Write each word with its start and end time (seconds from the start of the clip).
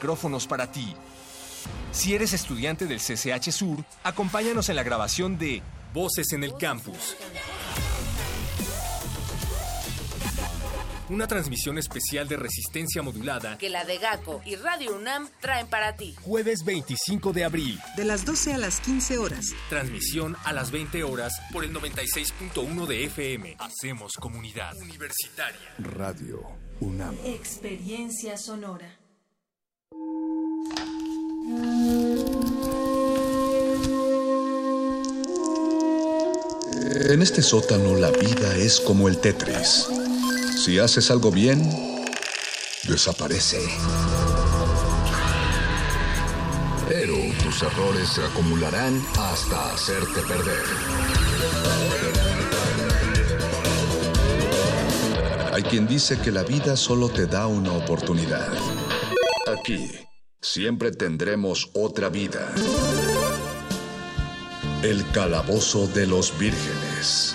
Micrófonos 0.00 0.46
para 0.46 0.72
ti. 0.72 0.94
Si 1.92 2.14
eres 2.14 2.32
estudiante 2.32 2.86
del 2.86 3.00
CCH 3.00 3.52
Sur, 3.52 3.84
acompáñanos 4.02 4.70
en 4.70 4.76
la 4.76 4.82
grabación 4.82 5.38
de 5.38 5.62
Voces 5.92 6.32
en 6.32 6.42
el 6.42 6.54
Campus. 6.56 7.16
Una 11.10 11.26
transmisión 11.26 11.76
especial 11.76 12.28
de 12.28 12.36
resistencia 12.36 13.02
modulada 13.02 13.58
que 13.58 13.68
la 13.68 13.84
de 13.84 13.98
GACO 13.98 14.40
y 14.46 14.54
Radio 14.56 14.94
UNAM 14.96 15.28
traen 15.40 15.66
para 15.66 15.96
ti. 15.96 16.14
jueves 16.22 16.64
25 16.64 17.32
de 17.34 17.44
abril. 17.44 17.78
De 17.96 18.04
las 18.04 18.24
12 18.24 18.54
a 18.54 18.58
las 18.58 18.80
15 18.80 19.18
horas. 19.18 19.46
Transmisión 19.68 20.36
a 20.44 20.52
las 20.54 20.70
20 20.70 21.02
horas 21.02 21.32
por 21.52 21.64
el 21.64 21.74
96.1 21.74 22.86
de 22.86 23.04
FM. 23.04 23.56
Hacemos 23.58 24.12
comunidad 24.14 24.74
universitaria. 24.76 25.74
Radio 25.78 26.40
UNAM. 26.80 27.16
Experiencia 27.24 28.38
sonora. 28.38 28.99
En 37.10 37.22
este 37.22 37.42
sótano 37.42 37.96
la 37.96 38.10
vida 38.10 38.56
es 38.56 38.78
como 38.80 39.08
el 39.08 39.18
Tetris. 39.18 39.88
Si 40.64 40.78
haces 40.78 41.10
algo 41.10 41.30
bien, 41.32 41.60
desaparece. 42.86 43.58
Pero 46.88 47.14
tus 47.42 47.62
errores 47.62 48.08
se 48.10 48.22
acumularán 48.22 49.04
hasta 49.18 49.72
hacerte 49.72 50.20
perder. 50.22 50.64
Hay 55.52 55.62
quien 55.64 55.88
dice 55.88 56.18
que 56.18 56.30
la 56.30 56.44
vida 56.44 56.76
solo 56.76 57.08
te 57.08 57.26
da 57.26 57.48
una 57.48 57.72
oportunidad. 57.72 58.48
Aquí 59.46 60.09
siempre 60.40 60.90
tendremos 60.90 61.70
otra 61.74 62.08
vida. 62.08 62.52
El 64.82 65.04
calabozo 65.12 65.86
de 65.88 66.06
los 66.06 66.36
vírgenes. 66.38 67.34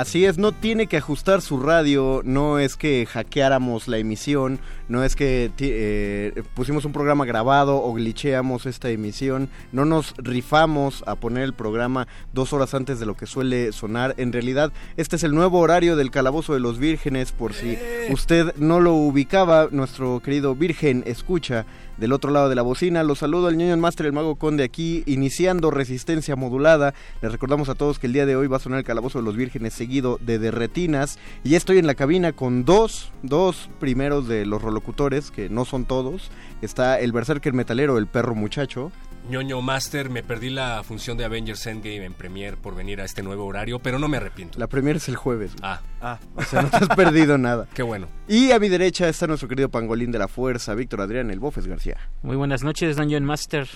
Así 0.00 0.24
es, 0.24 0.38
no 0.38 0.52
tiene 0.52 0.86
que 0.86 0.96
ajustar 0.96 1.42
su 1.42 1.60
radio, 1.60 2.22
no 2.24 2.58
es 2.58 2.78
que 2.78 3.04
hackeáramos 3.04 3.86
la 3.86 3.98
emisión, 3.98 4.58
no 4.88 5.04
es 5.04 5.14
que 5.14 5.50
eh, 5.58 6.42
pusimos 6.54 6.86
un 6.86 6.92
programa 6.94 7.26
grabado 7.26 7.82
o 7.84 7.92
glitcheamos 7.92 8.64
esta 8.64 8.88
emisión, 8.88 9.50
no 9.72 9.84
nos 9.84 10.14
rifamos 10.16 11.04
a 11.06 11.16
poner 11.16 11.42
el 11.42 11.52
programa 11.52 12.08
dos 12.32 12.54
horas 12.54 12.72
antes 12.72 12.98
de 12.98 13.04
lo 13.04 13.14
que 13.14 13.26
suele 13.26 13.72
sonar. 13.72 14.14
En 14.16 14.32
realidad, 14.32 14.72
este 14.96 15.16
es 15.16 15.22
el 15.22 15.34
nuevo 15.34 15.58
horario 15.58 15.96
del 15.96 16.10
Calabozo 16.10 16.54
de 16.54 16.60
los 16.60 16.78
Vírgenes, 16.78 17.32
por 17.32 17.52
si 17.52 17.76
usted 18.10 18.56
no 18.56 18.80
lo 18.80 18.94
ubicaba, 18.94 19.68
nuestro 19.70 20.20
querido 20.20 20.54
Virgen 20.54 21.02
escucha 21.04 21.66
del 22.00 22.12
otro 22.12 22.30
lado 22.32 22.48
de 22.48 22.54
la 22.54 22.62
bocina. 22.62 23.04
Los 23.04 23.18
saludo 23.18 23.46
al 23.46 23.56
ñoño 23.56 23.76
Master, 23.76 24.06
el 24.06 24.12
Mago 24.12 24.36
Conde 24.36 24.64
aquí, 24.64 25.04
iniciando 25.06 25.70
resistencia 25.70 26.34
modulada. 26.34 26.94
Les 27.20 27.30
recordamos 27.30 27.68
a 27.68 27.74
todos 27.74 27.98
que 27.98 28.06
el 28.06 28.14
día 28.14 28.26
de 28.26 28.36
hoy 28.36 28.46
va 28.46 28.56
a 28.56 28.60
sonar 28.60 28.78
el 28.78 28.84
Calabozo 28.84 29.18
de 29.18 29.24
los 29.24 29.36
Vírgenes 29.36 29.74
seguido 29.74 30.18
de 30.20 30.38
Derretinas. 30.38 31.18
Y 31.44 31.54
estoy 31.54 31.78
en 31.78 31.86
la 31.86 31.94
cabina 31.94 32.32
con 32.32 32.64
dos, 32.64 33.12
dos 33.22 33.68
primeros 33.78 34.26
de 34.26 34.46
los 34.46 34.62
rolocutores, 34.62 35.30
que 35.30 35.50
no 35.50 35.64
son 35.64 35.84
todos. 35.84 36.30
Está 36.62 36.98
el 36.98 37.12
Berserker 37.12 37.52
Metalero, 37.52 37.98
el 37.98 38.06
perro 38.06 38.34
muchacho. 38.34 38.90
Ñoño 39.30 39.62
Master, 39.62 40.10
me 40.10 40.22
perdí 40.22 40.50
la 40.50 40.82
función 40.82 41.16
de 41.16 41.24
Avengers 41.24 41.64
Endgame 41.66 42.04
en 42.04 42.12
Premiere 42.14 42.56
por 42.56 42.74
venir 42.74 43.00
a 43.00 43.04
este 43.04 43.22
nuevo 43.22 43.46
horario, 43.46 43.78
pero 43.78 43.98
no 43.98 44.08
me 44.08 44.16
arrepiento. 44.16 44.58
La 44.58 44.66
primera 44.66 44.96
es 44.96 45.08
el 45.08 45.16
jueves. 45.16 45.52
güey. 45.52 45.62
Ah, 45.62 45.80
Ah, 46.02 46.18
o 46.34 46.42
sea, 46.42 46.62
no 46.62 46.70
te 46.70 46.76
has 46.78 46.88
perdido 46.88 47.38
nada. 47.38 47.68
qué 47.74 47.82
bueno. 47.82 48.08
Y 48.26 48.50
a 48.52 48.58
mi 48.58 48.68
derecha 48.68 49.08
está 49.08 49.26
nuestro 49.26 49.48
querido 49.48 49.68
pangolín 49.68 50.10
de 50.10 50.18
la 50.18 50.28
fuerza, 50.28 50.74
Víctor 50.74 51.00
Adrián, 51.02 51.30
el 51.30 51.38
Bofes 51.38 51.66
García. 51.66 51.96
Muy 52.22 52.36
buenas 52.36 52.64
noches, 52.64 52.96
Dungeon 52.96 53.24
Master. 53.24 53.68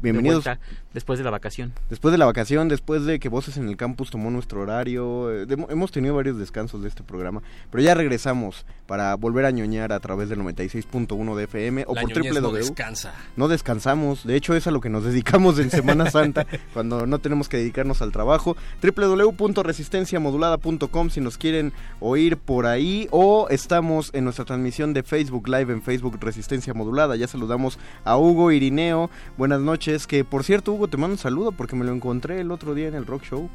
bienvenidos. 0.00 0.44
De 0.44 0.50
vuelta, 0.50 0.66
después 0.96 1.18
de 1.18 1.24
la 1.26 1.30
vacación. 1.30 1.72
Después 1.90 2.10
de 2.10 2.16
la 2.18 2.24
vacación, 2.24 2.68
después 2.68 3.04
de 3.04 3.18
que 3.20 3.28
Voces 3.28 3.58
en 3.58 3.68
el 3.68 3.76
Campus 3.76 4.08
tomó 4.10 4.30
nuestro 4.30 4.62
horario, 4.62 5.30
eh, 5.30 5.44
de- 5.44 5.66
hemos 5.68 5.92
tenido 5.92 6.14
varios 6.14 6.38
descansos 6.38 6.80
de 6.82 6.88
este 6.88 7.02
programa, 7.02 7.42
pero 7.70 7.82
ya 7.84 7.92
regresamos 7.94 8.64
para 8.86 9.14
volver 9.16 9.44
a 9.44 9.50
ñoñar 9.50 9.92
a 9.92 10.00
través 10.00 10.30
del 10.30 10.38
96.1 10.40 11.36
de 11.36 11.44
FM 11.44 11.84
o 11.86 11.94
La 11.94 12.00
por 12.00 12.16
ñoñez 12.16 12.40
no 12.40 12.50
descansa. 12.50 13.12
No 13.36 13.46
descansamos, 13.48 14.24
de 14.26 14.36
hecho 14.36 14.54
es 14.54 14.66
a 14.66 14.70
lo 14.70 14.80
que 14.80 14.88
nos 14.88 15.04
dedicamos 15.04 15.58
en 15.58 15.70
Semana 15.70 16.10
Santa, 16.16 16.46
cuando 16.72 17.06
no 17.06 17.18
tenemos 17.18 17.50
que 17.50 17.58
dedicarnos 17.58 18.00
al 18.00 18.10
trabajo. 18.12 18.56
www.resistenciamodulada.com 18.82 21.10
si 21.10 21.20
nos 21.20 21.36
quieren 21.36 21.74
oír 22.00 22.38
por 22.38 22.64
ahí 22.66 23.06
o 23.10 23.48
estamos 23.50 24.10
en 24.14 24.24
nuestra 24.24 24.44
transmisión 24.46 24.94
de 24.94 25.02
Facebook 25.02 25.46
Live 25.48 25.70
en 25.72 25.82
Facebook 25.82 26.16
Resistencia 26.20 26.72
Modulada. 26.74 27.16
Ya 27.16 27.26
saludamos 27.28 27.78
a 28.04 28.16
Hugo 28.16 28.50
Irineo. 28.50 29.10
Buenas 29.36 29.60
noches, 29.60 30.06
que 30.06 30.24
por 30.24 30.42
cierto 30.44 30.72
Hugo 30.72 30.85
te 30.88 30.96
mando 30.96 31.14
un 31.14 31.18
saludo 31.18 31.52
porque 31.52 31.76
me 31.76 31.84
lo 31.84 31.92
encontré 31.92 32.40
el 32.40 32.50
otro 32.50 32.74
día 32.74 32.88
en 32.88 32.94
el 32.94 33.06
Rock 33.06 33.24
Show. 33.24 33.48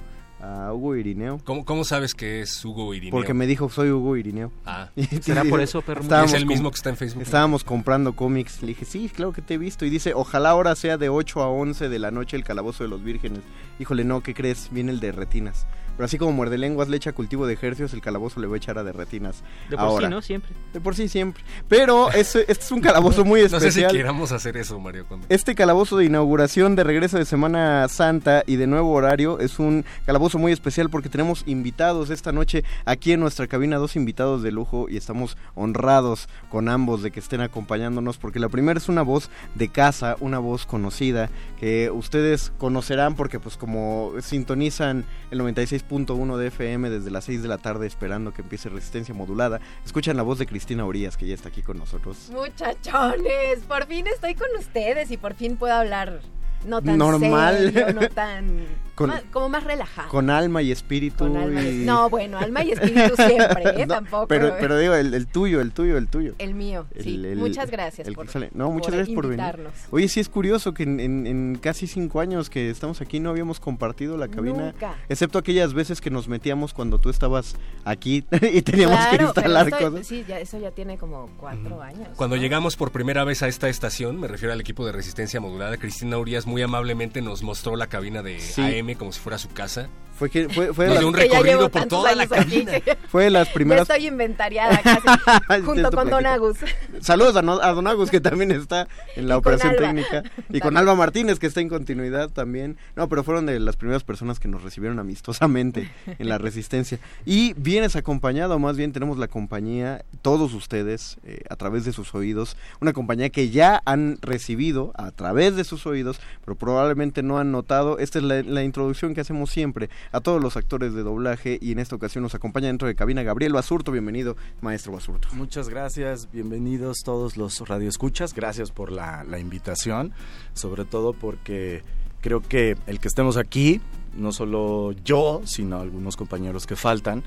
A 0.44 0.74
Hugo 0.74 0.96
Irineo. 0.96 1.40
¿Cómo, 1.44 1.66
cómo 1.66 1.84
sabes 1.84 2.16
que 2.16 2.42
es 2.42 2.66
Hugo 2.66 2.96
Irineo? 2.96 3.12
Porque 3.12 3.36
me 3.36 3.46
dijo, 3.46 3.70
soy 3.70 3.92
Hugo 3.92 4.18
Irineo. 4.18 4.52
Ah. 4.66 4.90
¿Será 5.22 5.44
por 5.44 5.62
eso, 5.62 5.84
perro? 5.84 6.02
Estábamos 6.02 6.34
Es 6.34 6.40
el 6.40 6.48
mismo 6.48 6.72
que 6.72 6.78
está 6.78 6.90
en 6.90 6.98
Facebook. 6.98 7.22
Estábamos 7.22 7.64
comprando 7.64 8.16
cómics. 8.16 8.64
Le 8.64 8.70
dije, 8.70 8.86
sí, 8.86 9.08
claro 9.10 9.34
que 9.34 9.44
te 9.44 9.54
he 9.54 9.58
visto. 9.60 9.86
Y 9.86 9.92
dice, 9.92 10.16
ojalá 10.16 10.50
ahora 10.50 10.76
sea 10.76 10.98
de 10.98 11.10
8 11.10 11.44
a 11.44 11.48
11 11.48 11.90
de 11.90 12.00
la 12.00 12.10
noche 12.10 12.38
el 12.38 12.44
Calabozo 12.44 12.84
de 12.84 12.90
los 12.90 13.04
Vírgenes. 13.04 13.42
Híjole, 13.80 14.04
no, 14.04 14.22
¿qué 14.22 14.34
crees? 14.34 14.70
Viene 14.72 14.92
el 14.92 15.00
de 15.00 15.12
retinas. 15.12 15.68
Pero 15.96 16.06
así 16.06 16.18
como 16.18 16.32
muerde 16.32 16.58
lenguas 16.58 16.90
le 16.90 16.98
echa 16.98 17.14
cultivo 17.14 17.46
de 17.48 17.54
ejercios, 17.54 17.94
el 17.94 18.02
calabozo 18.02 18.40
le 18.40 18.48
va 18.48 18.56
a 18.56 18.58
echar 18.58 18.78
a 18.78 18.84
de 18.84 18.92
retinas. 18.92 19.44
De 19.70 19.76
por 19.76 19.86
ahora. 19.86 20.08
sí, 20.08 20.12
¿no? 20.12 20.22
Siempre. 20.22 20.52
De 20.74 20.82
por 20.82 20.96
sí, 20.96 21.08
siempre. 21.08 21.44
Pero 21.68 22.12
este, 22.12 22.42
este 22.52 22.64
es 22.64 22.72
un 22.72 22.82
calabozo 22.82 23.26
muy 23.26 23.42
No 23.52 23.60
sé 23.60 23.60
si 23.60 23.80
especial. 23.80 23.92
queramos 23.92 24.32
hacer 24.32 24.58
eso, 24.58 24.80
Mario. 24.80 25.06
Cuando... 25.08 25.28
Este 25.30 25.56
calabozo 25.56 25.98
de 25.98 26.06
inauguración 26.06 26.76
de 26.76 26.84
regreso 26.84 27.18
de 27.18 27.26
Semana 27.26 27.88
Santa 27.88 28.44
y 28.46 28.56
de 28.56 28.68
nuevo 28.68 28.92
horario 28.92 29.40
es 29.40 29.60
un 29.60 29.86
calabozo 30.06 30.38
muy 30.38 30.52
especial 30.52 30.90
porque 30.90 31.10
tenemos 31.10 31.44
invitados 31.46 32.10
esta 32.10 32.32
noche 32.32 32.64
aquí 32.86 33.12
en 33.12 33.20
nuestra 33.20 33.48
cabina, 33.48 33.78
dos 33.78 33.96
invitados 33.96 34.44
de 34.44 34.52
lujo 34.52 34.88
y 34.90 34.98
estamos 34.98 35.38
honrados 35.56 36.30
con 36.50 36.70
ambos 36.70 37.02
de 37.04 37.12
que 37.12 37.20
estén 37.20 37.42
acompañándonos 37.42 38.18
porque 38.18 38.40
la 38.40 38.50
primera 38.50 38.78
es 38.78 38.90
una 38.90 39.02
voz 39.02 39.30
de 39.56 39.70
casa, 39.70 40.16
una 40.20 40.40
voz 40.40 40.66
conocida 40.66 41.30
que 41.60 41.90
ustedes 41.92 42.52
conocerán 42.58 43.16
porque 43.16 43.40
pues 43.40 43.58
como 43.58 44.14
sintonizan 44.22 45.06
el 45.32 45.42
96.1 45.90 46.38
de 46.38 46.48
FM 46.48 46.90
desde 46.90 47.12
las 47.12 47.26
6 47.26 47.42
de 47.42 47.48
la 47.48 47.58
tarde 47.58 47.88
esperando 47.88 48.34
que 48.34 48.42
empiece 48.42 48.70
resistencia 48.70 49.14
modulada, 49.14 49.60
escuchan 49.86 50.18
la 50.18 50.24
voz 50.24 50.40
de 50.40 50.48
Cristina 50.48 50.86
Orías 50.86 51.18
que 51.18 51.28
ya 51.28 51.34
está 51.34 51.50
aquí 51.50 51.62
con 51.62 51.78
nosotros. 51.78 52.30
Muchachones, 52.32 53.60
por 53.68 53.86
fin 53.88 54.08
estoy 54.08 54.36
con 54.36 54.50
ustedes 54.58 55.12
y 55.12 55.18
por 55.18 55.34
fin 55.34 55.58
puedo 55.58 55.74
hablar 55.74 56.22
no 56.66 56.82
tan 56.82 56.98
Normal. 56.98 57.72
serio, 57.74 57.94
no 57.94 58.10
tan 58.10 58.66
Con- 59.02 59.10
más- 59.10 59.24
como 59.32 59.50
más 59.50 59.64
relajado. 59.64 60.10
Con 60.10 60.30
alma 60.30 60.62
y 60.62 60.72
espíritu. 60.72 61.26
Con 61.26 61.38
alma 61.38 61.62
y- 61.62 61.82
y- 61.82 61.86
No, 61.86 62.10
bueno, 62.10 62.38
alma 62.40 62.64
y 62.64 62.72
espíritu 62.72 63.16
siempre, 63.16 63.64
¿eh? 63.82 63.86
No, 63.88 63.96
Tampoco. 63.96 64.28
Pero, 64.28 64.48
¿eh? 64.50 64.54
pero 64.60 64.78
digo, 64.78 64.94
el, 64.96 65.14
el 65.14 65.28
tuyo, 65.28 65.62
el 65.62 65.72
tuyo, 65.72 65.98
el 65.98 66.08
tuyo. 66.08 66.34
El 66.38 66.54
mío, 66.54 66.86
sí. 67.00 67.16
El- 67.24 67.38
Muchas 67.38 67.70
gracias 67.72 68.08
por, 68.12 68.28
sale. 68.30 68.50
No, 68.54 68.70
muchas 68.72 68.88
por 68.88 68.96
gracias 68.96 69.16
por 69.16 69.28
venir. 69.28 69.40
invitarnos. 69.40 69.74
Oye, 69.92 70.08
sí 70.08 70.20
es 70.20 70.30
curioso 70.30 70.74
que 70.74 70.84
en, 70.84 71.00
en- 71.00 71.28
en 71.28 71.58
casi 71.62 71.88
cinco 71.88 72.20
años 72.20 72.50
que 72.50 72.70
estamos 72.70 73.02
aquí 73.02 73.20
no 73.20 73.30
habíamos 73.30 73.60
compartido 73.60 74.18
la 74.18 74.28
cabina. 74.28 74.66
Nunca. 74.72 74.96
Excepto 75.10 75.38
aquellas 75.40 75.74
veces 75.74 76.02
que 76.02 76.10
nos 76.10 76.28
metíamos 76.28 76.74
cuando 76.74 77.00
tú 77.00 77.10
estabas 77.10 77.56
aquí 77.86 78.24
y 78.54 78.62
teníamos 78.62 79.00
que 79.08 79.18
Claro, 79.18 79.26
instalar 79.26 79.68
esto- 79.68 79.92
cosas. 79.92 80.08
Sí, 80.08 80.26
ya, 80.28 80.40
eso 80.40 80.60
ya 80.60 80.72
tiene 80.72 80.98
como 80.98 81.30
cuatro 81.38 81.82
años. 81.82 82.10
Cuando 82.16 82.36
¿no? 82.36 82.42
llegamos 82.42 82.76
por 82.76 82.92
primera 82.92 83.24
vez 83.24 83.42
a 83.44 83.48
esta 83.48 83.70
estación, 83.70 84.20
me 84.20 84.28
refiero 84.28 84.54
al 84.54 84.62
equipo 84.62 84.86
de 84.86 84.92
resistencia 84.92 85.40
modulada, 85.40 85.78
Cristina 85.78 86.18
Urias 86.18 86.46
muy 86.46 86.62
amablemente 86.62 87.22
nos 87.22 87.44
mostró 87.44 87.76
la 87.76 87.88
cabina 87.88 88.22
de 88.22 88.40
Sí. 88.40 88.62
AM 88.62 88.91
como 88.96 89.12
si 89.12 89.20
fuera 89.20 89.38
su 89.38 89.50
casa. 89.50 89.90
Fue 90.22 90.30
que 90.30 90.50
fue, 90.50 90.72
fue, 90.72 91.04
un 91.04 91.16
recorrido 91.16 91.68
por 91.72 91.86
toda 91.88 92.14
la 92.14 92.26
aquí 92.26 92.32
cabina. 92.36 92.74
fue 93.08 93.24
de 93.24 93.32
las 93.32 93.48
ya 93.48 93.54
primeras. 93.56 93.90
estoy 93.90 94.06
inventariada 94.06 94.80
casi, 94.84 95.64
junto 95.66 95.92
con 95.92 96.12
Don. 96.12 96.28
Agus. 96.28 96.58
Saludos 97.00 97.36
a, 97.38 97.42
No- 97.42 97.60
a 97.60 97.74
Don 97.74 97.88
Agus, 97.88 98.12
que 98.12 98.22
también 98.22 98.52
está 98.52 98.88
en 99.16 99.28
la 99.28 99.34
Y 99.34 99.38
operación 99.40 99.76
técnica. 99.76 100.22
Y 100.50 100.60
con. 100.60 100.78
Alba 100.78 100.94
Martínez, 100.94 101.40
que 101.40 101.48
está 101.48 101.60
en 101.60 101.70
continuidad 101.70 102.30
también. 102.30 102.78
No, 102.96 103.10
pero 103.10 103.24
fueron 103.24 103.48
de 103.48 103.60
las 103.60 103.78
primeras 103.78 104.04
personas 104.04 104.40
que 104.40 104.48
nos 104.48 104.62
recibieron 104.62 105.00
amistosamente 105.00 105.92
en 106.06 106.30
la 106.30 106.38
resistencia. 106.38 107.00
Y 107.26 107.54
vienes 107.54 107.96
acompañado, 107.96 108.60
más 108.60 108.78
bien 108.78 108.94
tenemos 108.94 109.18
la 109.18 109.28
compañía, 109.28 110.06
todos 110.22 110.54
ustedes, 110.54 111.18
eh, 111.26 111.42
a 111.50 111.56
través 111.56 111.84
de 111.84 111.94
sus 111.94 112.14
oídos. 112.14 112.58
Una 112.80 112.94
compañía 112.94 113.32
que 113.32 113.50
ya 113.50 113.82
han 113.86 114.20
recibido 114.22 114.92
a 114.96 115.10
través 115.10 115.56
de 115.56 115.64
sus 115.64 115.88
oídos, 115.88 116.22
pero 116.46 116.54
probablemente 116.56 117.24
no 117.24 117.40
han 117.40 117.52
notado. 117.52 117.98
Esta 117.98 118.20
es 118.20 118.24
la, 118.26 118.44
la 118.44 118.64
introducción 118.64 119.16
que 119.16 119.22
hacemos 119.22 119.50
siempre 119.50 119.90
a 120.12 120.22
todos 120.22 120.42
los 120.42 120.58
actores 120.58 120.94
de 120.94 121.04
doblaje. 121.04 121.58
Y 121.62 121.72
en 121.72 121.80
esta 121.80 121.96
ocasión 121.96 122.24
nos 122.24 122.36
acompaña 122.36 122.68
dentro 122.68 122.88
de 122.88 122.96
cabina 122.96 123.24
Gabriel 123.24 123.54
Basurto. 123.54 123.92
Bienvenido, 123.92 124.36
maestro 124.62 124.94
Basurto. 124.94 125.28
Muchas 125.34 125.70
gracias, 125.70 126.30
bienvenidos 126.32 127.00
todos 127.04 127.38
los 127.38 127.68
radioescuchas, 127.68 128.34
gracias 128.34 128.72
por 128.72 128.92
la, 128.92 129.24
la 129.24 129.40
invitación, 129.40 130.14
sobre 130.54 130.86
todo 130.86 131.14
porque 131.14 131.84
creo 132.22 132.42
que 132.42 132.78
el 132.88 133.00
que 133.00 133.08
estemos 133.08 133.38
aquí, 133.38 133.82
no 134.16 134.32
solo 134.32 134.92
yo, 135.04 135.42
sino 135.46 135.80
algunos 135.80 136.16
compañeros 136.18 136.68
que 136.68 136.76
faltan, 136.76 137.24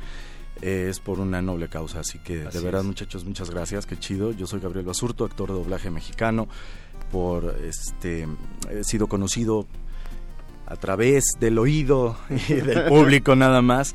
eh, 0.63 0.87
es 0.89 1.01
por 1.01 1.19
una 1.19 1.43
noble 1.43 1.69
causa, 1.69 2.01
así 2.01 2.19
que 2.21 2.43
Así 2.43 2.59
de 2.59 2.65
verdad 2.65 2.83
es. 2.83 2.87
muchachos, 2.87 3.25
muchas 3.25 3.51
gracias, 3.51 3.87
qué 3.87 3.99
chido, 3.99 4.33
yo 4.33 4.47
soy 4.47 4.61
Gabriel 4.61 4.87
Basurto, 4.87 5.25
actor 5.25 5.49
de 5.49 5.55
doblaje 5.55 5.91
mexicano, 5.91 6.49
por 7.11 7.57
este, 7.65 8.29
he 8.71 8.85
sido 8.85 9.09
conocido 9.09 9.67
a 10.67 10.77
través 10.77 11.25
del 11.41 11.59
oído 11.59 12.17
y 12.31 12.55
del 12.55 12.85
público 12.85 13.37
nada 13.37 13.63
más, 13.63 13.95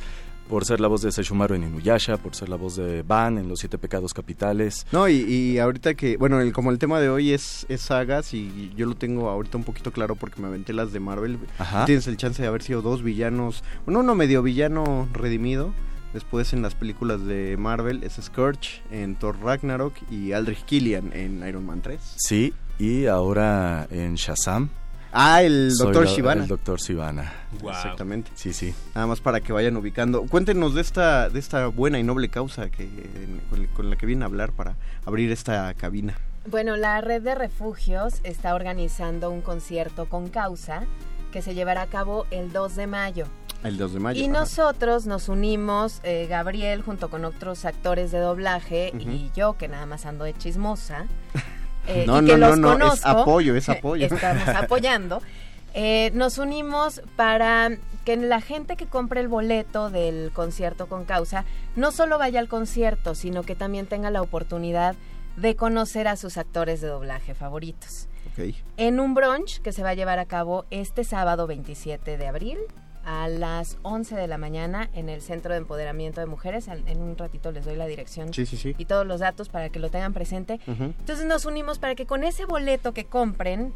por 0.49 0.65
ser 0.65 0.79
la 0.79 0.87
voz 0.87 1.03
de 1.03 1.11
Sesshomaru 1.11 1.53
en 1.55 1.63
Inuyasha, 1.63 2.17
por 2.17 2.35
ser 2.35 2.49
la 2.49 2.55
voz 2.55 2.75
de 2.75 3.03
Van 3.03 3.37
en 3.37 3.47
Los 3.47 3.59
Siete 3.59 3.77
Pecados 3.77 4.13
Capitales. 4.13 4.87
No, 4.91 5.07
y, 5.07 5.17
y 5.17 5.59
ahorita 5.59 5.93
que, 5.93 6.17
bueno, 6.17 6.41
el, 6.41 6.51
como 6.53 6.71
el 6.71 6.79
tema 6.79 6.99
de 6.99 7.09
hoy 7.09 7.33
es, 7.33 7.67
es 7.69 7.81
sagas 7.81 8.33
y 8.33 8.71
yo 8.75 8.87
lo 8.87 8.95
tengo 8.95 9.29
ahorita 9.29 9.57
un 9.57 9.63
poquito 9.63 9.91
claro 9.91 10.15
porque 10.15 10.41
me 10.41 10.47
aventé 10.47 10.73
las 10.73 10.91
de 10.91 10.99
Marvel. 10.99 11.37
Ajá. 11.59 11.85
Tienes 11.85 12.07
el 12.07 12.17
chance 12.17 12.41
de 12.41 12.47
haber 12.47 12.63
sido 12.63 12.81
dos 12.81 13.03
villanos, 13.03 13.63
bueno, 13.85 13.99
uno 13.99 14.15
medio 14.15 14.41
villano 14.41 15.07
redimido. 15.13 15.71
Después 16.13 16.53
en 16.53 16.63
las 16.63 16.73
películas 16.73 17.23
de 17.23 17.55
Marvel 17.57 18.03
es 18.03 18.19
Scourge 18.19 18.81
en 18.89 19.15
Thor 19.15 19.37
Ragnarok 19.43 19.93
y 20.09 20.31
Aldrich 20.31 20.65
Killian 20.65 21.11
en 21.13 21.47
Iron 21.47 21.67
Man 21.67 21.81
3. 21.83 21.99
Sí, 22.15 22.51
y 22.79 23.05
ahora 23.05 23.87
en 23.91 24.15
Shazam. 24.15 24.69
Ah, 25.11 25.41
el 25.41 25.71
soy 25.71 25.87
Doctor 25.87 26.05
la- 26.05 26.11
Shivana. 26.11 26.41
El 26.43 26.47
Doctor 26.47 26.79
Shivana. 26.79 27.33
Wow. 27.61 27.71
Exactamente. 27.71 28.31
Sí, 28.35 28.53
sí. 28.53 28.73
Nada 28.93 29.07
más 29.07 29.21
para 29.21 29.41
que 29.41 29.51
vayan 29.53 29.75
ubicando. 29.77 30.23
Cuéntenos 30.27 30.75
de 30.75 30.81
esta, 30.81 31.29
de 31.29 31.39
esta 31.39 31.67
buena 31.67 31.99
y 31.99 32.03
noble 32.03 32.29
causa 32.29 32.69
que, 32.69 32.87
con, 33.75 33.89
la 33.89 33.95
que 33.95 34.05
vienen 34.05 34.23
a 34.23 34.27
hablar 34.27 34.51
para 34.51 34.75
abrir 35.05 35.31
esta 35.31 35.73
cabina. 35.73 36.15
Bueno, 36.45 36.77
la 36.77 37.01
red 37.01 37.21
de 37.21 37.35
refugios 37.35 38.15
está 38.23 38.53
organizando 38.55 39.29
un 39.29 39.41
concierto 39.41 40.05
con 40.07 40.29
causa 40.29 40.83
que 41.31 41.41
se 41.41 41.53
llevará 41.53 41.83
a 41.83 41.87
cabo 41.87 42.25
el 42.31 42.51
2 42.51 42.75
de 42.75 42.87
mayo. 42.87 43.25
El 43.63 43.77
2 43.77 43.93
de 43.93 43.99
mayo. 43.99 44.21
Y 44.21 44.25
ajá. 44.25 44.39
nosotros 44.39 45.05
nos 45.05 45.27
unimos, 45.27 45.99
eh, 46.03 46.27
Gabriel 46.29 46.81
junto 46.81 47.09
con 47.09 47.25
otros 47.25 47.65
actores 47.65 48.11
de 48.11 48.19
doblaje 48.19 48.91
y 48.97 49.31
yo 49.35 49.57
que 49.57 49.67
nada 49.67 49.85
más 49.85 50.05
ando 50.05 50.23
de 50.23 50.33
chismosa. 50.33 51.07
eh, 51.89 52.05
No, 52.07 52.21
y 52.21 52.25
que 52.25 52.37
no, 52.37 52.55
no, 52.55 52.69
los 52.71 52.79
no, 52.79 52.93
es 52.93 53.05
apoyo, 53.05 53.55
es 53.55 53.69
apoyo. 53.69 54.07
Estamos 54.07 54.47
apoyando. 54.47 55.21
Eh, 55.73 56.11
nos 56.13 56.37
unimos 56.37 57.01
para 57.15 57.69
que 58.03 58.15
la 58.17 58.41
gente 58.41 58.75
que 58.75 58.87
compre 58.87 59.21
el 59.21 59.27
boleto 59.27 59.89
del 59.89 60.31
concierto 60.33 60.87
con 60.87 61.05
causa 61.05 61.45
no 61.75 61.91
solo 61.91 62.17
vaya 62.17 62.39
al 62.39 62.47
concierto, 62.47 63.13
sino 63.13 63.43
que 63.43 63.55
también 63.55 63.85
tenga 63.85 64.09
la 64.09 64.21
oportunidad 64.21 64.95
de 65.37 65.55
conocer 65.55 66.07
a 66.07 66.15
sus 66.15 66.37
actores 66.37 66.81
de 66.81 66.87
doblaje 66.87 67.33
favoritos. 67.33 68.07
En 68.77 68.99
un 68.99 69.13
brunch 69.13 69.61
que 69.61 69.73
se 69.73 69.83
va 69.83 69.89
a 69.89 69.93
llevar 69.93 70.17
a 70.17 70.25
cabo 70.25 70.65
este 70.69 71.03
sábado 71.03 71.45
27 71.45 72.17
de 72.17 72.27
abril 72.27 72.57
a 73.11 73.27
las 73.27 73.79
11 73.81 74.15
de 74.15 74.27
la 74.27 74.37
mañana 74.37 74.87
en 74.93 75.09
el 75.09 75.23
Centro 75.23 75.51
de 75.53 75.57
Empoderamiento 75.57 76.21
de 76.21 76.27
Mujeres. 76.27 76.67
En, 76.67 77.01
un 77.01 77.17
ratito 77.17 77.51
les 77.51 77.65
doy 77.65 77.75
la 77.75 77.87
dirección 77.87 78.31
Sí, 78.35 78.45
sí, 78.45 78.55
sí. 78.55 78.75
y 78.77 78.85
todos 78.85 79.03
los 79.07 79.19
datos 79.19 79.49
para 79.49 79.69
que 79.69 79.79
lo 79.79 79.89
tengan 79.89 80.13
presente. 80.13 80.59
Entonces 80.67 81.25
nos 81.25 81.45
unimos 81.45 81.79
para 81.79 81.95
que 81.95 82.05
con 82.05 82.23
ese 82.23 82.45
boleto 82.45 82.93
que 82.93 83.05
compren 83.05 83.73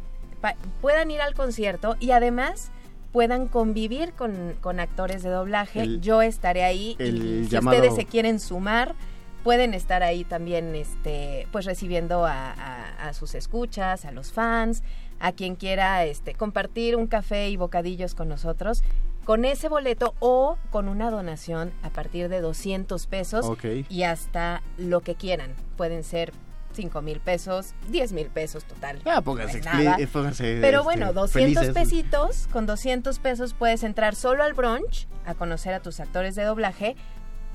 puedan 0.80 1.10
ir 1.10 1.20
al 1.20 1.34
concierto 1.34 1.96
y 1.98 2.12
además 2.12 2.70
puedan 3.10 3.48
convivir 3.48 4.12
con, 4.12 4.54
con 4.60 4.78
actores 4.78 5.24
de 5.24 5.30
doblaje. 5.30 5.80
El- 5.80 6.00
Yo 6.00 6.22
estaré 6.22 6.62
ahí 6.62 6.94
el 7.00 7.40
y 7.40 7.44
si 7.46 7.50
llamado- 7.50 7.76
ustedes 7.78 7.96
se 7.96 8.04
quieren 8.04 8.38
sumar 8.38 8.94
pueden 9.42 9.74
estar 9.74 10.02
ahí 10.04 10.22
también 10.24 10.74
este 10.76 11.48
pues 11.52 11.64
recibiendo 11.66 12.24
a, 12.24 12.52
a- 12.52 13.08
a 13.08 13.12
sus 13.14 13.34
escuchas, 13.34 14.04
a 14.04 14.12
los 14.12 14.32
fans, 14.32 14.82
a 15.20 15.32
quien 15.32 15.54
quiera 15.56 16.04
este 16.04 16.34
compartir 16.34 16.96
un 16.96 17.06
café 17.08 17.48
y 17.50 17.56
bocadillos 17.56 18.14
con 18.14 18.28
nosotros 18.28 18.82
con 19.24 19.44
ese 19.44 19.68
boleto 19.68 20.14
o 20.20 20.58
con 20.70 20.88
una 20.88 21.10
donación 21.10 21.72
a 21.82 21.90
partir 21.90 22.28
de 22.28 22.40
200 22.40 23.06
pesos 23.06 23.50
y 23.88 24.02
hasta 24.02 24.62
lo 24.76 25.00
que 25.00 25.14
quieran. 25.14 25.54
Pueden 25.76 26.04
ser 26.04 26.32
5 26.74 27.02
mil 27.02 27.20
pesos, 27.20 27.74
10 27.88 28.12
mil 28.12 28.26
pesos 28.28 28.64
total. 28.64 29.00
Ah, 29.04 29.20
pónganse, 29.22 29.60
no 29.60 29.72
nada. 29.72 29.96
Pero 29.96 30.30
este, 30.30 30.84
bueno, 30.84 31.12
200 31.12 31.32
felices. 31.32 31.74
pesitos, 31.74 32.48
con 32.52 32.66
200 32.66 33.18
pesos 33.18 33.54
puedes 33.54 33.82
entrar 33.82 34.14
solo 34.14 34.42
al 34.42 34.54
brunch 34.54 35.06
a 35.24 35.34
conocer 35.34 35.74
a 35.74 35.80
tus 35.80 36.00
actores 36.00 36.34
de 36.34 36.44
doblaje 36.44 36.96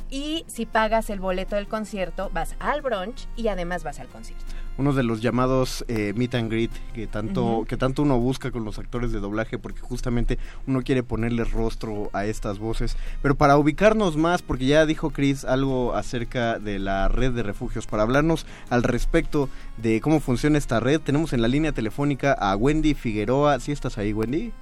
y 0.10 0.44
si 0.48 0.66
pagas 0.66 1.10
el 1.10 1.20
boleto 1.20 1.56
del 1.56 1.68
concierto, 1.68 2.32
vas 2.34 2.56
al 2.60 2.82
brunch 2.82 3.28
y 3.36 3.50
además 3.50 3.84
vas 3.84 4.00
al 4.00 4.08
concierto. 4.08 4.46
Uno 4.80 4.94
de 4.94 5.04
los 5.04 5.22
llamados 5.22 5.84
eh, 5.90 6.14
meet 6.16 6.36
and 6.36 6.50
greet 6.50 6.72
que 6.94 7.06
tanto, 7.06 7.66
que 7.68 7.76
tanto 7.76 8.02
uno 8.02 8.18
busca 8.18 8.50
con 8.50 8.64
los 8.64 8.80
actores 8.80 9.12
de 9.12 9.20
doblaje 9.20 9.58
porque 9.58 9.82
justamente 9.82 10.38
uno 10.68 10.84
quiere 10.84 11.04
ponerle 11.04 11.44
rostro 11.44 12.10
a 12.14 12.24
estas 12.24 12.60
voces. 12.60 12.96
Pero 13.22 13.36
para 13.36 13.58
ubicarnos 13.58 14.16
más, 14.16 14.42
porque 14.42 14.68
ya 14.68 14.86
dijo 14.86 15.10
Chris 15.10 15.44
algo 15.44 15.96
acerca 15.96 16.60
de 16.60 16.80
la 16.80 17.10
red 17.10 17.34
de 17.34 17.44
refugios, 17.44 17.88
para 17.88 18.04
hablarnos 18.04 18.46
al 18.70 18.84
respecto 18.84 19.50
de 19.76 20.00
cómo 20.00 20.22
funciona 20.22 20.58
esta 20.58 20.80
red, 20.80 21.02
tenemos 21.02 21.34
en 21.34 21.42
la 21.42 21.50
línea 21.50 21.74
telefónica 21.74 22.32
a 22.32 22.56
Wendy 22.56 22.94
Figueroa. 22.94 23.60
¿Sí 23.60 23.74
estás 23.74 23.98
ahí, 23.98 24.14
Wendy? 24.14 24.54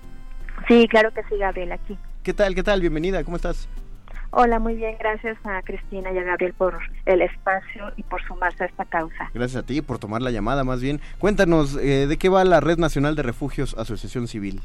Sí, 0.68 0.88
claro 0.90 1.14
que 1.14 1.22
sí, 1.30 1.38
Gabriel, 1.38 1.74
aquí. 1.74 1.96
¿Qué 2.24 2.34
tal? 2.34 2.56
¿Qué 2.56 2.64
tal? 2.64 2.82
Bienvenida, 2.82 3.24
¿cómo 3.24 3.36
estás? 3.36 3.70
Hola, 4.40 4.60
muy 4.60 4.76
bien, 4.76 4.96
gracias 5.00 5.36
a 5.46 5.64
Cristina 5.64 6.12
y 6.12 6.18
a 6.20 6.24
Gabriel 6.24 6.54
por 6.54 6.78
el 7.08 7.24
espacio 7.24 7.92
y 7.96 8.04
por 8.04 8.22
sumarse 8.28 8.66
a 8.66 8.68
esta 8.68 8.86
causa. 8.86 9.32
Gracias 9.34 9.64
a 9.64 9.66
ti 9.66 9.82
por 9.82 9.98
tomar 9.98 10.22
la 10.22 10.30
llamada, 10.30 10.64
más 10.64 10.80
bien. 10.80 11.02
Cuéntanos, 11.18 11.76
eh, 11.82 12.06
¿de 12.06 12.18
qué 12.18 12.30
va 12.30 12.44
la 12.44 12.60
Red 12.60 12.78
Nacional 12.78 13.16
de 13.16 13.24
Refugios 13.24 13.76
Asociación 13.80 14.28
Civil? 14.28 14.62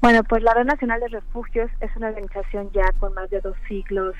Bueno, 0.00 0.24
pues 0.24 0.42
la 0.42 0.52
Red 0.52 0.64
Nacional 0.64 0.98
de 0.98 1.08
Refugios 1.08 1.70
es 1.80 1.94
una 1.94 2.08
organización 2.08 2.70
ya 2.72 2.90
con 2.98 3.14
más 3.14 3.30
de 3.30 3.40
dos 3.40 3.54
siglos 3.68 4.16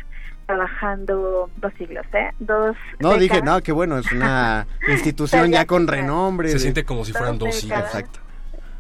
trabajando, 0.47 1.50
dos 1.56 1.73
siglos, 1.76 2.06
¿eh? 2.12 2.30
Dos 2.38 2.76
No, 3.00 3.16
dije, 3.16 3.42
no, 3.42 3.61
que 3.62 3.73
bueno, 3.73 3.99
es 3.99 4.11
una 4.12 4.68
institución 4.88 5.50
ya 5.50 5.66
con 5.66 5.88
renombre. 5.88 6.49
Se 6.50 6.54
de- 6.54 6.61
siente 6.61 6.85
como 6.85 7.04
si 7.04 7.12
fueran 7.12 7.37
dos 7.38 7.64
hijos. 7.64 7.78
Exacto. 7.80 8.20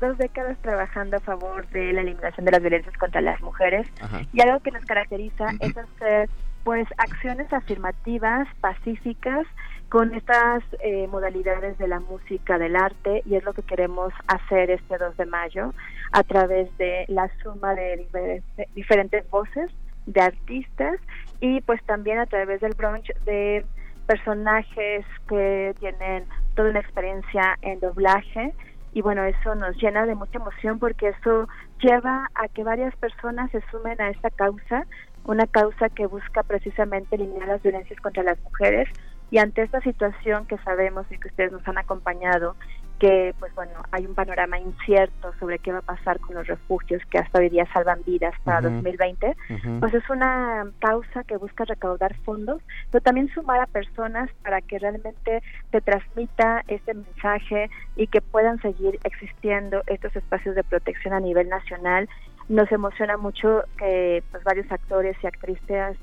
Dos 0.00 0.18
décadas 0.18 0.58
trabajando 0.58 1.16
a 1.16 1.20
favor 1.20 1.66
de 1.68 1.92
la 1.92 2.00
eliminación 2.00 2.44
de 2.44 2.52
las 2.52 2.60
violencias 2.60 2.96
contra 2.96 3.20
las 3.20 3.40
mujeres 3.40 3.88
Ajá. 4.00 4.20
y 4.32 4.40
algo 4.40 4.60
que 4.60 4.70
nos 4.70 4.84
caracteriza 4.84 5.46
es 5.60 5.76
hacer 5.76 6.28
pues 6.64 6.86
acciones 6.98 7.50
afirmativas, 7.52 8.46
pacíficas 8.60 9.46
con 9.88 10.12
estas 10.14 10.62
eh, 10.80 11.06
modalidades 11.08 11.78
de 11.78 11.88
la 11.88 12.00
música, 12.00 12.58
del 12.58 12.76
arte 12.76 13.22
y 13.24 13.36
es 13.36 13.44
lo 13.44 13.54
que 13.54 13.62
queremos 13.62 14.12
hacer 14.26 14.70
este 14.70 14.98
2 14.98 15.16
de 15.16 15.26
mayo 15.26 15.72
a 16.12 16.22
través 16.24 16.76
de 16.76 17.06
la 17.08 17.30
suma 17.42 17.74
de 17.74 17.96
diferentes, 17.96 18.74
diferentes 18.74 19.30
voces 19.30 19.70
de 20.06 20.20
artistas 20.20 20.98
y 21.40 21.60
pues 21.62 21.82
también 21.84 22.18
a 22.18 22.26
través 22.26 22.60
del 22.60 22.74
brunch 22.74 23.14
de 23.24 23.64
personajes 24.06 25.04
que 25.28 25.74
tienen 25.80 26.24
toda 26.54 26.70
una 26.70 26.80
experiencia 26.80 27.56
en 27.62 27.80
doblaje 27.80 28.52
y 28.92 29.02
bueno, 29.02 29.24
eso 29.24 29.54
nos 29.54 29.76
llena 29.76 30.06
de 30.06 30.14
mucha 30.14 30.38
emoción 30.38 30.78
porque 30.78 31.08
eso 31.08 31.48
lleva 31.80 32.28
a 32.34 32.48
que 32.48 32.64
varias 32.64 32.94
personas 32.96 33.50
se 33.50 33.62
sumen 33.70 34.00
a 34.00 34.10
esta 34.10 34.30
causa, 34.30 34.86
una 35.24 35.46
causa 35.46 35.88
que 35.88 36.06
busca 36.06 36.42
precisamente 36.42 37.16
eliminar 37.16 37.48
las 37.48 37.62
violencias 37.62 38.00
contra 38.00 38.22
las 38.22 38.40
mujeres. 38.42 38.88
Y 39.30 39.38
ante 39.38 39.62
esta 39.62 39.80
situación 39.82 40.46
que 40.46 40.56
sabemos 40.58 41.06
y 41.10 41.18
que 41.18 41.28
ustedes 41.28 41.52
nos 41.52 41.66
han 41.68 41.76
acompañado, 41.76 42.56
que 42.98 43.34
pues 43.38 43.54
bueno, 43.54 43.72
hay 43.92 44.06
un 44.06 44.14
panorama 44.14 44.58
incierto 44.58 45.32
sobre 45.38 45.58
qué 45.58 45.72
va 45.72 45.78
a 45.78 45.82
pasar 45.82 46.18
con 46.20 46.34
los 46.36 46.46
refugios 46.46 47.02
que 47.10 47.18
hasta 47.18 47.38
hoy 47.38 47.48
día 47.48 47.66
salvan 47.72 48.02
vidas 48.04 48.34
para 48.42 48.58
Ujú. 48.60 48.70
2020, 48.70 49.36
Ujú. 49.50 49.80
pues 49.80 49.94
es 49.94 50.08
una 50.10 50.64
causa 50.80 51.22
que 51.24 51.36
busca 51.36 51.64
recaudar 51.64 52.14
fondos, 52.24 52.60
pero 52.90 53.02
también 53.02 53.28
sumar 53.32 53.60
a 53.60 53.66
personas 53.66 54.30
para 54.42 54.60
que 54.60 54.78
realmente 54.78 55.42
se 55.70 55.80
transmita 55.80 56.62
este 56.66 56.94
mensaje 56.94 57.70
y 57.94 58.08
que 58.08 58.20
puedan 58.20 58.60
seguir 58.60 58.98
existiendo 59.04 59.82
estos 59.86 60.14
espacios 60.16 60.54
de 60.54 60.64
protección 60.64 61.14
a 61.14 61.20
nivel 61.20 61.48
nacional. 61.48 62.08
Nos 62.48 62.70
emociona 62.72 63.16
mucho 63.16 63.62
que 63.76 64.24
pues 64.30 64.42
varios 64.44 64.70
actores 64.72 65.16
y 65.22 65.26
actrices 65.26 65.96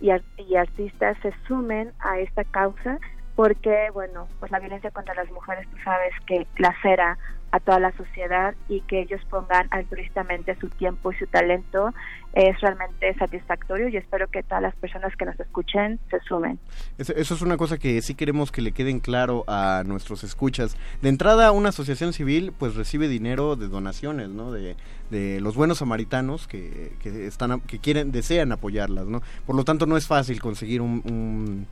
y, 0.00 0.10
ar- 0.10 0.24
y 0.36 0.56
artistas 0.56 1.16
se 1.22 1.32
sumen 1.46 1.92
a 2.00 2.18
esta 2.18 2.44
causa 2.44 2.98
porque 3.34 3.90
bueno 3.92 4.28
pues 4.40 4.50
la 4.50 4.58
violencia 4.58 4.90
contra 4.90 5.14
las 5.14 5.30
mujeres 5.30 5.68
tú 5.70 5.76
sabes 5.84 6.12
que 6.26 6.46
lacera 6.58 7.18
a 7.52 7.60
toda 7.60 7.78
la 7.78 7.92
sociedad 7.96 8.54
y 8.68 8.80
que 8.82 9.02
ellos 9.02 9.20
pongan 9.28 9.68
altruistamente 9.70 10.56
su 10.58 10.68
tiempo 10.70 11.12
y 11.12 11.16
su 11.16 11.26
talento 11.26 11.92
es 12.32 12.58
realmente 12.62 13.14
satisfactorio 13.18 13.88
y 13.88 13.98
espero 13.98 14.26
que 14.28 14.42
todas 14.42 14.62
las 14.62 14.74
personas 14.76 15.14
que 15.16 15.26
nos 15.26 15.38
escuchen 15.38 16.00
se 16.10 16.18
sumen. 16.20 16.58
Eso, 16.96 17.12
eso 17.14 17.34
es 17.34 17.42
una 17.42 17.58
cosa 17.58 17.76
que 17.76 18.00
sí 18.00 18.14
queremos 18.14 18.50
que 18.50 18.62
le 18.62 18.72
queden 18.72 19.00
claro 19.00 19.44
a 19.48 19.82
nuestros 19.84 20.24
escuchas. 20.24 20.78
De 21.02 21.10
entrada, 21.10 21.52
una 21.52 21.68
asociación 21.68 22.14
civil 22.14 22.54
pues 22.58 22.74
recibe 22.74 23.06
dinero 23.06 23.54
de 23.54 23.68
donaciones, 23.68 24.30
¿no? 24.30 24.50
De, 24.50 24.74
de 25.10 25.38
los 25.42 25.54
buenos 25.54 25.78
samaritanos 25.78 26.48
que, 26.48 26.96
que 27.02 27.26
están 27.26 27.60
que 27.60 27.78
quieren 27.78 28.12
desean 28.12 28.50
apoyarlas, 28.52 29.06
¿no? 29.06 29.20
Por 29.44 29.56
lo 29.56 29.64
tanto, 29.64 29.84
no 29.84 29.98
es 29.98 30.06
fácil 30.06 30.40
conseguir 30.40 30.80
un, 30.80 31.02
un, 31.04 31.66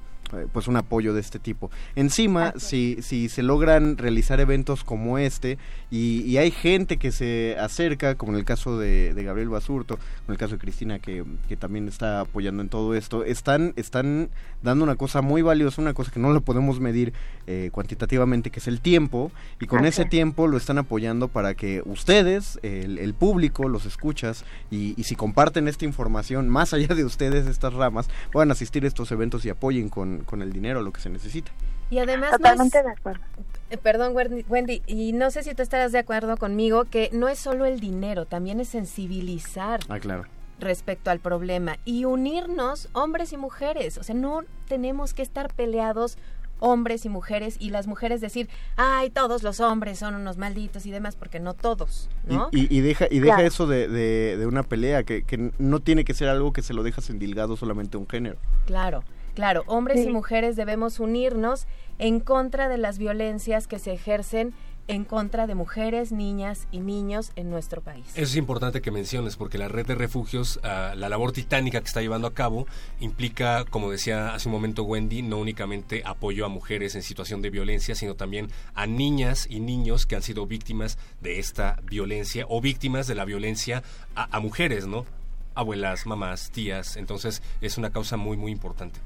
pues 0.52 0.68
un 0.68 0.76
apoyo 0.76 1.14
de 1.14 1.20
este 1.20 1.38
tipo. 1.38 1.70
Encima, 1.94 2.54
si, 2.56 2.99
si 3.02 3.28
se 3.28 3.42
logran 3.42 3.99
realizar 3.99 4.40
eventos 4.40 4.84
como 4.84 5.18
este 5.18 5.58
y, 5.90 6.22
y 6.22 6.38
hay 6.38 6.50
gente 6.50 6.96
que 6.96 7.12
se 7.12 7.56
acerca, 7.58 8.14
como 8.14 8.32
en 8.32 8.38
el 8.38 8.44
caso 8.44 8.78
de, 8.78 9.14
de 9.14 9.25
Gabriel 9.25 9.49
Basurto, 9.49 9.99
en 10.26 10.32
el 10.32 10.38
caso 10.38 10.54
de 10.54 10.60
Cristina 10.60 10.99
que, 10.99 11.25
que 11.49 11.56
también 11.56 11.88
está 11.88 12.20
apoyando 12.20 12.62
en 12.62 12.68
todo 12.68 12.94
esto, 12.94 13.25
están, 13.25 13.72
están 13.76 14.30
dando 14.62 14.84
una 14.84 14.96
cosa 14.96 15.22
muy 15.22 15.42
valiosa, 15.42 15.80
una 15.82 15.94
cosa 15.94 16.10
que 16.10 16.20
no 16.20 16.32
lo 16.32 16.40
podemos 16.40 16.80
medir 16.80 17.12
eh, 17.46 17.70
cuantitativamente, 17.72 18.50
que 18.50 18.60
es 18.60 18.68
el 18.68 18.80
tiempo, 18.80 19.32
y 19.60 19.66
con 19.66 19.84
ese 19.84 20.02
es. 20.02 20.08
tiempo 20.10 20.46
lo 20.46 20.56
están 20.56 20.78
apoyando 20.78 21.28
para 21.28 21.54
que 21.54 21.82
ustedes, 21.84 22.58
el, 22.62 22.99
el 22.99 23.14
público, 23.14 23.68
los 23.68 23.87
escuchas, 23.87 24.44
y, 24.70 24.94
y 24.96 25.04
si 25.04 25.16
comparten 25.16 25.68
esta 25.68 25.84
información, 25.84 26.49
más 26.49 26.72
allá 26.75 26.94
de 26.94 27.04
ustedes, 27.04 27.46
estas 27.46 27.75
ramas, 27.75 28.08
puedan 28.32 28.50
asistir 28.50 28.84
a 28.84 28.88
estos 28.88 29.10
eventos 29.12 29.44
y 29.44 29.50
apoyen 29.50 29.88
con, 29.88 30.18
con 30.24 30.42
el 30.42 30.52
dinero 30.52 30.80
lo 30.82 30.92
que 30.92 31.00
se 31.00 31.10
necesita. 31.10 31.52
Y 31.90 31.98
además 31.98 32.30
Totalmente 32.32 32.82
no 32.82 32.88
es- 32.90 32.94
de 32.94 33.00
acuerdo. 33.00 33.22
Eh, 33.70 33.76
Perdón, 33.76 34.14
Wendy- 34.14 34.44
Wendy, 34.48 34.82
y 34.86 35.12
no 35.12 35.30
sé 35.30 35.42
si 35.42 35.54
tú 35.54 35.62
estarás 35.62 35.90
de 35.92 35.98
acuerdo 35.98 36.36
conmigo 36.36 36.84
que 36.84 37.08
no 37.12 37.28
es 37.28 37.38
solo 37.38 37.64
el 37.64 37.80
dinero, 37.80 38.26
también 38.26 38.60
es 38.60 38.68
sensibilizar 38.68 39.80
Ah, 39.88 39.98
claro. 39.98 40.24
respecto 40.60 41.10
al 41.10 41.20
problema 41.20 41.78
y 41.84 42.04
unirnos 42.04 42.88
hombres 42.92 43.32
y 43.32 43.36
mujeres. 43.36 43.98
O 43.98 44.02
sea, 44.02 44.14
no 44.14 44.42
tenemos 44.68 45.14
que 45.14 45.22
estar 45.22 45.52
peleados 45.54 46.16
hombres 46.62 47.06
y 47.06 47.08
mujeres 47.08 47.56
y 47.58 47.70
las 47.70 47.86
mujeres 47.86 48.20
decir, 48.20 48.48
ay, 48.76 49.08
todos 49.10 49.42
los 49.42 49.60
hombres 49.60 49.98
son 49.98 50.14
unos 50.14 50.36
malditos 50.36 50.84
y 50.84 50.90
demás, 50.90 51.16
porque 51.16 51.40
no 51.40 51.54
todos, 51.54 52.10
¿no? 52.26 52.50
Y, 52.52 52.64
y- 52.72 52.78
y 52.78 52.80
deja, 52.82 53.06
y 53.10 53.18
deja 53.20 53.36
Claro. 53.36 53.48
eso 53.48 53.66
de, 53.66 53.88
de- 53.88 54.36
de 54.36 54.46
una 54.46 54.62
pelea, 54.62 55.02
que, 55.04 55.22
que 55.22 55.52
no 55.58 55.80
tiene 55.80 56.04
que 56.04 56.12
ser 56.12 56.28
algo 56.28 56.52
que 56.52 56.60
se 56.60 56.74
lo 56.74 56.82
dejas 56.82 57.08
endilgado 57.08 57.56
solamente 57.56 57.96
a 57.96 58.00
un 58.00 58.06
género. 58.06 58.36
Claro, 58.66 59.02
claro, 59.34 59.64
hombres 59.66 60.04
y 60.04 60.08
mujeres 60.10 60.56
debemos 60.56 61.00
unirnos 61.00 61.66
en 61.99 62.20
contra 62.20 62.68
de 62.68 62.78
las 62.78 62.99
violencias 62.99 63.66
que 63.66 63.78
se 63.78 63.92
ejercen 63.92 64.54
en 64.90 65.04
contra 65.04 65.46
de 65.46 65.54
mujeres, 65.54 66.10
niñas 66.10 66.66
y 66.72 66.80
niños 66.80 67.30
en 67.37 67.49
nuestro 67.49 67.80
país. 67.80 68.06
Eso 68.14 68.22
es 68.25 68.37
importante 68.37 68.80
que 68.80 68.90
menciones 68.90 69.37
porque 69.37 69.56
la 69.56 69.68
red 69.68 69.87
de 69.87 69.94
refugios, 69.94 70.58
ah, 70.64 70.94
la 70.96 71.08
labor 71.08 71.30
titánica 71.30 71.80
que 71.80 71.87
está 71.87 72.00
llevando 72.00 72.26
a 72.26 72.34
cabo, 72.34 72.66
implica, 72.99 73.64
como 73.66 73.92
decía 73.92 74.34
hace 74.34 74.49
un 74.49 74.52
momento 74.52 74.82
Wendy, 74.82 75.22
no 75.22 75.38
únicamente 75.38 76.02
apoyo 76.04 76.44
a 76.44 76.49
mujeres 76.49 76.96
en 76.96 77.02
situación 77.02 77.40
de 77.40 77.50
violencia, 77.50 77.94
sino 77.94 78.16
también 78.16 78.49
a 78.75 78.88
niñas 78.88 79.46
y 79.49 79.60
niños 79.60 80.06
que 80.06 80.16
han 80.16 80.22
sido 80.22 80.49
víctimas 80.49 80.99
de 81.20 81.38
esta 81.38 81.78
violencia 81.84 82.46
o 82.49 82.60
víctimas 82.60 83.06
de 83.06 83.14
la 83.14 83.25
violencia 83.25 83.84
a, 84.16 84.37
a 84.37 84.40
mujeres, 84.40 84.88
¿no? 84.88 85.06
Abuelas, 85.54 86.04
mamás, 86.04 86.50
tías. 86.50 86.96
Entonces 86.96 87.42
es 87.60 87.78
una 87.78 87.90
causa 87.90 88.16
muy, 88.16 88.37
muy 88.37 88.50
importante. 88.50 88.99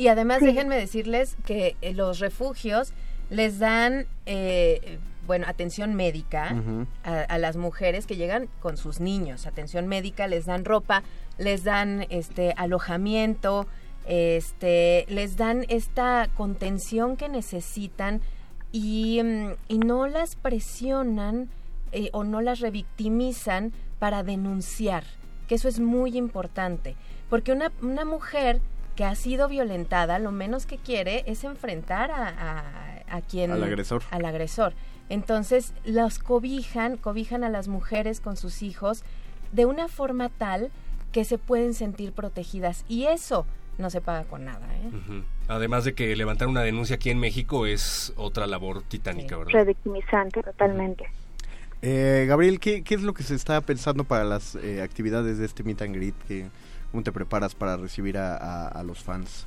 Y 0.00 0.08
además 0.08 0.40
déjenme 0.40 0.78
decirles 0.78 1.36
que 1.44 1.76
eh, 1.82 1.92
los 1.92 2.20
refugios 2.20 2.94
les 3.28 3.58
dan, 3.58 4.06
eh, 4.24 4.98
bueno, 5.26 5.44
atención 5.46 5.94
médica 5.94 6.56
a 7.04 7.36
las 7.36 7.58
mujeres 7.58 8.06
que 8.06 8.16
llegan 8.16 8.48
con 8.60 8.78
sus 8.78 8.98
niños, 8.98 9.46
atención 9.46 9.88
médica, 9.88 10.26
les 10.26 10.46
dan 10.46 10.64
ropa, 10.64 11.02
les 11.36 11.64
dan 11.64 12.06
este 12.08 12.54
alojamiento, 12.56 13.66
este, 14.06 15.04
les 15.10 15.36
dan 15.36 15.66
esta 15.68 16.30
contención 16.34 17.18
que 17.18 17.28
necesitan 17.28 18.22
y, 18.72 19.20
mm, 19.22 19.50
y 19.68 19.78
no 19.80 20.06
las 20.06 20.34
presionan 20.34 21.50
eh, 21.92 22.08
o 22.14 22.24
no 22.24 22.40
las 22.40 22.60
revictimizan 22.60 23.74
para 23.98 24.22
denunciar, 24.22 25.04
que 25.46 25.56
eso 25.56 25.68
es 25.68 25.78
muy 25.78 26.16
importante, 26.16 26.96
porque 27.28 27.52
una, 27.52 27.70
una 27.82 28.06
mujer 28.06 28.62
que 28.96 29.04
ha 29.04 29.14
sido 29.14 29.48
violentada, 29.48 30.18
lo 30.18 30.32
menos 30.32 30.66
que 30.66 30.76
quiere 30.78 31.24
es 31.26 31.44
enfrentar 31.44 32.10
a, 32.10 32.28
a- 32.28 33.16
a 33.16 33.20
quien... 33.22 33.50
Al 33.50 33.64
agresor. 33.64 34.02
Al 34.10 34.24
agresor. 34.24 34.72
Entonces, 35.08 35.72
las 35.84 36.18
cobijan, 36.18 36.96
cobijan 36.96 37.42
a 37.44 37.48
las 37.48 37.66
mujeres 37.68 38.20
con 38.20 38.36
sus 38.36 38.62
hijos 38.62 39.02
de 39.52 39.66
una 39.66 39.88
forma 39.88 40.28
tal 40.28 40.70
que 41.12 41.24
se 41.24 41.36
pueden 41.38 41.74
sentir 41.74 42.12
protegidas. 42.12 42.84
Y 42.88 43.06
eso 43.06 43.46
no 43.78 43.90
se 43.90 44.00
paga 44.00 44.22
con 44.24 44.44
nada. 44.44 44.66
¿eh? 44.76 44.88
Ujú. 44.88 45.24
Además 45.48 45.84
de 45.84 45.94
que 45.94 46.14
levantar 46.14 46.46
una 46.46 46.62
denuncia 46.62 46.96
aquí 46.96 47.10
en 47.10 47.18
México 47.18 47.66
es 47.66 48.12
otra 48.16 48.46
labor 48.46 48.82
titánica, 48.82 49.36
¿verdad? 49.36 49.52
Revictimizante, 49.52 50.42
totalmente. 50.42 51.06
Eh, 51.82 52.26
Gabriel, 52.28 52.60
¿qué, 52.60 52.82
¿qué 52.84 52.94
es 52.94 53.02
lo 53.02 53.14
que 53.14 53.22
se 53.22 53.34
está 53.34 53.60
pensando 53.62 54.04
para 54.04 54.22
las 54.24 54.54
eh, 54.56 54.82
actividades 54.82 55.38
de 55.38 55.46
este 55.46 55.64
Meet 55.64 55.82
and 55.82 55.94
Greet? 55.96 56.14
¿Qué- 56.28 56.46
¿Cómo 56.90 57.02
te 57.02 57.12
preparas 57.12 57.54
para 57.54 57.76
recibir 57.76 58.18
a, 58.18 58.82
los 58.84 59.02
fans? 59.02 59.46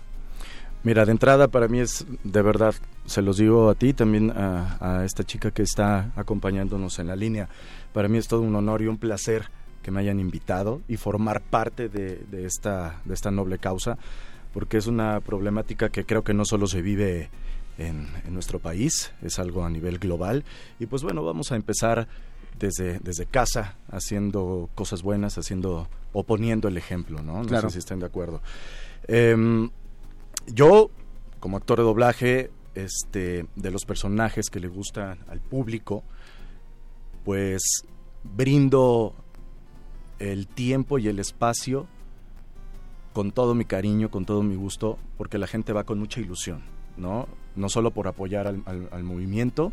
Mira, 0.83 1.05
de 1.05 1.11
entrada 1.11 1.47
para 1.47 1.67
mí 1.67 1.79
es 1.79 2.05
de 2.23 2.41
verdad, 2.41 2.73
se 3.05 3.21
los 3.21 3.37
digo 3.37 3.69
a 3.69 3.75
ti, 3.75 3.93
también 3.93 4.31
a, 4.31 5.03
esta 5.05 5.23
chica 5.23 5.51
que 5.51 5.63
está 5.63 6.11
acompañándonos 6.15 6.99
en 6.99 7.07
la 7.07 7.15
línea. 7.15 7.49
Para 7.91 8.07
mí 8.07 8.17
es 8.17 8.27
todo 8.27 8.41
un 8.41 8.55
honor 8.55 8.81
y 8.81 8.87
un 8.87 8.97
placer 8.97 9.49
que 9.81 9.91
me 9.91 9.99
hayan 9.99 10.19
invitado 10.19 10.81
y 10.87 10.95
formar 10.95 11.41
parte 11.41 11.89
de, 11.89 12.45
esta, 12.45 13.01
de 13.03 13.13
esta 13.13 13.31
noble 13.31 13.57
causa, 13.57 13.97
porque 14.53 14.77
es 14.77 14.87
una 14.87 15.19
problemática 15.19 15.89
que 15.89 16.05
creo 16.05 16.23
que 16.23 16.33
no 16.33 16.45
solo 16.45 16.67
se 16.67 16.81
vive 16.81 17.29
en 17.77 18.07
nuestro 18.29 18.59
país, 18.59 19.11
es 19.21 19.39
algo 19.39 19.65
a 19.65 19.69
nivel 19.69 19.99
global. 19.99 20.45
Y 20.79 20.85
pues 20.85 21.03
bueno, 21.03 21.23
vamos 21.23 21.51
a 21.51 21.57
empezar 21.57 22.07
desde, 22.59 22.99
desde 22.99 23.25
casa, 23.25 23.75
haciendo 23.89 24.69
cosas 24.75 25.01
buenas, 25.03 25.37
haciendo 25.37 25.87
o 26.13 26.23
poniendo 26.23 26.67
el 26.67 26.77
ejemplo, 26.77 27.21
¿no? 27.21 27.41
No 27.41 27.45
Claro. 27.47 27.69
sé 27.69 27.73
si 27.73 27.79
estén 27.79 27.99
de 27.99 28.05
acuerdo. 28.05 28.41
Em, 29.07 29.69
yo, 30.47 30.89
como 31.39 31.57
actor 31.57 31.79
de 31.79 31.83
doblaje, 31.83 32.51
este, 32.75 33.45
de 33.55 33.71
los 33.71 33.85
personajes 33.85 34.49
que 34.49 34.59
le 34.59 34.67
gustan 34.67 35.19
al 35.27 35.39
público, 35.39 36.03
pues 37.25 37.61
brindo 38.23 39.15
el 40.19 40.47
tiempo 40.47 40.99
y 40.99 41.07
el 41.07 41.19
espacio 41.19 41.87
con 43.13 43.31
todo 43.31 43.53
mi 43.55 43.65
cariño, 43.65 44.09
con 44.09 44.25
todo 44.25 44.41
mi 44.43 44.55
gusto, 44.55 44.97
porque 45.17 45.37
la 45.37 45.47
gente 45.47 45.73
va 45.73 45.83
con 45.83 45.99
mucha 45.99 46.19
ilusión, 46.19 46.63
¿no? 46.97 47.27
No 47.55 47.69
solo 47.69 47.91
por 47.91 48.07
apoyar 48.07 48.47
al, 48.47 48.63
al- 48.65 48.89
al 48.91 49.03
movimiento, 49.03 49.71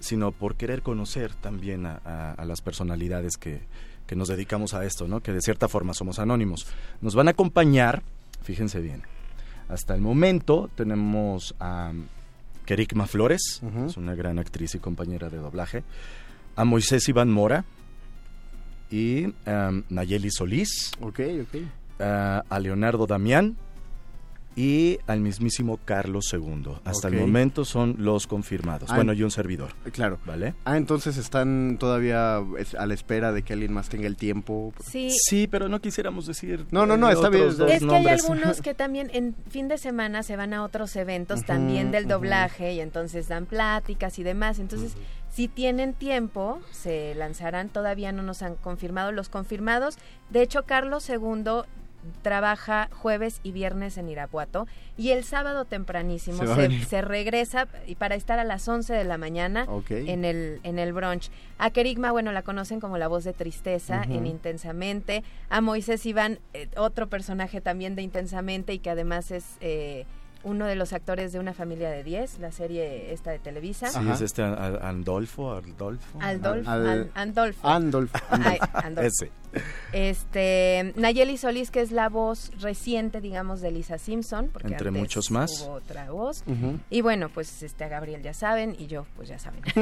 sino 0.00 0.32
por 0.32 0.56
querer 0.56 0.82
conocer 0.82 1.34
también 1.34 1.86
a, 1.86 2.00
a- 2.04 2.32
a 2.32 2.44
las 2.44 2.60
personalidades 2.60 3.36
que, 3.36 3.60
que 4.06 4.16
nos 4.16 4.28
dedicamos 4.28 4.74
a 4.74 4.84
esto, 4.84 5.06
¿no? 5.08 5.20
Que 5.20 5.32
de 5.32 5.40
cierta 5.42 5.68
forma 5.68 5.94
somos 5.94 6.18
anónimos. 6.18 6.66
Nos 7.00 7.14
van 7.14 7.28
a 7.28 7.32
acompañar, 7.32 8.02
fíjense 8.42 8.80
bien, 8.80 9.02
hasta 9.68 9.94
el 9.94 10.00
momento 10.00 10.70
tenemos 10.76 11.54
a 11.60 11.92
Kerigma 12.64 13.06
Flores, 13.06 13.60
es 13.86 13.96
una 13.96 14.14
gran 14.14 14.38
actriz 14.38 14.74
y 14.74 14.78
compañera 14.78 15.28
de 15.30 15.38
doblaje, 15.38 15.84
a 16.56 16.64
Moisés 16.64 17.08
Iván 17.08 17.30
Mora 17.30 17.64
y 18.90 19.26
um, 19.26 19.82
Nayeli 19.90 20.30
Solís, 20.30 20.92
a 22.00 22.58
Leonardo 22.60 23.06
Damián 23.06 23.56
y 24.58 24.98
al 25.06 25.20
mismísimo 25.20 25.78
Carlos 25.84 26.32
II. 26.32 26.72
Hasta 26.84 27.06
Ok. 27.06 27.14
el 27.14 27.20
momento 27.20 27.64
son 27.64 27.94
los 27.98 28.26
confirmados. 28.26 28.90
Ah, 28.90 28.96
bueno, 28.96 29.12
y 29.12 29.22
un 29.22 29.30
servidor. 29.30 29.70
Claro. 29.92 30.18
¿Vale? 30.26 30.54
Ah, 30.64 30.76
entonces 30.76 31.16
están 31.16 31.76
todavía 31.78 32.38
a 32.38 32.86
la 32.86 32.94
espera 32.94 33.30
de 33.32 33.42
que 33.44 33.52
alguien 33.52 33.72
más 33.72 33.88
tenga 33.88 34.08
el 34.08 34.16
tiempo. 34.16 34.72
Sí. 34.84 35.10
Sí, 35.10 35.46
pero 35.46 35.68
no 35.68 35.80
quisiéramos 35.80 36.26
decir. 36.26 36.66
No, 36.72 36.86
no, 36.86 36.96
no, 36.96 37.08
eh, 37.08 37.12
está 37.12 37.28
bien. 37.28 37.46
Es 37.48 37.84
que 37.84 37.94
hay 37.94 38.06
algunos 38.08 38.60
que 38.62 38.74
también 38.74 39.10
en 39.12 39.36
fin 39.48 39.68
de 39.68 39.78
semana 39.78 40.24
se 40.24 40.34
van 40.34 40.52
a 40.52 40.64
otros 40.64 40.96
eventos 40.96 41.38
Ujú, 41.38 41.46
también 41.46 41.92
del 41.92 42.08
doblaje 42.08 42.72
y 42.72 42.80
entonces 42.80 43.28
dan 43.28 43.46
pláticas 43.46 44.18
y 44.18 44.24
demás. 44.24 44.58
Entonces, 44.58 44.94
si 45.30 45.46
tienen 45.46 45.94
tiempo, 45.94 46.58
se 46.72 47.14
lanzarán. 47.14 47.68
Todavía 47.68 48.10
no 48.10 48.24
nos 48.24 48.42
han 48.42 48.56
confirmado 48.56 49.12
los 49.12 49.28
confirmados. 49.28 49.98
De 50.30 50.42
hecho, 50.42 50.64
Carlos 50.64 51.08
II 51.08 51.44
trabaja 52.22 52.88
jueves 52.92 53.40
y 53.42 53.52
viernes 53.52 53.98
en 53.98 54.08
Irapuato 54.08 54.66
y 54.96 55.10
el 55.10 55.24
sábado 55.24 55.64
tempranísimo 55.64 56.42
Se 56.88 57.02
regresa 57.02 57.68
y 57.86 57.94
para 57.94 58.14
estar 58.14 58.38
a 58.38 58.44
las 58.44 58.66
11 58.68 58.94
de 58.94 59.04
la 59.04 59.18
mañana 59.18 59.66
en 59.90 60.24
el 60.24 60.60
en 60.62 60.78
el 60.78 60.92
brunch. 60.92 61.30
A 61.58 61.70
Kerigma, 61.70 62.12
bueno, 62.12 62.32
la 62.32 62.42
conocen 62.42 62.80
como 62.80 62.98
la 62.98 63.08
voz 63.08 63.24
de 63.24 63.32
tristeza 63.32 64.02
en 64.04 64.26
Intensamente. 64.26 65.24
A 65.50 65.60
Moisés 65.60 66.04
Iván, 66.06 66.38
eh, 66.54 66.68
otro 66.76 67.08
personaje 67.08 67.60
también 67.60 67.94
de 67.94 68.02
Intensamente 68.02 68.72
y 68.72 68.78
que 68.78 68.90
además 68.90 69.30
es 69.30 69.44
eh, 69.60 70.06
uno 70.44 70.66
de 70.66 70.76
los 70.76 70.92
actores 70.92 71.32
de 71.32 71.38
Una 71.38 71.52
familia 71.52 71.90
de 71.90 72.04
10, 72.04 72.38
la 72.38 72.52
serie 72.52 73.12
esta 73.12 73.30
de 73.30 73.38
Televisa. 73.38 73.88
Sí, 73.88 74.08
es 74.10 74.20
este 74.20 74.42
Andolfo. 74.42 75.52
Aldolfo, 75.52 76.18
Andolfo. 76.20 77.68
Andolfo. 77.68 78.18
Ay, 78.30 78.58
Andolfo. 78.72 79.02
Ese. 79.06 79.30
Este, 79.92 80.92
Nayeli 80.96 81.36
Solís, 81.36 81.70
que 81.70 81.80
es 81.80 81.90
la 81.92 82.08
voz 82.08 82.50
reciente, 82.60 83.20
digamos, 83.20 83.60
de 83.60 83.70
Lisa 83.70 83.98
Simpson, 83.98 84.50
porque 84.52 84.68
Entre 84.68 84.88
antes 84.88 85.00
muchos 85.00 85.30
más. 85.30 85.62
hubo 85.62 85.74
otra 85.74 86.10
voz. 86.10 86.44
Y 86.90 87.00
bueno, 87.00 87.28
pues 87.28 87.62
este 87.62 87.84
a 87.84 87.88
Gabriel 87.88 88.22
ya 88.22 88.34
saben 88.34 88.76
y 88.78 88.86
yo 88.86 89.06
pues 89.16 89.28
ya 89.28 89.38
saben. 89.38 89.60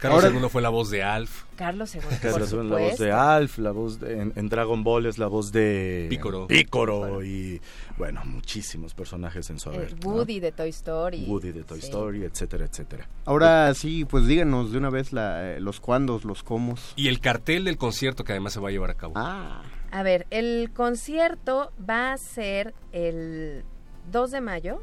Carlos 0.00 0.24
Ahora- 0.24 0.28
II 0.30 0.48
fue 0.48 0.62
la 0.62 0.68
voz 0.68 0.90
de 0.90 1.02
Alf. 1.02 1.44
Carlos 1.56 1.92
II, 1.94 2.00
por 2.02 2.18
Carlos 2.20 2.52
II, 2.52 2.68
la 2.68 2.78
voz 2.78 2.98
de. 2.98 3.12
Alf, 3.12 3.58
la 3.58 3.70
voz 3.72 3.98
de- 4.00 4.20
en, 4.20 4.32
en 4.36 4.48
Dragon 4.48 4.84
Ball 4.84 5.06
es 5.06 5.18
la 5.18 5.26
voz 5.26 5.50
de 5.52 6.06
Pícoro. 6.08 6.46
Pícoro 6.46 7.24
y 7.24 7.60
bueno, 7.96 8.22
muchísimos 8.24 8.94
personajes 8.94 9.50
en 9.50 9.58
su 9.58 9.70
haber. 9.70 9.92
¿no? 10.04 10.10
Woody 10.10 10.38
de 10.40 10.52
Toy 10.52 10.68
Story. 10.70 11.24
Woody 11.26 11.50
de 11.52 11.64
Toy 11.64 11.80
Sí. 11.80 11.86
Story, 11.86 12.24
etcétera, 12.24 12.64
etcétera. 12.66 13.08
Ahora 13.24 13.74
sí, 13.74 14.04
pues 14.04 14.26
díganos 14.26 14.70
de 14.72 14.78
una 14.78 14.90
vez 14.90 15.12
la, 15.12 15.52
eh, 15.54 15.60
los 15.60 15.80
cuándos, 15.80 16.24
los 16.24 16.42
comos. 16.42 16.92
Y 16.96 17.08
el 17.08 17.20
cartel 17.20 17.64
del 17.64 17.76
concierto 17.76 18.22
que 18.24 18.32
además 18.38 18.52
se 18.54 18.60
va 18.60 18.68
a 18.68 18.72
llevar 18.72 18.90
a 18.90 18.94
cabo. 18.94 19.12
Ah, 19.16 19.62
A 19.90 20.02
ver, 20.02 20.26
el 20.30 20.70
concierto 20.74 21.72
va 21.88 22.12
a 22.12 22.18
ser 22.18 22.74
el 22.92 23.64
2 24.10 24.30
de 24.30 24.40
mayo. 24.40 24.80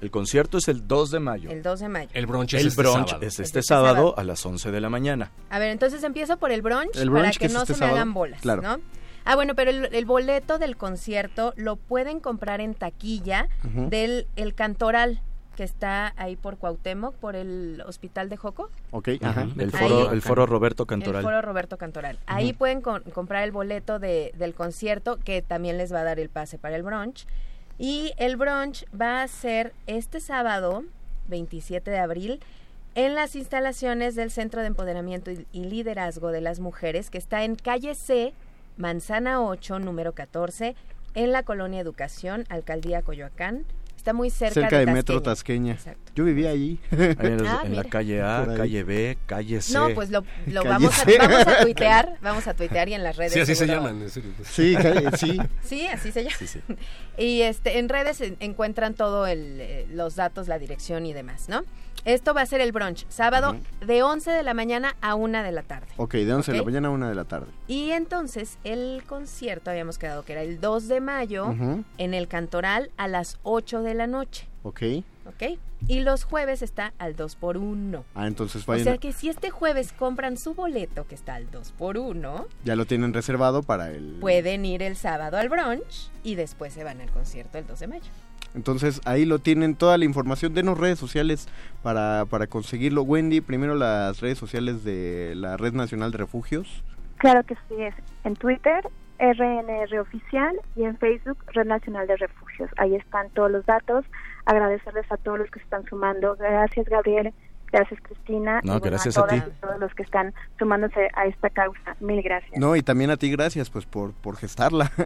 El 0.00 0.10
concierto 0.10 0.58
es 0.58 0.68
el 0.68 0.88
2 0.88 1.10
de 1.10 1.20
mayo. 1.20 1.50
El 1.50 1.62
2 1.62 1.80
de 1.80 1.88
mayo. 1.88 2.10
El 2.14 2.26
brunch 2.26 2.54
es 2.54 2.60
El 2.62 2.66
este 2.68 2.80
brunch 2.82 3.08
sábado. 3.08 3.26
es 3.26 3.34
Es 3.34 3.40
este 3.40 3.58
este 3.58 3.62
sábado, 3.62 3.94
sábado. 3.94 4.14
a 4.18 4.24
las 4.24 4.44
11 4.46 4.70
de 4.70 4.80
la 4.80 4.88
mañana. 4.88 5.30
A 5.50 5.58
ver, 5.58 5.70
entonces 5.70 6.02
empiezo 6.04 6.38
por 6.38 6.50
el 6.52 6.62
brunch, 6.62 6.96
El 6.96 7.10
para 7.10 7.30
que 7.32 7.48
no 7.50 7.62
este 7.62 7.74
se 7.74 7.80
me 7.84 7.90
hagan 7.90 8.14
bolas, 8.14 8.40
Claro. 8.40 8.62
¿no? 8.62 8.78
Ah, 9.26 9.34
bueno, 9.34 9.54
pero 9.54 9.70
el, 9.70 9.94
el 9.94 10.06
boleto 10.06 10.58
del 10.58 10.78
concierto 10.78 11.52
lo 11.56 11.76
pueden 11.76 12.20
comprar 12.20 12.62
en 12.62 12.74
taquilla 12.74 13.48
del 13.90 14.26
el 14.36 14.54
Cantoral, 14.54 15.20
que 15.60 15.64
está 15.64 16.14
ahí 16.16 16.36
por 16.36 16.56
Cuauhtémoc, 16.56 17.14
por 17.16 17.36
el 17.36 17.82
Hospital 17.86 18.30
de 18.30 18.38
Joco. 18.38 18.70
Ok, 18.92 19.10
ajá. 19.20 19.42
El 19.58 19.60
Ahí- 19.74 19.88
foro, 19.88 20.10
el 20.10 20.22
foro 20.22 20.46
Roberto 20.46 20.84
El 20.84 20.86
Cantoral. 20.86 21.22
foro 21.22 21.42
Roberto 21.42 21.76
Cantoral. 21.76 22.18
Ahí 22.24 22.54
pueden 22.54 22.80
con- 22.80 23.02
comprar 23.02 23.44
el 23.44 23.52
boleto 23.52 23.98
de, 23.98 24.32
del 24.38 24.54
concierto, 24.54 25.18
que 25.22 25.42
también 25.42 25.76
les 25.76 25.92
va 25.92 26.00
a 26.00 26.04
dar 26.04 26.18
el 26.18 26.30
pase 26.30 26.56
para 26.56 26.76
el 26.76 26.82
brunch. 26.82 27.26
Y 27.76 28.14
el 28.16 28.38
brunch 28.38 28.86
va 28.98 29.20
a 29.22 29.28
ser 29.28 29.74
este 29.86 30.20
sábado, 30.20 30.82
27 31.28 31.90
de 31.90 31.98
abril, 31.98 32.40
en 32.94 33.14
las 33.14 33.36
instalaciones 33.36 34.14
del 34.14 34.30
Centro 34.30 34.62
de 34.62 34.68
Empoderamiento 34.68 35.30
y, 35.30 35.46
y 35.52 35.64
Liderazgo 35.66 36.30
de 36.32 36.40
las 36.40 36.58
Mujeres, 36.58 37.10
que 37.10 37.18
está 37.18 37.44
en 37.44 37.54
calle 37.54 37.94
C, 37.94 38.32
Manzana 38.78 39.42
8, 39.42 39.78
número 39.78 40.12
14, 40.14 40.74
en 41.12 41.32
la 41.32 41.42
Colonia 41.42 41.80
Educación, 41.82 42.46
Alcaldía 42.48 43.02
Coyoacán. 43.02 43.66
Está 44.00 44.14
muy 44.14 44.30
cerca, 44.30 44.54
Cerca 44.54 44.78
de, 44.78 44.86
de 44.86 44.92
Metro 44.94 45.20
Tasqueña. 45.20 45.74
Exacto. 45.74 46.10
Yo 46.14 46.24
vivía 46.24 46.48
allí. 46.48 46.80
Ahí 46.90 47.14
en, 47.20 47.46
Ah, 47.46 47.60
en 47.66 47.76
la 47.76 47.84
calle 47.84 48.22
A, 48.22 48.46
calle 48.56 48.82
B, 48.82 49.18
calle 49.26 49.60
C. 49.60 49.74
No, 49.74 49.90
pues 49.90 50.08
lo, 50.10 50.24
vamos, 50.46 50.98
a, 50.98 51.04
vamos 51.18 51.46
a 51.46 51.58
tuitear, 51.62 52.16
vamos 52.22 52.46
a 52.46 52.54
tuitear 52.54 52.88
y 52.88 52.94
en 52.94 53.02
las 53.02 53.18
redes. 53.18 53.34
Sí, 53.34 53.40
así 53.40 53.54
se 53.54 53.66
llaman. 53.66 54.00
en 54.00 54.08
serio. 54.08 54.30
sí, 54.42 54.74
sí. 55.18 55.38
Sí, 55.62 55.86
así 55.86 56.12
se 56.12 56.24
llama. 56.24 56.36
Sí, 56.38 56.46
sí. 56.46 56.60
Y 57.18 57.42
este, 57.42 57.78
en 57.78 57.90
redes 57.90 58.22
en- 58.22 58.38
encuentran 58.40 58.94
todo 58.94 59.26
el, 59.26 59.58
eh, 59.60 59.86
los 59.92 60.16
datos, 60.16 60.48
la 60.48 60.58
dirección 60.58 61.04
y 61.04 61.12
demás, 61.12 61.50
¿no? 61.50 61.64
Esto 62.06 62.32
va 62.32 62.40
a 62.40 62.46
ser 62.46 62.62
el 62.62 62.72
brunch, 62.72 63.04
sábado 63.10 63.54
de 63.86 64.02
11 64.02 64.30
de 64.30 64.42
la 64.42 64.54
mañana 64.54 64.96
a 65.02 65.14
1 65.16 65.42
de 65.42 65.52
la 65.52 65.62
tarde. 65.62 65.88
Ok, 65.98 66.14
de 66.14 66.32
11 66.32 66.52
de 66.52 66.56
la 66.58 66.64
mañana 66.64 66.88
a 66.88 66.90
1 66.92 67.08
de 67.10 67.14
la 67.14 67.24
tarde. 67.24 67.48
Y 67.68 67.90
entonces 67.90 68.56
el 68.64 69.02
concierto 69.06 69.70
habíamos 69.70 69.98
quedado 69.98 70.24
que 70.24 70.32
era 70.32 70.40
el 70.40 70.62
2 70.62 70.88
de 70.88 71.00
mayo 71.02 71.54
en 71.98 72.14
el 72.14 72.26
Cantoral 72.26 72.90
a 72.96 73.06
las 73.06 73.38
8 73.42 73.82
de 73.82 73.89
la 73.94 74.06
noche, 74.06 74.46
Ok. 74.62 74.82
¿ok? 75.26 75.58
Y 75.88 76.00
los 76.00 76.24
jueves 76.24 76.60
está 76.62 76.92
al 76.98 77.16
2 77.16 77.36
por 77.36 77.56
1 77.56 78.04
Ah, 78.14 78.26
entonces 78.26 78.62
O 78.64 78.66
vayan. 78.72 78.84
sea 78.84 78.98
que 78.98 79.12
si 79.12 79.28
este 79.28 79.50
jueves 79.50 79.92
compran 79.92 80.36
su 80.36 80.54
boleto 80.54 81.06
que 81.06 81.14
está 81.14 81.34
al 81.36 81.50
2 81.50 81.72
por 81.72 81.96
1 81.98 82.46
Ya 82.64 82.76
lo 82.76 82.84
tienen 82.86 83.12
reservado 83.14 83.62
para 83.62 83.90
el. 83.90 84.16
pueden 84.20 84.64
ir 84.64 84.82
el 84.82 84.96
sábado 84.96 85.36
al 85.38 85.48
brunch 85.48 86.10
y 86.22 86.34
después 86.34 86.72
se 86.72 86.84
van 86.84 87.00
al 87.00 87.10
concierto 87.10 87.58
el 87.58 87.66
2 87.66 87.78
de 87.80 87.86
mayo. 87.86 88.10
Entonces 88.54 89.00
ahí 89.04 89.24
lo 89.26 89.38
tienen 89.38 89.76
toda 89.76 89.96
la 89.96 90.04
información. 90.04 90.52
Denos 90.54 90.76
redes 90.76 90.98
sociales 90.98 91.48
para, 91.84 92.26
para 92.28 92.48
conseguirlo. 92.48 93.02
Wendy, 93.02 93.40
primero 93.40 93.76
las 93.76 94.20
redes 94.20 94.38
sociales 94.38 94.82
de 94.82 95.34
la 95.36 95.56
Red 95.56 95.72
Nacional 95.74 96.10
de 96.10 96.18
Refugios. 96.18 96.82
Claro 97.18 97.44
que 97.44 97.54
sí, 97.68 97.74
es 97.78 97.94
en 98.24 98.34
Twitter, 98.34 98.82
RNR 99.20 100.00
Oficial, 100.00 100.58
y 100.74 100.84
en 100.84 100.96
Facebook, 100.96 101.38
Red 101.48 101.66
Nacional 101.66 102.06
de 102.06 102.16
Refugios. 102.16 102.70
Ahí 102.78 102.96
están 102.96 103.28
todos 103.30 103.50
los 103.50 103.66
datos. 103.66 104.06
Agradecerles 104.46 105.10
a 105.12 105.18
todos 105.18 105.38
los 105.38 105.50
que 105.50 105.60
se 105.60 105.64
están 105.64 105.84
sumando. 105.84 106.36
Gracias, 106.36 106.88
Gabriel. 106.88 107.34
Gracias, 107.72 108.00
Cristina. 108.02 108.60
No, 108.64 108.76
y 108.76 108.78
bueno, 108.80 108.96
gracias 108.96 109.16
a 109.16 109.22
todas 109.26 109.44
ti. 109.44 109.50
y 109.50 109.60
todos 109.60 109.78
los 109.78 109.94
que 109.94 110.02
están 110.02 110.34
sumándose 110.58 111.08
a 111.14 111.26
esta 111.26 111.50
causa. 111.50 111.96
Mil 112.00 112.22
gracias. 112.22 112.58
No, 112.58 112.74
y 112.76 112.82
también 112.82 113.10
a 113.10 113.16
ti 113.16 113.30
gracias 113.30 113.70
pues 113.70 113.86
por, 113.86 114.12
por 114.12 114.36
gestarla. 114.36 114.90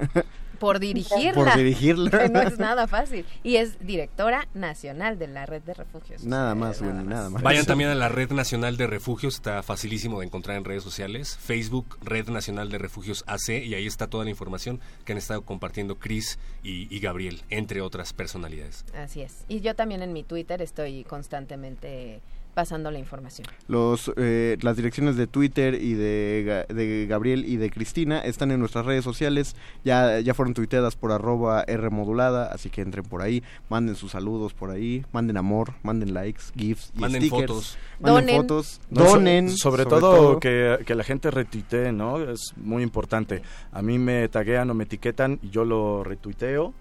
Por 0.58 0.78
dirigirla. 0.78 1.34
Por 1.34 1.54
dirigirla. 1.56 2.10
Que 2.10 2.28
no 2.32 2.40
es 2.40 2.58
nada 2.58 2.86
fácil. 2.86 3.26
Y 3.42 3.56
es 3.56 3.78
directora 3.84 4.46
nacional 4.54 5.18
de 5.18 5.26
la 5.26 5.46
Red 5.46 5.62
de 5.62 5.74
Refugios. 5.74 6.24
nada 6.24 6.54
más, 6.54 6.80
Wendy, 6.80 7.04
nada 7.04 7.28
más. 7.28 7.42
Vayan 7.42 7.66
también 7.66 7.90
a 7.90 7.94
la 7.94 8.08
Red 8.08 8.30
Nacional 8.30 8.76
de 8.76 8.86
Refugios, 8.86 9.34
está 9.34 9.62
facilísimo 9.62 10.20
de 10.20 10.26
encontrar 10.26 10.56
en 10.56 10.64
redes 10.64 10.82
sociales. 10.82 11.36
Facebook, 11.36 11.98
Red 12.02 12.28
Nacional 12.28 12.70
de 12.70 12.78
Refugios 12.78 13.24
AC, 13.26 13.64
y 13.64 13.74
ahí 13.74 13.86
está 13.86 14.06
toda 14.06 14.24
la 14.24 14.30
información 14.30 14.80
que 15.04 15.12
han 15.12 15.18
estado 15.18 15.42
compartiendo 15.42 15.96
Chris 15.98 16.38
y, 16.62 16.86
y 16.94 17.00
Gabriel, 17.00 17.42
entre 17.50 17.80
otras 17.80 18.12
personalidades. 18.12 18.84
Así 18.96 19.22
es. 19.22 19.44
Y 19.48 19.60
yo 19.60 19.74
también 19.74 20.02
en 20.02 20.12
mi 20.12 20.22
Twitter 20.22 20.62
estoy 20.62 21.04
constantemente 21.04 22.22
pasando 22.54 22.90
la 22.90 22.98
información. 22.98 23.46
Los, 23.68 24.10
eh, 24.16 24.56
las 24.62 24.76
direcciones 24.76 25.16
de 25.16 25.26
Twitter 25.26 25.74
y 25.74 25.94
de, 25.94 26.64
de 26.68 27.06
Gabriel 27.08 27.44
y 27.44 27.56
de 27.56 27.70
Cristina 27.70 28.20
están 28.20 28.50
en 28.52 28.60
nuestras 28.60 28.86
redes 28.86 29.04
sociales. 29.04 29.56
Ya, 29.84 30.20
ya 30.20 30.34
fueron 30.34 30.54
tuiteadas 30.54 30.96
por 30.96 31.12
arroba 31.12 31.64
R 31.66 31.90
modulada, 31.90 32.46
así 32.52 32.70
que 32.70 32.80
entren 32.82 33.04
por 33.04 33.22
ahí, 33.22 33.42
manden 33.68 33.96
sus 33.96 34.12
saludos 34.12 34.54
por 34.54 34.70
ahí, 34.70 35.04
manden 35.12 35.36
amor, 35.36 35.74
manden 35.82 36.14
likes, 36.14 36.42
gifs 36.56 36.92
y 36.96 37.00
Manden 37.00 37.22
stickers. 37.22 37.46
fotos. 37.50 37.78
Manden 38.00 38.26
Donen. 38.26 38.40
fotos. 38.40 38.66
So- 38.92 39.04
Donen. 39.04 39.50
sobre, 39.50 39.84
todo, 39.84 40.38
Que, 40.40 40.78
que 40.86 40.94
la 40.94 41.04
gente 41.04 41.30
retuitee, 41.30 41.92
¿no? 41.92 42.18
Es 42.20 42.52
muy 42.56 42.82
importante. 42.82 43.42
A 43.72 43.82
mí 43.82 43.98
me 43.98 44.28
taguean 44.28 44.70
o 44.70 44.74
me 44.74 44.84
etiquetan 44.84 45.38
y 45.42 45.50
yo 45.50 45.64
lo 45.64 46.04
retuiteo. 46.04 46.72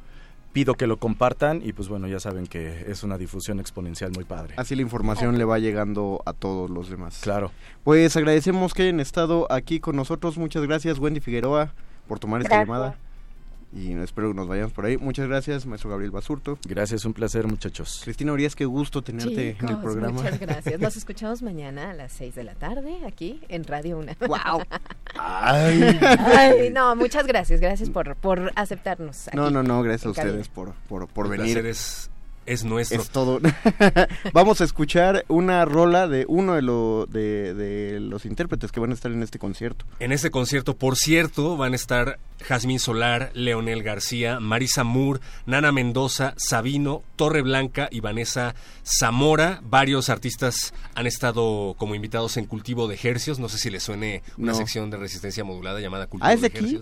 Pido 0.53 0.75
que 0.75 0.85
lo 0.87 0.97
compartan 0.97 1.61
y 1.63 1.73
pues 1.73 1.89
bueno, 1.89 2.07
ya 2.07 2.19
saben 2.19 2.45
que 2.45 2.85
es 2.87 3.03
una 3.03 3.17
difusión 3.17 3.59
exponencial 3.59 4.11
muy 4.11 4.23
padre. 4.23 4.53
Así 4.57 4.75
la 4.75 4.83
información 4.83 5.37
le 5.37 5.45
va 5.45 5.57
llegando 5.57 6.21
a 6.25 6.33
todos 6.33 6.69
los 6.69 6.89
demás. 6.89 7.19
Claro. 7.23 7.51
Pues 7.83 8.15
agradecemos 8.15 8.73
que 8.73 8.83
hayan 8.83 8.99
estado 8.99 9.51
aquí 9.51 9.79
con 9.79 9.95
nosotros. 9.95 10.37
Muchas 10.37 10.63
gracias, 10.63 10.99
Wendy 10.99 11.19
Figueroa, 11.19 11.73
por 12.07 12.19
tomar 12.19 12.41
esta 12.41 12.55
Gracias. 12.55 12.67
llamada. 12.67 12.95
Y 13.75 13.91
espero 13.93 14.29
que 14.29 14.35
nos 14.35 14.47
vayamos 14.47 14.71
por 14.71 14.85
ahí. 14.85 14.97
Muchas 14.97 15.27
gracias, 15.27 15.65
maestro 15.65 15.89
Gabriel 15.89 16.11
Basurto. 16.11 16.59
Gracias, 16.67 17.05
un 17.05 17.13
placer, 17.13 17.47
muchachos. 17.47 18.01
Cristina 18.03 18.31
Urias, 18.31 18.55
qué 18.55 18.65
gusto 18.65 19.01
tenerte 19.01 19.57
en 19.59 19.69
el 19.69 19.79
programa. 19.79 20.21
Muchas 20.21 20.39
gracias. 20.39 20.79
Nos 20.79 20.95
escuchamos 20.97 21.41
mañana 21.41 21.89
a 21.89 21.93
las 21.93 22.11
6 22.13 22.35
de 22.35 22.43
la 22.43 22.53
tarde 22.53 22.99
aquí 23.07 23.41
en 23.49 23.63
Radio 23.63 23.97
Una. 23.97 24.15
¡Wow! 24.19 24.63
Ay. 25.17 25.99
Ay, 26.01 26.69
no, 26.71 26.95
muchas 26.95 27.25
gracias. 27.25 27.59
Gracias 27.59 27.89
por, 27.89 28.15
por 28.15 28.51
aceptarnos. 28.55 29.27
Aquí 29.27 29.37
No, 29.37 29.49
no, 29.49 29.63
no, 29.63 29.81
gracias 29.81 30.05
a 30.05 30.09
ustedes 30.11 30.49
por, 30.49 30.73
por, 30.87 31.07
por 31.07 31.27
venir. 31.29 31.53
placer 31.53 31.65
es, 31.65 32.11
es 32.45 32.63
nuestro. 32.63 33.01
Es 33.01 33.09
todo. 33.09 33.39
Vamos 34.33 34.61
a 34.61 34.63
escuchar 34.63 35.25
una 35.27 35.65
rola 35.65 36.07
de 36.07 36.25
uno 36.27 36.53
de, 36.55 36.61
lo, 36.61 37.05
de, 37.09 37.53
de 37.53 37.99
los 37.99 38.25
intérpretes 38.25 38.71
que 38.71 38.79
van 38.79 38.91
a 38.91 38.93
estar 38.93 39.11
en 39.11 39.23
este 39.23 39.39
concierto. 39.39 39.85
En 39.99 40.11
este 40.11 40.31
concierto, 40.31 40.75
por 40.75 40.95
cierto, 40.97 41.57
van 41.57 41.73
a 41.73 41.75
estar 41.75 42.19
Jazmín 42.41 42.79
Solar, 42.79 43.31
Leonel 43.33 43.83
García, 43.83 44.39
Marisa 44.39 44.83
Moore, 44.83 45.21
Nana 45.45 45.71
Mendoza, 45.71 46.33
Sabino, 46.37 47.03
Torre 47.15 47.41
Blanca 47.41 47.87
y 47.91 48.01
Vanessa 48.01 48.53
Zamora. 48.83 49.61
Varios 49.63 50.09
artistas 50.09 50.73
han 50.95 51.07
estado 51.07 51.75
como 51.77 51.95
invitados 51.95 52.35
en 52.37 52.45
Cultivo 52.45 52.87
de 52.87 52.99
Hercios. 53.01 53.39
No 53.39 53.47
sé 53.49 53.57
si 53.57 53.69
les 53.69 53.83
suene 53.83 54.23
una 54.37 54.51
No. 54.51 54.57
sección 54.57 54.89
de 54.89 54.97
resistencia 54.97 55.43
modulada 55.43 55.79
llamada 55.79 56.07
Cultivo 56.07 56.27
Ah, 56.29 56.33
¿es 56.33 56.41
de 56.41 56.49
de 56.49 56.57
aquí? 56.59 56.79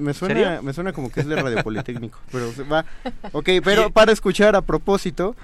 Me, 0.00 0.14
suena, 0.14 0.62
me 0.62 0.72
suena 0.72 0.92
como 0.92 1.10
que 1.10 1.20
es 1.20 1.26
de 1.26 1.36
Radio 1.36 1.62
Politécnico. 1.62 2.18
pero 2.32 2.52
se 2.52 2.62
va. 2.64 2.84
Ok, 3.32 3.48
pero 3.64 3.90
para 3.90 4.12
escuchar 4.12 4.56
a 4.56 4.62
propósito, 4.62 5.34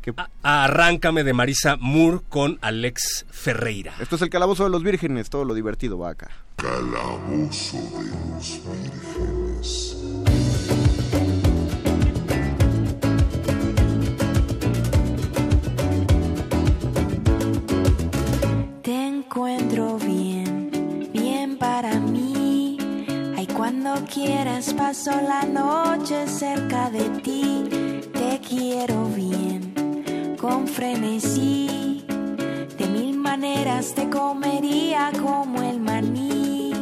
que 0.00 0.12
A- 0.16 0.64
Arráncame 0.64 1.24
de 1.24 1.32
Marisa 1.32 1.76
Moore 1.78 2.20
con 2.28 2.58
Alex 2.60 3.24
Ferreira. 3.30 3.92
esto 4.00 4.16
es 4.16 4.22
el 4.22 4.30
calabozo 4.30 4.64
de 4.64 4.70
los 4.70 4.82
vírgenes, 4.82 5.30
todo 5.30 5.44
lo 5.44 5.54
divertido 5.54 5.98
va 5.98 6.10
acá. 6.10 6.28
Calabozo 6.56 7.76
de 7.78 8.10
los 8.34 8.60
vírgenes. 8.64 9.96
Te 18.82 19.06
encuentro 19.06 19.96
bien, 19.98 20.31
cuando 23.62 23.94
quieras 24.12 24.74
paso 24.74 25.12
la 25.12 25.44
noche 25.44 26.26
cerca 26.26 26.90
de 26.90 27.08
ti. 27.20 27.62
Te 28.12 28.40
quiero 28.40 29.04
bien, 29.14 30.36
con 30.36 30.66
frenesí. 30.66 32.04
De 32.76 32.86
mil 32.88 33.16
maneras 33.16 33.94
te 33.94 34.10
comería 34.10 35.12
como 35.22 35.62
el 35.62 35.78
maní. 35.78 36.72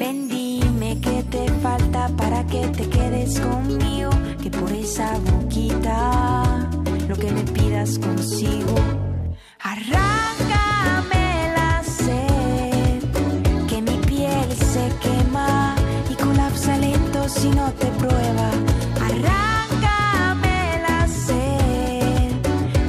Ven, 0.00 0.28
dime 0.28 1.00
qué 1.00 1.22
te 1.22 1.48
falta 1.62 2.08
para 2.16 2.44
que 2.48 2.66
te 2.66 2.88
quedes 2.88 3.38
conmigo. 3.38 4.10
Que 4.42 4.50
por 4.50 4.72
esa 4.72 5.16
boquita 5.30 6.68
lo 7.08 7.14
que 7.14 7.30
me 7.30 7.44
pidas 7.44 8.00
consigo. 8.00 8.74
Si 17.42 17.48
no 17.50 17.66
te 17.72 17.86
prueba. 18.02 18.48
Arráncame 19.08 20.58
la 20.86 21.00
sed, 21.26 22.30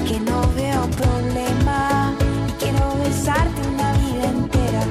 que 0.08 0.20
no 0.30 0.40
veo 0.60 0.82
problema 1.02 2.14
y 2.50 2.52
quiero 2.62 2.86
besarte 3.04 3.60
una 3.74 3.90
vida 4.04 4.26
entera. 4.38 4.84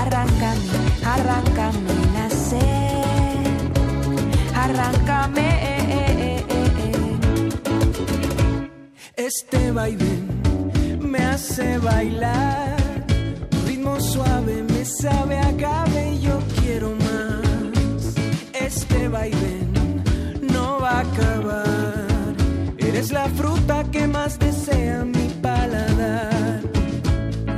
Arráncame, 0.00 0.64
arráncame 1.14 1.94
la 2.16 2.26
sed, 2.48 3.46
arráncame. 4.64 5.46
eh, 5.70 5.84
eh, 5.98 6.44
eh, 6.58 6.70
eh. 6.86 7.16
Este 9.28 9.72
vaivén 9.72 10.22
me 11.00 11.18
hace 11.32 11.78
bailar. 11.78 12.76
Ritmo 13.66 13.98
suave 14.00 14.62
me 14.72 14.84
sabe 14.84 15.36
a 15.38 15.50
yo 16.26 16.38
quiero 16.60 16.90
más. 16.94 17.49
Este 18.72 19.08
vaivén 19.08 19.72
no 20.52 20.78
va 20.80 20.98
a 20.98 21.00
acabar. 21.00 22.34
Eres 22.78 23.10
la 23.10 23.28
fruta 23.30 23.84
que 23.90 24.06
más 24.06 24.38
desea 24.38 25.04
mi 25.04 25.26
paladar. 25.42 26.60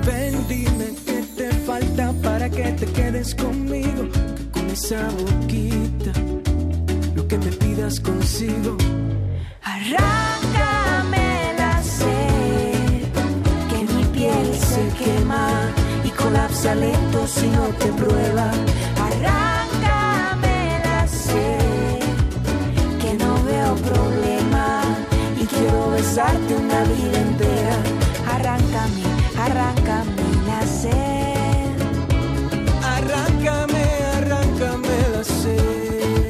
Ven, 0.07 0.35
dime 0.49 0.89
qué 1.05 1.23
te 1.37 1.51
falta 1.67 2.15
para 2.23 2.49
que 2.49 2.73
te 2.73 2.87
quedes 2.87 3.35
conmigo. 3.35 4.09
Con 4.53 4.71
esa 4.71 5.03
boquita 5.21 6.13
lo 7.15 7.29
que 7.29 7.37
me 7.37 7.53
pidas 7.63 8.01
consigo. 8.01 8.79
Arráncame 9.63 11.29
la 11.59 11.83
sed, 11.83 13.03
que 13.71 13.79
mi 13.95 14.05
piel 14.17 14.49
se 14.55 14.85
quema 15.05 15.49
y 16.05 16.11
colapsa 16.11 16.75
lento 16.75 17.27
si 17.27 17.49
no 17.49 17.65
te 17.81 17.89
prueba. 18.01 18.51
Besarte 26.13 26.55
una 26.55 26.83
vida 26.85 27.21
entera. 27.21 27.77
Arráncame, 28.35 29.03
arráncame 29.39 30.23
la 30.47 30.67
sed. 30.67 31.73
Arráncame, 32.85 33.85
arráncame 34.17 34.89
la 35.15 35.25
sed. 35.25 36.29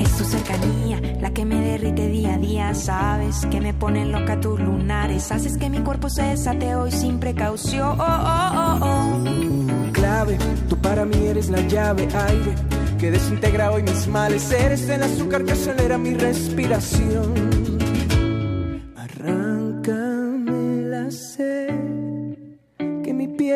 Es 0.00 0.16
tu 0.18 0.24
cercanía 0.24 1.00
la 1.18 1.30
que 1.30 1.46
me 1.46 1.60
derrite 1.60 2.08
día 2.08 2.34
a 2.34 2.38
día. 2.38 2.74
Sabes 2.74 3.46
que 3.50 3.58
me 3.62 3.72
ponen 3.72 4.12
loca 4.12 4.38
tus 4.38 4.60
lunares. 4.60 5.32
Haces 5.32 5.56
que 5.56 5.70
mi 5.70 5.78
cuerpo 5.78 6.10
se 6.10 6.22
desate 6.22 6.74
hoy 6.74 6.92
sin 6.92 7.18
precaución. 7.18 7.98
Oh, 7.98 8.04
oh, 8.04 8.50
oh, 8.54 8.78
oh. 8.82 9.92
Clave, 9.92 10.36
tú 10.68 10.76
para 10.76 11.06
mí 11.06 11.26
eres 11.26 11.48
la 11.48 11.62
llave, 11.62 12.06
aire 12.28 12.54
que 12.98 13.10
desintegra 13.10 13.70
hoy 13.70 13.82
mis 13.82 14.06
males. 14.08 14.50
Eres 14.52 14.86
el 14.90 15.02
azúcar 15.02 15.42
que 15.44 15.52
acelera 15.52 15.96
mi 15.96 16.12
respiración. 16.12 17.73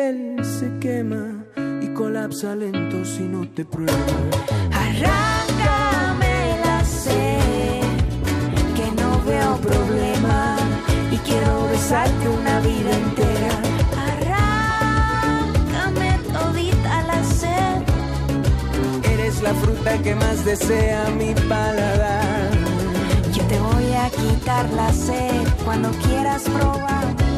Piel 0.09 0.43
se 0.43 0.79
quema 0.79 1.45
y 1.81 1.87
colapsa 1.93 2.55
lento 2.55 3.05
si 3.05 3.23
no 3.23 3.47
te 3.49 3.65
pruebo. 3.65 3.91
Arráncame 4.71 6.57
la 6.65 6.83
sed, 6.83 7.81
que 8.75 9.01
no 9.01 9.21
veo 9.23 9.57
problema 9.57 10.57
y 11.11 11.17
quiero 11.17 11.67
besarte 11.67 12.27
una 12.27 12.59
vida 12.61 12.91
entera. 13.03 13.53
Arráncame 15.11 16.19
todita 16.33 17.03
la 17.03 17.23
sed. 17.23 17.83
Eres 19.13 19.41
la 19.41 19.53
fruta 19.53 19.97
que 20.01 20.15
más 20.15 20.45
desea 20.45 21.09
mi 21.17 21.33
paladar. 21.47 22.49
Yo 23.33 23.43
te 23.43 23.59
voy 23.59 23.93
a 23.93 24.09
quitar 24.09 24.69
la 24.73 24.91
sed 24.91 25.47
cuando 25.65 25.89
quieras 25.91 26.43
probar. 26.43 27.28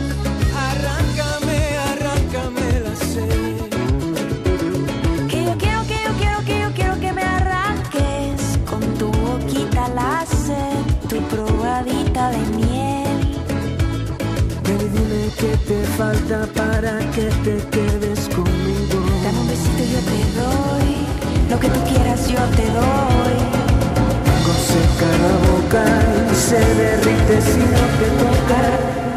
De 12.32 12.38
miel. 12.58 13.22
Baby, 14.64 14.88
dime 14.96 15.22
qué 15.40 15.52
te 15.68 15.80
falta 15.98 16.48
para 16.60 17.00
que 17.16 17.26
te 17.46 17.56
quedes 17.76 18.20
conmigo. 18.36 18.98
Dame 19.24 19.40
un 19.44 19.48
besito, 19.48 19.84
yo 19.94 20.02
te 20.12 20.22
doy. 20.40 20.90
Lo 21.50 21.60
que 21.60 21.70
tú 21.70 21.80
quieras, 21.90 22.28
yo 22.28 22.42
te 22.58 22.66
doy. 22.80 23.38
Con 24.46 24.58
seca 24.72 25.10
la 25.24 25.34
boca 25.48 25.84
y 26.32 26.36
se 26.36 26.62
derrite 26.82 27.36
si 27.52 27.60
no 27.60 27.84
te 28.00 28.08
toca. 28.22 29.11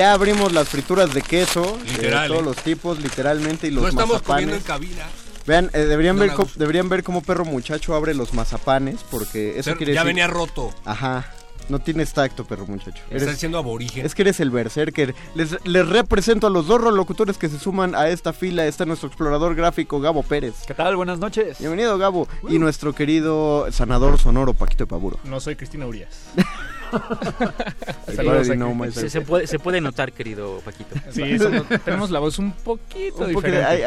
Ya 0.00 0.14
abrimos 0.14 0.50
las 0.52 0.66
frituras 0.68 1.12
de 1.12 1.20
queso, 1.20 1.78
de 1.84 1.90
Literal, 1.92 2.28
todos 2.28 2.40
¿eh? 2.40 2.44
los 2.46 2.56
tipos, 2.56 2.98
literalmente, 3.00 3.66
y 3.66 3.70
los 3.70 3.82
No 3.82 3.88
estamos 3.90 4.14
mazapanes. 4.14 4.44
comiendo 4.46 4.56
en 4.56 4.62
cabina. 4.62 5.06
Vean, 5.46 5.70
eh, 5.74 5.80
deberían, 5.80 6.16
No 6.16 6.20
ver 6.22 6.34
gusta. 6.34 6.54
deberían 6.58 6.88
ver 6.88 7.02
cómo 7.02 7.22
perro 7.22 7.44
muchacho 7.44 7.94
abre 7.94 8.14
los 8.14 8.32
mazapanes, 8.32 9.00
porque 9.10 9.50
eso 9.58 9.64
Pero 9.64 9.76
quiere 9.76 9.92
ya 9.92 10.00
decir... 10.00 10.14
venía 10.14 10.26
roto. 10.26 10.72
Ajá, 10.86 11.30
no 11.68 11.80
tienes 11.80 12.14
tacto, 12.14 12.46
perro 12.46 12.66
muchacho. 12.66 13.02
Estás 13.10 13.36
siendo 13.38 13.58
aborigen. 13.58 14.06
Es 14.06 14.14
que 14.14 14.22
eres 14.22 14.40
el 14.40 14.50
berserker. 14.50 15.14
Les, 15.34 15.56
les 15.66 15.86
represento 15.86 16.46
a 16.46 16.50
los 16.50 16.66
dos 16.66 16.80
locutores 16.94 17.36
que 17.36 17.50
se 17.50 17.58
suman 17.58 17.94
a 17.94 18.08
esta 18.08 18.32
fila. 18.32 18.64
Está 18.66 18.86
nuestro 18.86 19.08
explorador 19.08 19.54
gráfico, 19.54 20.00
Gabo 20.00 20.22
Pérez. 20.22 20.54
¿Qué 20.66 20.72
tal? 20.72 20.96
Buenas 20.96 21.18
noches. 21.18 21.58
Bienvenido, 21.58 21.98
Gabo. 21.98 22.26
Y 22.48 22.58
nuestro 22.58 22.94
querido 22.94 23.70
sanador 23.70 24.18
sonoro, 24.18 24.54
Paquito 24.54 24.84
de 24.84 24.88
Paburo. 24.88 25.20
No 25.24 25.40
soy 25.40 25.56
Cristina 25.56 25.86
Urias. 25.86 26.08
Saludos. 28.14 28.46
Se, 28.94 29.10
se 29.10 29.20
puede, 29.20 29.46
se 29.46 29.58
puede 29.58 29.80
notar, 29.80 30.12
querido 30.12 30.60
Paquito. 30.64 30.94
Sí, 31.10 31.22
tenemos 31.84 32.10
la 32.10 32.18
voz 32.18 32.38
un 32.38 32.52
poquito 32.52 33.24
Un 33.24 33.32
poquito- 33.32 33.40
diferente. 33.40 33.82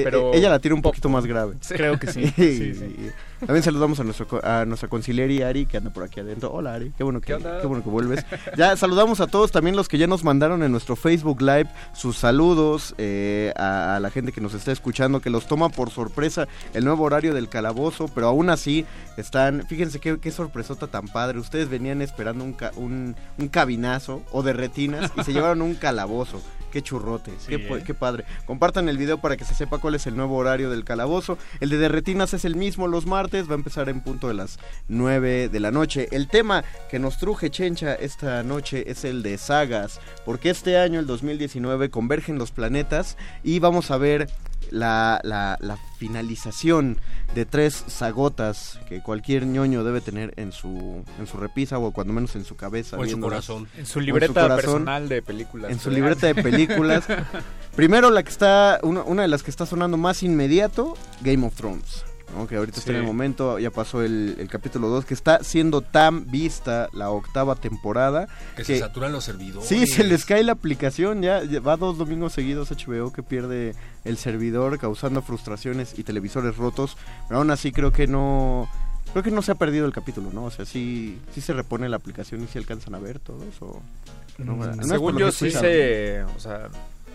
pero 0.04 0.32
ella 0.34 0.50
la 0.50 0.58
tiene 0.58 0.74
un 0.74 0.82
poquito 0.82 1.08
más 1.08 1.26
grave. 1.26 1.54
Creo 1.68 1.98
que 1.98 2.06
sí, 2.12 2.26
sí, 2.36 2.74
sí. 2.74 3.10
También 3.38 3.62
saludamos 3.62 4.00
a, 4.00 4.04
nuestro, 4.04 4.26
a 4.44 4.64
nuestra 4.64 4.88
conciliary 4.88 5.42
Ari, 5.42 5.66
que 5.66 5.76
anda 5.76 5.90
por 5.90 6.02
aquí 6.04 6.20
adentro. 6.20 6.52
Hola 6.52 6.74
Ari, 6.74 6.92
qué 6.96 7.04
bueno 7.04 7.20
que, 7.20 7.34
¿Qué 7.36 7.42
qué 7.60 7.66
bueno 7.66 7.82
que 7.84 7.90
vuelves. 7.90 8.24
Ya 8.56 8.76
saludamos 8.76 9.20
a 9.20 9.26
todos, 9.28 9.52
también 9.52 9.76
los 9.76 9.88
que 9.88 9.96
ya 9.96 10.06
nos 10.06 10.24
mandaron 10.24 10.62
en 10.62 10.72
nuestro 10.72 10.96
Facebook 10.96 11.40
Live 11.40 11.68
sus 11.92 12.16
saludos, 12.18 12.94
eh, 12.98 13.52
a, 13.56 13.96
a 13.96 14.00
la 14.00 14.10
gente 14.10 14.32
que 14.32 14.40
nos 14.40 14.54
está 14.54 14.72
escuchando, 14.72 15.20
que 15.20 15.30
los 15.30 15.46
toma 15.46 15.68
por 15.68 15.90
sorpresa 15.90 16.48
el 16.74 16.84
nuevo 16.84 17.04
horario 17.04 17.32
del 17.32 17.48
calabozo, 17.48 18.08
pero 18.14 18.26
aún 18.28 18.50
así 18.50 18.84
están, 19.16 19.64
fíjense 19.68 20.00
qué, 20.00 20.18
qué 20.18 20.30
sorpresota 20.30 20.88
tan 20.88 21.06
padre. 21.08 21.38
Ustedes 21.38 21.68
venían 21.68 22.02
esperando 22.02 22.44
un, 22.44 22.52
ca- 22.52 22.72
un, 22.76 23.14
un 23.38 23.48
cabinazo 23.48 24.22
o 24.32 24.42
de 24.42 24.52
retinas 24.52 25.12
y 25.16 25.22
se 25.22 25.32
llevaron 25.32 25.62
un 25.62 25.74
calabozo. 25.74 26.40
Qué 26.72 26.82
churrote, 26.82 27.32
Sí, 27.38 27.48
qué, 27.48 27.54
¿eh? 27.56 27.82
qué 27.84 27.94
padre. 27.94 28.24
Compartan 28.44 28.88
el 28.88 28.98
video 28.98 29.18
para 29.18 29.36
que 29.36 29.44
se 29.44 29.54
sepa 29.54 29.78
cuál 29.78 29.94
es 29.94 30.06
el 30.06 30.16
nuevo 30.16 30.36
horario 30.36 30.70
del 30.70 30.84
calabozo. 30.84 31.38
El 31.60 31.70
de 31.70 31.78
Derretinas 31.78 32.34
es 32.34 32.44
el 32.44 32.56
mismo 32.56 32.88
los 32.88 33.06
martes, 33.06 33.48
va 33.48 33.52
a 33.52 33.54
empezar 33.54 33.88
en 33.88 34.02
punto 34.02 34.28
de 34.28 34.34
las 34.34 34.58
9 34.88 35.48
de 35.48 35.60
la 35.60 35.70
noche. 35.70 36.08
El 36.12 36.28
tema 36.28 36.64
que 36.90 36.98
nos 36.98 37.18
truje 37.18 37.50
Chencha 37.50 37.94
esta 37.94 38.42
noche 38.42 38.90
es 38.90 39.04
el 39.04 39.22
de 39.22 39.38
sagas, 39.38 40.00
porque 40.24 40.50
este 40.50 40.78
año, 40.78 41.00
el 41.00 41.06
2019, 41.06 41.90
convergen 41.90 42.38
los 42.38 42.50
planetas 42.50 43.16
y 43.42 43.58
vamos 43.60 43.90
a 43.90 43.96
ver 43.96 44.28
la, 44.70 45.20
la- 45.24 45.56
la 45.60 45.78
finalización 45.98 46.98
de 47.34 47.44
tres 47.44 47.84
sagotas 47.88 48.78
que 48.88 49.02
cualquier 49.02 49.46
ñoño 49.46 49.84
debe 49.84 50.00
tener 50.00 50.32
en 50.36 50.52
su, 50.52 51.04
en 51.18 51.26
su 51.26 51.36
repisa 51.36 51.78
o 51.78 51.90
cuando 51.92 52.12
menos 52.12 52.34
en 52.36 52.44
su 52.44 52.56
cabeza. 52.56 52.96
O 52.96 53.04
en 53.04 53.10
su 53.10 53.20
corazón. 53.20 53.68
En 53.76 53.86
su 53.86 54.00
libreta 54.00 54.32
corazón. 54.42 54.56
personal 54.56 55.08
de 55.08 55.22
películas. 55.22 55.70
En 55.70 55.78
su 55.78 55.90
libreta 55.90 56.26
de 56.26 56.34
películas. 56.34 57.04
Primero 57.76 58.10
la 58.10 58.22
que 58.22 58.30
está, 58.30 58.80
una, 58.82 59.02
una 59.02 59.22
de 59.22 59.28
las 59.28 59.42
que 59.42 59.50
está 59.50 59.66
sonando 59.66 59.96
más 59.96 60.22
inmediato, 60.22 60.96
Game 61.20 61.46
of 61.46 61.54
Thrones. 61.54 62.04
¿No? 62.36 62.46
Que 62.46 62.56
ahorita 62.56 62.78
está 62.78 62.90
en 62.92 62.98
el 62.98 63.02
momento, 63.04 63.58
ya 63.58 63.70
pasó 63.70 64.02
el, 64.02 64.36
el 64.38 64.48
capítulo 64.48 64.88
2, 64.88 65.04
que 65.04 65.14
está 65.14 65.42
siendo 65.42 65.80
tan 65.82 66.30
vista 66.30 66.88
la 66.92 67.10
octava 67.10 67.54
temporada. 67.56 68.28
Que 68.56 68.64
se 68.64 68.78
saturan 68.78 69.12
los 69.12 69.24
servidores. 69.24 69.68
Sí, 69.68 69.86
se 69.86 70.04
les 70.04 70.24
cae 70.24 70.42
la 70.42 70.52
aplicación, 70.52 71.22
ya, 71.22 71.42
va 71.60 71.76
dos 71.76 71.98
domingos 71.98 72.32
seguidos 72.32 72.70
HBO 72.70 73.12
que 73.12 73.22
pierde 73.22 73.74
el 74.04 74.16
servidor 74.18 74.78
causando 74.78 75.22
frustraciones 75.22 75.98
y 75.98 76.04
televisores 76.04 76.56
rotos, 76.56 76.96
pero 77.28 77.38
aún 77.40 77.50
así 77.50 77.72
creo 77.72 77.92
que 77.92 78.06
no 78.06 78.68
creo 79.12 79.22
que 79.22 79.30
no 79.30 79.40
se 79.42 79.52
ha 79.52 79.54
perdido 79.54 79.86
el 79.86 79.92
capítulo, 79.92 80.30
¿no? 80.32 80.44
O 80.44 80.50
sea, 80.50 80.64
sí 80.66 81.18
sí 81.34 81.40
se 81.40 81.52
repone 81.52 81.88
la 81.88 81.96
aplicación 81.96 82.42
y 82.42 82.46
se 82.46 82.58
alcanzan 82.58 82.94
a 82.94 82.98
ver 82.98 83.18
todos 83.18 83.60
o 83.60 83.80
no, 84.38 84.54
Mm, 84.56 84.82
Según 84.84 85.18
yo 85.18 85.32
sí 85.32 85.50
se, 85.50 86.22
o 86.22 86.38
sea, 86.38 86.68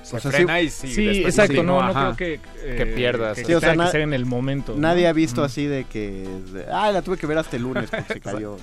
se 0.03 0.17
O 0.17 0.19
sea, 0.19 0.31
frena 0.31 0.59
sí- 0.59 0.65
y 0.65 0.69
sí, 0.69 0.93
Sí, 0.93 1.05
después 1.05 1.33
exacto, 1.39 1.63
no, 1.63 1.81
no 1.81 1.89
ajá. 1.89 2.13
creo 2.15 2.39
que, 2.39 2.39
eh, 2.63 2.75
que 2.77 2.85
pierdas. 2.85 3.37
que 3.37 3.45
Sí, 3.45 3.53
o 3.53 3.59
sea, 3.59 3.75
que 3.75 3.87
ser 3.87 4.01
en 4.01 4.13
el 4.13 4.25
momento. 4.25 4.73
¿no? 4.73 4.79
Nadie 4.79 5.07
ha 5.07 5.13
visto 5.13 5.43
así 5.43 5.65
de 5.65 5.85
que 5.85 6.27
de, 6.53 6.65
ah, 6.71 6.91
la 6.91 7.01
tuve 7.01 7.17
que 7.17 7.25
ver 7.25 7.37
hasta 7.37 7.55
el 7.55 7.63
lunes 7.63 7.89
porque 7.89 8.13
se 8.13 8.19
cayó. 8.21 8.57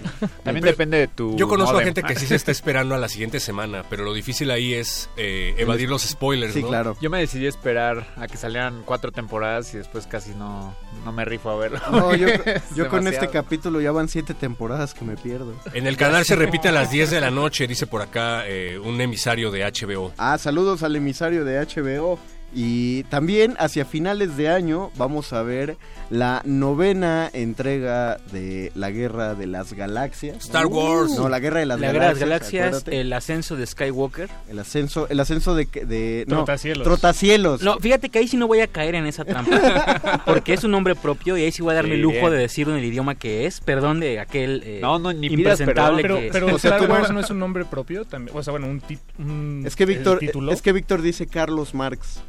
También 0.44 0.62
Pero 0.62 0.66
depende 0.66 0.98
de 0.98 1.08
tu 1.08 1.36
Yo 1.36 1.48
conozco 1.48 1.78
a 1.78 1.82
gente 1.82 2.02
que 2.02 2.14
sí 2.14 2.26
se 2.26 2.34
está 2.36 2.52
esperando 2.52 2.94
a 2.94 2.98
la 2.98 3.08
siguiente 3.08 3.40
semana, 3.40 3.84
pero 3.90 4.04
lo 4.04 4.12
difícil 4.14 4.50
ahí 4.50 4.74
es 4.74 5.08
eh, 5.16 5.54
evadir 5.58 5.88
los 5.88 6.02
spoilers, 6.02 6.52
Sí, 6.54 6.62
¿no? 6.62 6.68
claro. 6.68 6.96
Yo 7.00 7.10
me 7.10 7.18
decidí 7.18 7.46
esperar 7.46 8.06
a 8.16 8.26
que 8.28 8.36
salieran 8.36 8.82
cuatro 8.84 9.10
temporadas 9.12 9.72
y 9.74 9.78
después 9.78 10.06
casi 10.06 10.30
no, 10.34 10.74
no 11.04 11.12
me 11.12 11.24
rifo 11.24 11.50
a 11.50 11.56
verlo. 11.56 11.80
No, 11.90 12.14
yo, 12.14 12.28
yo 12.76 12.88
con 12.88 13.06
este 13.06 13.28
capítulo 13.28 13.80
ya 13.80 13.92
van 13.92 14.08
siete 14.08 14.34
temporadas 14.34 14.94
que 14.94 15.04
me 15.04 15.16
pierdo. 15.16 15.54
En 15.72 15.86
el 15.86 15.96
canal 15.96 16.24
se 16.24 16.36
repite 16.36 16.68
a 16.68 16.72
las 16.72 16.90
10 16.90 17.10
de 17.10 17.20
la 17.20 17.30
noche, 17.30 17.66
dice 17.66 17.86
por 17.86 18.02
acá 18.02 18.46
eh, 18.46 18.78
un 18.78 19.00
emisario 19.00 19.50
de 19.50 19.64
HBO. 19.64 20.12
Ah, 20.18 20.36
saludos 20.38 20.82
al 20.82 20.96
emisario 20.96 21.44
de 21.44 21.58
HBO. 21.60 22.18
Y 22.52 23.04
también 23.04 23.54
hacia 23.58 23.84
finales 23.84 24.36
de 24.36 24.48
año 24.48 24.90
vamos 24.96 25.32
a 25.32 25.42
ver 25.42 25.76
la 26.10 26.42
novena 26.44 27.30
entrega 27.32 28.18
de 28.32 28.72
la 28.74 28.90
Guerra 28.90 29.34
de 29.34 29.46
las 29.46 29.72
Galaxias. 29.72 30.36
Star 30.44 30.66
Wars. 30.66 31.12
No, 31.16 31.28
la 31.28 31.38
Guerra 31.38 31.60
de 31.60 31.66
las 31.66 31.78
La 31.80 31.92
Guerra 31.92 32.06
de 32.06 32.10
las 32.10 32.18
Galaxias. 32.18 32.64
Galaxias, 32.64 32.66
acuérdate. 32.82 33.00
el 33.00 33.12
ascenso 33.12 33.56
de 33.56 33.66
Skywalker. 33.66 34.28
El 34.48 34.58
ascenso, 34.58 35.08
el 35.08 35.20
ascenso 35.20 35.54
de, 35.54 35.66
que- 35.66 35.84
de 35.84 36.24
no, 36.26 36.36
Trotacielos. 36.38 36.84
Trotacielos. 36.84 37.62
No, 37.62 37.78
fíjate 37.78 38.08
que 38.08 38.18
ahí 38.18 38.28
sí 38.28 38.36
no 38.36 38.46
voy 38.48 38.60
a 38.60 38.66
caer 38.66 38.96
en 38.96 39.06
esa 39.06 39.24
trampa. 39.24 40.22
porque 40.26 40.52
es 40.54 40.64
un 40.64 40.72
nombre 40.72 40.94
propio 40.96 41.36
y 41.38 41.42
ahí 41.44 41.52
sí 41.52 41.62
voy 41.62 41.72
a 41.72 41.74
darme 41.76 41.90
el 41.94 41.98
Sí, 41.98 42.02
lujo 42.02 42.14
bien. 42.18 42.30
de 42.32 42.38
decirlo 42.38 42.72
en 42.74 42.80
el 42.80 42.84
idioma 42.86 43.14
que 43.14 43.46
es. 43.46 43.60
Perdón 43.60 44.00
de 44.00 44.18
aquel 44.20 44.62
eh, 44.64 44.78
No, 44.82 44.98
no, 44.98 45.12
ni 45.12 45.28
impresentable 45.28 46.02
Pero, 46.02 46.16
que... 46.18 46.28
pero 46.32 46.46
O 46.54 46.58
sea, 46.58 46.72
Star 46.76 46.90
Wars 46.90 47.10
no 47.12 47.20
es 47.20 47.30
un 47.30 47.38
nombre 47.38 47.64
propio 47.64 48.04
también. 48.04 48.36
O 48.36 48.42
sea, 48.42 48.50
bueno, 48.50 48.66
un, 48.66 48.80
tit- 48.80 48.98
un- 49.18 49.62
Es 49.66 49.76
que 49.76 49.86
Víctor, 49.86 50.18
título. 50.18 50.50
es 50.52 50.60
que 50.60 50.72
Víctor 50.72 51.02
dice 51.02 51.26
Carlos 51.28 51.72
Marx, 51.74 52.20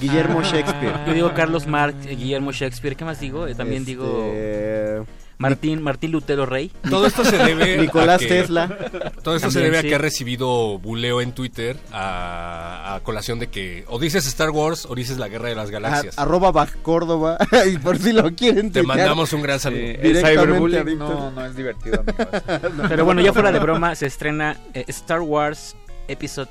Guillermo 0.00 0.40
Ah, 0.40 0.44
Shakespeare. 0.50 0.94
Yo 1.06 1.12
digo 1.14 1.32
Carlos 1.34 1.66
Marx, 1.66 2.06
eh, 2.06 2.16
Guillermo 2.16 2.52
Shakespeare. 2.52 2.96
¿Qué 2.96 3.04
más 3.04 3.18
digo? 3.20 3.46
Eh, 3.46 3.54
también 3.54 3.82
Este, 3.82 3.92
digo 3.92 5.06
Martín, 5.38 5.82
Martín 5.82 6.12
Lutero 6.12 6.46
Rey. 6.46 6.72
Todo 6.88 7.06
esto 7.06 7.22
se 7.22 7.36
debe 7.36 7.76
Nicolás 7.76 8.16
a 8.16 8.18
que- 8.20 8.26
Tesla. 8.26 8.68
Todo 9.22 9.36
esto 9.36 9.50
se 9.50 9.60
debe 9.60 9.78
a 9.78 9.82
que 9.82 9.94
ha 9.94 9.98
recibido 9.98 10.78
buleo 10.78 11.20
en 11.20 11.32
Twitter 11.32 11.76
a, 11.92 12.94
a 12.94 13.00
colación 13.00 13.38
de 13.38 13.48
que 13.48 13.84
o 13.88 13.98
dices 13.98 14.26
Star 14.26 14.48
Wars 14.50 14.86
o 14.88 14.94
dices 14.94 15.18
la 15.18 15.28
Guerra 15.28 15.50
de 15.50 15.54
las 15.54 15.70
Galaxias. 15.70 16.18
A- 16.18 16.22
arroba 16.22 16.52
Baj 16.52 16.76
Córdoba. 16.82 17.36
y 17.70 17.76
por 17.76 17.98
si 17.98 18.12
lo 18.12 18.34
quieren 18.34 18.72
Te 18.72 18.80
tuitear. 18.80 18.86
mandamos 18.86 19.30
un 19.34 19.42
gran 19.42 19.60
saludo. 19.60 19.80
Sí, 19.80 19.86
el 19.88 20.02
Directamente 20.02 20.94
no, 20.96 21.30
no 21.30 21.44
es 21.44 21.54
divertido, 21.54 22.00
amigos. 22.00 22.26
Pero 22.88 23.04
bueno, 23.04 23.20
ya 23.20 23.32
fuera 23.34 23.52
de 23.52 23.58
broma, 23.58 23.94
se 23.94 24.06
estrena 24.06 24.56
eh, 24.72 24.84
Star 24.88 25.20
Wars 25.20 25.76
Episode 26.08 26.48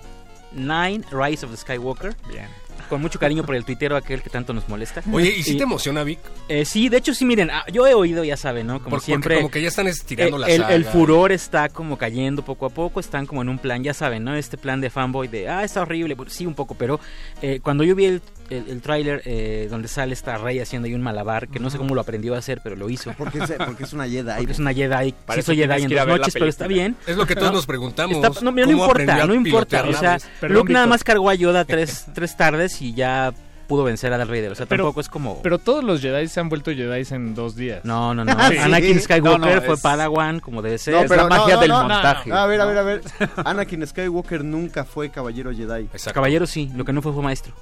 9, 0.53 1.05
Rise 1.11 1.43
of 1.45 1.51
the 1.51 1.57
Skywalker. 1.57 2.15
Bien. 2.29 2.47
Con 2.89 3.01
mucho 3.01 3.19
cariño 3.19 3.43
por 3.43 3.55
el 3.55 3.65
tuitero 3.65 3.95
aquel 3.95 4.21
que 4.21 4.29
tanto 4.29 4.53
nos 4.53 4.69
molesta. 4.69 5.01
Oye, 5.11 5.33
¿y 5.35 5.43
si 5.43 5.57
te 5.57 5.63
emociona, 5.63 6.03
Vic? 6.03 6.19
Eh, 6.47 6.65
sí, 6.65 6.89
de 6.89 6.97
hecho 6.97 7.13
sí, 7.13 7.25
miren, 7.25 7.49
ah, 7.51 7.65
yo 7.71 7.87
he 7.87 7.93
oído, 7.93 8.23
ya 8.23 8.37
saben, 8.37 8.67
¿no? 8.67 8.77
Como 8.79 8.91
Porque- 8.91 9.05
siempre... 9.05 9.35
como 9.37 9.49
que 9.51 9.61
ya 9.61 9.69
están 9.69 9.87
estirando 9.87 10.37
eh, 10.37 10.39
la 10.39 10.47
el, 10.47 10.61
saga. 10.61 10.75
el 10.75 10.85
furor 10.85 11.31
está 11.31 11.69
como 11.69 11.97
cayendo 11.97 12.43
poco 12.45 12.65
a 12.67 12.69
poco, 12.69 12.99
están 12.99 13.25
como 13.25 13.41
en 13.41 13.49
un 13.49 13.57
plan, 13.57 13.83
ya 13.83 13.93
saben, 13.93 14.23
¿no? 14.23 14.35
Este 14.35 14.57
plan 14.57 14.81
de 14.81 14.89
fanboy 14.89 15.27
de, 15.27 15.49
ah, 15.49 15.63
está 15.63 15.81
horrible, 15.81 16.15
sí, 16.27 16.45
un 16.45 16.53
poco, 16.53 16.75
pero 16.75 16.99
eh, 17.41 17.59
cuando 17.63 17.83
yo 17.83 17.95
vi 17.95 18.05
el, 18.05 18.21
el, 18.49 18.69
el 18.69 18.81
tráiler 18.81 19.21
eh, 19.25 19.67
donde 19.69 19.87
sale 19.87 20.13
esta 20.13 20.37
rey 20.37 20.59
haciendo 20.59 20.87
ahí 20.87 20.93
un 20.93 21.01
malabar, 21.01 21.47
que 21.47 21.59
no 21.59 21.69
sé 21.69 21.77
cómo 21.77 21.95
lo 21.95 22.01
aprendió 22.01 22.35
a 22.35 22.39
hacer, 22.39 22.61
pero 22.63 22.75
lo 22.75 22.89
hizo. 22.89 23.13
Porque 23.17 23.39
es, 23.39 23.51
porque 23.65 23.83
es 23.83 23.93
una 23.93 24.07
Jedi. 24.07 24.31
Porque 24.37 24.51
es 24.51 24.59
una 24.59 24.73
Jedi, 24.73 25.13
Para 25.25 25.41
sí 25.41 25.45
soy 25.45 25.57
Jedi 25.57 25.83
en 25.83 25.89
dos 25.89 26.07
noches, 26.07 26.33
pero 26.33 26.47
está 26.47 26.67
bien. 26.67 26.95
Es 27.07 27.17
lo 27.17 27.25
que 27.25 27.35
todos 27.35 27.51
¿no? 27.51 27.57
nos 27.57 27.65
preguntamos. 27.65 28.15
Está- 28.17 28.29
no, 28.41 28.51
no 28.51 28.61
¿Cómo 28.65 28.85
aprendió 28.85 29.15
importa, 29.15 29.27
no 29.27 29.33
importa. 29.33 29.83
O 29.87 29.93
sea? 29.93 30.17
Perdón, 30.39 30.57
Luke 30.57 30.73
nada 30.73 30.87
más 30.87 31.03
cargó 31.03 31.29
a 31.29 31.35
Yoda 31.35 31.65
tres, 31.65 32.05
tres 32.13 32.35
tardes 32.37 32.81
y 32.81 32.93
ya 32.93 33.33
pudo 33.67 33.83
vencer 33.83 34.13
a 34.13 34.17
Darth 34.19 34.29
Vader. 34.29 34.51
O 34.51 34.55
sea, 34.55 34.67
Pero- 34.67 34.83
tampoco 34.83 35.01
es 35.01 35.09
como... 35.09 35.41
Pero 35.41 35.57
todos 35.57 35.83
los 35.83 35.99
Jedi 35.99 36.27
se 36.27 36.39
han 36.39 36.49
vuelto 36.49 36.69
Jedi 36.71 37.03
en 37.15 37.33
dos 37.33 37.55
días. 37.55 37.83
No, 37.83 38.13
no, 38.13 38.23
no. 38.23 38.31
Sí. 38.51 38.57
Anakin 38.59 38.99
Skywalker 39.01 39.39
No, 39.39 39.55
no, 39.55 39.61
fue 39.63 39.73
es- 39.73 39.81
Padawan, 39.81 40.39
como 40.39 40.61
debe 40.61 40.77
ser. 40.77 40.93
No, 40.93 41.01
Es 41.01 41.09
pero 41.09 41.23
la 41.23 41.29
magia 41.29 41.55
no, 41.55 41.61
del 41.61 41.69
no, 41.69 41.81
no, 41.81 41.89
montaje. 41.89 42.29
no, 42.29 42.35
a 42.37 42.45
ver, 42.45 42.61
a 42.61 42.65
ver, 42.65 42.77
a 42.77 42.83
ver. 42.83 43.01
Anakin 43.43 43.87
Skywalker 43.87 44.43
nunca 44.43 44.85
fue 44.85 45.09
caballero 45.09 45.51
Jedi. 45.51 45.85
Exacto. 45.85 46.13
Caballero 46.13 46.45
sí, 46.45 46.71
lo 46.75 46.85
que 46.85 46.93
no 46.93 47.01
fue 47.01 47.11
fue 47.11 47.23
maestro. 47.23 47.53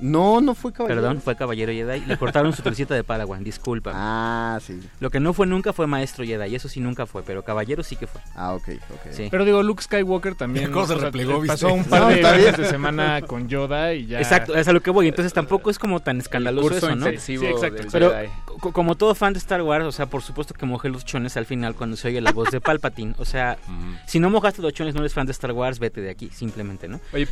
No, 0.00 0.40
no 0.40 0.54
fue 0.54 0.72
Caballero. 0.72 1.00
Perdón, 1.00 1.20
fue 1.20 1.36
Caballero 1.36 1.72
Jedi. 1.72 2.00
Le 2.06 2.16
cortaron 2.16 2.52
su 2.52 2.62
trencita 2.62 2.94
de 2.94 3.04
Padawan, 3.04 3.44
disculpa. 3.44 3.92
Ah, 3.94 4.58
sí. 4.60 4.80
Lo 5.00 5.10
que 5.10 5.20
no 5.20 5.32
fue 5.32 5.46
nunca 5.46 5.72
fue 5.72 5.86
Maestro 5.86 6.24
Jedi, 6.24 6.54
eso 6.54 6.68
sí 6.68 6.80
nunca 6.80 7.06
fue, 7.06 7.22
pero 7.22 7.42
Caballero 7.42 7.82
sí 7.82 7.96
que 7.96 8.06
fue. 8.06 8.20
Ah, 8.34 8.54
ok, 8.54 8.68
ok. 8.90 9.12
Sí. 9.12 9.28
Pero 9.30 9.44
digo, 9.44 9.62
Luke 9.62 9.82
Skywalker 9.82 10.34
también 10.34 10.72
¿Cómo 10.72 10.86
se 10.86 10.94
o 10.94 10.96
sea, 10.96 11.06
replegó, 11.06 11.40
viste? 11.40 11.54
pasó 11.54 11.72
un 11.72 11.84
par 11.84 12.02
No, 12.02 12.08
de 12.08 12.16
fines 12.16 12.56
de 12.56 12.64
semana 12.64 13.22
con 13.22 13.48
Yoda 13.48 13.94
y 13.94 14.06
ya... 14.06 14.18
Exacto, 14.18 14.56
es 14.56 14.66
a 14.68 14.72
lo 14.72 14.80
que 14.80 14.90
voy. 14.90 15.08
Entonces 15.08 15.32
tampoco 15.32 15.70
es 15.70 15.78
como 15.78 16.00
tan 16.00 16.18
escandaloso 16.18 16.68
curso 16.68 16.86
eso, 16.88 16.96
¿no? 16.96 17.06
Sí, 17.18 17.34
exacto. 17.34 17.84
Pero 17.92 18.12
como 18.72 18.94
todo 18.94 19.14
fan 19.14 19.32
de 19.32 19.38
Star 19.38 19.62
Wars, 19.62 19.84
o 19.84 19.92
sea, 19.92 20.06
por 20.06 20.22
supuesto 20.22 20.54
que 20.54 20.66
mojé 20.66 20.88
los 20.88 21.04
chones 21.04 21.36
al 21.36 21.46
final 21.46 21.74
cuando 21.74 21.96
se 21.96 22.08
oye 22.08 22.20
la 22.20 22.32
voz 22.32 22.50
de 22.50 22.60
Palpatine. 22.60 23.14
O 23.18 23.24
sea, 23.24 23.58
si 24.06 24.20
no 24.20 24.30
mojaste 24.30 24.62
los 24.62 24.72
chones, 24.72 24.94
no 24.94 25.00
eres 25.00 25.14
fan 25.14 25.26
de 25.26 25.32
Star 25.32 25.52
Wars, 25.52 25.78
vete 25.78 26.00
de 26.00 26.10
aquí, 26.10 26.30
simplemente, 26.32 26.88
¿no? 26.88 27.00
Oye, 27.12 27.28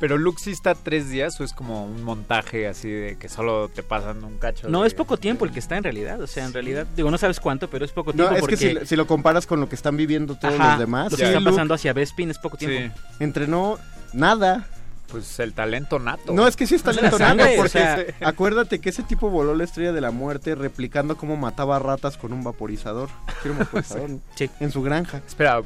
pero 0.00 0.16
Luke 0.18 0.40
sí 0.42 0.50
está 0.50 0.74
tres 0.74 1.10
días 1.10 1.40
o 1.40 1.44
es 1.44 1.52
como 1.52 1.84
un 1.84 2.02
montaje 2.04 2.68
así 2.68 2.90
de 2.90 3.16
que 3.18 3.28
solo 3.28 3.68
te 3.68 3.82
pasan 3.82 4.22
un 4.24 4.38
cacho. 4.38 4.68
No, 4.68 4.82
de- 4.82 4.88
es 4.88 4.94
poco 4.94 5.16
tiempo 5.16 5.44
el 5.44 5.52
que 5.52 5.58
está 5.58 5.76
en 5.76 5.84
realidad. 5.84 6.20
O 6.20 6.26
sea, 6.26 6.44
en 6.44 6.52
realidad, 6.52 6.86
digo, 6.96 7.10
no 7.10 7.18
sabes 7.18 7.40
cuánto, 7.40 7.68
pero 7.68 7.84
es 7.84 7.92
poco 7.92 8.12
No, 8.12 8.16
tiempo. 8.28 8.34
es 8.36 8.40
porque... 8.40 8.56
que 8.56 8.80
si, 8.80 8.86
si 8.86 8.96
lo 8.96 9.06
comparas 9.06 9.46
con 9.46 9.60
lo 9.60 9.68
que 9.68 9.74
están 9.74 9.96
viviendo 9.96 10.36
todos 10.36 10.54
Ajá, 10.54 10.70
los 10.70 10.78
demás, 10.80 11.10
Lo 11.12 11.16
que 11.18 11.22
sí, 11.24 11.28
está 11.28 11.40
Luke 11.40 11.50
pasando 11.50 11.74
hacia 11.74 11.92
Bespin 11.92 12.30
es 12.30 12.38
poco 12.38 12.56
tiempo. 12.56 12.94
Sí, 12.96 13.02
entrenó 13.20 13.78
nada. 14.12 14.66
pues 15.10 15.38
el 15.40 15.52
talento 15.54 15.98
nato. 15.98 16.32
No, 16.34 16.46
es 16.46 16.54
que 16.54 16.66
sí 16.66 16.74
está 16.74 16.92
La 16.92 17.02
lento 17.02 17.18
sangre, 17.18 17.54
porque 17.56 17.68
o 17.68 17.70
sea- 17.70 18.04
acuérdate 18.22 18.78
que 18.78 18.90
ese 18.90 19.02
tipo 19.02 19.30
voló 19.30 19.54
la 19.54 19.64
estrella 19.64 19.92
de 19.92 20.00
la 20.02 20.10
muerte 20.10 20.54
replicando 20.54 21.16
cómo 21.16 21.36
mataba 21.36 21.78
ratas 21.78 22.16
con 22.18 22.32
un 22.32 22.44
vaporizador. 22.44 23.08
Sí, 23.42 23.48
un 23.48 23.58
vaporizador, 23.58 24.10
¿no? 24.10 24.20
Sí. 24.34 24.50
En 24.60 24.70
su 24.70 24.82
granja. 24.82 25.22
Espera, 25.26 25.62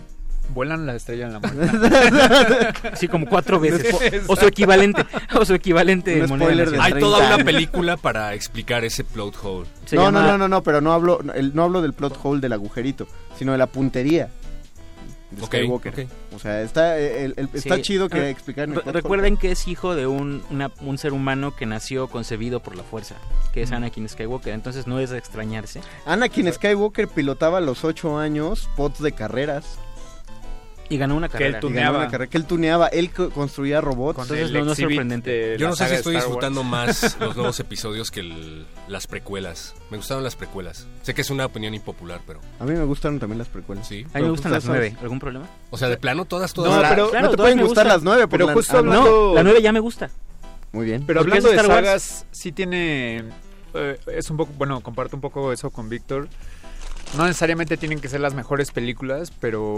vuelan 0.51 0.87
la 0.87 0.95
estrella 0.97 1.27
en 1.27 1.33
la 1.35 1.41
muerte. 1.41 2.91
Sí, 2.97 3.09
como 3.09 3.27
cuatro 3.27 3.59
veces. 3.61 3.95
O, 4.29 4.33
o 4.33 4.37
su 4.37 4.47
equivalente. 4.47 5.05
O 5.35 5.45
su 5.45 5.55
equivalente 5.55 6.27
spoiler 6.27 6.71
de. 6.71 6.81
Hay 6.81 6.95
toda 6.95 7.19
30 7.19 7.35
una 7.37 7.45
película 7.45 7.97
para 7.97 8.35
explicar 8.35 8.85
ese 8.85 9.05
plot 9.05 9.37
hole. 9.43 9.67
Se 9.87 9.97
no, 9.97 10.03
llama- 10.05 10.21
no, 10.23 10.27
no, 10.33 10.39
no, 10.39 10.49
no, 10.49 10.63
pero 10.63 10.81
no 10.81 10.93
hablo, 10.93 11.21
el- 11.35 11.55
no 11.55 11.65
hablo 11.65 11.83
del 11.83 11.93
plot 11.95 12.19
hole 12.23 12.41
del 12.41 12.53
agujerito, 12.53 13.07
sino 13.39 13.53
de 13.53 13.59
la 13.59 13.67
puntería. 13.67 14.29
De 15.31 15.41
Ok, 15.43 15.47
Skywalker. 15.55 15.93
ok. 15.95 16.11
O 16.37 16.39
sea, 16.39 16.61
está, 16.61 16.99
el- 16.99 17.33
el- 17.39 17.49
está 17.55 17.77
Sí. 17.77 17.83
chido 17.83 18.11
que 18.11 18.19
Ah, 18.21 18.29
explicar 18.29 18.65
en 18.65 18.71
el 18.73 18.77
re- 18.77 18.83
plot 18.83 18.95
hole. 18.97 19.03
Recuerden 19.03 19.37
que 19.39 19.51
es 19.53 19.67
hijo 19.67 19.95
de 19.95 20.07
un, 20.07 20.43
una- 20.51 20.71
un 20.83 20.99
ser 20.99 21.15
humano 21.15 21.57
que 21.57 21.65
nació 21.65 22.09
concebido 22.09 22.61
por 22.61 22.77
la 22.77 22.83
fuerza, 22.83 23.15
que 23.55 23.63
es 23.63 23.73
Anakin 23.73 24.07
Skywalker. 24.11 24.53
Entonces 24.53 24.87
no 24.87 25.01
es 25.01 25.09
de 25.09 25.17
extrañarse. 25.17 25.81
Anakin 26.05 26.53
Skywalker 26.53 27.09
pilotaba 27.09 27.59
a 27.59 27.61
los 27.63 27.83
8 27.85 28.19
años 28.19 28.69
pods 28.77 29.01
de 29.01 29.13
carreras. 29.13 29.65
Y 30.89 30.99
ganó 30.99 31.17
una 31.17 31.29
Que 31.29 31.33
carrera. 31.33 31.49
él 31.49 31.53
Y 31.53 31.55
ganó 31.55 31.69
Tuneaba. 31.69 31.99
una 32.01 32.09
carrera 32.11 32.31
que 32.31 32.37
él 32.37 32.45
tuneaba, 32.45 32.87
él 32.89 33.11
co- 33.11 33.31
construía 33.31 33.81
robots. 33.81 34.17
Con 34.17 34.25
Entonces 34.25 34.51
no- 34.51 34.65
no 34.67 34.73
es 34.73 34.79
sorprendente. 34.79 35.31
de 35.31 35.59
Yo 35.59 35.65
la 35.67 35.71
no 35.71 35.77
sé 35.77 35.89
si 35.89 35.95
estoy 35.95 36.15
disfrutando 36.17 36.63
más 36.65 37.17
los 37.21 37.35
nuevos 37.37 37.59
episodios 37.61 38.11
que 38.11 38.21
el- 38.21 38.67
las 38.89 39.07
precuelas. 39.07 39.75
Me 39.91 39.97
gustaron 39.97 40.23
las 40.23 40.37
precuelas. 40.37 40.87
Sé 41.03 41.15
que 41.15 41.23
es 41.23 41.31
una 41.31 41.47
opinión 41.47 41.73
impopular, 41.75 42.21
pero 42.27 42.41
A 42.61 42.65
mí 42.65 42.73
me 42.73 42.85
gustaron 42.85 43.19
también 43.19 43.39
las 43.39 43.49
precuelas. 43.49 43.89
sí. 43.89 44.05
A 44.13 44.19
mí 44.19 44.25
me 44.25 44.31
gustan 44.31 44.53
las 44.53 44.65
nueve. 44.67 44.95
¿Algún 45.01 45.19
problema? 45.19 45.47
O 45.71 45.79
sea, 45.79 45.89
de 45.89 45.97
plano 45.97 46.27
todas, 46.27 46.53
todas. 46.53 46.73
No, 46.75 46.83
la- 46.83 46.91
pero 46.91 47.11
claro, 47.11 47.27
no 47.27 47.31
te 47.31 47.37
pueden 47.39 47.61
gustar 47.61 47.87
las 47.87 48.03
9. 48.03 48.29
Pero 48.29 48.49
justo 48.49 48.77
Ah, 48.77 48.79
hablando- 48.81 49.29
No, 49.31 49.35
la 49.35 49.43
nueve 49.45 49.63
ya 49.63 49.73
me 49.73 49.81
gusta. 49.81 50.11
Muy 50.73 50.85
bien. 50.87 51.05
Pero 51.07 51.21
hablando 51.21 51.49
de 51.51 51.57
sagas, 51.59 52.27
sí 52.33 52.53
tiene... 52.53 53.25
eh, 53.75 53.99
es 54.07 54.29
un 54.31 54.37
poco... 54.37 54.53
Bueno, 54.59 54.81
comparto 54.81 55.17
un 55.17 55.23
poco 55.23 55.53
eso 55.53 55.71
con 55.71 55.89
Víctor. 55.89 56.29
No 57.17 57.27
necesariamente 57.27 57.77
tienen 57.77 58.01
que 58.01 58.09
ser 58.09 58.21
las 58.21 58.33
mejores 58.35 58.71
películas, 58.71 59.33
pero 59.41 59.77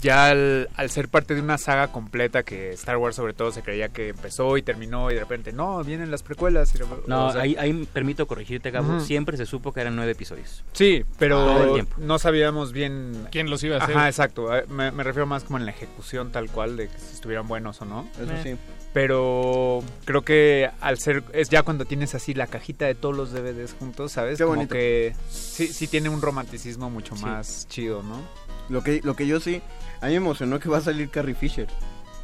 ya 0.00 0.26
al, 0.30 0.68
al 0.76 0.88
ser 0.90 1.08
parte 1.08 1.34
de 1.34 1.40
una 1.40 1.58
saga 1.58 1.88
completa 1.88 2.42
que 2.44 2.70
Star 2.72 2.96
Wars 2.96 3.16
sobre 3.16 3.32
todo 3.34 3.50
se 3.50 3.62
creía 3.62 3.88
que 3.88 4.10
empezó 4.10 4.56
y 4.56 4.62
terminó 4.62 5.10
y 5.10 5.14
de 5.14 5.20
repente, 5.20 5.52
no, 5.52 5.82
vienen 5.82 6.10
las 6.10 6.22
precuelas. 6.22 6.72
y- 6.74 6.78
No, 7.08 7.26
o 7.26 7.32
sea, 7.32 7.42
ahí, 7.42 7.56
ahí 7.58 7.88
permito 7.92 8.26
corregirte, 8.26 8.70
Gabo. 8.70 9.00
Siempre 9.00 9.36
se 9.36 9.46
supo 9.46 9.72
que 9.72 9.80
eran 9.80 9.96
nueve 9.96 10.12
episodios. 10.12 10.62
Sí, 10.72 11.04
pero 11.18 11.76
no 11.96 12.18
sabíamos 12.20 12.72
bien... 12.72 13.26
¿Quién 13.32 13.50
los 13.50 13.62
iba 13.64 13.76
a 13.76 13.82
hacer? 13.82 13.96
Ajá, 13.96 14.06
exacto. 14.08 14.48
Me, 14.68 14.92
me 14.92 15.02
refiero 15.02 15.26
más 15.26 15.42
como 15.44 15.58
en 15.58 15.64
la 15.66 15.72
ejecución 15.72 16.30
tal 16.30 16.48
cual 16.50 16.76
de 16.76 16.88
que 16.88 16.98
si 16.98 17.14
estuvieran 17.14 17.48
buenos 17.48 17.80
o 17.82 17.84
no. 17.84 18.06
Eso 18.20 18.32
Eh. 18.32 18.40
sí. 18.42 18.56
Pero 18.96 19.82
creo 20.06 20.22
que 20.22 20.70
al 20.80 20.96
ser 20.98 21.22
es 21.34 21.50
ya 21.50 21.62
cuando 21.62 21.84
tienes 21.84 22.14
así 22.14 22.32
la 22.32 22.46
cajita 22.46 22.86
de 22.86 22.94
todos 22.94 23.14
los 23.14 23.30
DVDs 23.30 23.74
juntos, 23.78 24.12
¿sabes? 24.12 24.38
Qué 24.38 24.44
Como 24.44 24.56
bonito. 24.56 24.72
que 24.72 25.14
sí, 25.28 25.66
sí 25.66 25.86
tiene 25.86 26.08
un 26.08 26.22
romanticismo 26.22 26.88
mucho 26.88 27.14
Sí. 27.14 27.22
más 27.26 27.68
chido, 27.68 28.02
¿no? 28.02 28.22
Lo 28.70 28.82
que, 28.82 29.02
lo 29.04 29.14
que 29.14 29.26
yo 29.26 29.38
sí, 29.38 29.60
a 30.00 30.06
mí 30.06 30.12
me 30.12 30.16
emocionó 30.16 30.58
que 30.60 30.70
va 30.70 30.78
a 30.78 30.80
salir 30.80 31.10
Carrie 31.10 31.34
Fisher. 31.34 31.66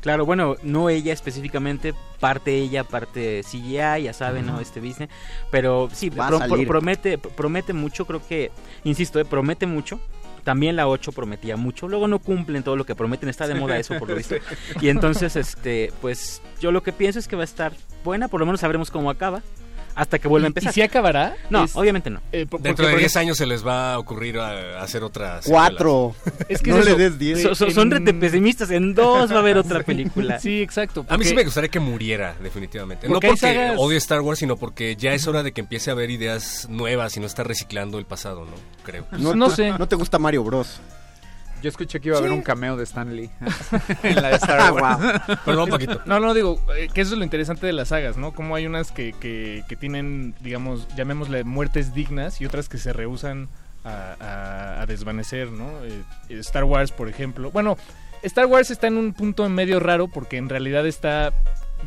Claro, 0.00 0.24
bueno, 0.24 0.56
no 0.62 0.88
ella 0.88 1.12
específicamente, 1.12 1.92
parte 2.18 2.56
ella, 2.56 2.84
parte 2.84 3.42
CGI, 3.44 4.04
ya 4.04 4.14
saben, 4.14 4.46
¿no? 4.46 4.58
Este 4.58 4.80
business. 4.80 5.10
Pero 5.50 5.90
sí, 5.92 6.08
Va 6.08 6.24
a 6.24 6.28
pro- 6.30 6.38
salir. 6.38 6.66
promete, 6.66 7.18
promete 7.18 7.74
mucho, 7.74 8.06
creo 8.06 8.26
que, 8.26 8.50
insisto, 8.84 9.20
eh, 9.20 9.26
promete 9.26 9.66
mucho. 9.66 10.00
También 10.44 10.76
la 10.76 10.88
8 10.88 11.12
prometía 11.12 11.56
mucho. 11.56 11.88
Luego 11.88 12.08
no 12.08 12.18
cumplen 12.18 12.62
todo 12.62 12.76
lo 12.76 12.84
que 12.84 12.94
prometen. 12.94 13.28
Está 13.28 13.46
de 13.46 13.54
moda 13.54 13.78
eso, 13.78 13.98
por 13.98 14.08
lo 14.08 14.16
visto. 14.16 14.36
Y 14.80 14.88
entonces, 14.88 15.36
este, 15.36 15.92
pues, 16.00 16.42
yo 16.60 16.72
lo 16.72 16.82
que 16.82 16.92
pienso 16.92 17.18
es 17.18 17.28
que 17.28 17.36
va 17.36 17.42
a 17.42 17.44
estar 17.44 17.72
buena. 18.04 18.28
Por 18.28 18.40
lo 18.40 18.46
menos 18.46 18.60
sabremos 18.60 18.90
cómo 18.90 19.10
acaba. 19.10 19.42
Hasta 19.94 20.18
que 20.18 20.28
vuelva 20.28 20.46
a 20.46 20.48
¿Y- 20.48 20.50
empezar. 20.50 20.70
¿Y 20.70 20.74
si 20.74 20.82
acabará? 20.82 21.34
No, 21.50 21.64
Es- 21.64 21.76
obviamente 21.76 22.10
no. 22.10 22.20
eh, 22.32 22.46
por- 22.46 22.60
Dentro 22.60 22.84
porque, 22.84 22.86
de 22.88 22.92
por 22.92 23.00
10 23.00 23.16
años 23.16 23.36
se 23.36 23.46
les 23.46 23.66
va 23.66 23.94
a 23.94 23.98
ocurrir 23.98 24.38
a, 24.38 24.78
a 24.80 24.82
hacer 24.82 25.02
otras. 25.04 25.44
Cuatro. 25.46 26.14
Es 26.48 26.60
que 26.62 26.70
no 26.70 26.78
es 26.78 26.86
le 26.86 26.94
des 26.94 27.18
10. 27.18 27.42
So- 27.42 27.54
so- 27.54 27.70
son 27.70 27.92
en- 27.92 28.06
rete 28.06 28.14
pesimistas. 28.14 28.70
En 28.70 28.94
dos 28.94 29.30
va 29.30 29.36
a 29.36 29.38
haber 29.40 29.58
otra 29.58 29.82
película. 29.82 30.38
Sí, 30.42 30.60
exacto. 30.62 31.04
A 31.08 31.16
mí 31.18 31.24
sí 31.24 31.34
me 31.34 31.44
gustaría 31.44 31.68
que 31.68 31.80
muriera, 31.80 32.34
definitivamente. 32.42 33.06
No 33.08 33.14
Porque 33.14 33.36
sagas- 33.36 33.76
odie 33.78 33.98
Star 33.98 34.20
Wars, 34.22 34.38
sino 34.38 34.56
porque 34.56 34.96
ya 34.96 35.12
es 35.14 35.26
hora 35.26 35.42
de 35.42 35.52
que 35.52 35.60
empiece 35.60 35.90
a 35.90 35.92
haber 35.92 36.10
ideas 36.10 36.66
nuevas 36.68 37.16
y 37.16 37.20
no 37.20 37.26
estar 37.26 37.46
reciclando 37.46 37.98
el 37.98 38.06
pasado, 38.06 38.44
¿no? 38.44 38.52
Creo. 38.84 39.06
No, 39.12 39.50
sé. 39.50 39.70
¿No 39.78 39.86
te 39.88 39.96
gusta 39.96 40.18
Mario 40.18 40.42
Bros? 40.44 40.80
Yo 41.62 41.68
escuché 41.68 42.00
que 42.00 42.08
iba 42.08 42.16
a 42.16 42.20
haber 42.20 42.32
un 42.32 42.42
cameo 42.42 42.76
de 42.76 42.84
Stan 42.84 43.14
Lee 43.14 43.30
en 44.02 44.16
la 44.22 44.28
de 44.28 44.34
Ah, 44.34 44.36
Star 44.36 44.72
Wars. 44.72 45.40
Perdón, 45.44 45.70
Paquito. 45.70 46.00
No, 46.06 46.18
no, 46.20 46.34
digo, 46.34 46.60
eh, 46.76 46.88
que 46.92 47.00
eso 47.02 47.12
es 47.12 47.18
lo 47.18 47.24
interesante 47.24 47.66
de 47.66 47.72
las 47.72 47.88
sagas, 47.88 48.16
¿no? 48.16 48.32
Como 48.32 48.54
hay 48.56 48.66
unas 48.66 48.90
que, 48.92 49.14
que, 49.20 49.62
que 49.68 49.76
tienen, 49.76 50.34
digamos, 50.40 50.88
llamémosle 50.96 51.44
muertes 51.44 51.94
dignas 51.94 52.40
y 52.40 52.46
otras 52.46 52.68
que 52.68 52.78
se 52.78 52.92
rehusan 52.92 53.48
a, 53.84 54.16
a- 54.20 54.82
a 54.82 54.86
desvanecer, 54.86 55.50
¿no? 55.50 55.70
Eh, 55.84 56.02
Star 56.40 56.64
Wars, 56.64 56.90
por 56.92 57.08
ejemplo. 57.08 57.50
Bueno, 57.50 57.76
Star 58.22 58.46
Wars 58.46 58.70
está 58.70 58.86
en 58.88 58.96
un 58.96 59.12
punto 59.12 59.44
en 59.46 59.52
medio 59.54 59.80
raro 59.80 60.08
porque 60.08 60.36
en 60.36 60.48
realidad 60.48 60.86
está 60.86 61.32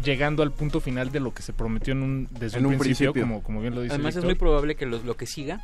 llegando 0.04 0.44
al 0.44 0.52
punto 0.52 0.82
final 0.82 1.12
de 1.12 1.22
lo 1.22 1.34
que 1.34 1.42
se 1.42 1.54
prometió 1.54 1.94
en 1.94 2.02
un, 2.04 2.28
desde 2.32 2.58
En 2.58 2.66
un, 2.66 2.74
un 2.74 2.80
principio, 2.80 3.14
principio. 3.14 3.22
Como, 3.38 3.44
como 3.44 3.62
bien 3.62 3.74
lo 3.76 3.82
dice 3.82 3.94
Además 3.96 4.18
es 4.18 4.26
muy 4.26 4.36
probable 4.36 4.76
que 4.76 4.86
los- 4.86 5.06
lo 5.06 5.16
que 5.16 5.26
siga 5.26 5.62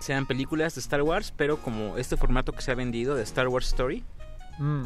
sean 0.00 0.26
películas 0.26 0.74
de 0.74 0.80
Star 0.80 1.02
Wars, 1.02 1.32
pero 1.36 1.58
como 1.58 1.96
este 1.96 2.16
formato 2.16 2.52
que 2.52 2.62
se 2.62 2.72
ha 2.72 2.74
vendido 2.74 3.14
de 3.14 3.22
Star 3.22 3.48
Wars 3.48 3.68
Story. 3.68 4.04
Mm, 4.58 4.82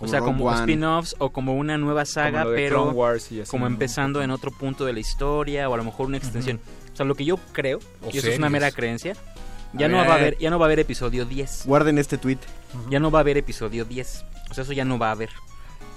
o 0.00 0.08
sea, 0.08 0.20
Rogue 0.20 0.32
como 0.32 0.52
spin-offs 0.54 1.14
o 1.18 1.30
como 1.30 1.54
una 1.54 1.76
nueva 1.76 2.06
saga, 2.06 2.44
como 2.44 2.54
pero 2.54 2.82
Clone 2.82 2.92
Wars 2.92 3.32
y 3.32 3.40
así, 3.42 3.50
como 3.50 3.68
¿no? 3.68 3.74
empezando 3.74 4.22
en 4.22 4.30
otro 4.30 4.50
punto 4.50 4.86
de 4.86 4.94
la 4.94 5.00
historia 5.00 5.68
o 5.68 5.74
a 5.74 5.76
lo 5.76 5.84
mejor 5.84 6.06
una 6.06 6.16
extensión. 6.16 6.58
O 6.92 6.96
sea, 6.96 7.04
lo 7.04 7.14
que 7.14 7.24
yo 7.24 7.38
creo, 7.52 7.80
O 8.02 8.10
y 8.10 8.18
eso 8.18 8.28
es 8.28 8.38
una 8.38 8.48
mera 8.48 8.70
creencia, 8.70 9.14
ya 9.72 9.86
A 9.86 9.88
no 9.88 9.98
va 9.98 10.14
a 10.14 10.14
haber 10.14 10.38
ya 10.38 10.50
no 10.50 10.58
va 10.58 10.64
a 10.64 10.68
haber 10.68 10.80
episodio 10.80 11.24
10. 11.24 11.64
Guarden 11.66 11.98
este 11.98 12.18
tweet. 12.18 12.38
Ya 12.88 12.98
no 12.98 13.10
va 13.10 13.18
a 13.18 13.22
haber 13.22 13.36
episodio 13.36 13.84
10. 13.84 14.24
O 14.50 14.54
sea, 14.54 14.64
eso 14.64 14.72
ya 14.72 14.84
no 14.84 14.98
va 14.98 15.08
a 15.08 15.12
haber. 15.12 15.30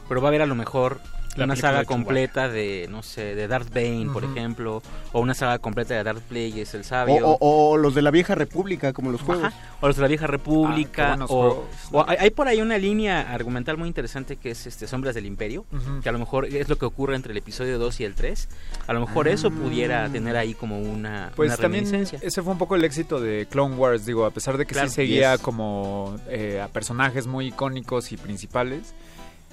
Pero 0.08 0.22
va 0.22 0.28
a 0.28 0.30
haber 0.30 0.42
a 0.42 0.46
lo 0.46 0.56
mejor 0.56 1.00
una 1.38 1.56
saga 1.56 1.86
completa 1.86 2.50
de, 2.50 2.88
no 2.90 3.04
sé, 3.04 3.36
de 3.36 3.48
Darth 3.48 3.74
Bane, 3.74 4.10
por 4.12 4.24
ejemplo, 4.24 4.82
o 5.12 5.20
una 5.22 5.34
saga 5.34 5.60
completa 5.60 5.94
de 5.96 6.04
Darth 6.04 6.22
Plagueis, 6.22 6.74
el 6.74 6.82
O, 6.82 6.84
sabio. 6.84 7.28
o- 7.28 7.72
o 7.74 7.78
los 7.78 7.96
de 7.96 8.02
la 8.02 8.12
vieja 8.12 8.36
república, 8.36 8.94
como 8.94 9.12
los 9.12 9.22
juegos. 9.22 9.46
Ajá, 9.46 9.58
O 9.82 9.88
los 9.88 9.96
de 9.98 10.02
la 10.02 10.08
vieja 10.08 10.26
Ah, 10.26 10.28
república. 10.28 11.08
buenos 11.10 11.30
o 11.32 11.36
juegos, 11.36 11.66
o 11.92 12.06
hay, 12.08 12.18
hay 12.20 12.30
por 12.30 12.48
ahí 12.48 12.62
una 12.62 12.78
línea 12.78 13.34
argumental 13.34 13.78
muy 13.78 13.88
interesante 13.88 14.38
que 14.38 14.52
es 14.52 14.66
este 14.68 14.88
Sombras 14.88 15.16
del 15.16 15.26
Imperio. 15.26 15.66
Que 16.02 16.10
a 16.10 16.12
lo 16.12 16.20
mejor 16.20 16.46
es 16.46 16.70
lo 16.70 16.78
que 16.78 16.86
ocurre 16.86 17.16
entre 17.16 17.32
el 17.32 17.38
episodio 17.38 17.78
2 17.80 18.00
y 18.00 18.06
el 18.06 18.16
3. 18.16 18.48
A 18.88 18.94
lo 18.94 19.00
mejor 19.02 19.28
eso 19.28 19.52
pudiera 19.52 20.08
tener 20.10 20.38
ahí 20.38 20.54
como 20.54 20.80
una, 20.80 21.32
Pues 21.36 21.50
una 21.50 21.58
también 21.58 21.86
reminiscencia. 21.86 22.20
ese 22.26 22.42
fue 22.42 22.54
un 22.54 22.58
poco 22.60 22.76
el 22.76 22.84
éxito 22.86 23.20
de 23.20 23.48
Clone 23.50 23.76
Wars, 23.76 24.06
digo, 24.06 24.26
a 24.26 24.32
pesar 24.32 24.58
de 24.58 24.66
que 24.66 24.74
Claro. 24.74 24.90
sí 24.90 24.96
seguía 24.96 25.34
Yes. 25.34 25.42
como 25.42 26.16
eh, 26.30 26.62
a 26.62 26.68
personajes 26.70 27.28
muy 27.28 27.48
icónicos 27.48 28.12
y 28.12 28.18
principales, 28.18 28.94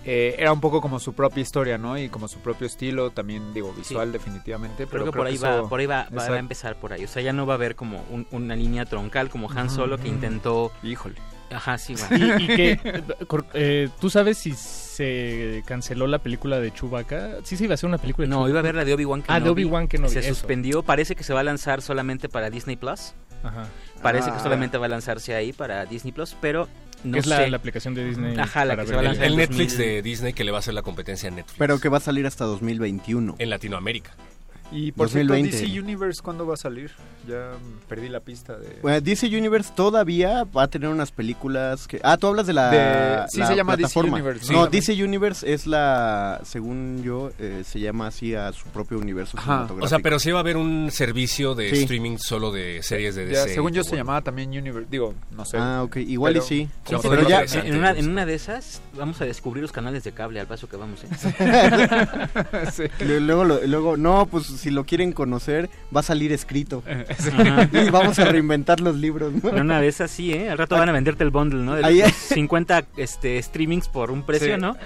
eh, 0.05 0.35
era 0.39 0.53
un 0.53 0.61
poco 0.61 0.81
como 0.81 0.99
su 1.01 1.13
propia 1.13 1.41
historia, 1.43 1.79
¿no? 1.79 1.99
Y 1.99 2.09
como 2.09 2.29
su 2.29 2.39
propio 2.41 2.67
estilo, 2.67 3.11
también 3.11 3.53
digo, 3.55 3.73
visual 3.73 4.13
definitivamente. 4.13 4.87
Creo 4.87 4.91
pero 4.91 5.05
que 5.07 5.17
por 5.19 5.27
ahí, 5.27 5.37
va, 5.37 5.51
eso- 5.59 5.69
por 5.69 5.81
ahí 5.81 5.87
va, 5.87 6.07
va- 6.17 6.29
va 6.29 6.37
a 6.37 6.39
empezar 6.39 6.77
por 6.77 6.93
ahí. 6.93 7.05
O 7.05 7.09
sea, 7.09 7.23
ya 7.23 7.33
no 7.33 7.47
va 7.47 7.55
a 7.55 7.57
haber 7.57 7.77
como 7.77 8.05
un- 8.11 8.27
una 8.31 8.57
línea 8.57 8.85
troncal 8.87 9.29
como 9.31 9.51
Han 9.51 9.71
Solo 9.71 9.97
que 9.97 10.05
ujú. 10.05 10.15
intentó... 10.15 10.73
Híjole. 10.83 11.17
Ajá, 11.53 11.79
sí, 11.79 11.95
güey. 11.95 12.23
Y, 12.23 12.45
y 12.45 12.47
que, 12.47 12.71
eh, 12.85 13.03
eh, 13.55 13.89
¿tú 14.01 14.09
sabes 14.09 14.39
si 14.39 14.55
se 15.01 15.63
canceló 15.67 16.07
la 16.07 16.19
película 16.19 16.61
de 16.61 16.73
Chewbacca? 16.73 17.39
Sí 17.45 17.57
se 17.57 17.65
iba 17.65 17.73
a 17.73 17.75
hacer 17.75 17.89
una 17.89 17.99
película 17.99 18.27
de 18.27 18.31
No, 18.31 18.37
Chewbacca. 18.37 18.51
iba 18.51 18.59
a 18.59 18.61
haber 18.61 18.75
la 18.75 18.85
de 18.85 18.93
Obi-Wan 18.95 19.25
Ah, 19.29 19.35
de 19.35 19.41
Kenobi. 19.45 19.65
Obi-Wan 19.65 19.89
Kenobi, 19.89 20.13
Se 20.13 20.19
eso. 20.21 20.29
suspendió. 20.31 20.83
Parece 20.83 21.17
que 21.17 21.25
se 21.25 21.33
va 21.33 21.41
a 21.41 21.45
lanzar 21.45 21.81
solamente 21.83 22.29
para 22.29 22.51
Disney 22.51 22.77
Plus. 22.77 23.15
Ajá. 23.43 23.67
Parece 24.03 24.29
Ah. 24.31 24.35
que 24.37 24.41
solamente 24.43 24.77
va 24.79 24.87
a 24.87 24.89
lanzarse 24.91 25.35
ahí 25.35 25.53
para 25.55 25.87
Disney 25.87 26.13
Plus, 26.13 26.37
pero 26.41 26.69
no 27.05 27.17
es 27.17 27.25
sé. 27.25 27.31
la, 27.31 27.49
la 27.49 27.57
aplicación 27.57 27.95
de 27.95 28.05
Disney. 28.05 28.37
Ajá, 28.39 28.65
la 28.67 28.77
que 28.77 28.87
se 28.87 28.95
va 28.95 29.01
a 29.01 29.05
lanzar 29.05 29.25
El 29.25 29.33
en 29.33 29.39
Netflix 29.39 29.73
2000. 29.79 29.95
de 29.95 30.03
Disney 30.03 30.33
que 30.35 30.45
le 30.45 30.51
va 30.51 30.59
a 30.59 30.61
hacer 30.61 30.75
la 30.75 30.83
competencia 30.83 31.29
a 31.29 31.33
Netflix. 31.33 31.57
Pero 31.59 31.81
que 31.81 31.89
va 31.89 31.97
a 31.97 32.01
salir 32.01 32.27
hasta 32.27 32.45
2021. 32.45 33.37
En 33.39 33.49
Latinoamérica. 33.51 34.11
Y 34.73 34.93
por 34.93 35.07
2020. 35.09 35.51
cierto, 35.51 35.67
DC 35.67 35.81
Universe, 35.81 36.23
¿cuándo 36.23 36.47
va 36.47 36.55
a 36.55 36.57
salir? 36.57 36.93
Ya 37.29 37.51
perdí 37.89 38.09
la 38.09 38.21
pista 38.21 38.57
de... 38.57 38.79
Bueno, 38.83 39.01
DC 39.01 39.27
Universe 39.27 39.73
todavía 39.75 40.45
va 40.45 40.63
a 40.63 40.69
tener 40.69 40.89
unas 40.89 41.11
películas 41.11 41.89
que... 41.89 42.01
Ah, 42.05 42.17
tú 42.17 42.29
hablas 42.29 42.47
de 42.47 42.53
la, 42.53 42.71
De- 42.71 43.29
sí, 43.31 43.39
la 43.41 43.47
se 43.49 43.57
llama 43.57 43.77
DC. 43.77 43.99
Universe, 43.99 44.53
No, 44.53 44.61
¿no? 44.61 44.67
DC 44.69 44.93
Universe 45.03 45.53
es 45.53 45.67
la, 45.67 46.41
según 46.45 47.03
yo, 47.03 47.31
eh, 47.41 47.63
se 47.67 47.81
llama 47.81 48.07
así 48.07 48.35
a 48.35 48.53
su 48.53 48.67
propio 48.69 48.99
universo 48.99 49.37
cinematográfico. 49.39 49.85
O 49.85 49.89
sea, 49.89 49.99
pero 49.99 50.19
sí 50.21 50.31
va 50.31 50.39
a 50.39 50.41
haber 50.41 50.57
un 50.57 50.91
servicio 50.93 51.55
de 51.57 51.71
Sí. 51.71 51.83
streaming 51.83 52.17
solo 52.19 52.53
de 52.53 52.81
series 52.85 53.17
de 53.17 53.25
Ya, 53.33 53.41
DC. 53.43 53.55
según 53.55 53.73
yo 53.73 53.83
se 53.83 53.91
Bueno. 53.91 54.05
llamaba 54.05 54.21
también 54.23 54.51
Universe, 54.51 54.87
digo, 54.91 55.15
no 55.33 55.45
sé. 55.45 55.57
Ah, 55.59 55.83
ok, 55.83 55.97
igual 55.97 56.37
y 56.37 56.41
sí. 56.43 56.47
Sí, 56.87 56.95
Sí, 56.95 56.97
pero 57.03 57.17
pero 57.17 57.29
ya- 57.29 57.43
en, 57.65 57.77
una, 57.77 57.91
en 57.91 58.09
una 58.09 58.25
de 58.25 58.35
esas 58.35 58.81
vamos 58.97 59.21
a 59.21 59.25
descubrir 59.25 59.63
los 59.63 59.73
canales 59.73 60.05
de 60.05 60.13
cable 60.13 60.39
al 60.41 60.47
paso 60.47 60.69
que 60.69 60.77
vamos. 60.77 61.01
¿eh? 61.05 61.09
Le- 63.01 63.21
Luego, 63.21 63.45
lo- 63.45 63.61
luego, 63.67 63.97
no, 63.97 64.27
pues 64.27 64.47
si 64.61 64.71
lo 64.71 64.85
quieren 64.85 65.13
conocer, 65.13 65.69
va 65.95 66.01
a 66.01 66.03
salir 66.05 66.33
escrito. 66.33 66.83
Y 67.73 67.91
vamos 67.91 68.19
a 68.19 68.25
reinventar 68.27 68.81
los 68.81 68.97
libros. 68.97 69.33
una 69.43 69.81
de 69.81 69.89
esas 69.89 70.11
sí, 70.11 70.33
¿eh? 70.33 70.51
Al 70.51 70.59
rato 70.59 70.77
van 70.77 70.89
a 70.89 70.93
venderte 70.93 71.25
el 71.25 71.31
bundle, 71.31 71.63
¿no? 71.63 71.75
De 71.77 71.85
Ahí- 71.85 72.01
los 72.01 72.13
50 72.13 72.85
este, 72.97 73.43
streamings 73.43 73.89
por 73.89 74.11
un 74.11 74.25
precio, 74.25 74.55
Sí, 74.55 74.61
¿no? 74.61 74.77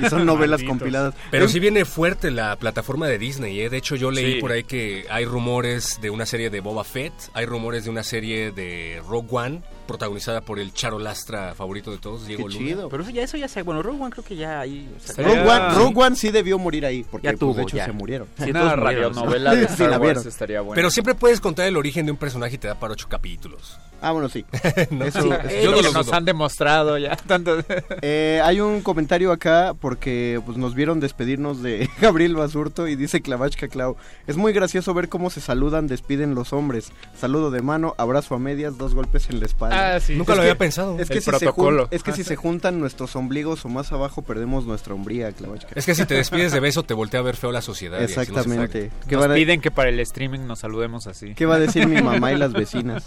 Y 0.00 0.08
son 0.08 0.26
novelas 0.26 0.60
Malditos. 0.60 0.68
compiladas. 0.78 1.14
Pero 1.30 1.46
Eh, 1.46 1.48
sí 1.48 1.60
viene 1.60 1.84
fuerte 1.84 2.30
la 2.30 2.56
plataforma 2.56 3.06
de 3.08 3.18
Disney, 3.18 3.60
¿eh? 3.60 3.70
De 3.70 3.76
hecho, 3.78 3.96
yo 3.96 4.10
leí 4.10 4.34
Sí. 4.34 4.40
por 4.40 4.52
ahí 4.52 4.64
que 4.64 5.06
hay 5.10 5.24
rumores 5.24 5.98
de 6.00 6.10
una 6.10 6.26
serie 6.26 6.50
de 6.50 6.60
Boba 6.60 6.84
Fett, 6.84 7.12
hay 7.34 7.46
rumores 7.46 7.84
de 7.84 7.90
una 7.90 8.02
serie 8.02 8.50
de 8.52 9.00
Rogue 9.08 9.28
One, 9.30 9.62
protagonizada 9.86 10.40
por 10.40 10.58
el 10.58 10.72
Charo 10.72 10.98
Lastra 10.98 11.54
favorito 11.54 11.90
de 11.90 11.98
todos, 11.98 12.26
Diego 12.26 12.48
Luna. 12.48 12.88
Pero 12.90 13.02
eso 13.02 13.10
ya, 13.12 13.22
eso 13.22 13.36
ya 13.36 13.48
se... 13.48 13.62
Bueno, 13.62 13.82
Rogue 13.82 14.00
One 14.02 14.10
creo 14.10 14.24
que 14.24 14.36
ya 14.36 14.60
ahí... 14.60 14.88
o 14.96 15.00
sea, 15.00 15.24
Rogue, 15.24 15.44
ya- 15.44 15.66
One, 15.68 15.74
Rogue 15.76 16.02
One 16.06 16.16
sí 16.16 16.30
debió 16.30 16.58
morir 16.58 16.84
ahí, 16.86 17.04
porque 17.10 17.26
Ya 17.26 17.30
pues, 17.32 17.40
tuvo, 17.40 17.54
de 17.54 17.62
hecho 17.62 17.76
ya. 17.76 17.84
se 17.86 17.92
murieron. 17.92 18.26
Sí, 18.42 18.50
Una 18.50 18.76
radionovela 18.76 19.54
de 19.54 19.66
Sí, 19.68 19.72
Star 19.74 19.90
la 19.90 19.98
Wars 19.98 20.02
vieron. 20.14 20.28
estaría 20.28 20.60
buena. 20.60 20.74
Pero 20.76 20.90
siempre 20.90 21.14
puedes 21.14 21.40
contar 21.40 21.66
el 21.66 21.76
origen 21.76 22.06
de 22.06 22.12
un 22.12 22.18
personaje 22.18 22.54
y 22.54 22.58
te 22.58 22.68
da 22.68 22.74
para 22.78 22.92
ocho 22.94 23.06
capítulos. 23.08 23.78
Ah, 24.00 24.12
bueno, 24.12 24.28
sí. 24.28 24.44
No, 24.90 25.04
Eso- 25.06 25.22
sí, 25.22 25.28
eso- 25.48 25.62
yo 25.62 25.70
no 25.70 25.82
lo 25.82 25.92
nos 25.92 26.12
han 26.12 26.24
demostrado 26.24 26.98
ya. 26.98 27.16
Tanto... 27.16 27.58
Eh, 28.02 28.40
hay 28.44 28.60
un 28.60 28.80
comentario 28.82 29.32
acá 29.32 29.74
porque 29.80 30.40
pues 30.44 30.56
nos 30.58 30.74
vieron 30.74 31.00
despedirnos 31.00 31.62
de 31.62 31.88
Gabriel 32.00 32.34
Basurto 32.36 32.86
y 32.88 32.96
dice 32.96 33.22
Clavachka 33.22 33.68
Clau. 33.68 33.96
Es 34.26 34.36
muy 34.36 34.52
gracioso 34.52 34.92
ver 34.94 35.08
cómo 35.08 35.30
se 35.30 35.40
saludan, 35.40 35.86
despiden 35.86 36.34
los 36.34 36.52
hombres. 36.52 36.92
Saludo 37.18 37.50
de 37.50 37.62
mano, 37.62 37.94
abrazo 37.98 38.34
a 38.34 38.38
medias, 38.38 38.76
dos 38.78 38.94
golpes 38.94 39.30
en 39.30 39.40
la 39.40 39.46
espalda. 39.46 39.73
Ah, 39.74 40.00
sí. 40.00 40.14
Nunca 40.14 40.32
Es 40.32 40.36
lo 40.38 40.42
que- 40.42 40.48
había 40.50 40.58
pensado. 40.58 40.98
Es 40.98 41.08
que, 41.08 41.14
El 41.14 41.20
si 41.20 41.24
se, 41.24 41.30
protocolo. 41.30 41.84
jun- 41.84 41.88
es 41.90 42.02
que 42.02 42.12
si 42.12 42.24
se 42.24 42.36
juntan 42.36 42.78
nuestros 42.80 43.14
ombligos 43.16 43.64
o 43.64 43.68
más 43.68 43.92
abajo 43.92 44.22
perdemos 44.22 44.64
nuestra 44.66 44.94
hombría, 44.94 45.32
Clavachka. 45.32 45.68
Es 45.74 45.86
que 45.86 45.94
si 45.94 46.04
te 46.06 46.14
despides 46.14 46.52
de 46.52 46.60
beso 46.60 46.82
te 46.82 46.94
voltea 46.94 47.20
a 47.20 47.22
ver 47.22 47.36
feo 47.36 47.52
la 47.52 47.62
sociedad. 47.62 47.98
se 47.98 48.04
Exactamente. 48.04 48.90
¿Qué 49.08 49.16
Nos 49.16 49.24
a- 49.26 49.34
piden 49.34 49.60
que 49.60 49.70
para 49.70 49.88
el 49.90 50.00
streaming 50.00 50.40
nos 50.46 50.60
saludemos 50.60 51.06
así. 51.06 51.34
qué 51.34 51.46
va 51.46 51.56
a 51.56 51.58
decir 51.58 51.86
mi 51.86 52.00
mamá 52.00 52.32
y 52.32 52.36
las 52.38 52.52
vecinas? 52.52 53.04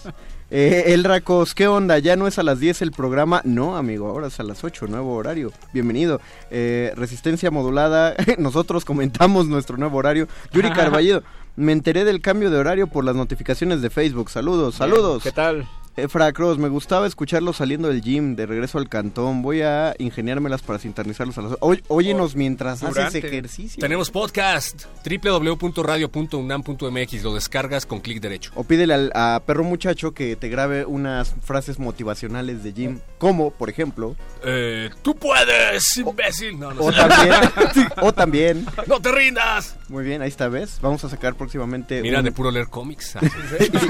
Eh, 0.50 0.86
el 0.88 1.04
Racos, 1.04 1.54
¿qué 1.56 1.68
onda? 1.68 2.00
¿Ya 2.00 2.16
no 2.16 2.28
es 2.28 2.40
a 2.40 2.44
las 2.44 2.60
10 2.60 2.82
el 2.82 2.92
programa? 2.92 3.42
No, 3.44 3.76
amigo, 3.78 4.08
ahora 4.08 4.28
es 4.28 4.40
a 4.40 4.44
las 4.44 4.64
8, 4.64 4.88
nuevo 4.88 5.14
horario. 5.16 5.52
Bienvenido. 5.74 6.22
Eh, 6.52 6.94
resistencia 6.96 7.52
modulada, 7.52 8.16
nosotros 8.38 8.86
comentamos 8.86 9.48
nuestro 9.48 9.78
nuevo 9.78 9.98
horario. 9.98 10.28
Yuri 10.54 10.70
Carballido, 11.02 11.24
me 11.56 11.72
enteré 11.72 12.06
del 12.06 12.22
cambio 12.22 12.50
de 12.50 12.58
horario 12.58 12.88
por 12.88 13.04
las 13.04 13.16
notificaciones 13.16 13.82
de 13.82 13.90
Facebook. 13.90 14.30
Saludos, 14.30 14.76
saludos. 14.76 15.24
¿Qué 15.24 15.32
tal? 15.32 15.68
Efra 15.98 16.32
Cross, 16.32 16.60
me 16.60 16.70
gustaba 16.70 17.08
escucharlo 17.08 17.54
saliendo 17.54 17.88
del 17.88 18.04
gym, 18.04 18.36
de 18.36 18.46
regreso 18.46 18.78
al 18.78 18.88
cantón. 18.88 19.42
Voy 19.42 19.64
a 19.64 19.96
ingeniármelas 19.98 20.62
para 20.62 20.78
sintonizarlos 20.78 21.40
a 21.40 21.42
las... 21.42 21.54
Oy- 21.60 21.84
óyenos 21.88 22.36
mientras 22.36 22.84
haces 22.84 23.16
ejercicio. 23.16 23.82
Tenemos 23.82 24.12
podcast 24.12 24.84
www.radio.unam.mx, 25.04 27.24
lo 27.24 27.34
descargas 27.34 27.88
con 27.88 28.00
clic 28.02 28.22
derecho. 28.22 28.52
O 28.54 28.64
pídele 28.64 28.94
al, 28.94 29.12
a 29.16 29.42
Perro 29.44 29.64
Muchacho 29.64 30.12
que 30.14 30.36
te 30.36 30.50
grabe 30.50 30.86
unas 30.86 31.34
frases 31.44 31.80
motivacionales 31.80 32.64
de 32.64 32.74
gym, 32.74 33.00
como, 33.18 33.50
por 33.50 33.72
ejemplo, 33.72 34.16
Eh, 34.46 34.92
tú 35.02 35.16
puedes, 35.16 35.98
imbécil. 35.98 36.60
No, 36.60 36.76
no 36.76 36.82
o 36.84 36.92
sé. 36.92 36.98
también, 37.00 37.34
o 38.04 38.14
también, 38.14 38.66
¡No 38.86 39.00
te 39.02 39.12
rindas! 39.12 39.76
muy 39.90 40.04
bien, 40.04 40.22
ahí 40.22 40.28
está, 40.30 40.48
¿ves? 40.48 40.78
Vamos 40.80 41.04
a 41.06 41.10
sacar 41.10 41.34
próximamente... 41.34 42.04
Mira, 42.04 42.20
un- 42.20 42.26
de 42.26 42.32
puro 42.32 42.52
leer 42.52 42.68
cómics. 42.68 43.16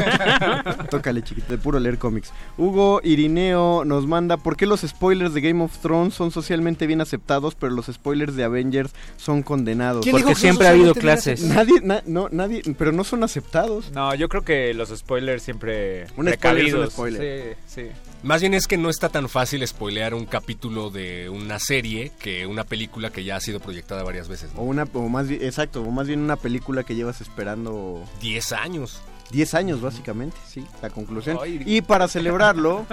Tócale, 0.90 1.22
chiquito, 1.22 1.48
de 1.52 1.58
puro 1.58 1.80
leer 1.80 1.97
cómics. 1.98 2.32
Hugo 2.58 3.02
Irineo 3.04 3.86
nos 3.86 4.08
manda, 4.08 4.38
¿por 4.38 4.56
qué 4.56 4.66
los 4.66 4.82
spoilers 4.82 5.34
de 5.34 5.42
Game 5.42 5.64
of 5.64 5.78
Thrones 5.80 6.14
son 6.14 6.32
socialmente 6.32 6.88
bien 6.88 7.02
aceptados, 7.02 7.56
pero 7.56 7.74
los 7.74 7.88
spoilers 7.88 8.36
de 8.36 8.44
Avengers 8.44 8.92
son 9.18 9.44
condenados? 9.44 10.04
¿Quién 10.04 10.16
dijo 10.16 10.28
Porque 10.28 10.36
que 10.36 10.42
siempre 10.42 10.68
ha 10.68 10.72
habido 10.72 10.94
clases. 10.96 11.42
Nadie, 11.44 11.82
na- 11.82 12.04
no, 12.06 12.30
nadie, 12.32 12.62
pero 12.78 12.92
no 12.92 13.04
son 13.04 13.24
aceptados. 13.24 13.92
No, 13.92 14.14
yo 14.16 14.30
creo 14.30 14.44
que 14.44 14.74
los 14.74 14.90
spoilers 14.90 15.44
siempre 15.44 16.08
Un 16.16 16.32
spoiler 16.32 16.66
es 16.68 16.74
un 16.74 16.90
spoiler. 16.90 17.58
Sí, 17.68 17.82
sí. 17.84 17.88
Más 18.24 18.42
bien 18.42 18.54
es 18.54 18.68
que 18.68 18.78
no 18.78 18.90
está 18.90 19.10
tan 19.10 19.30
fácil 19.30 19.66
spoilear 19.68 20.14
un 20.14 20.26
capítulo 20.26 20.90
de 20.90 21.30
una 21.30 21.60
serie 21.60 22.12
que 22.20 22.48
una 22.48 22.64
película 22.64 23.12
que 23.12 23.24
ya 23.24 23.36
ha 23.36 23.40
sido 23.40 23.60
proyectada 23.60 24.04
varias 24.04 24.28
veces. 24.28 24.50
O 24.56 24.64
una, 24.64 24.88
o 24.94 25.08
más 25.08 25.30
exacto, 25.30 25.82
o 25.84 25.92
más 25.92 26.08
bien 26.08 26.20
una 26.22 26.36
película 26.36 26.84
que 26.84 26.96
llevas 26.96 27.22
esperando 27.22 28.04
10 28.22 28.52
años. 28.54 29.02
10 29.32 29.54
años 29.56 29.82
básicamente, 29.82 30.38
sí, 30.48 30.66
la 30.82 30.90
conclusión. 30.90 31.38
Y 31.46 31.82
para 31.82 32.08
celebrarlo, 32.08 32.86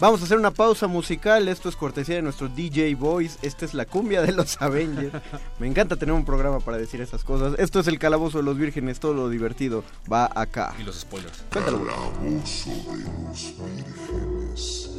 vamos 0.00 0.20
a 0.22 0.24
hacer 0.24 0.38
una 0.38 0.50
pausa 0.50 0.86
musical. 0.86 1.48
Esto 1.48 1.68
es 1.68 1.76
cortesía 1.76 2.16
de 2.16 2.22
nuestro 2.22 2.48
DJ 2.48 2.94
Boys. 2.94 3.38
Esta 3.42 3.64
es 3.64 3.74
la 3.74 3.84
cumbia 3.84 4.22
de 4.22 4.32
los 4.32 4.56
Avengers. 4.62 5.12
Me 5.58 5.66
encanta 5.66 5.96
tener 5.96 6.14
un 6.14 6.24
programa 6.24 6.60
para 6.60 6.78
decir 6.78 7.00
esas 7.00 7.24
cosas. 7.24 7.54
Esto 7.58 7.80
es 7.80 7.86
el 7.88 7.98
calabozo 7.98 8.38
de 8.38 8.44
los 8.44 8.56
vírgenes, 8.56 9.00
todo 9.00 9.14
lo 9.14 9.28
divertido 9.28 9.84
va 10.10 10.30
acá. 10.34 10.74
Y 10.80 10.84
los 10.84 11.00
spoilers. 11.00 11.44
Cuéntalo. 11.52 11.84
Calabozo 11.84 12.70
de 12.70 13.04
los 13.04 13.54
vírgenes. 13.58 14.91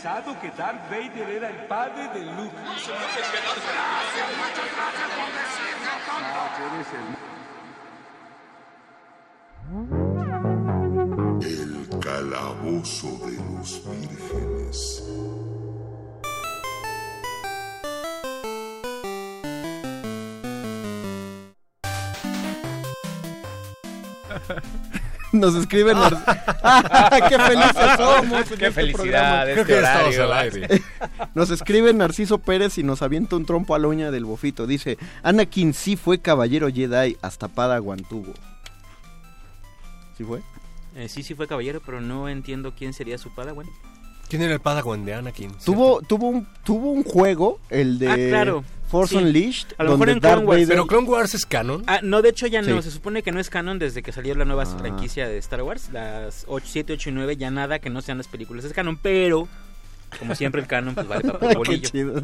Pensado 0.00 0.32
que 0.40 0.50
Darth 0.52 0.88
Vader 0.90 1.28
era 1.28 1.50
el 1.50 1.66
padre 1.66 2.08
de 2.08 2.20
Luke? 2.24 2.56
Gracias, 2.56 2.88
muchas 4.38 4.70
gracias 4.74 5.10
por 5.16 5.28
El 11.44 12.00
calabozo 12.00 13.08
de 13.26 13.36
los 13.52 13.68
vírgenes. 13.84 14.80
Nos 25.32 25.54
escriben. 25.54 25.96
¡Ah, 25.96 27.20
¡Qué 27.28 27.38
felices 27.38 27.96
somos! 27.96 28.44
Qué 28.48 28.54
este 28.54 28.72
felicidad 28.72 29.48
este 29.48 29.64
Creo 29.64 30.06
que 30.06 30.20
al 30.20 30.32
aire. 30.32 30.82
Nos 31.34 31.50
escribe 31.50 31.92
Narciso 31.92 32.38
Pérez 32.38 32.78
y 32.78 32.82
nos 32.82 33.02
avienta 33.02 33.36
un 33.36 33.46
trompo 33.46 33.74
a 33.74 33.78
la 33.78 33.88
uña 33.88 34.10
del 34.10 34.24
bofito. 34.24 34.66
Dice: 34.66 34.98
Anakin 35.22 35.74
sí 35.74 35.96
fue 35.96 36.20
caballero 36.20 36.68
Jedi 36.68 37.16
hasta 37.22 37.48
Padawan 37.48 38.00
tuvo. 38.08 38.32
¿Sí 40.16 40.24
fue? 40.24 40.40
Eh, 40.96 41.08
sí, 41.08 41.22
sí 41.22 41.34
fue 41.34 41.46
caballero, 41.46 41.80
pero 41.84 42.00
no 42.00 42.28
entiendo 42.28 42.74
quién 42.76 42.92
sería 42.92 43.16
su 43.16 43.32
padawan. 43.34 43.66
¿Quién 44.28 44.42
era 44.42 44.54
el 44.54 44.60
Padawan 44.60 45.04
de 45.04 45.14
Anakin? 45.14 45.52
Tuvo, 45.64 46.02
tuvo, 46.02 46.28
un, 46.28 46.46
tuvo 46.62 46.92
un 46.92 47.02
juego, 47.02 47.58
el 47.68 47.98
de 47.98 48.08
Ah, 48.08 48.16
claro. 48.28 48.64
Force 48.90 49.16
Sí. 49.16 49.22
Unleashed. 49.22 49.68
A 49.78 49.84
lo 49.84 49.90
mejor 49.92 50.08
donde 50.08 50.12
en 50.12 50.18
Clone 50.34 50.46
Wars. 50.46 50.60
Vader- 50.62 50.68
Pero 50.68 50.86
Clone 50.86 51.08
Wars 51.08 51.34
es 51.34 51.46
canon. 51.46 51.82
Ah, 51.86 52.00
no, 52.02 52.22
de 52.22 52.30
hecho 52.30 52.46
ya 52.46 52.60
no. 52.62 52.76
Sí. 52.82 52.82
Se 52.88 52.90
supone 52.90 53.22
que 53.22 53.30
no 53.32 53.40
es 53.40 53.48
canon 53.50 53.78
desde 53.78 54.02
que 54.02 54.12
salió 54.12 54.34
la 54.34 54.44
nueva 54.44 54.64
Ah. 54.64 54.76
franquicia 54.78 55.28
de 55.28 55.38
Star 55.38 55.62
Wars. 55.62 55.90
Las 55.92 56.44
8, 56.48 56.66
7, 56.68 56.92
8 56.94 57.10
y 57.10 57.12
9, 57.12 57.36
ya 57.36 57.50
nada 57.50 57.78
que 57.78 57.88
no 57.90 58.02
sean 58.02 58.18
las 58.18 58.28
películas 58.28 58.64
es 58.64 58.72
canon, 58.72 58.98
pero 59.00 59.48
como 60.18 60.34
siempre 60.34 60.60
el 60.60 60.66
canon 60.66 60.94
pues 60.94 61.06
vale 61.06 61.22
para 61.22 61.38
puro 61.38 61.50
Qué 61.50 61.56
bolillo. 61.56 61.88
chidos. 61.88 62.22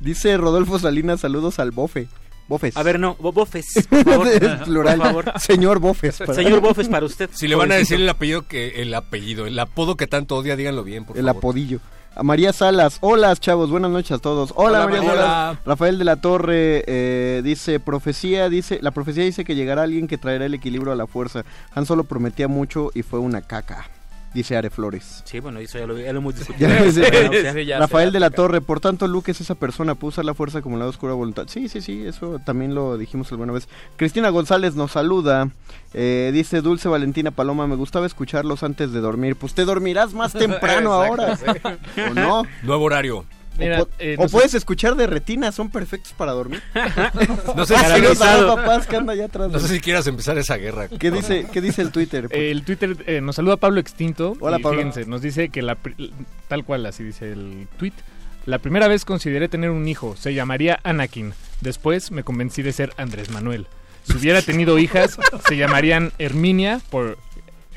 Dice 0.00 0.36
Rodolfo 0.36 0.78
Salinas, 0.78 1.20
saludos 1.20 1.58
al 1.58 1.70
bofe. 1.72 2.08
Bofes. 2.46 2.78
A 2.78 2.82
ver, 2.82 2.98
no, 2.98 3.14
bo- 3.20 3.30
bofes, 3.32 3.66
por 3.90 4.04
favor. 4.04 4.26
Es 4.26 4.40
plural. 4.64 4.96
Por 4.98 5.06
favor. 5.06 5.32
Señor 5.38 5.80
Bofes. 5.80 6.16
para- 6.16 6.32
Señor 6.32 6.60
Bofes 6.60 6.88
para 6.88 7.04
usted. 7.04 7.28
Si 7.34 7.46
le 7.46 7.54
van 7.56 7.70
a 7.72 7.74
decir 7.74 8.00
el 8.00 8.08
apellido 8.08 8.46
que 8.48 8.80
el 8.80 8.94
apellido, 8.94 9.46
el 9.46 9.58
apodo 9.58 9.96
que 9.98 10.06
tanto 10.06 10.34
odia, 10.36 10.56
díganlo 10.56 10.82
bien, 10.82 11.04
por 11.04 11.18
El 11.18 11.26
favor. 11.26 11.38
apodillo. 11.40 11.80
A 12.14 12.22
María 12.22 12.52
Salas, 12.52 12.98
hola 13.00 13.34
chavos, 13.36 13.70
buenas 13.70 13.90
noches 13.90 14.12
a 14.12 14.18
todos. 14.18 14.52
Hola, 14.56 14.78
Hola, 14.78 14.84
María 14.86 15.02
María. 15.02 15.22
Salas. 15.22 15.58
Rafael 15.64 15.98
de 15.98 16.04
la 16.04 16.16
Torre 16.16 16.84
eh, 16.86 17.42
dice, 17.44 17.78
profecía, 17.78 18.48
dice, 18.48 18.80
la 18.82 18.90
profecía 18.90 19.24
dice 19.24 19.44
que 19.44 19.54
llegará 19.54 19.82
alguien 19.82 20.08
que 20.08 20.18
traerá 20.18 20.46
el 20.46 20.54
equilibrio 20.54 20.92
a 20.92 20.96
la 20.96 21.06
fuerza. 21.06 21.44
Han 21.74 21.86
Solo 21.86 22.04
prometía 22.04 22.48
mucho 22.48 22.90
y 22.94 23.02
fue 23.02 23.20
una 23.20 23.40
caca. 23.40 23.88
Dice 24.34 24.56
Are 24.56 24.68
Flores. 24.70 25.22
Sí, 25.24 25.40
bueno, 25.40 25.58
eso 25.58 25.78
ya 25.78 25.86
lo, 25.86 25.98
ya 25.98 26.12
lo 26.12 26.18
hemos 26.18 26.34
discutido. 26.36 26.68
Ya, 26.78 26.82
dice, 26.82 27.00
Bueno, 27.00 27.30
o 27.30 27.32
sea, 27.32 27.52
Sí, 27.52 27.64
ya 27.64 27.78
Rafael 27.78 28.12
de 28.12 28.20
la 28.20 28.30
Torre, 28.30 28.60
por 28.60 28.80
tanto 28.80 29.06
Luke 29.06 29.30
es 29.30 29.40
esa 29.40 29.54
persona, 29.54 29.94
puede 29.94 30.10
usar 30.10 30.24
la 30.24 30.34
fuerza 30.34 30.60
como 30.60 30.76
la 30.76 30.86
oscura 30.86 31.14
voluntad. 31.14 31.46
Sí, 31.48 31.68
sí, 31.68 31.80
sí, 31.80 32.06
eso 32.06 32.38
también 32.44 32.74
lo 32.74 32.98
dijimos 32.98 33.30
alguna 33.32 33.52
vez. 33.52 33.68
Cristina 33.96 34.28
González 34.28 34.74
nos 34.74 34.92
saluda, 34.92 35.50
eh, 35.94 36.30
dice 36.32 36.60
Dulce 36.60 36.88
Valentina 36.88 37.30
Paloma, 37.30 37.66
me 37.66 37.76
gustaba 37.76 38.06
escucharlos 38.06 38.62
antes 38.62 38.92
de 38.92 39.00
dormir. 39.00 39.36
Pues 39.36 39.54
te 39.54 39.64
dormirás 39.64 40.12
más 40.12 40.32
temprano 40.34 40.92
ahora, 40.92 41.38
¿o 42.10 42.14
no? 42.14 42.42
Nuevo 42.62 42.84
horario. 42.84 43.24
Mira, 43.58 43.82
o, 43.82 43.86
po- 43.86 43.92
eh, 43.98 44.14
o 44.18 44.28
puedes 44.28 44.54
escuchar 44.54 44.94
de 44.94 45.06
retina, 45.06 45.50
son 45.52 45.70
perfectos 45.70 46.12
para 46.12 46.32
dormir. 46.32 46.62
No 47.56 47.66
sé, 47.66 47.74
Ah, 47.76 48.54
papás 48.56 48.86
que 48.86 48.96
anda 48.96 49.12
allá 49.12 49.24
atrás. 49.26 49.50
no 49.50 49.58
sé 49.58 49.68
si 49.68 49.80
quieras 49.80 50.06
empezar 50.06 50.38
esa 50.38 50.56
guerra. 50.56 50.88
¿Qué 50.88 51.10
dice, 51.10 51.46
¿Qué 51.52 51.60
dice 51.60 51.82
el 51.82 51.90
Twitter? 51.92 52.28
El 52.32 52.62
Twitter 52.64 52.96
eh, 53.06 53.20
nos 53.20 53.36
saluda 53.36 53.56
Pablo 53.56 53.80
Extinto. 53.80 54.36
Hola, 54.40 54.58
y 54.58 54.62
Pablo. 54.62 54.78
Fíjense, 54.78 55.06
nos 55.06 55.22
dice 55.22 55.48
que 55.48 55.62
la 55.62 55.76
tal 56.48 56.64
cual, 56.64 56.86
así 56.86 57.02
dice 57.04 57.32
el 57.32 57.66
tweet. 57.78 57.92
La 58.46 58.58
primera 58.58 58.88
vez 58.88 59.04
consideré 59.04 59.48
tener 59.48 59.70
un 59.70 59.86
hijo, 59.88 60.16
se 60.16 60.32
llamaría 60.34 60.78
Anakin. 60.82 61.34
Después 61.60 62.10
me 62.12 62.22
convencí 62.22 62.62
de 62.62 62.72
ser 62.72 62.92
Andrés 62.96 63.30
Manuel. 63.30 63.66
Si 64.04 64.16
hubiera 64.16 64.40
tenido 64.40 64.78
hijas, 64.78 65.18
se 65.46 65.56
llamarían 65.56 66.12
Herminia 66.18 66.80
por 66.90 67.18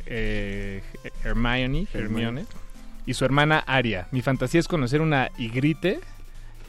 eh, 0.06 0.82
Hermione, 1.26 1.88
Hermione 1.94 2.46
y 3.12 3.14
su 3.14 3.26
hermana 3.26 3.60
Aria. 3.68 4.08
Mi 4.12 4.22
fantasía 4.22 4.60
es 4.60 4.68
conocer 4.68 5.02
una 5.02 5.30
igrite 5.38 6.00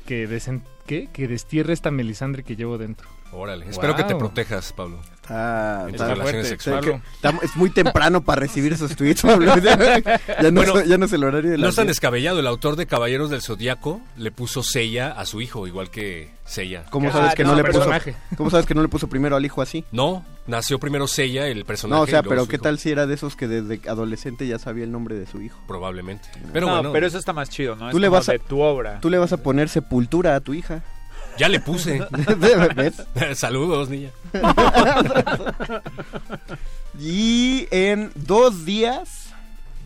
que, 0.07 0.29
desen- 0.29 0.63
que 0.87 1.29
destierre 1.29 1.73
esta 1.73 1.91
melisandre 1.91 2.43
que 2.43 2.57
llevo 2.57 2.77
dentro. 2.79 3.09
Órale, 3.33 3.67
espero 3.69 3.97
que 3.97 4.03
te 4.05 4.15
protejas, 4.17 4.73
Pablo. 4.75 4.99
Está, 5.33 5.89
En 5.89 5.95
está 5.95 6.17
fuerte. 6.17 6.41
está- 6.55 7.33
es 7.43 7.57
muy 7.57 7.71
temprano 7.71 8.23
para 8.23 8.41
recibir 8.41 8.73
esos 8.73 8.95
tweets, 8.95 9.23
Pablo. 9.23 9.55
Ya, 9.57 9.77
ya 10.43 10.51
no, 10.51 10.61
Bueno, 10.61 10.79
es- 10.81 10.89
ya 10.89 10.99
no 10.99 11.07
es 11.07 11.13
el 11.13 11.25
horario 11.25 11.51
de 11.53 11.57
No 11.59 11.65
la 11.65 11.69
es 11.71 11.75
tan 11.77 11.87
descabellado. 11.87 12.39
El 12.41 12.47
autor 12.47 12.77
de 12.77 12.87
Caballeros 12.87 13.31
del 13.31 13.41
Zodíaco 13.43 14.01
le 14.17 14.31
puso 14.31 14.63
Seiya 14.63 15.11
a 15.13 15.25
su 15.27 15.41
hijo, 15.41 15.67
igual 15.67 15.91
que 15.91 16.31
Seiya. 16.45 16.85
¿Cómo 16.91 17.09
Ah, 17.09 17.13
sabes 17.13 17.35
que 17.35 17.45
no, 17.45 17.51
no, 17.57 17.63
le 17.63 17.65
puso? 17.65 17.91
¿Cómo 18.37 18.51
sabes 18.51 18.67
que 18.67 18.75
no 18.75 18.83
le 18.83 18.89
puso 18.89 19.09
primero 19.09 19.37
al 19.37 19.45
hijo 19.45 19.63
así? 19.63 19.85
No, 19.93 20.25
nació 20.47 20.79
primero 20.79 21.07
Seiya, 21.07 21.47
el 21.47 21.65
personaje. 21.65 21.99
No, 21.99 22.03
o 22.03 22.07
sea, 22.07 22.23
pero 22.23 22.47
¿qué 22.47 22.57
hijo. 22.57 22.63
tal 22.65 22.79
si 22.79 22.91
era 22.91 23.07
de 23.07 23.15
esos 23.15 23.37
que 23.37 23.49
desde 23.49 23.89
adolescente 23.89 24.47
ya 24.47 24.59
sabía 24.59 24.85
el 24.85 24.93
nombre 24.93 25.15
de 25.15 25.27
su 25.27 25.41
hijo? 25.41 25.59
Probablemente. 25.67 26.29
Pero 26.53 26.67
no, 26.67 26.75
bueno, 26.75 26.93
pero 26.93 27.07
eso 27.07 27.19
está 27.19 27.33
más 27.33 27.49
chido, 27.49 27.77
¿no? 27.77 27.91
Tú 27.91 27.97
Es 27.97 28.01
le 28.03 28.09
vas 28.09 28.29
a- 28.29 28.33
de 28.33 28.39
tu 28.41 28.61
obra. 28.61 28.99
Tú 29.01 29.09
le 29.09 29.19
vas 29.19 29.33
a 29.33 29.37
poner 29.39 29.69
sepultura 29.69 30.35
a 30.37 30.41
tu 30.41 30.53
hija. 30.55 30.83
Ya 31.39 31.49
le 31.49 31.61
puse. 31.61 32.01
Saludos, 33.35 33.89
niña. 33.89 34.11
Y 36.99 37.69
en 37.71 38.13
dos 38.15 38.67
días 38.67 39.31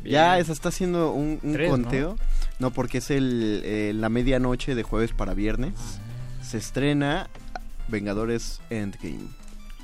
ya 0.05 0.43
se 0.45 0.53
está 0.53 0.71
haciendo 0.71 1.13
un, 1.13 1.39
un 1.43 1.53
Tres, 1.53 1.69
¿no? 1.69 1.75
conteo. 1.77 2.17
¿no? 2.59 2.71
porque 2.73 2.99
es 2.99 3.11
el, 3.11 3.63
eh, 3.65 3.93
la 3.95 4.09
medianoche 4.09 4.75
de 4.75 4.83
jueves 4.83 5.13
para 5.13 5.33
viernes. 5.35 5.75
Se 6.43 6.59
estrena 6.59 7.29
Vengadores 7.89 8.61
Endgame. 8.71 9.29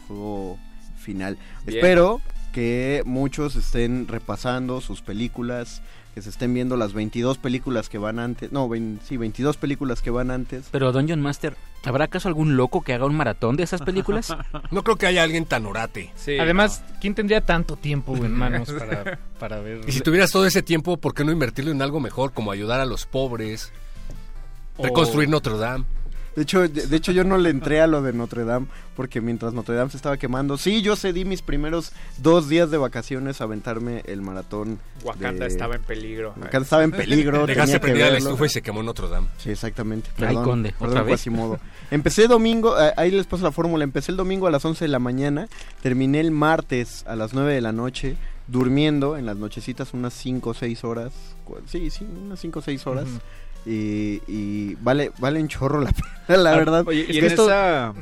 Juego 0.09 0.59
final. 0.99 1.39
Bien. 1.65 1.79
Espero 1.79 2.21
que 2.53 3.03
muchos 3.07 3.57
estén 3.57 4.09
repasando 4.09 4.81
sus 4.81 5.01
películas, 5.01 5.81
que 6.15 6.21
se 6.23 6.31
estén 6.31 6.53
viendo 6.53 6.77
las 6.77 6.93
22 6.93 7.39
películas 7.39 7.89
que 7.89 7.99
van 7.99 8.19
antes. 8.19 8.53
No, 8.53 8.69
vein- 8.69 9.01
sí, 9.05 9.17
22 9.17 9.57
películas 9.57 10.03
que 10.03 10.11
van 10.11 10.31
antes. 10.31 10.67
Pero 10.71 10.93
Dungeon 10.93 11.21
Master, 11.23 11.57
¿habrá 11.85 12.05
acaso 12.05 12.29
algún 12.29 12.57
loco 12.57 12.83
que 12.83 12.93
haga 12.93 13.07
un 13.07 13.15
maratón 13.15 13.57
de 13.57 13.63
esas 13.63 13.81
películas? 13.83 14.35
No 14.71 14.83
creo 14.85 14.97
que 14.97 15.07
haya 15.07 15.23
alguien 15.23 15.45
tan 15.47 15.65
orate. 15.67 16.13
Sí, 16.17 16.39
Además, 16.39 16.83
¿quién 17.01 17.15
tendría 17.15 17.41
tanto 17.41 17.77
tiempo 17.77 18.15
en 18.17 18.33
manos 18.33 18.71
para, 18.79 19.19
para 19.39 19.61
ver? 19.61 19.81
Y 19.87 19.93
si 19.93 20.01
tuvieras 20.01 20.31
todo 20.31 20.47
ese 20.47 20.63
tiempo, 20.63 20.97
¿por 20.99 21.15
qué 21.15 21.25
no 21.25 21.33
invertirlo 21.33 21.71
en 21.71 21.81
algo 21.83 21.99
mejor, 22.01 22.33
como 22.33 22.53
ayudar 22.53 22.81
a 22.81 22.85
los 22.87 23.07
pobres, 23.07 23.73
O- 24.77 24.85
reconstruir 24.85 25.29
Notre 25.29 25.57
Dame? 25.57 25.85
De 26.37 26.43
hecho, 26.43 26.61
de 26.67 26.87
de 26.87 26.97
hecho 26.97 27.13
yo 27.13 27.25
no 27.25 27.37
le 27.37 27.51
entré 27.51 27.81
a 27.81 27.87
lo 27.87 28.01
de 28.03 28.13
Notre 28.13 28.45
Dame 28.45 28.67
porque 28.97 29.21
mientras 29.21 29.53
Notre 29.55 29.75
Dame 29.75 29.91
se 29.91 29.97
estaba 29.97 30.17
quemando, 30.17 30.57
sí, 30.59 30.81
yo 30.83 30.97
cedí 30.97 31.25
mis 31.25 31.43
primeros 31.43 31.93
dos 32.19 32.49
días 32.49 32.71
de 32.71 32.79
vacaciones 32.79 33.41
a 33.41 33.45
aventarme 33.45 34.03
el 34.07 34.23
maratón. 34.23 34.79
Wakanda 35.05 35.45
de- 35.47 35.51
estaba 35.53 35.75
en 35.77 35.83
peligro. 35.83 36.31
Wakanda 36.37 36.59
estaba 36.63 36.85
en 36.85 36.91
peligro. 36.93 37.47
Dejaste 37.47 37.81
prendida 37.81 38.11
la 38.11 38.19
estufa 38.19 38.47
y 38.47 38.49
se 38.49 38.63
quemó 38.63 38.83
Notre 38.83 39.09
Dame. 39.09 39.29
Sí, 39.39 39.51
exactamente. 39.51 40.11
Ay, 40.17 40.27
Perdón, 40.27 40.45
conde, 40.45 40.71
perdón, 40.73 40.89
¿otra 40.89 41.03
vez? 41.03 41.13
Quasimodo. 41.15 41.59
Empecé 41.91 42.27
domingo, 42.29 42.81
eh, 42.81 42.93
ahí 42.97 43.11
les 43.11 43.27
paso 43.27 43.43
la 43.45 43.53
fórmula. 43.53 43.85
Empecé 43.85 44.11
el 44.13 44.17
domingo 44.17 44.47
a 44.47 44.51
las 44.51 44.65
11 44.65 44.85
de 44.85 44.89
la 44.89 44.99
mañana, 44.99 45.49
terminé 45.83 46.21
el 46.21 46.31
martes 46.31 47.05
a 47.07 47.17
las 47.17 47.35
9 47.35 47.53
de 47.55 47.61
la 47.61 47.73
noche, 47.73 48.17
durmiendo 48.47 49.17
en 49.17 49.27
las 49.27 49.37
nochecitas 49.37 49.93
unas 49.95 50.13
5 50.15 50.51
o 50.51 50.55
6 50.55 50.85
horas. 50.85 51.13
Sí, 51.67 51.91
sí, 51.91 52.05
unas 52.25 52.41
5 52.41 52.59
o 52.59 52.63
6 52.63 52.87
horas. 52.87 53.07
Y, 53.65 54.21
y 54.27 54.75
vale, 54.81 55.13
vale 55.19 55.41
un 55.41 55.49
chorro 55.49 55.81
la 55.81 55.93
pena, 56.27 56.39
la 56.43 56.53
Ah, 56.53 56.57
verdad. 56.57 56.85
Oye, 56.87 57.03
Es 57.03 57.11
y 57.11 57.13
que 57.13 57.19
en 57.21 57.25
esto- 57.27 57.47
esa, 57.47 57.93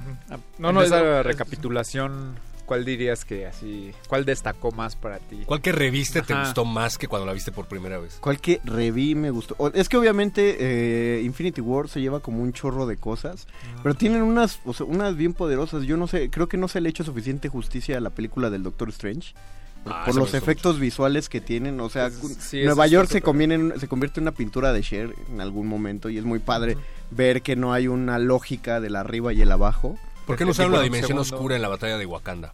No, 0.58 0.68
en 0.70 0.74
no, 0.74 0.82
esa 0.82 1.20
es- 1.20 1.26
recapitulación, 1.26 2.34
¿cuál 2.64 2.84
dirías 2.84 3.24
que 3.26 3.46
así, 3.46 3.92
cuál 4.08 4.24
destacó 4.24 4.70
más 4.72 4.96
para 4.96 5.18
ti? 5.18 5.42
¿Cuál 5.44 5.60
que 5.60 5.72
reviste 5.72 6.22
te 6.22 6.34
gustó 6.34 6.64
más 6.64 6.96
que 6.96 7.08
cuando 7.08 7.26
la 7.26 7.32
viste 7.32 7.52
por 7.52 7.66
primera 7.66 7.98
vez? 7.98 8.16
¿Cuál 8.20 8.40
que 8.40 8.60
reví 8.64 9.14
me 9.14 9.30
gustó? 9.30 9.56
Es 9.74 9.88
que 9.88 9.96
obviamente 9.98 10.56
eh, 10.60 11.22
Infinity 11.22 11.60
War 11.60 11.88
se 11.88 12.00
lleva 12.00 12.20
como 12.20 12.42
un 12.42 12.52
chorro 12.54 12.86
de 12.86 12.96
cosas, 12.96 13.46
Ah. 13.50 13.80
pero 13.82 13.94
tienen 13.94 14.22
unas, 14.22 14.60
o 14.64 14.72
sea, 14.72 14.86
unas 14.86 15.14
bien 15.16 15.34
poderosas. 15.34 15.82
Yo 15.82 15.96
no 15.98 16.06
sé, 16.06 16.30
creo 16.30 16.48
que 16.48 16.56
no 16.56 16.68
se 16.68 16.80
le 16.80 16.88
ha 16.88 16.90
hecho 16.90 17.04
suficiente 17.04 17.48
justicia 17.48 17.98
a 17.98 18.00
la 18.00 18.10
película 18.10 18.48
del 18.50 18.62
Doctor 18.62 18.88
Strange. 18.90 19.34
Por, 19.84 19.92
Ah, 19.94 20.02
por 20.04 20.14
los 20.16 20.34
efectos 20.34 20.78
visuales 20.78 21.28
que 21.30 21.40
tienen, 21.40 21.80
o 21.80 21.88
sea, 21.88 22.10
Pues, 22.10 22.36
sí, 22.38 22.62
Nueva 22.64 22.86
York 22.86 23.08
se, 23.08 23.22
conviene 23.22 23.54
en- 23.54 23.80
se 23.80 23.88
convierte 23.88 24.20
en 24.20 24.24
una 24.24 24.32
pintura 24.32 24.72
de 24.74 24.82
Cher 24.82 25.14
en 25.32 25.40
algún 25.40 25.68
momento 25.68 26.10
y 26.10 26.18
es 26.18 26.24
muy 26.24 26.38
padre 26.38 26.76
ver 27.10 27.40
que 27.40 27.56
no 27.56 27.72
hay 27.72 27.88
una 27.88 28.18
lógica 28.18 28.80
del 28.80 28.94
arriba 28.96 29.32
y 29.32 29.40
el 29.40 29.50
abajo. 29.50 29.98
¿Por 30.26 30.36
qué 30.36 30.44
no 30.44 30.48
Porque 30.48 30.50
usaron 30.50 30.72
la 30.72 30.82
dimensión 30.82 31.08
segundo- 31.18 31.34
oscura 31.36 31.56
en 31.56 31.62
la 31.62 31.68
batalla 31.68 31.96
de 31.96 32.04
Wakanda? 32.04 32.52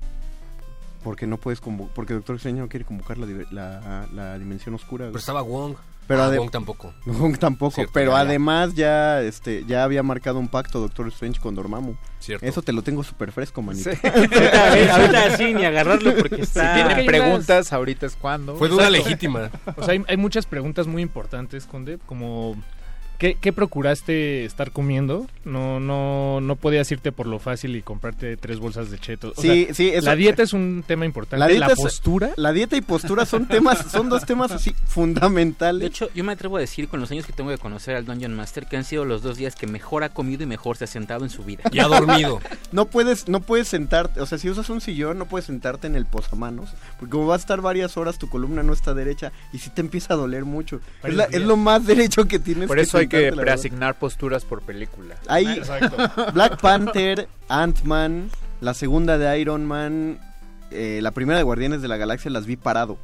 Porque 1.03 1.27
no 1.27 1.37
puedes 1.37 1.61
convo- 1.62 1.89
porque 1.95 2.14
Doctor 2.14 2.37
Strange 2.37 2.61
no 2.61 2.68
quiere 2.68 2.85
convocar 2.85 3.18
la, 3.18 3.27
diver- 3.27 3.51
la, 3.51 4.07
la 4.12 4.39
dimensión 4.39 4.74
oscura. 4.77 5.07
Pero 5.07 5.18
estaba 5.18 5.43
Wong. 5.43 5.74
Pero 6.07 6.22
Ah, 6.22 6.30
Wong 6.36 6.50
tampoco. 6.50 6.94
Wong 7.07 7.36
tampoco, 7.38 7.74
Cierto, 7.74 7.92
pero 7.92 8.12
ya, 8.12 8.16
ya. 8.18 8.20
además 8.22 8.74
ya 8.74 9.22
este 9.22 9.64
ya 9.66 9.82
había 9.84 10.02
marcado 10.02 10.38
un 10.38 10.48
pacto 10.48 10.80
Doctor 10.80 11.09
Strange 11.09 11.40
con 11.40 11.54
Dormammu. 11.54 11.96
Cierto. 12.20 12.46
Eso 12.46 12.62
te 12.62 12.72
lo 12.72 12.82
tengo 12.82 13.02
súper 13.04 13.32
fresco, 13.32 13.62
manito. 13.62 13.90
Sí. 13.90 13.98
Ahorita, 14.04 15.36
sí, 15.36 15.54
ni 15.54 15.64
agarrarlo 15.64 16.14
porque 16.16 16.36
Si 16.36 16.42
está... 16.42 16.74
tienen 16.74 16.96
hay 16.98 17.07
preguntas, 17.07 17.72
ahorita 17.72 18.07
es 18.07 18.16
cuando. 18.16 18.57
Fue 18.57 18.68
duda 18.68 18.88
Exacto. 18.88 19.04
legítima. 19.09 19.50
O 19.76 19.82
sea, 19.84 19.92
hay, 19.94 20.04
hay 20.09 20.16
muchas 20.16 20.46
preguntas 20.46 20.86
muy 20.86 21.02
importantes, 21.02 21.66
Conde, 21.66 21.98
como 22.07 22.57
¿qué, 23.19 23.37
qué 23.41 23.53
procuraste 23.53 24.45
estar 24.45 24.73
comiendo? 24.73 25.27
No, 25.45 25.79
no, 25.81 26.41
no 26.41 26.57
podías 26.57 26.91
irte 26.91 27.12
por 27.12 27.27
lo 27.27 27.39
fácil 27.39 27.77
y 27.77 27.83
comprarte 27.83 28.37
tres 28.37 28.59
bolsas 28.59 28.91
de 28.91 28.99
chetos. 28.99 29.35
O 29.37 29.43
Sí, 29.43 29.67
sea, 29.67 29.75
sí, 29.75 29.89
eso- 29.91 30.07
La 30.07 30.17
dieta 30.17 30.43
es 30.43 30.53
un 30.53 30.85
tema 30.87 31.05
importante. 31.05 31.39
La, 31.39 31.47
dieta 31.47 31.73
es- 31.73 31.77
postura. 31.79 32.31
La 32.37 32.53
dieta 32.53 32.77
y 32.77 32.81
postura 32.81 33.25
son 33.27 33.47
temas, 33.47 33.87
son 33.91 34.09
dos 34.09 34.25
temas 34.27 34.51
así 34.51 34.75
fundamentales. 34.87 35.81
De 35.81 35.87
hecho, 35.87 36.09
yo 36.14 36.25
me 36.25 36.33
atrevo 36.33 36.57
a 36.57 36.61
decir 36.61 36.89
con 36.89 37.01
los 37.01 37.11
años 37.11 37.27
que 37.27 37.33
tengo 37.33 37.51
de 37.51 37.59
conocer 37.59 37.95
al 37.97 38.05
Dungeon 38.05 38.35
Master 38.35 38.67
que 38.67 38.77
han 38.77 38.85
sido 38.85 39.05
los 39.05 39.23
dos 39.23 39.37
días 39.37 39.55
que 39.55 39.67
mejor 39.67 40.03
ha 40.05 40.09
comido 40.11 40.43
y 40.43 40.47
mejor 40.47 40.77
se 40.77 40.85
ha 40.85 40.89
sentado 40.89 41.25
en 41.25 41.31
su 41.31 41.45
vida. 41.45 41.62
Y 41.73 41.79
ha 41.79 41.87
dormido. 41.87 42.41
No 42.73 42.87
puedes, 42.87 43.29
no 43.29 43.41
puedes 43.41 43.69
sentarte, 43.69 44.21
o 44.21 44.27
sea, 44.27 44.39
si 44.39 44.51
usas 44.51 44.69
un 44.71 44.81
sillón, 44.81 45.19
no 45.19 45.27
puedes 45.27 45.47
sentarte 45.47 45.87
en 45.87 45.95
el 45.95 46.05
posamanos, 46.05 46.71
porque 46.99 47.12
como 47.12 47.27
vas 47.29 47.41
a 47.41 47.43
estar 47.43 47.61
varias 47.61 47.97
horas, 47.97 48.19
tu 48.19 48.29
columna 48.29 48.62
no 48.64 48.73
está 48.73 48.93
derecha 48.93 49.31
y 49.53 49.59
si 49.59 49.71
te 49.71 49.81
empieza 49.81 50.14
a 50.14 50.17
doler 50.17 50.45
mucho. 50.45 50.81
Es, 51.05 51.14
la- 51.14 51.29
lo 51.29 51.57
más 51.57 51.87
derecho 51.87 52.27
que 52.27 52.39
tienes. 52.41 52.67
Por 52.67 52.79
eso 52.81 52.99
hay 52.99 53.05
que 53.09 53.16
la 53.16 53.22
verdad. 53.30 53.42
preasignar 53.42 53.98
posturas 53.98 54.44
por 54.44 54.62
película. 54.62 55.16
Hay 55.28 55.62
Black 56.34 56.61
Panther, 56.61 57.28
Ant-Man, 57.48 58.30
la 58.61 58.74
segunda 58.74 59.18
de 59.18 59.38
Iron 59.38 59.64
Man, 59.66 60.18
eh, 60.70 61.00
la 61.02 61.11
primera 61.11 61.38
de 61.38 61.44
Guardianes 61.44 61.82
de 61.82 61.88
la 61.88 61.96
Galaxia 61.96 62.30
las 62.30 62.46
vi 62.46 62.57
parado. 62.57 62.98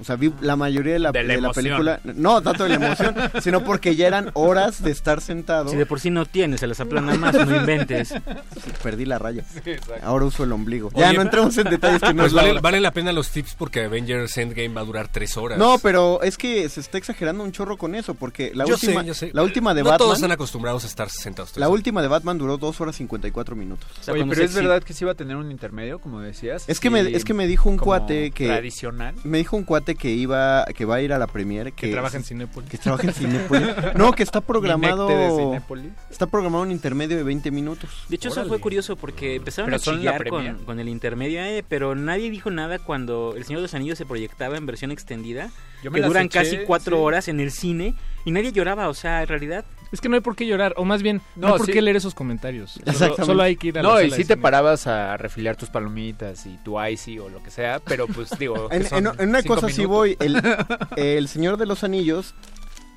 O 0.00 0.04
sea, 0.04 0.16
vi 0.16 0.32
la 0.40 0.56
mayoría 0.56 0.94
de 0.94 0.98
la, 0.98 1.12
De 1.12 1.22
la 1.22 1.34
de 1.34 1.40
la 1.40 1.46
emoción. 1.48 1.64
película. 1.64 2.00
No, 2.04 2.42
tanto 2.42 2.64
de 2.64 2.70
la 2.70 2.74
emoción, 2.86 3.14
sino 3.42 3.62
porque 3.64 3.94
ya 3.94 4.06
eran 4.08 4.30
horas 4.34 4.82
de 4.82 4.90
estar 4.90 5.20
sentado. 5.20 5.68
Si 5.68 5.76
de 5.76 5.86
por 5.86 6.00
sí 6.00 6.10
no 6.10 6.26
tienes, 6.26 6.60
se 6.60 6.66
las 6.66 6.80
aplana 6.80 7.14
más, 7.14 7.34
no 7.34 7.56
inventes. 7.56 8.14
Sí, 8.62 8.70
perdí 8.82 9.04
la 9.06 9.18
raya. 9.18 9.44
Sí. 9.64 9.72
Ahora 10.02 10.24
uso 10.26 10.44
el 10.44 10.52
ombligo. 10.52 10.90
ya 10.94 11.12
no 11.12 11.22
entremos 11.22 11.56
en 11.58 11.68
detalles 11.68 12.00
que 12.00 12.14
no 12.14 12.22
Pues 12.22 12.32
la 12.32 12.42
vale, 12.42 12.60
vale 12.60 12.80
la 12.80 12.92
pena 12.92 13.12
los 13.12 13.30
tips 13.30 13.54
porque 13.56 13.84
Avengers 13.84 14.36
Endgame 14.36 14.68
va 14.68 14.82
a 14.82 14.84
durar 14.84 15.08
tres 15.08 15.36
horas. 15.36 15.58
No, 15.58 15.78
pero 15.78 16.22
es 16.22 16.36
que 16.38 16.68
se 16.68 16.80
está 16.80 16.98
exagerando 16.98 17.42
un 17.42 17.50
chorro 17.50 17.76
con 17.76 17.94
eso, 17.94 18.14
porque 18.14 18.52
la 18.54 18.64
yo 18.66 18.74
última, 18.74 19.00
sé, 19.00 19.06
yo 19.06 19.14
sé. 19.14 19.30
la 19.32 19.42
última 19.42 19.74
de 19.74 19.82
no 19.82 19.90
Batman, 19.90 19.98
todos 19.98 20.18
están 20.18 20.30
acostumbrados 20.32 20.84
a 20.84 20.86
estar 20.86 21.10
sentados. 21.10 21.56
la 21.56 21.68
última 21.68 22.02
de 22.02 22.08
Batman 22.08 22.38
duró 22.38 22.56
2 22.56 22.80
horas 22.80 22.96
54 22.96 23.56
minutos. 23.56 23.88
Oye, 24.08 24.24
pero 24.28 24.44
es 24.44 24.54
verdad 24.54 24.82
que 24.82 24.92
sí 24.94 25.04
iba 25.04 25.12
a 25.12 25.16
tener 25.16 25.36
un 25.36 25.50
intermedio, 25.50 25.98
como 25.98 26.20
decías. 26.20 26.64
Es 26.68 26.78
que 26.78 26.90
me 26.90 27.00
es 27.00 27.24
que 27.24 27.34
me 27.34 27.46
dijo 27.46 27.68
un 27.68 27.78
cuate 27.78 28.30
que 28.30 28.46
tradicional. 28.46 29.14
Me 29.24 29.38
dijo 29.38 29.56
un 29.56 29.64
cuate 29.64 29.81
que 29.82 30.10
iba 30.10 30.64
que 30.74 30.84
va 30.84 30.96
a 30.96 31.00
ir 31.02 31.12
a 31.12 31.18
la 31.18 31.26
premiere 31.26 31.72
que, 31.72 31.90
trabaja 31.90 32.16
en 32.16 32.24
Cinépolis. 32.24 32.70
Que 32.70 32.78
trabaja 32.78 33.06
en 33.06 33.14
Cinépolis. 33.14 33.68
No, 33.96 34.12
que 34.12 34.22
está 34.22 34.40
programado 34.40 35.08
de 35.08 35.30
Cinépolis. 35.36 35.92
Está 36.10 36.26
programado 36.26 36.62
un 36.64 36.70
intermedio 36.70 37.16
de 37.16 37.22
20 37.22 37.50
minutos. 37.50 37.90
De 38.08 38.16
hecho, 38.16 38.28
eso 38.28 38.44
fue 38.46 38.60
curioso 38.60 38.96
porque 38.96 39.36
empezaron 39.36 39.66
Pero 39.70 39.76
a 39.76 39.80
chillar 39.80 40.28
con, 40.28 40.42
premier. 40.42 40.64
con 40.64 40.80
el 40.80 40.88
intermedio, 40.88 41.42
eh, 41.42 41.64
pero 41.68 41.94
nadie 41.94 42.30
dijo 42.30 42.50
nada 42.50 42.78
cuando 42.78 43.34
El 43.36 43.44
Señor 43.44 43.60
de 43.60 43.62
los 43.62 43.74
Anillos 43.74 43.98
se 43.98 44.06
proyectaba 44.06 44.56
en 44.56 44.66
versión 44.66 44.90
extendida, 44.90 45.50
Yo 45.82 45.90
me 45.90 46.00
que 46.00 46.06
duran 46.06 46.26
eché, 46.26 46.38
casi 46.38 46.58
cuatro 46.66 46.96
sí. 46.96 47.02
horas 47.02 47.28
en 47.28 47.40
el 47.40 47.50
cine 47.50 47.94
y 48.24 48.30
nadie 48.30 48.52
lloraba, 48.52 48.88
o 48.88 48.94
sea, 48.94 49.22
en 49.22 49.28
realidad... 49.28 49.64
Es 49.92 50.00
que 50.00 50.08
no 50.08 50.14
hay 50.14 50.22
por 50.22 50.34
qué 50.36 50.46
llorar, 50.46 50.72
o 50.78 50.86
más 50.86 51.02
bien, 51.02 51.20
no, 51.36 51.48
No, 51.48 51.52
hay 51.54 51.58
por 51.58 51.66
sí. 51.66 51.72
qué 51.72 51.82
leer 51.82 51.96
esos 51.96 52.14
comentarios. 52.14 52.72
Solo, 52.72 52.84
Exactamente. 52.90 53.24
solo 53.26 53.42
hay 53.42 53.56
que 53.56 53.66
ir 53.68 53.78
a 53.78 53.82
la 53.82 53.88
No, 53.90 54.00
y 54.00 54.04
sala 54.04 54.16
sí 54.16 54.24
te 54.24 54.36
parabas 54.38 54.86
a 54.86 55.18
refiliar 55.18 55.56
tus 55.56 55.68
palomitas 55.68 56.46
y 56.46 56.56
tu 56.64 56.82
icy 56.82 57.18
o 57.18 57.28
lo 57.28 57.42
que 57.42 57.50
sea, 57.50 57.78
pero 57.80 58.06
pues 58.06 58.30
digo. 58.38 58.70
que 58.70 58.76
En, 58.76 58.86
son 58.86 59.06
en- 59.06 59.20
en 59.20 59.28
una 59.28 59.42
cinco 59.42 59.56
cosa 59.56 59.68
sí 59.68 59.84
voy. 59.84 60.16
El, 60.18 60.40
el 60.96 61.28
Señor 61.28 61.58
de 61.58 61.66
los 61.66 61.84
Anillos, 61.84 62.34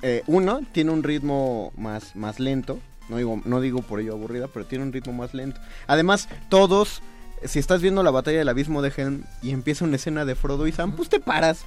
eh, 0.00 0.22
uno, 0.26 0.62
tiene 0.72 0.90
un 0.90 1.02
ritmo 1.02 1.70
más, 1.76 2.16
más 2.16 2.40
lento. 2.40 2.78
No 3.10 3.18
digo, 3.18 3.42
no 3.44 3.60
digo 3.60 3.82
por 3.82 4.00
ello 4.00 4.12
aburrida, 4.14 4.48
pero 4.48 4.64
tiene 4.64 4.82
un 4.84 4.92
ritmo 4.94 5.12
más 5.12 5.34
lento. 5.34 5.60
Además, 5.86 6.30
todos, 6.48 7.02
si 7.44 7.58
estás 7.58 7.82
viendo 7.82 8.02
la 8.02 8.10
batalla 8.10 8.38
del 8.38 8.48
abismo 8.48 8.80
de 8.80 8.90
Helm 8.96 9.22
y 9.42 9.50
empieza 9.50 9.84
una 9.84 9.96
escena 9.96 10.24
de 10.24 10.34
Frodo 10.34 10.66
y 10.66 10.72
Sam, 10.72 10.92
pues 10.92 11.10
te 11.10 11.20
paras. 11.20 11.66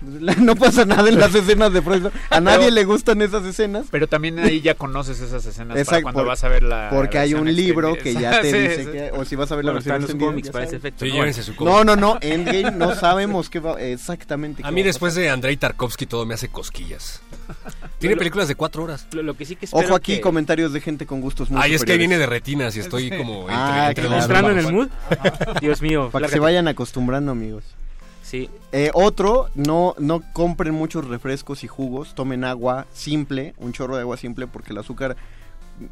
No 0.40 0.54
pasa 0.56 0.84
nada 0.84 1.08
en 1.08 1.18
las 1.18 1.34
escenas 1.34 1.72
de 1.72 1.82
Frodo. 1.82 2.12
A 2.30 2.40
nadie 2.40 2.70
le 2.70 2.84
gustan 2.84 3.22
esas 3.22 3.44
escenas. 3.44 3.86
Pero 3.90 4.06
también 4.08 4.38
ahí 4.38 4.60
ya 4.60 4.74
conoces 4.74 5.20
esas 5.20 5.44
escenas 5.46 5.76
para 5.86 6.02
cuando 6.02 6.20
por- 6.20 6.28
vas 6.28 6.44
a 6.44 6.48
ver 6.48 6.62
la. 6.62 6.88
Porque 6.90 7.18
hay 7.18 7.34
un 7.34 7.54
libro 7.54 7.96
que 7.96 8.12
ya 8.20 8.40
te 8.40 8.50
Sí, 8.50 8.58
dice 8.58 8.84
sí. 8.84 8.90
que, 8.92 9.10
o 9.12 9.24
si 9.24 9.36
vas 9.36 9.50
a 9.52 9.56
ver 9.56 9.64
la 9.64 9.72
versión 9.72 9.94
los 9.96 10.04
extendida, 10.04 10.28
cómics 10.30 10.50
para 10.50 10.64
ese 10.64 10.76
efecto. 10.76 11.04
Sí, 11.04 11.12
¿no? 11.16 11.32
su. 11.32 11.64
No, 11.64 11.84
no, 11.84 11.96
no, 11.96 12.18
Endgame 12.20 12.70
no 12.72 12.94
sabemos 12.94 13.48
qué 13.50 13.60
va, 13.60 13.80
exactamente 13.80 14.62
qué 14.62 14.68
A 14.68 14.70
mí 14.70 14.82
va 14.82 14.86
después 14.86 15.12
pasar. 15.14 15.22
de 15.24 15.30
Andrei 15.30 15.56
Tarkovsky 15.56 16.06
todo 16.06 16.26
me 16.26 16.34
hace 16.34 16.48
cosquillas. 16.48 17.20
Tiene 17.98 18.14
Lo- 18.16 18.18
películas 18.18 18.48
de 18.48 18.54
cuatro 18.54 18.82
horas. 18.84 19.06
Lo, 19.12 19.22
lo 19.22 19.34
que 19.36 19.44
sí 19.46 19.56
que 19.56 19.64
espero 19.66 19.86
Ojo 19.86 19.94
aquí, 19.96 20.16
que- 20.16 20.20
comentarios 20.20 20.72
de 20.72 20.80
gente 20.80 21.06
con 21.06 21.20
gustos 21.20 21.50
muy 21.50 21.60
Ay, 21.62 21.74
es 21.74 21.84
que 21.84 21.96
viene 21.96 22.18
de 22.18 22.26
retinas 22.26 22.76
y 22.76 22.80
estoy 22.80 23.10
como 23.10 23.42
entre, 23.42 23.54
Ah, 23.56 23.88
entre 23.88 24.04
claro. 24.06 24.16
dos. 24.16 24.24
Entrando 24.24 24.50
en 24.50 24.58
el 24.58 24.72
mood. 24.72 24.88
Dios 25.60 25.80
mío. 25.80 26.10
Para 26.12 26.26
que 26.26 26.32
se 26.34 26.38
vayan 26.38 26.68
acostumbrando, 26.68 27.32
amigos. 27.32 27.64
Sí. 28.26 28.50
Eh, 28.72 28.90
otro, 28.92 29.50
no, 29.54 29.94
no 29.98 30.20
compren 30.32 30.74
muchos 30.74 31.06
refrescos 31.06 31.62
y 31.62 31.68
jugos, 31.68 32.16
tomen 32.16 32.42
agua 32.42 32.86
simple, 32.92 33.54
un 33.58 33.72
chorro 33.72 33.94
de 33.94 34.00
agua 34.02 34.16
simple, 34.16 34.48
porque 34.48 34.72
el 34.72 34.78
azúcar, 34.78 35.16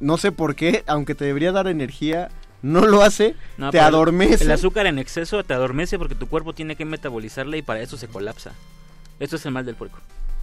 no 0.01 0.19
sé 0.19 0.33
por 0.33 0.57
qué, 0.57 0.83
aunque 0.89 1.15
te 1.15 1.25
debería 1.25 1.53
dar 1.53 1.69
energía, 1.69 2.31
no 2.61 2.87
lo 2.87 3.03
hace, 3.03 3.37
No, 3.57 3.71
te 3.71 3.79
adormece. 3.79 4.43
El 4.43 4.51
azúcar 4.51 4.87
en 4.87 4.99
exceso 4.99 5.45
te 5.45 5.55
adormece 5.55 5.97
porque 5.97 6.17
tu 6.17 6.27
cuerpo 6.27 6.55
tiene 6.55 6.75
que 6.75 6.85
metabolizarla 6.85 7.57
y 7.57 7.63
para 7.63 7.83
eso 7.83 7.97
se 7.97 8.09
colapsa. 8.09 8.53
Esto 9.21 9.37
es 9.37 9.47
el 9.47 9.53
mal 9.53 9.65
del 9.65 9.77
puerco. 9.77 10.01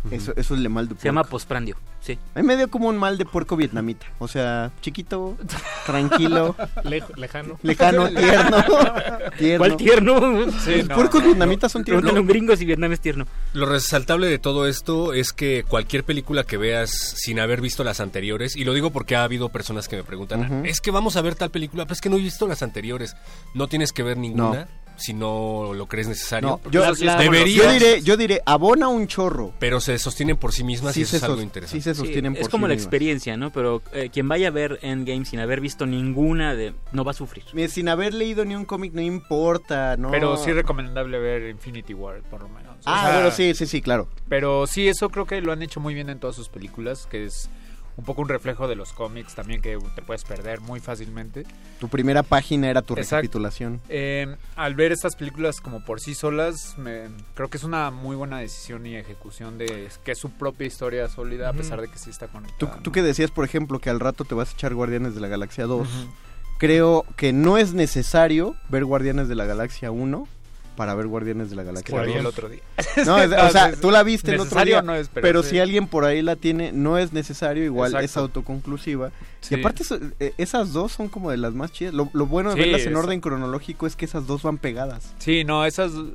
Eso, 0.09 0.31
eso 0.35 0.55
es 0.55 0.59
el 0.61 0.69
mal 0.69 0.87
de 0.89 0.95
Se 0.95 1.03
llama 1.07 1.21
puerco. 1.21 1.31
posprandio, 1.31 1.75
sí. 1.99 2.17
A 2.33 2.41
mí 2.41 2.47
me 2.47 2.57
dio 2.57 2.69
como 2.69 2.87
un 2.87 2.97
mal 2.97 3.17
de 3.17 3.25
puerco 3.25 3.55
vietnamita. 3.55 4.07
O 4.19 4.27
sea, 4.27 4.71
chiquito, 4.81 5.37
tranquilo, 5.85 6.55
Lejo- 6.83 7.15
lejano. 7.15 7.59
lejano, 7.61 8.09
tierno. 8.09 8.57
tierno. 9.37 9.57
¿Cuál 9.59 9.77
tierno? 9.77 10.19
Los 10.19 10.87
puercos 10.93 11.23
vietnamitas 11.23 11.71
son 11.71 11.83
tiernos. 11.83 12.01
Pregúntale 12.01 12.17
a 12.17 12.21
un 12.21 12.27
gringo 12.27 12.55
si 12.55 12.65
Vietnam 12.65 12.91
es 12.93 12.99
tierno. 12.99 13.27
Lo 13.53 13.65
resaltable 13.65 14.27
de 14.27 14.39
todo 14.39 14.67
esto 14.67 15.13
es 15.13 15.33
que 15.33 15.63
cualquier 15.67 16.03
película 16.03 16.43
que 16.43 16.57
veas 16.57 16.89
sin 16.91 17.39
haber 17.39 17.61
visto 17.61 17.83
las 17.83 17.99
anteriores, 17.99 18.55
y 18.55 18.63
lo 18.63 18.73
digo 18.73 18.91
porque 18.91 19.15
ha 19.15 19.23
habido 19.23 19.49
personas 19.49 19.87
que 19.87 19.97
me 19.97 20.03
preguntan, 20.03 20.65
es 20.65 20.81
que 20.81 20.91
vamos 20.91 21.15
a 21.15 21.21
ver 21.21 21.35
tal 21.35 21.51
película, 21.51 21.85
pero 21.85 21.93
es 21.93 22.01
que 22.01 22.09
no 22.09 22.17
he 22.17 22.21
visto 22.21 22.47
las 22.47 22.63
anteriores. 22.63 23.15
No 23.53 23.67
tienes 23.67 23.91
que 23.93 24.03
ver 24.03 24.17
ninguna 24.17 24.67
si 24.97 25.13
no 25.13 25.73
lo 25.73 25.87
crees 25.87 26.07
necesario. 26.07 26.59
No, 26.63 26.71
yo, 26.71 26.81
Deberías, 26.93 27.55
yo 27.65 27.71
diré, 27.71 28.01
yo 28.01 28.17
diré, 28.17 28.41
abona 28.45 28.87
un 28.87 29.07
chorro. 29.07 29.53
pero 29.59 29.79
se 29.79 29.97
sostienen 29.97 30.37
por 30.37 30.51
sí 30.53 30.63
mismas 30.63 30.93
Sí 30.93 30.99
y 30.99 31.03
eso 31.03 31.17
es 31.17 31.23
algo 31.23 31.41
interesante. 31.41 31.81
sí 31.81 31.83
se 31.83 31.95
sostienen 31.95 32.33
es 32.35 32.41
por 32.41 32.51
como 32.51 32.65
sí 32.65 32.69
la 32.69 32.75
mismas. 32.75 32.85
experiencia, 32.85 33.37
¿no? 33.37 33.51
Pero 33.51 33.81
eh, 33.93 34.09
quien 34.11 34.27
vaya 34.27 34.49
a 34.49 34.51
ver 34.51 34.77
Endgame 34.81 35.25
sin 35.25 35.39
haber 35.39 35.59
visto 35.61 35.85
ninguna 35.85 36.53
de... 36.55 36.73
no 36.91 37.03
va 37.03 37.11
a 37.11 37.13
sufrir. 37.15 37.43
Sin 37.69 37.89
haber 37.89 38.13
leído 38.13 38.45
ni 38.45 38.55
un 38.55 38.65
cómic 38.65 38.93
no 38.93 39.01
importa, 39.01 39.97
¿no? 39.97 40.11
Pero 40.11 40.37
sí 40.37 40.51
recomendable 40.51 41.17
ver 41.19 41.49
Infinity 41.49 41.93
War, 41.93 42.21
por 42.29 42.41
lo 42.41 42.49
menos. 42.49 42.75
O 42.77 42.81
Ah, 42.85 43.01
sea, 43.05 43.13
bueno, 43.15 43.31
sí, 43.31 43.53
sí, 43.55 43.65
sí, 43.67 43.81
claro. 43.81 44.07
Pero 44.29 44.65
sí, 44.67 44.87
eso 44.87 45.09
creo 45.09 45.25
que 45.25 45.39
lo 45.41 45.51
han 45.51 45.61
hecho 45.61 45.79
muy 45.79 45.93
bien 45.93 46.09
en 46.09 46.19
todas 46.19 46.35
sus 46.35 46.49
películas, 46.49 47.07
que 47.09 47.25
es 47.25 47.49
un 47.97 48.05
poco 48.05 48.21
un 48.21 48.29
reflejo 48.29 48.67
de 48.67 48.75
los 48.75 48.93
cómics 48.93 49.35
también 49.35 49.61
que 49.61 49.77
te 49.95 50.01
puedes 50.01 50.23
perder 50.23 50.61
muy 50.61 50.79
fácilmente. 50.79 51.45
Tu 51.79 51.87
primera 51.89 52.23
página 52.23 52.69
era 52.69 52.81
tu 52.81 52.93
Exacto. 52.93 53.15
recapitulación. 53.17 53.81
Eh, 53.89 54.35
al 54.55 54.75
ver 54.75 54.91
estas 54.91 55.15
películas 55.15 55.59
como 55.61 55.83
por 55.83 55.99
sí 55.99 56.15
solas, 56.15 56.75
me- 56.77 57.09
creo 57.33 57.49
que 57.49 57.57
es 57.57 57.63
una 57.63 57.91
muy 57.91 58.15
buena 58.15 58.39
decisión 58.39 58.85
y 58.85 58.95
ejecución 58.95 59.57
de 59.57 59.89
que 60.03 60.11
es 60.13 60.17
su 60.17 60.29
propia 60.31 60.67
historia 60.67 61.07
sólida, 61.09 61.49
a 61.49 61.53
pesar 61.53 61.81
de 61.81 61.87
que 61.89 61.97
sí 61.97 62.09
está 62.09 62.27
Tú, 62.27 62.33
conectada. 62.33 62.79
tú 62.81 62.91
que 62.91 63.01
decías, 63.01 63.31
por 63.31 63.45
ejemplo, 63.45 63.79
que 63.79 63.89
al 63.89 63.99
rato 63.99 64.23
te 64.23 64.35
vas 64.35 64.49
a 64.49 64.53
echar 64.53 64.73
Guardianes 64.73 65.13
de 65.15 65.21
la 65.21 65.27
Galaxia 65.27 65.65
2. 65.65 65.87
Ujú. 65.87 66.11
Creo 66.57 67.05
que 67.17 67.33
no 67.33 67.57
es 67.57 67.73
necesario 67.73 68.55
ver 68.69 68.85
Guardianes 68.85 69.27
de 69.27 69.35
la 69.35 69.45
Galaxia 69.45 69.91
1 69.91 70.27
para 70.75 70.95
ver 70.95 71.07
Guardianes 71.07 71.49
de 71.49 71.55
la 71.55 71.63
Galaxia 71.63 71.95
la 71.97 72.03
vi 72.03 72.11
2. 72.13 72.19
el 72.19 72.25
otro 72.25 72.49
día. 72.49 72.61
No, 73.05 73.17
es- 73.21 73.31
o 73.31 73.49
sea, 73.51 73.73
tú 73.73 73.91
la 73.91 74.03
viste 74.03 74.33
el 74.33 74.39
otro 74.39 74.63
día. 74.63 74.81
no 74.81 74.95
es, 74.95 75.09
pero 75.09 75.21
pero 75.21 75.43
sí. 75.43 75.49
si 75.51 75.59
alguien 75.59 75.87
por 75.87 76.05
ahí 76.05 76.21
la 76.21 76.35
tiene, 76.35 76.71
no 76.71 76.97
es 76.97 77.13
necesario, 77.13 77.63
igual 77.63 77.89
Exacto. 77.91 78.05
es 78.05 78.17
autoconclusiva. 78.17 79.11
Sí. 79.41 79.55
Y 79.55 79.59
aparte, 79.59 79.83
eh, 80.19 80.33
esas 80.37 80.71
dos 80.73 80.91
son 80.91 81.09
como 81.09 81.31
de 81.31 81.37
las 81.37 81.53
más 81.53 81.71
chidas. 81.71 81.93
Lo, 81.93 82.09
lo 82.13 82.25
bueno 82.25 82.49
de 82.51 82.55
Sí, 82.55 82.61
verlas 82.61 82.85
en 82.87 82.95
orden 82.95 83.21
cronológico 83.21 83.85
es 83.87 83.95
que 83.95 84.05
esas 84.05 84.27
dos 84.27 84.43
van 84.43 84.57
pegadas. 84.57 85.13
Sí, 85.19 85.43
no, 85.43 85.65
esas 85.65 85.91
um, 85.93 86.11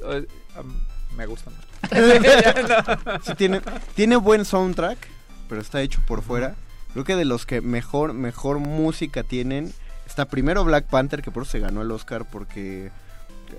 me 1.17 1.27
gustan. 1.27 1.53
Sí, 3.23 3.35
tiene, 3.37 3.61
tiene 3.95 4.17
buen 4.17 4.45
soundtrack, 4.45 4.99
pero 5.49 5.61
está 5.61 5.81
hecho 5.83 6.01
por 6.07 6.23
fuera. 6.23 6.55
Creo 6.93 7.05
que 7.05 7.17
de 7.17 7.25
los 7.25 7.47
que 7.47 7.61
mejor, 7.61 8.15
mejor 8.15 8.59
música 8.59 9.23
tienen, 9.23 9.73
está 10.07 10.25
primero 10.27 10.65
Black 10.65 10.87
Panther, 10.87 11.23
que 11.23 11.31
por 11.31 11.43
eso 11.43 11.53
se 11.53 11.61
ganó 11.61 11.83
el 11.83 11.91
Oscar, 11.91 12.25
porque... 12.31 12.91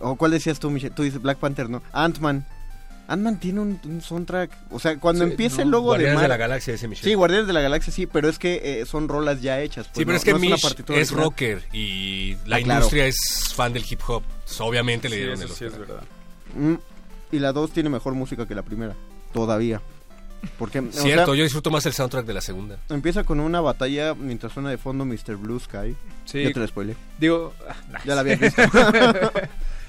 ¿O 0.02 0.16
cuál 0.16 0.32
decías 0.32 0.60
tú, 0.60 0.70
Michelle? 0.70 0.94
Tú 0.96 1.04
dices 1.04 1.22
Black 1.22 1.38
Panther, 1.38 1.70
¿no? 1.70 1.82
Ant-Man. 1.94 2.46
Ant-Man 3.10 3.40
tiene 3.40 3.62
un, 3.62 3.80
un 3.86 4.02
soundtrack, 4.02 4.52
o 4.70 4.80
sea, 4.80 4.98
cuando 5.00 5.24
Sí, 5.24 5.32
empieza 5.32 5.58
no, 5.58 5.64
el 5.64 5.70
logo 5.70 5.84
Guardianes 5.86 6.18
de 6.18 6.22
de 6.24 6.28
Mar- 6.28 6.30
la 6.30 6.38
Galaxia, 6.46 6.74
dice 6.74 6.90
Michelle. 6.90 7.10
Sí, 7.10 7.14
Guardianes 7.16 7.48
de 7.48 7.54
la 7.54 7.62
Galaxia 7.62 7.94
sí, 7.94 8.06
pero 8.06 8.28
es 8.28 8.38
que 8.38 8.82
eh, 8.82 8.86
son 8.86 9.08
rolas 9.08 9.42
ya 9.42 9.62
hechas. 9.62 9.88
pues, 9.88 9.98
Sí, 10.00 10.04
pero 10.04 10.12
no- 10.12 10.18
es 10.18 10.24
que 10.26 10.34
no 10.34 10.40
Mish 10.40 10.76
es 10.90 11.12
rocker 11.12 11.64
y 11.72 12.36
la 12.46 12.58
Ah, 12.58 12.62
claro. 12.62 12.80
industria 12.82 13.06
es 13.06 13.18
fan 13.56 13.72
del 13.72 13.86
hip 13.90 14.02
hop. 14.08 14.24
Obviamente 14.60 15.08
le 15.08 15.16
Sí, 15.16 15.22
dieron 15.22 15.36
eso 15.42 15.46
el 15.46 15.50
sí 15.54 15.66
Oscar. 15.66 15.82
es 15.82 15.88
verdad. 15.88 16.04
Mm, 16.56 16.76
y 17.32 17.40
la 17.40 17.54
2 17.54 17.72
tiene 17.72 17.88
mejor 17.90 18.14
música 18.14 18.46
que 18.46 18.56
la 18.56 18.64
primera, 18.64 18.94
todavía. 19.32 19.82
Porque, 20.60 20.80
o 20.80 20.92
Cierto, 20.92 21.26
sea, 21.32 21.36
yo 21.36 21.44
disfruto 21.44 21.72
más 21.72 21.86
el 21.86 21.94
soundtrack 21.94 22.26
de 22.26 22.34
la 22.34 22.42
segunda. 22.42 22.78
Empieza 22.90 23.24
con 23.24 23.40
una 23.40 23.60
batalla 23.62 24.14
mientras 24.16 24.52
suena 24.52 24.70
de 24.70 24.78
fondo 24.78 25.06
Mr. 25.06 25.36
Blue 25.38 25.60
Sky. 25.62 25.96
Sí. 26.26 26.44
Ya 26.44 26.52
te 26.52 26.60
la 26.60 26.68
spoilé. 26.68 26.96
Digo, 27.20 27.54
Ya 28.06 28.16
la 28.16 28.22
habías 28.22 28.40
visto. 28.42 28.62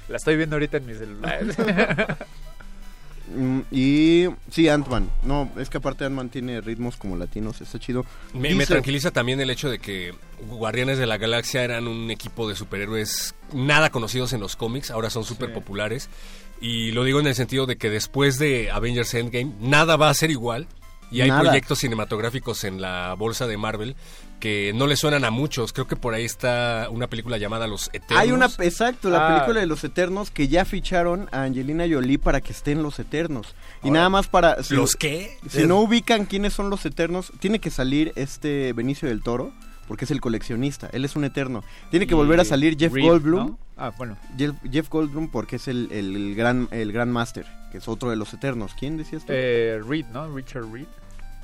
la 0.09 0.17
estoy 0.17 0.35
viendo 0.35 0.55
ahorita 0.55 0.77
en 0.77 0.85
mi 0.85 0.93
celular. 0.93 2.17
Mm, 3.35 3.59
y 3.71 4.25
sí, 4.49 4.67
Ant-Man. 4.69 5.09
No, 5.23 5.51
es 5.59 5.69
que 5.69 5.77
aparte 5.77 6.05
Ant-Man 6.05 6.29
tiene 6.29 6.61
ritmos 6.61 6.97
como 6.97 7.15
latinos, 7.15 7.61
está 7.61 7.79
chido. 7.79 8.05
Me, 8.33 8.65
tranquiliza 8.65 9.11
también 9.11 9.39
el 9.39 9.49
hecho 9.49 9.69
de 9.69 9.79
que 9.79 10.13
Guardianes 10.47 10.97
de 10.97 11.05
la 11.05 11.17
Galaxia 11.17 11.63
eran 11.63 11.87
un 11.87 12.09
equipo 12.09 12.49
de 12.49 12.55
superhéroes 12.55 13.35
nada 13.53 13.91
conocidos 13.91 14.33
en 14.33 14.39
los 14.39 14.55
cómics, 14.55 14.91
ahora 14.91 15.09
son 15.09 15.23
súper 15.23 15.53
populares. 15.53 16.09
Y 16.61 16.91
lo 16.91 17.03
digo 17.03 17.19
en 17.19 17.27
el 17.27 17.35
sentido 17.35 17.65
de 17.65 17.77
que 17.77 17.89
después 17.89 18.37
de 18.37 18.69
Avengers 18.71 19.13
Endgame, 19.13 19.53
nada 19.59 19.95
va 19.95 20.09
a 20.09 20.13
ser 20.13 20.31
igual. 20.31 20.67
Y 21.11 21.21
hay 21.21 21.29
Nada. 21.29 21.41
proyectos 21.41 21.79
cinematográficos 21.79 22.63
en 22.65 22.81
la 22.81 23.15
bolsa 23.15 23.47
de 23.47 23.57
Marvel 23.57 23.95
que 24.39 24.71
no 24.75 24.87
le 24.87 24.95
suenan 24.95 25.25
a 25.25 25.31
muchos. 25.31 25.73
Creo 25.73 25.87
que 25.87 25.95
por 25.95 26.13
ahí 26.13 26.25
está 26.25 26.87
una 26.91 27.07
película 27.07 27.37
llamada 27.37 27.67
Los 27.67 27.89
Eternos. 27.93 28.19
Hay 28.19 28.31
una, 28.31 28.45
exacto, 28.45 29.09
la 29.09 29.25
Ah. 29.27 29.33
película 29.35 29.59
de 29.59 29.65
los 29.67 29.83
Eternos 29.83 30.31
que 30.31 30.47
ya 30.47 30.65
ficharon 30.65 31.27
a 31.31 31.43
Angelina 31.43 31.85
Jolie 31.89 32.17
para 32.17 32.41
que 32.41 32.51
esté 32.53 32.71
en 32.71 32.81
los 32.83 32.99
Eternos. 32.99 33.55
Y 33.83 33.87
Ahora, 33.89 33.99
nada 33.99 34.09
más 34.09 34.27
para... 34.27 34.63
si- 34.63 34.75
¿los 34.75 34.95
qué? 34.95 35.37
Si 35.49 35.65
no 35.67 35.77
ubican 35.81 36.25
quiénes 36.25 36.53
son 36.53 36.69
los 36.69 36.85
Eternos, 36.85 37.31
tiene 37.39 37.59
que 37.59 37.69
salir 37.69 38.13
este 38.15 38.73
Benicio 38.73 39.07
del 39.09 39.21
Toro, 39.21 39.51
porque 39.87 40.05
es 40.05 40.11
el 40.11 40.21
coleccionista, 40.21 40.89
él 40.93 41.03
es 41.03 41.15
un 41.15 41.23
Eterno. 41.23 41.63
Tiene 41.91 42.05
que 42.07 42.13
volver 42.15 42.39
a 42.39 42.45
salir 42.45 42.77
Jeff 42.77 42.93
Reed, 42.93 43.05
Goldblum. 43.05 43.39
¿no? 43.47 43.59
Ah, 43.75 43.91
bueno. 43.97 44.17
Jeff, 44.37 44.53
Jeff 44.71 44.87
Goldblum 44.89 45.29
porque 45.31 45.55
es 45.55 45.67
el, 45.67 45.89
el, 45.91 46.15
el 46.15 46.35
gran, 46.35 46.67
el 46.71 46.91
gran 46.91 47.11
Master, 47.11 47.45
que 47.71 47.79
es 47.79 47.87
otro 47.87 48.09
de 48.09 48.15
los 48.15 48.33
Eternos. 48.33 48.73
¿Quién 48.77 48.97
decías 48.97 49.25
tú? 49.25 49.31
Eh, 49.35 49.81
Reed, 49.87 50.05
¿no? 50.13 50.33
Richard 50.35 50.71
Reed. 50.71 50.85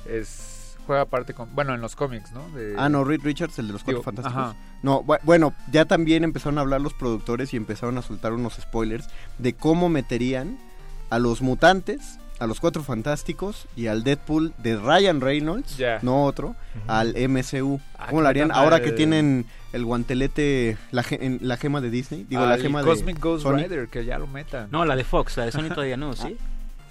Es, 0.08 0.55
juega 0.86 1.04
parte 1.06 1.34
con... 1.34 1.54
Bueno, 1.54 1.74
en 1.74 1.80
los 1.80 1.96
cómics, 1.96 2.32
¿no? 2.32 2.48
De- 2.50 2.74
Ah, 2.78 2.88
no, 2.88 3.04
Reed 3.04 3.20
Richards, 3.22 3.58
el 3.58 3.66
de 3.66 3.72
los 3.72 3.82
Cuatro 3.82 4.00
Digo, 4.00 4.02
Fantásticos. 4.04 4.42
ajá. 4.42 4.56
No, 4.82 5.02
bu- 5.02 5.18
bueno, 5.24 5.54
ya 5.72 5.84
también 5.84 6.24
empezaron 6.24 6.58
a 6.58 6.60
hablar 6.62 6.80
los 6.80 6.94
productores 6.94 7.52
y 7.52 7.56
empezaron 7.56 7.98
a 7.98 8.02
soltar 8.02 8.32
unos 8.32 8.54
spoilers 8.54 9.08
de 9.38 9.54
cómo 9.54 9.88
meterían 9.88 10.58
a 11.10 11.18
los 11.18 11.42
mutantes, 11.42 12.18
a 12.38 12.46
los 12.46 12.60
Cuatro 12.60 12.82
Fantásticos 12.82 13.66
y 13.76 13.86
al 13.86 14.04
Deadpool 14.04 14.52
de 14.58 14.76
Ryan 14.76 15.20
Reynolds, 15.20 15.76
Ya. 15.76 15.98
no 16.02 16.24
otro, 16.24 16.54
al 16.86 17.14
MCU. 17.28 17.80
Ah, 17.98 18.06
¿Cómo 18.10 18.22
lo 18.22 18.28
harían? 18.28 18.50
Ahora 18.52 18.80
que 18.82 18.92
tienen 18.92 19.46
el 19.72 19.84
guantelete, 19.84 20.76
la, 20.90 21.02
ge- 21.02 21.18
en- 21.20 21.38
la 21.42 21.56
gema 21.56 21.80
de 21.80 21.90
Disney, 21.90 22.26
digo, 22.28 22.44
la 22.46 22.58
gema 22.58 22.82
Cosmic 22.82 23.16
de 23.16 23.20
Ghost 23.22 23.42
Sony. 23.44 23.56
Rider, 23.56 23.88
que 23.88 24.04
ya 24.04 24.18
lo 24.18 24.26
metan. 24.26 24.68
No, 24.70 24.84
la 24.84 24.96
de 24.96 25.04
Fox, 25.04 25.36
la 25.36 25.46
de 25.46 25.52
Sony 25.52 25.68
todavía 25.68 25.96
no, 25.96 26.14
¿sí? 26.14 26.36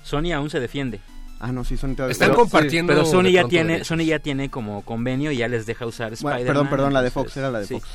Sony 0.04 0.32
aún 0.34 0.50
se 0.50 0.60
defiende. 0.60 1.00
Ah, 1.40 1.52
no, 1.52 1.64
sí, 1.64 1.76
Sony 1.78 1.96
todavía- 1.96 2.14
Están 2.14 2.30
pero- 2.30 2.42
compartiendo 2.42 2.94
Pero 2.94 3.06
Sony 3.06 3.30
ya 3.32 3.44
tiene. 3.46 3.84
Sony 3.84 4.06
ya 4.06 4.20
tiene 4.20 4.50
como 4.50 4.84
convenio 4.84 5.32
y 5.32 5.38
ya 5.38 5.48
les 5.48 5.66
deja 5.66 5.86
usar 5.86 6.08
Bueno, 6.22 6.38
Spider-Man. 6.38 6.46
perdón, 6.48 6.70
perdón, 6.70 6.94
la 6.94 7.02
de 7.02 7.08
entonces, 7.10 7.34
Fox, 7.34 7.38
era 7.38 7.52
la 7.52 7.60
de 7.60 7.68
sí. 7.68 7.74
Fox. 7.76 7.88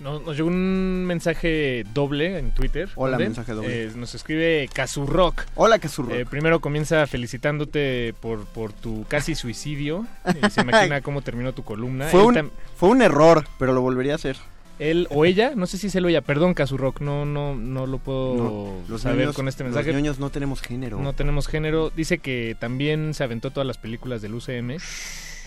Nos, 0.00 0.20
nos 0.26 0.36
llegó 0.36 0.48
un 0.48 1.04
mensaje 1.06 1.84
doble 1.94 2.36
en 2.38 2.50
Twitter. 2.52 2.88
Hola, 2.96 3.12
donde, 3.12 3.24
mensaje 3.26 3.52
doble. 3.52 3.84
eh, 3.84 3.90
nos 3.94 4.14
escribe 4.16 4.68
Kazurrock. 4.72 5.44
Hola, 5.54 5.78
Kazurrock. 5.78 6.12
Eh, 6.14 6.26
primero 6.26 6.60
comienza 6.60 7.06
felicitándote 7.06 8.12
por, 8.20 8.44
por 8.46 8.72
tu 8.72 9.04
casi 9.08 9.34
suicidio. 9.36 10.04
Y 10.44 10.50
se 10.50 10.60
imagina 10.62 11.00
cómo 11.02 11.22
terminó 11.22 11.52
tu 11.52 11.62
columna. 11.62 12.08
Fue 12.08 12.22
un, 12.24 12.50
fue 12.76 12.88
un 12.88 13.00
error, 13.00 13.46
pero 13.60 13.72
lo 13.72 13.80
volvería 13.80 14.12
a 14.12 14.16
hacer. 14.16 14.36
Él 14.90 15.06
o 15.10 15.24
ella, 15.24 15.52
no 15.56 15.66
sé 15.66 15.78
si 15.78 15.86
es 15.88 15.94
él 15.94 16.04
o 16.04 16.08
ella, 16.08 16.20
perdón, 16.22 16.54
Kazurrock, 16.54 17.00
no, 17.00 17.24
no, 17.24 17.54
no 17.54 17.86
lo 17.86 17.98
puedo 17.98 18.34
No, 18.36 18.74
los 18.88 19.02
saber 19.02 19.32
con 19.32 19.48
este 19.48 19.64
los 19.64 19.72
mensaje. 19.74 19.92
ñoños 19.92 20.18
no 20.18 20.30
tenemos 20.30 20.60
género. 20.60 20.98
No 21.00 21.12
tenemos 21.14 21.46
género. 21.46 21.90
Dice 21.90 22.18
que 22.18 22.56
también 22.58 23.14
se 23.14 23.24
aventó 23.24 23.50
todas 23.50 23.66
las 23.66 23.78
películas 23.78 24.22
del 24.22 24.34
UCM. 24.34 24.76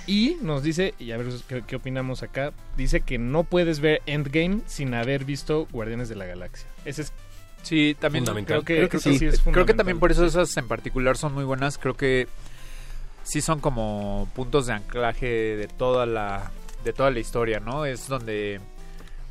Y 0.07 0.37
nos 0.41 0.61
dice, 0.61 0.93
y 0.99 1.11
a 1.11 1.17
ver 1.17 1.27
qué, 1.47 1.63
qué 1.65 1.75
opinamos 1.77 2.21
acá, 2.21 2.53
dice 2.77 3.01
que 3.01 3.17
no 3.17 3.43
puedes 3.43 3.79
ver 3.79 4.01
Endgame 4.05 4.59
sin 4.67 4.93
haber 4.93 5.25
visto 5.25 5.67
Guardianes 5.71 6.09
de 6.09 6.15
la 6.15 6.25
Galaxia. 6.25 6.67
Ese 6.85 7.03
es 7.03 7.13
Sí, 7.63 7.95
también 7.99 8.23
Fundamental. 8.25 8.63
creo 8.63 8.63
que, 8.63 8.87
Creo 8.87 8.89
que 8.89 8.99
sí. 9.17 9.25
es 9.25 9.41
Creo 9.41 9.65
que 9.65 9.73
también 9.73 9.97
por 9.99 10.11
eso 10.11 10.23
esas 10.23 10.55
en 10.57 10.67
particular 10.67 11.17
son 11.17 11.33
muy 11.33 11.43
buenas. 11.43 11.79
Creo 11.79 11.95
que 11.95 12.27
sí 13.23 13.41
son 13.41 13.59
como 13.59 14.29
puntos 14.35 14.67
de 14.67 14.73
anclaje 14.73 15.25
de 15.25 15.67
toda 15.67 16.05
la 16.05 16.51
de 16.83 16.93
toda 16.93 17.09
la 17.09 17.19
historia, 17.19 17.59
¿no? 17.59 17.85
Es 17.85 18.07
donde 18.07 18.59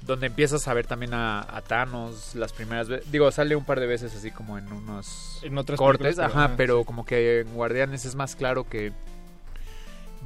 donde 0.07 0.27
empiezas 0.27 0.69
a 0.69 0.75
ver 0.75 0.87
también 0.87 1.15
a, 1.15 1.41
a 1.41 1.63
Thanos 1.63 2.35
las 2.35 2.53
primeras 2.53 2.89
veces. 2.89 3.11
Digo, 3.11 3.31
sale 3.31 3.57
un 3.57 3.65
par 3.65 3.81
de 3.81 3.87
veces 3.87 4.15
así 4.15 4.31
como 4.31 4.59
en 4.59 4.71
unos 4.73 5.41
En 5.43 5.57
otras 5.59 5.79
cortes, 5.79 6.17
pero, 6.17 6.27
ajá, 6.29 6.53
pero 6.57 6.81
sí. 6.81 6.85
como 6.85 7.05
que 7.05 7.41
en 7.41 7.55
Guardianes 7.55 8.05
es 8.05 8.15
más 8.15 8.37
claro 8.37 8.69
que 8.69 8.93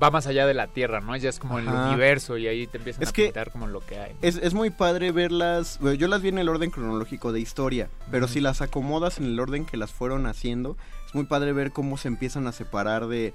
va 0.03 0.11
más 0.11 0.27
allá 0.27 0.47
de 0.47 0.55
la 0.55 0.69
Tierra, 0.69 1.01
¿no? 1.01 1.17
Ya 1.17 1.29
es 1.29 1.39
como 1.39 1.59
el 1.59 1.67
universo 1.67 2.37
y 2.39 2.47
ahí 2.47 2.67
te 2.67 2.79
empiezan 2.79 3.03
Es 3.03 3.09
a 3.11 3.13
pintar 3.13 3.51
como 3.51 3.67
lo 3.67 3.85
que 3.85 3.99
hay. 3.99 4.13
Es, 4.23 4.37
es 4.37 4.55
muy 4.55 4.71
padre 4.71 5.13
verlas. 5.13 5.79
bueno, 5.81 5.95
Yo 5.95 6.09
las 6.09 6.23
vi 6.23 6.29
en 6.29 6.39
el 6.39 6.49
orden 6.49 6.71
cronológico 6.71 7.33
de 7.33 7.41
historia, 7.41 7.89
pero 8.11 8.29
si 8.29 8.41
las 8.41 8.63
acomodas 8.63 9.19
en 9.19 9.25
el 9.25 9.41
orden 9.41 9.65
que 9.67 9.77
las 9.77 9.91
fueron 9.91 10.27
haciendo, 10.27 10.77
es 11.07 11.15
muy 11.15 11.25
padre 11.25 11.53
ver 11.53 11.73
cómo 11.73 11.97
se 11.97 12.09
empiezan 12.09 12.47
a 12.47 12.53
separar 12.53 13.07
de. 13.09 13.33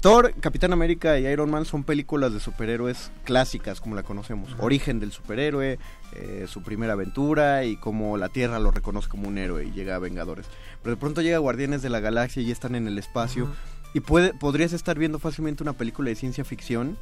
Thor, 0.00 0.32
Capitán 0.40 0.72
América 0.72 1.18
y 1.18 1.26
Iron 1.26 1.50
Man 1.50 1.66
son 1.66 1.84
películas 1.84 2.32
de 2.32 2.40
superhéroes 2.40 3.10
clásicas, 3.24 3.82
como 3.82 3.94
la 3.94 4.02
conocemos. 4.02 4.56
Origen 4.58 4.98
del 4.98 5.12
superhéroe, 5.12 5.78
eh, 6.14 6.46
su 6.48 6.62
primera 6.62 6.94
aventura 6.94 7.64
y 7.64 7.76
cómo 7.76 8.16
la 8.16 8.30
Tierra 8.30 8.58
lo 8.58 8.70
reconoce 8.70 9.08
como 9.10 9.28
un 9.28 9.36
héroe 9.36 9.66
y 9.66 9.72
llega 9.72 9.96
a 9.96 9.98
Vengadores. 9.98 10.46
Pero 10.82 10.96
de 10.96 11.00
pronto 11.00 11.20
llega 11.20 11.36
Guardianes 11.36 11.82
de 11.82 11.90
la 11.90 12.00
Galaxia 12.00 12.40
y 12.42 12.46
ya 12.46 12.52
están 12.52 12.74
en 12.76 12.86
el 12.86 12.96
espacio. 12.98 13.48
Y 13.92 14.00
puede, 14.00 14.32
podrías 14.32 14.72
estar 14.72 14.98
viendo 14.98 15.18
fácilmente 15.18 15.62
una 15.62 15.74
película 15.74 16.08
de 16.08 16.14
ciencia 16.14 16.44
ficción. 16.46 16.96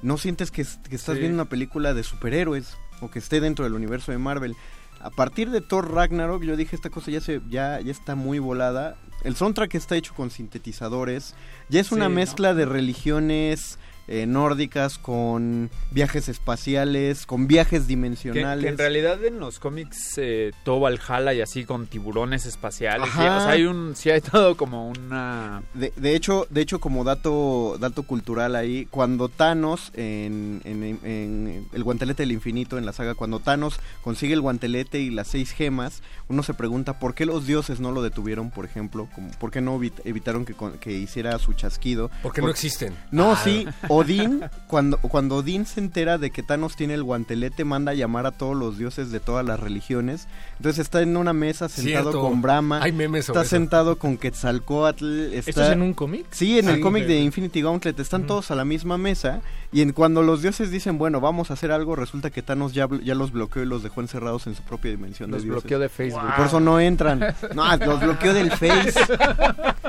No 0.00 0.16
sientes 0.16 0.50
que, 0.50 0.62
es- 0.62 0.78
que 0.88 0.96
estás 0.96 1.16
Sí. 1.16 1.20
viendo 1.20 1.42
una 1.42 1.50
película 1.50 1.92
de 1.92 2.02
superhéroes 2.02 2.78
o 3.02 3.10
que 3.10 3.18
esté 3.18 3.40
dentro 3.40 3.64
del 3.66 3.74
universo 3.74 4.10
de 4.10 4.18
Marvel. 4.18 4.54
A 5.00 5.10
partir 5.10 5.50
de 5.50 5.60
Thor 5.60 5.92
Ragnarok, 5.92 6.42
yo 6.42 6.56
dije, 6.56 6.74
esta 6.74 6.90
cosa 6.90 7.10
ya, 7.10 7.20
se, 7.20 7.40
ya, 7.48 7.80
ya 7.80 7.90
está 7.92 8.14
muy 8.14 8.38
volada. 8.38 8.96
El 9.24 9.36
soundtrack 9.36 9.74
está 9.74 9.96
hecho 9.96 10.14
con 10.14 10.30
sintetizadores. 10.30 11.34
Ya 11.68 11.80
es 11.80 11.92
una 11.92 12.06
Sí, 12.06 12.10
¿no? 12.10 12.14
mezcla 12.16 12.54
de 12.54 12.66
religiones 12.66 13.78
eh, 14.08 14.26
nórdicas 14.26 14.98
con 14.98 15.70
viajes 15.90 16.28
espaciales, 16.28 17.26
con 17.26 17.46
viajes 17.46 17.86
dimensionales. 17.86 18.62
que 18.64 18.68
en 18.70 18.78
realidad 18.78 19.22
en 19.24 19.38
los 19.38 19.58
cómics 19.58 20.14
eh, 20.16 20.52
todo 20.64 20.80
Valhalla 20.80 21.32
y 21.34 21.40
así 21.40 21.64
con 21.64 21.86
tiburones 21.86 22.46
espaciales. 22.46 23.08
y- 23.08 23.18
o 23.18 23.22
sea, 23.22 23.48
hay 23.50 23.64
un, 23.64 23.94
sí 23.96 24.10
hay 24.10 24.20
todo 24.22 24.56
como 24.56 24.88
una... 24.88 25.62
De, 25.74 25.92
de 25.96 26.14
hecho, 26.16 26.46
de 26.50 26.60
hecho 26.62 26.80
como 26.80 27.04
dato 27.04 27.76
dato 27.78 28.02
cultural 28.02 28.56
ahí, 28.56 28.86
cuando 28.90 29.28
Thanos 29.28 29.92
en, 29.94 30.60
en- 30.64 30.98
en 31.04 31.66
el 31.72 31.84
guantelete 31.84 32.22
del 32.22 32.32
infinito 32.32 32.78
en 32.78 32.86
la 32.86 32.92
saga, 32.92 33.14
cuando 33.14 33.40
Thanos 33.40 33.78
consigue 34.02 34.34
el 34.34 34.40
guantelete 34.40 35.00
y 35.00 35.10
las 35.10 35.28
seis 35.28 35.52
gemas, 35.52 36.02
uno 36.28 36.42
se 36.42 36.54
pregunta 36.54 36.98
por 36.98 37.14
qué 37.14 37.26
los 37.26 37.46
dioses 37.46 37.80
no 37.80 37.92
lo 37.92 38.02
detuvieron, 38.02 38.50
por 38.50 38.64
ejemplo, 38.64 39.08
como, 39.14 39.30
por 39.32 39.50
qué 39.50 39.60
no 39.60 39.78
evit- 39.78 40.00
evitaron 40.04 40.44
que, 40.44 40.54
que 40.80 40.92
hiciera 40.92 41.38
su 41.38 41.52
chasquido. 41.52 42.10
Porque 42.22 42.40
no 42.42 42.50
existen. 42.50 42.94
No, 43.10 43.32
Ah. 43.32 43.40
sí, 43.44 43.66
Odín, 43.98 44.40
cuando, 44.66 44.98
cuando 44.98 45.36
Odín 45.36 45.66
se 45.66 45.80
entera 45.80 46.18
de 46.18 46.30
que 46.30 46.42
Thanos 46.42 46.76
tiene 46.76 46.94
el 46.94 47.02
guantelete, 47.02 47.64
manda 47.64 47.92
a 47.92 47.94
llamar 47.94 48.26
a 48.26 48.30
todos 48.32 48.56
los 48.56 48.78
dioses 48.78 49.10
de 49.10 49.20
todas 49.20 49.44
las 49.44 49.60
religiones. 49.60 50.26
Entonces 50.56 50.80
está 50.80 51.02
en 51.02 51.16
una 51.16 51.32
mesa 51.32 51.68
sentado 51.68 52.10
Cierto. 52.12 52.20
con 52.22 52.42
Brahma. 52.42 52.82
Hay 52.82 52.92
memes 52.92 53.26
sobre 53.26 53.38
Está 53.40 53.46
eso. 53.46 53.56
sentado 53.56 53.96
con 53.98 54.16
Quetzalcoatl. 54.16 55.32
Está... 55.34 55.50
¿Esto 55.50 55.62
es 55.64 55.70
en 55.70 55.82
un 55.82 55.94
cómic? 55.94 56.26
Sí, 56.30 56.58
en 56.58 56.68
el 56.68 56.76
Sí. 56.76 56.80
cómic 56.80 57.06
de 57.06 57.20
Infinity 57.20 57.62
Gauntlet 57.62 57.98
están 58.00 58.26
todos 58.26 58.50
a 58.50 58.54
la 58.54 58.64
misma 58.64 58.98
mesa 58.98 59.40
y 59.72 59.82
en 59.82 59.92
cuando 59.92 60.22
los 60.22 60.42
dioses 60.42 60.70
dicen, 60.70 60.96
bueno, 60.98 61.20
vamos 61.20 61.50
a 61.50 61.54
hacer 61.54 61.70
algo, 61.72 61.94
resulta 61.96 62.30
que 62.30 62.42
Thanos 62.42 62.72
ya, 62.72 62.88
ya 63.04 63.14
los 63.14 63.32
bloqueó 63.32 63.62
y 63.62 63.66
los 63.66 63.82
dejó 63.82 64.00
encerrados 64.00 64.46
en 64.46 64.54
su 64.54 64.62
propia 64.62 64.90
dimensión 64.90 65.30
Los 65.30 65.42
de 65.42 65.50
bloqueó 65.50 65.78
de 65.78 65.88
Facebook. 65.88 66.22
Y 66.28 66.36
por 66.36 66.46
eso 66.46 66.60
no 66.60 66.80
entran. 66.80 67.20
No, 67.54 67.76
los 67.76 68.00
bloqueó 68.00 68.32
del 68.34 68.50
Face. 68.50 68.94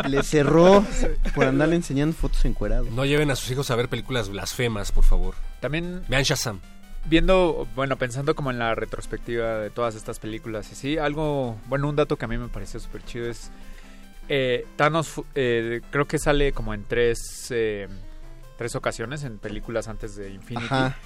Le 0.08 0.24
cerró 0.24 0.84
por 1.36 1.46
andarle 1.46 1.76
enseñando 1.76 2.16
fotos 2.16 2.44
encuerados. 2.46 2.90
No 2.92 3.06
lleven 3.06 3.32
a 3.32 3.36
sus 3.36 3.50
hijos 3.52 3.70
a 3.72 3.76
ver 3.76 3.88
películas 3.90 3.99
blasfemas, 4.30 4.92
por 4.92 5.04
favor. 5.04 5.36
También 5.60 6.04
Vean 6.08 6.24
Shazam. 6.24 6.60
viendo, 7.06 7.68
bueno, 7.76 7.98
pensando 7.98 8.36
como 8.36 8.52
en 8.52 8.60
la 8.60 8.76
retrospectiva 8.76 9.60
de 9.60 9.70
todas 9.70 9.96
estas 9.96 10.20
películas 10.20 10.72
y 10.72 10.76
sí, 10.76 10.98
algo, 10.98 11.58
bueno, 11.68 11.90
un 11.90 11.96
dato 11.96 12.18
que 12.18 12.26
a 12.26 12.28
mí 12.28 12.38
me 12.38 12.50
pareció 12.50 12.80
súper 12.80 13.04
chido 13.04 13.30
es 13.30 13.52
eh, 14.30 14.68
Thanos, 14.76 15.22
eh, 15.34 15.82
creo 15.90 16.08
que 16.08 16.20
sale 16.20 16.52
como 16.52 16.76
en 16.76 16.84
tres, 16.84 17.48
eh, 17.50 17.88
tres 18.58 18.76
ocasiones 18.76 19.24
en 19.24 19.40
películas 19.40 19.88
antes 19.88 20.16
de 20.16 20.32
Infinity. 20.32 20.68
Ajá. 20.68 20.98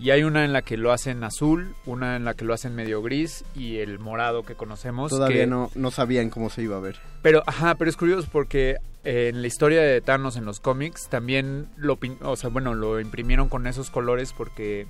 Y 0.00 0.10
hay 0.10 0.22
una 0.22 0.44
en 0.46 0.52
la 0.54 0.62
que 0.62 0.76
lo 0.78 0.92
hacen 0.92 1.22
azul, 1.24 1.74
una 1.84 2.16
en 2.16 2.24
la 2.24 2.32
que 2.34 2.44
lo 2.46 2.54
hacen 2.54 2.74
medio 2.74 3.02
gris 3.02 3.44
y 3.54 3.78
el 3.78 3.98
morado 3.98 4.44
que 4.44 4.54
conocemos. 4.54 5.10
Todavía 5.10 5.40
que- 5.42 5.46
no, 5.46 5.70
no 5.74 5.90
sabían 5.90 6.30
cómo 6.30 6.48
se 6.48 6.62
iba 6.62 6.76
a 6.76 6.80
ver. 6.80 6.98
Pero, 7.22 7.42
ajá, 7.46 7.74
pero 7.74 7.90
es 7.90 7.96
curioso 7.98 8.26
porque 8.32 8.78
eh, 9.04 9.28
en 9.28 9.42
la 9.42 9.46
historia 9.46 9.82
de 9.82 10.00
Thanos 10.00 10.36
en 10.36 10.44
los 10.46 10.58
cómics 10.60 11.08
también 11.08 11.68
lo, 11.76 11.98
o 12.22 12.36
sea, 12.36 12.48
bueno, 12.50 12.74
lo 12.74 12.98
imprimieron 13.00 13.48
con 13.50 13.66
esos 13.66 13.90
colores 13.90 14.32
porque 14.32 14.86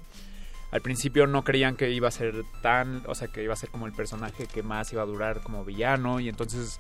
al 0.71 0.81
principio 0.81 1.27
no 1.27 1.43
creían 1.43 1.75
que 1.77 1.91
iba 1.91 2.07
a 2.07 2.13
ser 2.13 2.45
tan, 2.63 3.03
o 3.07 3.15
sea, 3.17 3.27
que 3.29 3.43
iba 3.43 3.53
a 3.53 3.57
ser 3.57 3.71
como 3.71 3.87
el 3.87 3.93
personaje 3.93 4.47
que 4.47 4.63
más 4.63 4.93
iba 4.93 5.03
a 5.03 5.07
durar 5.07 5.41
como 5.43 5.65
villano 5.65 6.21
y 6.21 6.29
entonces 6.29 6.79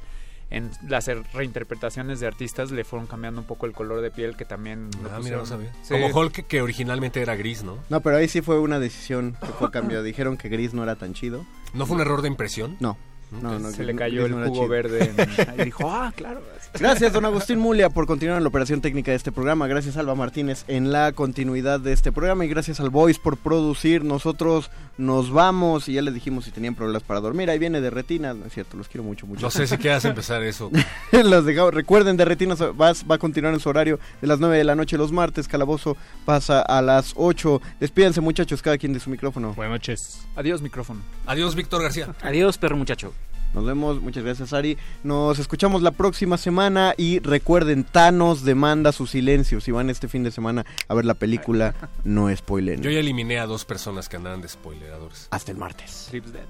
en 0.51 0.71
las 0.89 1.09
er- 1.09 1.25
reinterpretaciones 1.33 2.21
de 2.21 2.27
artistas 2.27 2.71
le 2.71 2.85
fueron 2.85 3.07
cambiando 3.07 3.41
un 3.41 3.47
poco 3.47 3.67
el 3.67 3.73
color 3.73 4.01
de 4.01 4.11
piel 4.11 4.37
que 4.37 4.45
también 4.45 4.91
lo 5.03 5.11
Ah, 5.13 5.21
mira, 5.23 5.37
no 5.39 5.47
sabía. 5.47 5.73
Sí. 5.83 5.95
Como 5.95 6.09
Hulk, 6.09 6.47
que 6.47 6.61
originalmente 6.63 7.23
era 7.23 7.37
gris, 7.37 7.63
¿no? 7.63 7.79
No, 7.89 8.01
pero 8.01 8.17
ahí 8.17 8.29
sí 8.29 8.41
fue 8.41 8.59
una 8.59 8.79
decisión 8.81 9.37
que 9.41 9.47
fue 9.53 9.71
cambio. 9.71 10.03
Dijeron 10.03 10.37
que 10.37 10.49
gris 10.49 10.75
no 10.75 10.83
era 10.83 10.97
tan 10.97 11.15
chido. 11.15 11.45
¿No 11.73 11.87
fue 11.87 11.97
un 11.97 12.03
error 12.03 12.23
de 12.23 12.29
impresión? 12.29 12.77
No. 12.81 12.97
No, 13.31 13.61
no, 13.61 13.71
Se 13.71 13.85
le 13.85 13.95
cayó 13.95 14.27
el 14.27 14.35
jugo 14.49 14.67
verde 14.67 15.13
en- 15.17 15.55
y 15.61 15.65
dijo, 15.65 15.89
ah, 15.89 16.13
claro. 16.17 16.43
Gracias, 16.79 17.13
don 17.13 17.25
Agustín 17.25 17.59
Mulia, 17.59 17.91
por 17.91 18.07
continuar 18.07 18.39
en 18.39 18.45
la 18.45 18.49
operación 18.49 18.81
técnica 18.81 19.11
de 19.11 19.17
este 19.17 19.33
programa. 19.33 19.67
Gracias, 19.67 19.97
Alba 19.97 20.15
Martínez, 20.15 20.65
en 20.69 20.93
la 20.93 21.13
continuidad 21.13 21.81
de 21.81 21.93
este 21.93 22.13
programa. 22.13 22.45
Y 22.45 22.49
gracias 22.49 22.81
al 22.81 22.91
Voice 22.91 23.21
por 23.23 23.37
producir. 23.37 24.05
Nosotros 24.05 24.71
nos 24.97 25.31
vamos 25.31 25.89
y 25.89 25.95
ya 25.95 26.03
les 26.03 26.15
dijimos 26.15 26.45
si 26.45 26.51
tenían 26.51 26.75
problemas 26.75 27.03
para 27.03 27.21
dormir. 27.21 27.51
Ahí 27.51 27.59
viene 27.59 27.81
de 27.81 27.91
retinas. 27.91 28.37
No 28.37 28.47
es 28.47 28.53
cierto, 28.53 28.77
los 28.77 28.89
quiero 28.89 29.05
mucho, 29.05 29.27
mucho. 29.27 29.43
No 29.43 29.51
sé 29.51 29.67
si 29.67 29.77
quieras 29.79 30.05
empezar 30.05 30.43
eso. 30.43 30.71
los 31.13 31.45
dejamos. 31.45 31.75
Recuerden, 31.75 32.17
de 32.17 32.25
retinas 32.25 32.63
va, 32.63 32.93
va 32.93 33.15
a 33.15 33.19
continuar 33.19 33.53
en 33.53 33.61
su 33.61 33.69
horario 33.69 33.99
de 34.21 34.29
las 34.29 34.39
9 34.39 34.57
de 34.57 34.65
la 34.65 34.75
noche 34.75 34.97
los 34.97 35.13
martes. 35.13 35.49
Calabozo 35.49 35.97
pasa 36.25 36.61
a 36.63 36.81
las 36.81 37.13
8. 37.17 37.61
Despídense, 37.81 38.21
muchachos, 38.21 38.63
cada 38.63 38.79
quien 38.79 38.93
de 38.93 39.01
su 39.01 39.11
micrófono. 39.11 39.55
Buenas 39.55 39.73
noches. 39.73 40.27
Adiós, 40.37 40.63
micrófono. 40.63 41.03
Adiós, 41.27 41.55
Víctor 41.55 41.83
García. 41.83 42.15
Adiós, 42.23 42.59
perro 42.59 42.77
muchacho. 42.77 43.13
Nos 43.55 43.65
vemos, 43.65 44.01
muchas 44.01 44.23
gracias 44.23 44.53
Ari. 44.53 44.79
Nos 45.03 45.39
escuchamos 45.39 45.83
la 45.83 45.91
próxima 45.91 46.39
semana 46.39 46.95
y 46.97 47.19
recuerden, 47.19 47.85
Thanos 47.85 48.45
demanda 48.45 48.93
su 48.93 49.07
silencio. 49.07 49.61
Si 49.61 49.73
van 49.73 49.91
este 49.91 50.09
fin 50.09 50.23
de 50.23 50.31
semana 50.31 50.65
a 50.89 50.95
ver 50.95 51.05
la 51.05 51.15
película, 51.15 51.75
no 52.05 52.35
spoilen. 52.35 52.83
Yo 52.83 52.91
ya 52.91 53.01
eliminé 53.01 53.39
a 53.39 53.47
dos 53.47 53.65
personas 53.65 54.09
que 54.09 54.17
andaban 54.17 54.41
de 54.41 54.49
spoileradores. 54.49 55.29
Hasta 55.31 55.53
el 55.53 55.59
martes. 55.59 56.07
Trips 56.11 56.33
Dead. 56.33 56.47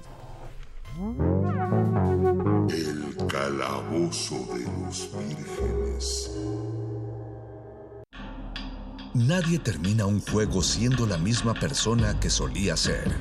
El 2.69 3.27
calabozo 3.27 4.35
de 4.53 4.65
los 4.85 5.09
vírgenes. 5.17 6.31
Nadie 9.13 9.59
termina 9.59 10.05
un 10.05 10.21
juego 10.21 10.61
siendo 10.61 11.05
la 11.05 11.17
misma 11.17 11.53
persona 11.53 12.19
que 12.19 12.29
solía 12.29 12.77
ser. 12.77 13.11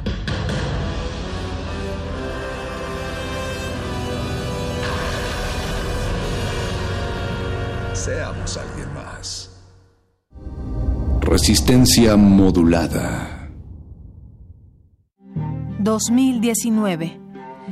Seamos 8.01 8.57
alguien 8.57 8.89
más. 8.95 9.63
Resistencia 11.21 12.17
modulada. 12.17 13.51
2019. 15.81 17.21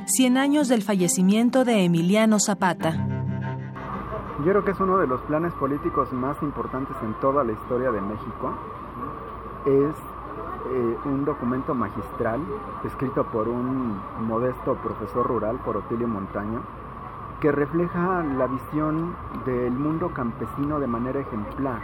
100 0.05 0.37
años 0.37 0.69
del 0.69 0.83
fallecimiento 0.83 1.65
de 1.65 1.83
Emiliano 1.87 2.37
Zapata. 2.45 3.09
Yo 4.41 4.45
creo 4.45 4.65
que 4.67 4.73
es 4.73 4.81
uno 4.81 4.99
de 4.99 5.07
los 5.07 5.23
planes 5.23 5.55
políticos 5.55 6.13
más 6.13 6.37
importantes 6.43 6.95
en 7.03 7.19
toda 7.21 7.43
la 7.43 7.53
historia 7.53 7.91
de 7.91 8.03
México. 8.03 8.55
Es 9.65 9.97
eh, 10.71 10.99
un 11.07 11.25
documento 11.25 11.75
magistral 11.75 12.43
escrito 12.85 13.25
por 13.33 13.49
un 13.49 13.99
modesto 14.27 14.75
profesor 14.75 15.27
rural, 15.27 15.59
por 15.65 15.79
Otilio 15.79 16.07
Montaño, 16.07 16.63
que 17.41 17.53
refleja 17.53 18.23
la 18.37 18.47
visión 18.47 19.15
del 19.47 19.73
mundo 19.73 20.11
campesino 20.13 20.81
de 20.81 20.87
manera 20.87 21.21
ejemplar. 21.21 21.81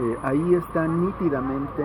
Eh, 0.00 0.18
ahí 0.22 0.54
está 0.54 0.86
nítidamente 0.86 1.84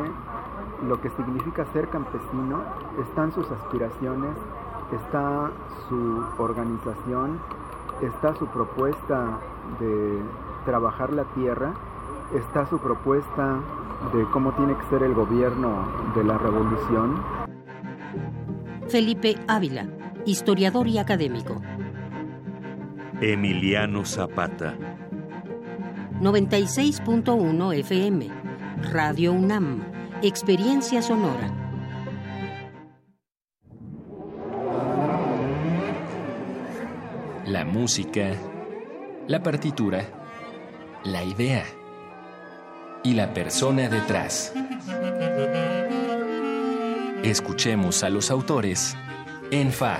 lo 0.88 1.00
que 1.00 1.10
significa 1.12 1.66
ser 1.74 1.88
campesino, 1.90 2.64
están 3.00 3.32
sus 3.32 3.50
aspiraciones, 3.52 4.36
está 4.92 5.52
su 5.88 6.24
organización, 6.38 7.40
está 8.02 8.36
su 8.36 8.48
propuesta 8.48 9.38
de 9.80 10.20
trabajar 10.66 11.14
la 11.14 11.24
tierra, 11.36 11.74
está 12.34 12.66
su 12.66 12.80
propuesta 12.80 13.60
de 14.14 14.26
cómo 14.32 14.54
tiene 14.54 14.76
que 14.76 14.86
ser 14.86 15.04
el 15.04 15.14
gobierno 15.14 15.86
de 16.16 16.24
la 16.24 16.38
revolución. 16.38 17.22
Felipe 18.90 19.38
Ávila, 19.48 19.88
historiador 20.26 20.88
y 20.88 20.98
académico. 20.98 21.62
Emiliano 23.24 24.04
Zapata. 24.04 24.76
96.1 26.20 27.76
FM. 27.76 28.28
Radio 28.92 29.34
UNAM. 29.34 29.84
Experiencia 30.24 31.04
sonora. 31.04 31.54
La 37.46 37.64
música, 37.64 38.32
la 39.28 39.44
partitura, 39.44 40.04
la 41.04 41.24
idea 41.24 41.64
y 43.04 43.14
la 43.14 43.36
persona 43.36 43.88
detrás. 43.88 44.52
Escuchemos 47.22 48.04
a 48.04 48.10
los 48.10 48.32
autores 48.32 48.98
en 49.52 49.72
Fa, 49.72 50.00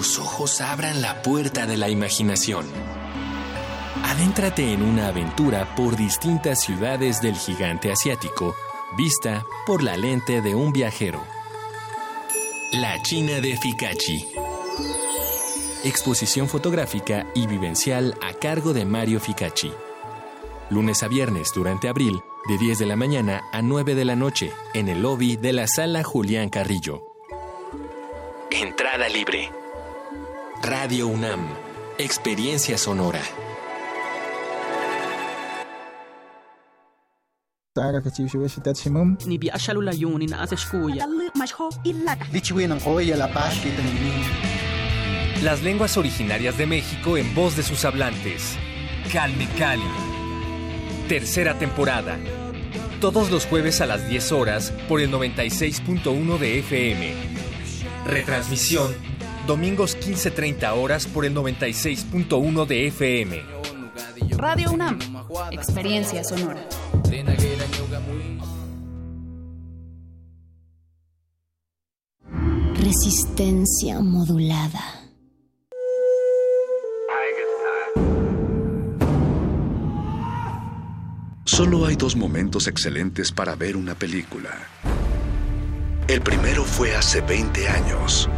Los 0.00 0.18
ojos 0.18 0.62
abran 0.62 1.02
la 1.02 1.20
puerta 1.20 1.66
de 1.66 1.76
la 1.76 1.90
imaginación. 1.90 2.64
Adéntrate 4.02 4.72
en 4.72 4.80
una 4.82 5.08
aventura 5.08 5.74
por 5.74 5.94
distintas 5.94 6.62
ciudades 6.62 7.20
del 7.20 7.36
gigante 7.36 7.92
asiático, 7.92 8.56
vista 8.96 9.44
por 9.66 9.82
la 9.82 9.98
lente 9.98 10.40
de 10.40 10.54
un 10.54 10.72
viajero. 10.72 11.22
La 12.72 13.02
China 13.02 13.42
de 13.42 13.58
Fikachi. 13.58 14.26
Exposición 15.84 16.48
fotográfica 16.48 17.26
y 17.34 17.46
vivencial 17.46 18.16
a 18.22 18.32
cargo 18.32 18.72
de 18.72 18.86
Mario 18.86 19.20
Ficacci. 19.20 19.70
Lunes 20.70 21.02
a 21.02 21.08
viernes 21.08 21.52
durante 21.54 21.90
abril, 21.90 22.22
de 22.48 22.56
10 22.56 22.78
de 22.78 22.86
la 22.86 22.96
mañana 22.96 23.42
a 23.52 23.60
9 23.60 23.94
de 23.94 24.06
la 24.06 24.16
noche, 24.16 24.50
en 24.72 24.88
el 24.88 25.02
lobby 25.02 25.36
de 25.36 25.52
la 25.52 25.66
sala 25.66 26.02
Julián 26.04 26.48
Carrillo. 26.48 27.02
Entrada 28.50 29.06
libre. 29.06 29.59
Radio 30.62 31.06
UNAM. 31.06 31.40
Experiencia 31.96 32.76
sonora. 32.76 33.22
Las 45.42 45.62
lenguas 45.62 45.96
originarias 45.96 46.58
de 46.58 46.66
México 46.66 47.16
en 47.16 47.34
voz 47.34 47.56
de 47.56 47.62
sus 47.62 47.86
hablantes. 47.86 48.58
Calme 49.10 49.48
Cali. 49.58 49.82
Tercera 51.08 51.58
temporada. 51.58 52.18
Todos 53.00 53.30
los 53.30 53.46
jueves 53.46 53.80
a 53.80 53.86
las 53.86 54.06
10 54.06 54.32
horas 54.32 54.74
por 54.90 55.00
el 55.00 55.10
96.1 55.10 56.38
de 56.38 56.58
FM. 56.58 57.14
Retransmisión. 58.04 59.09
Domingos 59.50 59.98
15.30 59.98 60.76
horas 60.76 61.06
por 61.08 61.24
el 61.24 61.34
96.1 61.34 62.66
de 62.66 62.86
FM. 62.86 63.42
Radio 64.36 64.70
UNAM. 64.70 64.96
Experiencia 65.50 66.22
sonora. 66.22 66.64
Resistencia 72.74 73.98
modulada. 73.98 74.84
Solo 81.44 81.86
hay 81.86 81.96
dos 81.96 82.14
momentos 82.14 82.68
excelentes 82.68 83.32
para 83.32 83.56
ver 83.56 83.76
una 83.76 83.96
película. 83.96 84.50
El 86.06 86.20
primero 86.22 86.64
fue 86.64 86.96
hace 86.96 87.20
20 87.20 87.68
años, 87.68 88.28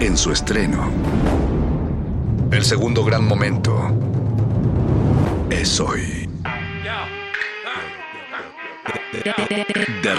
en 0.00 0.16
su 0.16 0.32
estreno. 0.32 0.90
El 2.50 2.64
segundo 2.64 3.04
gran 3.04 3.24
momento 3.24 3.90
es 5.50 5.80
hoy. 5.80 6.28
De 10.02 10.14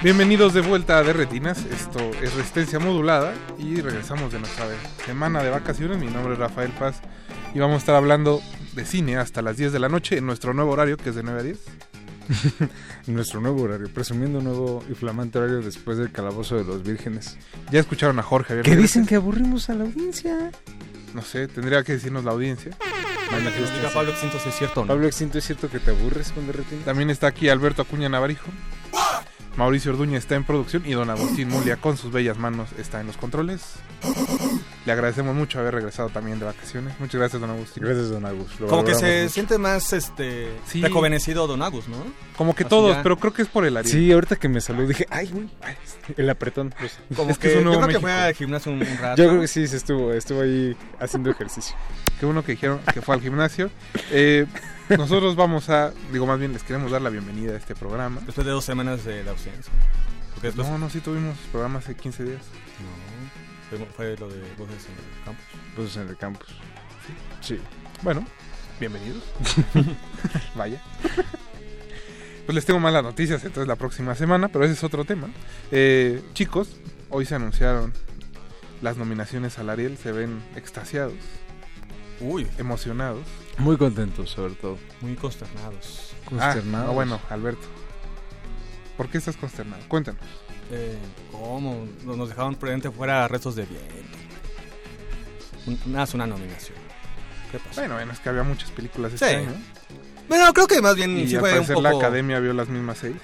Bienvenidos 0.00 0.54
de 0.54 0.60
vuelta 0.60 0.98
a 0.98 1.02
De 1.02 1.12
Retinas, 1.12 1.64
esto 1.72 1.98
es 2.22 2.32
Resistencia 2.34 2.78
Modulada 2.78 3.34
y 3.58 3.80
regresamos 3.80 4.32
de 4.32 4.38
nuestra 4.38 4.66
semana 5.04 5.42
de 5.42 5.50
vacaciones. 5.50 5.98
Mi 5.98 6.06
nombre 6.06 6.34
es 6.34 6.38
Rafael 6.38 6.70
Paz 6.70 7.00
y 7.52 7.58
vamos 7.58 7.74
a 7.74 7.78
estar 7.78 7.94
hablando 7.96 8.40
de 8.74 8.84
cine 8.84 9.16
hasta 9.16 9.42
las 9.42 9.56
10 9.56 9.72
de 9.72 9.80
la 9.80 9.88
noche 9.88 10.16
en 10.16 10.24
nuestro 10.24 10.54
nuevo 10.54 10.70
horario 10.70 10.96
que 10.96 11.08
es 11.08 11.16
de 11.16 11.24
9 11.24 11.40
a 11.40 11.42
10. 11.42 11.58
Nuestro 13.08 13.40
nuevo 13.40 13.62
horario, 13.62 13.88
presumiendo 13.92 14.38
un 14.38 14.44
nuevo 14.44 14.84
y 14.88 14.94
flamante 14.94 15.38
horario 15.38 15.62
después 15.62 15.98
del 15.98 16.12
calabozo 16.12 16.56
de 16.56 16.64
los 16.64 16.84
vírgenes. 16.84 17.36
Ya 17.72 17.80
escucharon 17.80 18.18
a 18.20 18.22
Jorge. 18.22 18.60
Que 18.62 18.76
dicen 18.76 19.04
que 19.04 19.16
aburrimos 19.16 19.68
a 19.68 19.74
la 19.74 19.84
audiencia. 19.84 20.52
No 21.12 21.22
sé, 21.22 21.48
tendría 21.48 21.82
que 21.82 21.94
decirnos 21.94 22.24
la 22.24 22.32
audiencia. 22.32 22.76
Bueno, 23.30 23.50
que 23.50 23.60
diga 23.60 23.90
Pablo 23.92 24.12
Extinto 24.12 24.38
si 24.38 24.48
es 24.48 24.54
cierto 24.54 24.86
Pablo 24.86 25.06
Extinto, 25.06 25.38
¿es 25.38 25.44
cierto 25.44 25.68
que 25.68 25.80
te 25.80 25.90
aburres 25.90 26.30
con 26.32 26.46
De 26.46 26.52
Retinas? 26.52 26.84
También 26.84 27.10
está 27.10 27.26
aquí 27.26 27.48
Alberto 27.48 27.82
Acuña 27.82 28.08
Navarijo. 28.08 28.48
Mauricio 29.58 29.90
Orduña 29.90 30.16
está 30.18 30.36
en 30.36 30.44
producción 30.44 30.84
y 30.86 30.92
don 30.92 31.10
Agustín 31.10 31.48
Mulia 31.48 31.76
con 31.76 31.96
sus 31.96 32.12
bellas 32.12 32.38
manos 32.38 32.68
está 32.78 33.00
en 33.00 33.08
los 33.08 33.16
controles. 33.16 33.60
Le 34.86 34.92
agradecemos 34.92 35.34
mucho 35.34 35.58
haber 35.58 35.74
regresado 35.74 36.10
también 36.10 36.38
de 36.38 36.44
vacaciones. 36.44 36.94
Muchas 37.00 37.18
gracias, 37.20 37.40
don 37.40 37.50
Agustín. 37.50 37.82
Gracias, 37.82 38.08
don 38.08 38.24
Agus. 38.24 38.60
Lo 38.60 38.68
Como 38.68 38.84
que 38.84 38.94
se 38.94 39.22
mucho. 39.22 39.34
siente 39.34 39.58
más 39.58 39.92
este 39.92 40.48
Sí. 40.64 40.80
rejuvenecido 40.80 41.48
Don 41.48 41.60
Agus, 41.62 41.88
¿no? 41.88 41.96
Como 42.36 42.54
que 42.54 42.62
Así 42.62 42.70
todos, 42.70 42.94
ya. 42.96 43.02
pero 43.02 43.16
creo 43.16 43.32
que 43.32 43.42
es 43.42 43.48
por 43.48 43.64
el 43.64 43.76
área. 43.76 43.90
Sí, 43.90 44.12
ahorita 44.12 44.36
que 44.36 44.48
me 44.48 44.60
saludó 44.60 44.86
dije, 44.86 45.06
ay, 45.10 45.26
güey, 45.26 45.48
ay, 45.62 45.74
el 46.16 46.30
apretón. 46.30 46.72
pues. 46.78 46.96
Como 47.16 47.36
que, 47.36 47.52
yo 47.54 47.60
creo 47.72 47.88
que 47.88 47.98
fue 48.00 48.12
al 48.12 48.34
gimnasio 48.34 48.70
un, 48.70 48.80
un 48.80 48.98
rato. 48.98 49.20
Yo 49.20 49.28
creo 49.28 49.40
que 49.40 49.48
sí, 49.48 49.66
se 49.66 49.76
estuvo, 49.76 50.12
estuvo 50.12 50.40
ahí 50.42 50.76
haciendo 51.00 51.30
ejercicio. 51.30 51.74
Qué 52.20 52.26
bueno 52.26 52.44
que 52.44 52.52
dijeron 52.52 52.78
que 52.94 53.02
fue 53.02 53.16
al 53.16 53.20
gimnasio. 53.20 53.70
Eh, 54.12 54.46
nosotros 54.96 55.36
vamos 55.36 55.68
a, 55.68 55.92
digo 56.12 56.26
más 56.26 56.38
bien, 56.38 56.52
les 56.52 56.62
queremos 56.62 56.90
dar 56.90 57.02
la 57.02 57.10
bienvenida 57.10 57.52
a 57.52 57.56
este 57.56 57.74
programa. 57.74 58.20
Después 58.24 58.46
de 58.46 58.52
dos 58.52 58.64
semanas 58.64 59.04
de 59.04 59.22
la 59.24 59.32
ausencia. 59.32 59.72
Porque 60.34 60.48
después- 60.48 60.68
No, 60.68 60.78
no, 60.78 60.88
sí 60.90 61.00
tuvimos 61.00 61.36
programa 61.52 61.78
hace 61.80 61.94
15 61.96 62.24
días. 62.24 62.42
No, 63.70 63.76
fue, 63.78 63.86
fue 63.86 64.16
lo 64.18 64.28
de 64.28 64.40
voces 64.56 64.86
en 64.86 64.92
el 64.94 65.24
campus. 65.24 65.44
Voces 65.76 65.96
en 65.96 66.08
el 66.08 66.16
campus. 66.16 66.48
Sí. 67.40 67.58
Bueno, 68.02 68.24
bienvenidos. 68.80 69.22
Vaya. 70.54 70.80
Pues 72.46 72.54
les 72.54 72.64
tengo 72.64 72.80
malas 72.80 73.02
noticias 73.02 73.44
entonces 73.44 73.68
la 73.68 73.76
próxima 73.76 74.14
semana, 74.14 74.48
pero 74.48 74.64
ese 74.64 74.72
es 74.74 74.84
otro 74.84 75.04
tema. 75.04 75.28
Eh, 75.70 76.22
chicos, 76.32 76.68
hoy 77.10 77.26
se 77.26 77.34
anunciaron 77.34 77.92
las 78.80 78.96
nominaciones 78.96 79.58
al 79.58 79.68
Ariel, 79.68 79.98
se 79.98 80.12
ven 80.12 80.40
extasiados. 80.56 81.14
Uy. 82.20 82.46
Emocionados. 82.58 83.24
Muy 83.58 83.76
contentos, 83.76 84.30
sobre 84.30 84.54
todo. 84.54 84.78
Muy 85.00 85.14
consternados. 85.16 86.12
Ah, 86.12 86.28
Consternados. 86.28 86.86
no, 86.88 86.92
bueno, 86.94 87.20
Alberto. 87.30 87.66
¿Por 88.96 89.08
qué 89.08 89.18
estás 89.18 89.36
consternado? 89.36 89.82
Cuéntanos. 89.88 90.20
Eh, 90.70 90.98
¿Cómo? 91.32 91.86
Nos 92.04 92.28
dejaron 92.28 92.56
frente 92.56 92.90
fuera 92.90 93.26
restos 93.28 93.56
de 93.56 93.64
viento. 93.64 94.18
Un- 95.66 95.92
Nada, 95.92 96.04
es 96.04 96.14
una 96.14 96.26
nominación. 96.26 96.78
¿Qué 97.50 97.58
pasó? 97.58 97.80
Bueno, 97.80 97.94
bueno, 97.94 98.12
es 98.12 98.20
que 98.20 98.28
había 98.28 98.42
muchas 98.42 98.70
películas 98.70 99.12
este 99.12 99.28
Sí. 99.28 99.34
año. 99.36 99.52
Bueno, 100.28 100.52
creo 100.52 100.66
que 100.66 100.82
más 100.82 100.94
bien 100.94 101.16
Y 101.18 101.26
sí 101.28 101.34
al 101.36 101.40
fue 101.40 101.50
un 101.50 101.56
parecer 101.56 101.74
poco... 101.76 101.88
la 101.88 101.96
academia 101.96 102.38
vio 102.40 102.52
las 102.52 102.68
mismas 102.68 102.98
seis. 102.98 103.16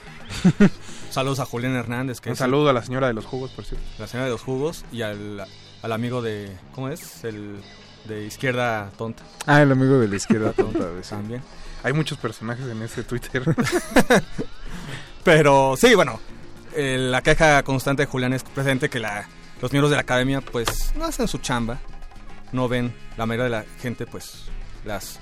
Saludos 1.11 1.39
a 1.41 1.45
Julián 1.45 1.75
Hernández. 1.77 2.21
Que 2.21 2.31
Un 2.31 2.37
saludo 2.37 2.71
a 2.71 2.73
la 2.73 2.83
señora 2.83 3.07
de 3.09 3.13
los 3.13 3.27
jugos, 3.27 3.51
por 3.53 3.65
cierto. 3.65 3.87
La 3.99 4.07
señora 4.07 4.25
de 4.27 4.33
los 4.33 4.41
jugos 4.43 4.85
y 4.91 5.03
al, 5.03 5.45
al 5.83 5.93
amigo 5.93 6.23
de... 6.23 6.57
¿Cómo 6.75 6.89
es? 6.89 7.23
El 7.25 7.57
de 8.05 8.27
izquierda 8.27 8.91
tonta. 8.97 9.23
Ah, 9.47 9.63
el 9.63 9.73
amigo 9.73 9.99
de 9.99 10.09
la 10.09 10.17
izquierda 10.17 10.53
tonta. 10.57 10.89
sí. 11.03 11.11
También. 11.11 11.43
Hay 11.83 11.93
muchos 11.93 12.17
personajes 12.19 12.67
en 12.67 12.81
ese 12.83 13.05
Twitter. 13.05 13.45
Pero 15.25 15.75
sí, 15.77 15.95
bueno, 15.95 16.19
eh, 16.75 16.97
la 16.99 17.23
queja 17.23 17.63
constante 17.63 18.03
de 18.03 18.07
Julián 18.07 18.33
es 18.33 18.43
presente 18.43 18.89
que 18.89 19.01
la, 19.01 19.29
los 19.61 19.73
miembros 19.73 19.91
de 19.91 19.97
la 19.97 20.03
academia 20.03 20.41
pues 20.41 20.93
no 20.97 21.05
hacen 21.05 21.29
su 21.29 21.39
chamba, 21.39 21.79
no 22.53 22.69
ven, 22.69 22.95
la 23.17 23.27
mayoría 23.27 23.45
de 23.45 23.51
la 23.51 23.65
gente 23.81 24.07
pues 24.07 24.47
las, 24.85 25.21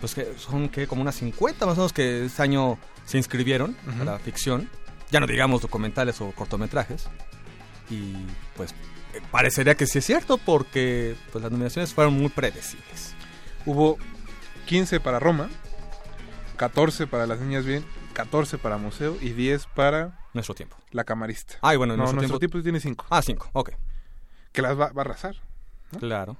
pues 0.00 0.14
que 0.14 0.34
son 0.36 0.68
que 0.68 0.86
como 0.86 1.02
unas 1.02 1.16
50 1.16 1.64
más 1.64 1.74
o 1.78 1.80
menos 1.80 1.92
que 1.92 2.26
este 2.26 2.42
año 2.42 2.78
se 3.04 3.18
inscribieron 3.18 3.76
a 4.00 4.04
la 4.04 4.18
ficción, 4.18 4.68
ya 5.10 5.20
no 5.20 5.26
digamos 5.26 5.62
documentales 5.62 6.20
o 6.20 6.30
cortometrajes, 6.32 7.08
y 7.88 8.14
pues 8.56 8.74
parecería 9.30 9.74
que 9.74 9.86
sí 9.86 9.98
es 9.98 10.04
cierto 10.06 10.38
porque 10.38 11.16
pues 11.32 11.42
las 11.42 11.50
nominaciones 11.52 11.92
fueron 11.94 12.14
muy 12.14 12.28
predecibles. 12.28 13.14
Hubo 13.66 13.98
15 14.66 15.00
para 15.00 15.18
Roma, 15.18 15.48
14 16.56 17.06
para 17.06 17.26
Las 17.26 17.40
Niñas 17.40 17.64
Bien, 17.64 17.84
14 18.12 18.58
para 18.58 18.76
Museo 18.78 19.16
y 19.20 19.30
10 19.30 19.66
para... 19.74 20.18
Nuestro 20.32 20.54
tiempo. 20.54 20.76
La 20.92 21.04
Camarista. 21.04 21.54
Ah, 21.62 21.74
y 21.74 21.76
bueno, 21.76 21.94
no, 21.94 22.04
nuestro 22.04 22.16
nuestro 22.20 22.38
tiempo- 22.38 22.58
tiempo, 22.58 22.64
tiene 22.64 22.80
5. 22.80 23.06
Ah, 23.10 23.22
5, 23.22 23.50
ok. 23.52 23.70
Que 24.52 24.62
las 24.62 24.78
va, 24.78 24.92
va 24.92 25.02
a 25.02 25.04
arrasar. 25.04 25.36
Claro. 25.98 26.36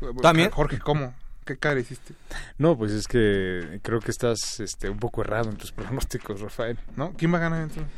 También. 0.00 0.22
También- 0.22 0.50
Jorge, 0.50 0.78
¿cómo? 0.78 1.14
¿Qué 1.44 1.58
cara 1.58 1.78
hiciste? 1.78 2.14
No, 2.56 2.78
pues 2.78 2.92
es 2.92 3.06
que 3.06 3.80
creo 3.82 4.00
que 4.00 4.10
estás 4.10 4.60
este, 4.60 4.88
un 4.88 4.98
poco 4.98 5.20
errado 5.20 5.50
en 5.50 5.56
tus 5.58 5.72
pronósticos, 5.72 6.40
Rafael. 6.40 6.78
¿No? 6.96 7.12
¿Quién 7.12 7.32
va 7.34 7.36
a 7.38 7.40
ganar 7.42 7.62
entonces? 7.62 7.92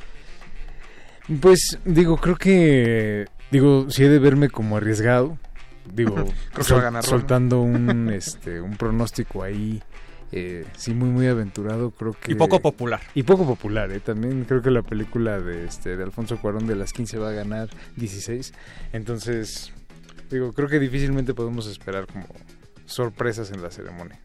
Pues 1.40 1.78
digo, 1.84 2.16
creo 2.16 2.36
que 2.36 3.26
digo, 3.50 3.90
si 3.90 4.04
he 4.04 4.08
de 4.08 4.18
verme 4.18 4.48
como 4.48 4.76
arriesgado, 4.76 5.38
digo, 5.92 6.14
Creo 6.52 6.66
que 6.66 6.72
va 6.74 6.80
a 6.80 6.84
ganar 6.84 7.04
soltando 7.04 7.60
un 7.60 8.10
este 8.12 8.60
un 8.60 8.76
pronóstico 8.76 9.42
ahí 9.42 9.82
eh, 10.32 10.66
sí 10.76 10.92
muy 10.92 11.08
muy 11.08 11.26
aventurado, 11.28 11.92
creo 11.92 12.12
que 12.12 12.32
Y 12.32 12.34
poco 12.34 12.60
popular. 12.60 13.00
Y 13.14 13.22
poco 13.22 13.46
popular, 13.46 13.92
eh, 13.92 14.00
también 14.00 14.44
creo 14.44 14.60
que 14.60 14.70
la 14.70 14.82
película 14.82 15.40
de 15.40 15.64
este 15.64 15.96
de 15.96 16.02
Alfonso 16.02 16.38
Cuarón 16.38 16.66
de 16.66 16.74
las 16.74 16.92
15 16.92 17.18
va 17.18 17.28
a 17.30 17.32
ganar 17.32 17.68
16. 17.96 18.52
Entonces, 18.92 19.72
digo, 20.30 20.52
creo 20.52 20.68
que 20.68 20.80
difícilmente 20.80 21.32
podemos 21.32 21.66
esperar 21.66 22.06
como 22.06 22.26
sorpresas 22.86 23.52
en 23.52 23.62
la 23.62 23.70
ceremonia. 23.70 24.18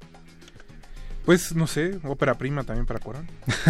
Pues 1.26 1.56
no 1.56 1.68
sé, 1.68 2.00
ópera 2.04 2.36
prima 2.36 2.64
también 2.64 2.88
para 2.88 3.00
Cuarón. 3.00 3.28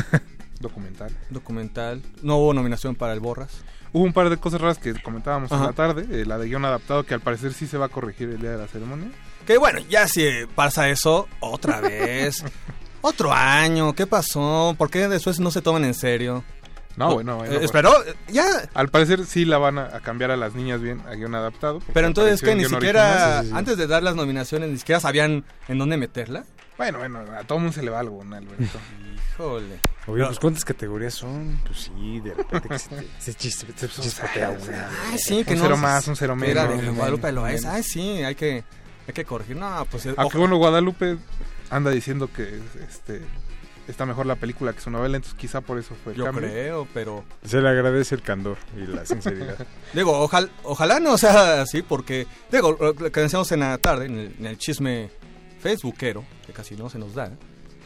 Documental. 0.62 1.12
Documental. 1.30 2.02
No 2.22 2.38
hubo 2.38 2.54
nominación 2.54 2.96
para 2.96 3.14
el 3.14 3.20
Borras. 3.20 3.64
Hubo 3.94 4.04
un 4.06 4.14
par 4.14 4.30
de 4.30 4.38
cosas 4.38 4.62
raras 4.62 4.78
que 4.78 4.94
comentábamos 5.02 5.52
en 5.52 5.62
la 5.62 5.74
tarde. 5.74 6.06
eh, 6.10 6.26
la 6.26 6.38
de 6.38 6.48
guion 6.48 6.64
adaptado 6.66 7.04
que 7.04 7.14
al 7.14 7.20
parecer 7.20 7.54
sí 7.54 7.68
se 7.68 7.78
va 7.78 7.88
a 7.88 7.90
corregir 7.90 8.30
el 8.30 8.40
día 8.40 8.52
de 8.52 8.58
la 8.58 8.68
ceremonia. 8.68 9.10
Que 9.46 9.58
bueno, 9.58 9.80
ya 9.90 10.08
si 10.08 10.26
pasa 10.56 10.90
eso, 10.90 11.28
otra 11.42 11.82
vez. 11.82 12.44
Otro 13.02 13.34
año, 13.34 13.94
¿qué 13.94 14.08
pasó? 14.08 14.76
¿Por 14.78 14.90
qué 14.90 15.08
después 15.08 15.40
no 15.40 15.52
se 15.52 15.62
toman 15.62 15.84
en 15.84 15.94
serio? 15.94 16.44
No, 16.98 17.14
bueno, 17.14 17.38
bueno. 17.38 17.52
eh, 17.52 17.56
pues- 17.56 17.66
Esperó, 17.66 17.92
ya. 18.28 18.46
Al 18.74 18.90
parecer 18.90 19.26
sí 19.26 19.44
la 19.46 19.58
van 19.58 19.78
a, 19.80 19.86
a 19.96 20.00
cambiar 20.02 20.30
a 20.32 20.38
las 20.38 20.54
niñas 20.56 20.82
bien 20.82 21.02
a 21.08 21.16
guion 21.16 21.34
adaptado. 21.36 21.80
Pero 21.94 22.08
entonces 22.08 22.42
que 22.42 22.54
ni 22.56 22.66
siquiera, 22.66 23.04
original. 23.04 23.40
Sí, 23.42 23.46
sí, 23.48 23.52
sí. 23.52 23.58
antes 23.58 23.78
de 23.78 23.88
dar 23.88 24.04
las 24.04 24.16
nominaciones, 24.16 24.70
ni 24.70 24.78
siquiera 24.78 25.00
sabían 25.02 25.44
en 25.68 25.78
dónde 25.78 25.98
meterla. 25.98 26.44
Bueno, 26.82 26.98
bueno, 26.98 27.20
a 27.38 27.44
todo 27.44 27.60
mundo 27.60 27.74
se 27.74 27.84
le 27.84 27.92
va 27.92 28.00
algo, 28.00 28.24
¿no, 28.24 28.36
Alberto? 28.36 28.80
Híjole. 29.36 29.80
Oye, 30.08 30.26
pues 30.26 30.40
¿cuántas 30.40 30.66
categorías 30.66 31.14
son? 31.14 31.60
Pues 31.66 31.80
sí, 31.96 32.20
de 32.22 32.34
repente 32.34 32.68
que 32.70 32.80
se, 32.80 32.90
te- 32.90 33.08
se 33.20 33.32
chis- 33.34 33.66
se 33.76 33.88
chispotea 33.88 34.50
una. 34.50 34.90
Ay, 35.12 35.18
sí, 35.20 35.44
que 35.46 35.54
Un 35.54 35.60
no. 35.60 35.64
cero 35.66 35.78
más, 35.78 36.08
un 36.08 36.16
cero 36.16 36.36
Era 36.42 36.66
menos. 36.68 36.82
de 36.82 36.90
Guadalupe 36.90 37.32
lo 37.32 37.46
es. 37.48 37.66
Ay, 37.66 37.84
sí, 37.84 38.24
hay 38.24 38.34
que, 38.34 38.64
hay 39.08 39.14
que 39.14 39.26
corregir. 39.26 39.58
No, 39.58 39.86
pues. 39.92 40.08
Aunque 40.08 40.22
ojo- 40.24 40.40
bueno, 40.40 40.58
Guadalupe 40.58 41.18
anda 41.70 41.92
diciendo 41.92 42.30
que 42.34 42.60
este 42.90 43.22
está 43.88 44.06
mejor 44.06 44.26
la 44.26 44.36
película 44.38 44.74
que 44.74 44.82
su 44.82 44.90
novela, 44.90 45.18
entonces 45.18 45.38
quizá 45.38 45.62
por 45.62 45.78
eso 45.78 45.96
fue 46.04 46.14
el 46.14 46.18
Yo 46.20 46.26
cambio. 46.26 46.42
creo, 46.50 46.88
pero. 46.96 47.24
Se 47.46 47.62
le 47.62 47.70
agradece 47.70 48.16
el 48.16 48.22
candor 48.24 48.58
y 48.76 48.88
la 48.88 49.06
sinceridad. 49.06 49.56
Digo, 49.94 50.18
ojalá, 50.20 50.50
ojalá 50.64 51.00
no 51.00 51.16
sea 51.20 51.62
así, 51.62 51.84
porque, 51.84 52.26
digo, 52.52 52.76
lo 52.80 52.96
que 53.12 53.20
decíamos 53.20 53.52
en 53.52 53.60
la 53.62 53.78
tarde, 53.78 54.06
en 54.08 54.18
el, 54.18 54.36
en 54.40 54.46
el 54.48 54.58
chisme 54.58 55.10
facebookero, 55.62 56.26
que 56.46 56.54
casi 56.54 56.76
no 56.76 56.90
se 56.90 57.00
nos 57.00 57.14
da, 57.14 57.32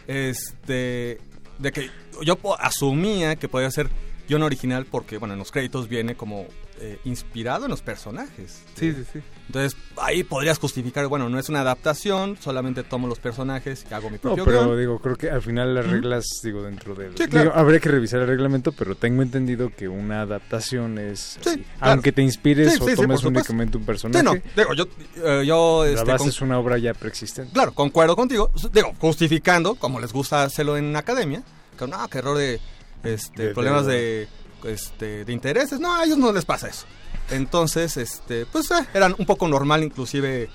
este, 0.07 1.19
de 1.59 1.71
que 1.71 1.89
yo 2.23 2.37
asumía 2.59 3.35
que 3.35 3.47
podía 3.47 3.69
ser 3.71 3.89
guion 4.27 4.43
original 4.43 4.85
porque, 4.85 5.17
bueno, 5.17 5.33
en 5.33 5.39
los 5.39 5.51
créditos 5.51 5.87
viene 5.87 6.15
como 6.15 6.45
eh, 6.79 6.99
inspirado 7.05 7.65
en 7.65 7.71
los 7.71 7.81
personajes. 7.81 8.61
Sí, 8.75 8.91
sí, 8.93 9.03
sí. 9.13 9.19
Entonces, 9.47 9.77
ahí 9.97 10.23
podrías 10.23 10.57
justificar, 10.57 11.05
bueno, 11.07 11.29
no 11.29 11.37
es 11.39 11.47
una 11.49 11.61
adaptación, 11.61 12.35
solamente 12.41 12.83
tomo 12.83 13.07
los 13.07 13.19
personajes 13.19 13.85
y 13.89 13.93
hago 13.93 14.09
mi 14.09 14.15
No, 14.15 14.21
propio 14.21 14.43
pero 14.43 14.65
guion. 14.65 14.79
digo, 14.79 14.99
creo 14.99 15.15
que 15.15 15.29
al 15.29 15.41
final 15.41 15.75
las 15.75 15.87
reglas, 15.87 16.25
digo, 16.43 16.63
dentro 16.63 16.95
del... 16.95 17.15
Sí, 17.17 17.27
claro. 17.27 17.49
digo, 17.51 17.55
habría 17.55 17.79
que 17.79 17.89
revisar 17.89 18.21
el 18.21 18.27
reglamento, 18.27 18.71
pero 18.71 18.95
tengo 18.95 19.21
entendido 19.21 19.69
que 19.75 19.87
una 19.87 20.21
adaptación 20.21 20.97
es... 20.97 21.37
así. 21.37 21.63
claro. 21.77 21.93
Aunque 21.93 22.11
te 22.11 22.23
inspires 22.23 22.73
Sí, 22.73 22.79
o 22.81 22.85
sí, 22.85 22.95
sí, 22.95 23.01
tomes 23.01 23.23
únicamente 23.23 23.77
un 23.77 23.83
Sí, 23.83 23.87
personaje, 23.87 24.23
no, 24.23 24.33
digo, 24.55 24.73
yo, 24.73 24.85
eh, 25.23 25.43
yo, 25.45 25.83
la 25.85 25.91
este, 25.91 26.03
base 26.11 26.17
con- 26.17 26.29
es 26.29 26.41
una 26.41 26.57
obra 26.59 26.77
ya 26.79 26.93
preexistente. 26.95 27.53
Claro, 27.53 27.71
concuerdo 27.73 28.15
contigo. 28.15 28.49
Digo, 28.73 28.93
justificando, 28.99 29.75
como 29.75 29.99
les 29.99 30.11
gusta 30.11 30.43
hacerlo 30.43 30.75
en 30.77 30.95
academia, 30.95 31.43
que 31.77 31.87
no, 31.87 32.07
que 32.09 32.17
error 32.17 32.37
de, 32.37 32.59
este, 33.03 33.47
De- 33.47 33.53
problemas 33.53 33.85
de- 33.85 34.27
de, 34.63 34.71
este, 34.73 35.25
de 35.25 35.33
intereses. 35.33 35.79
No, 35.79 35.93
a 35.95 36.03
ellos 36.05 36.17
no 36.17 36.31
les 36.31 36.45
pasa 36.45 36.67
eso. 36.67 36.85
Entonces, 37.29 37.97
este, 37.97 38.45
pues 38.45 38.69
eh, 38.71 38.85
eran 38.93 39.15
un 39.17 39.25
poco 39.25 39.47
normal 39.47 39.83
inclusive 39.83 40.49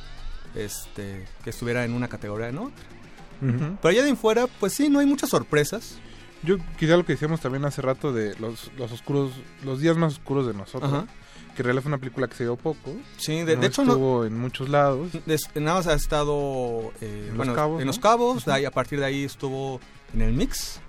este, 0.55 1.26
que 1.45 1.51
estuviera 1.51 1.84
en 1.84 1.93
una 1.93 2.09
categoría 2.09 2.49
en 2.49 2.59
otra. 2.59 2.84
Pero 3.41 3.88
allá 3.88 4.03
de 4.03 4.14
fuera, 4.16 4.47
pues 4.47 4.74
sí, 4.74 4.91
no 4.91 4.99
hay 4.99 5.07
muchas 5.07 5.30
sorpresas. 5.30 5.97
Yo 6.43 6.57
quizá 6.78 6.97
lo 6.97 7.05
que 7.07 7.12
decíamos 7.14 7.41
también 7.41 7.64
hace 7.64 7.80
rato 7.82 8.12
de 8.12 8.34
los, 8.38 8.70
los 8.76 8.93
oscuros, 8.93 9.32
los 9.64 9.80
días 9.80 9.97
más 9.97 10.14
oscuros 10.14 10.47
de 10.47 10.53
nosotros. 10.55 10.93
Ajá. 10.93 11.07
Que 11.55 11.62
en 11.62 11.64
realidad 11.64 11.82
fue 11.82 11.88
una 11.91 11.99
película 11.99 12.28
que 12.28 12.34
se 12.36 12.45
dio 12.45 12.57
poco. 12.57 12.93
Sí, 13.18 13.43
de, 13.43 13.55
No 13.57 13.62
de 13.62 13.66
hecho 13.66 13.84
no- 13.84 13.93
estuvo 13.93 14.24
en 14.26 14.38
muchos 14.38 14.68
lados. 14.68 15.11
Des- 15.26 15.49
nada 15.55 15.78
más 15.78 15.86
ha 15.86 15.95
estado 15.95 16.93
eh, 17.01 17.28
En 17.30 17.36
Los 17.38 17.49
Cabos, 17.51 17.80
en 17.80 17.86
¿no? 17.86 17.91
Los 17.91 17.99
Cabos, 17.99 18.45
de 18.45 18.53
ahí- 18.53 18.64
a 18.66 18.70
partir 18.70 19.01
de 19.01 19.07
ahí 19.07 19.24
estuvo 19.24 19.80
en 20.14 20.20
el 20.22 20.32
Mix. 20.34 20.80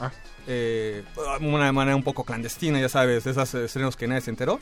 Ah. 0.00 0.12
Eh, 0.46 1.02
una 1.40 1.72
manera 1.72 1.96
un 1.96 2.02
poco 2.02 2.24
clandestina, 2.24 2.80
ya 2.80 2.88
sabes, 2.88 3.24
de 3.24 3.30
esos 3.32 3.54
estrenos 3.54 3.96
que 3.96 4.06
nadie 4.06 4.20
se 4.22 4.30
enteró. 4.30 4.58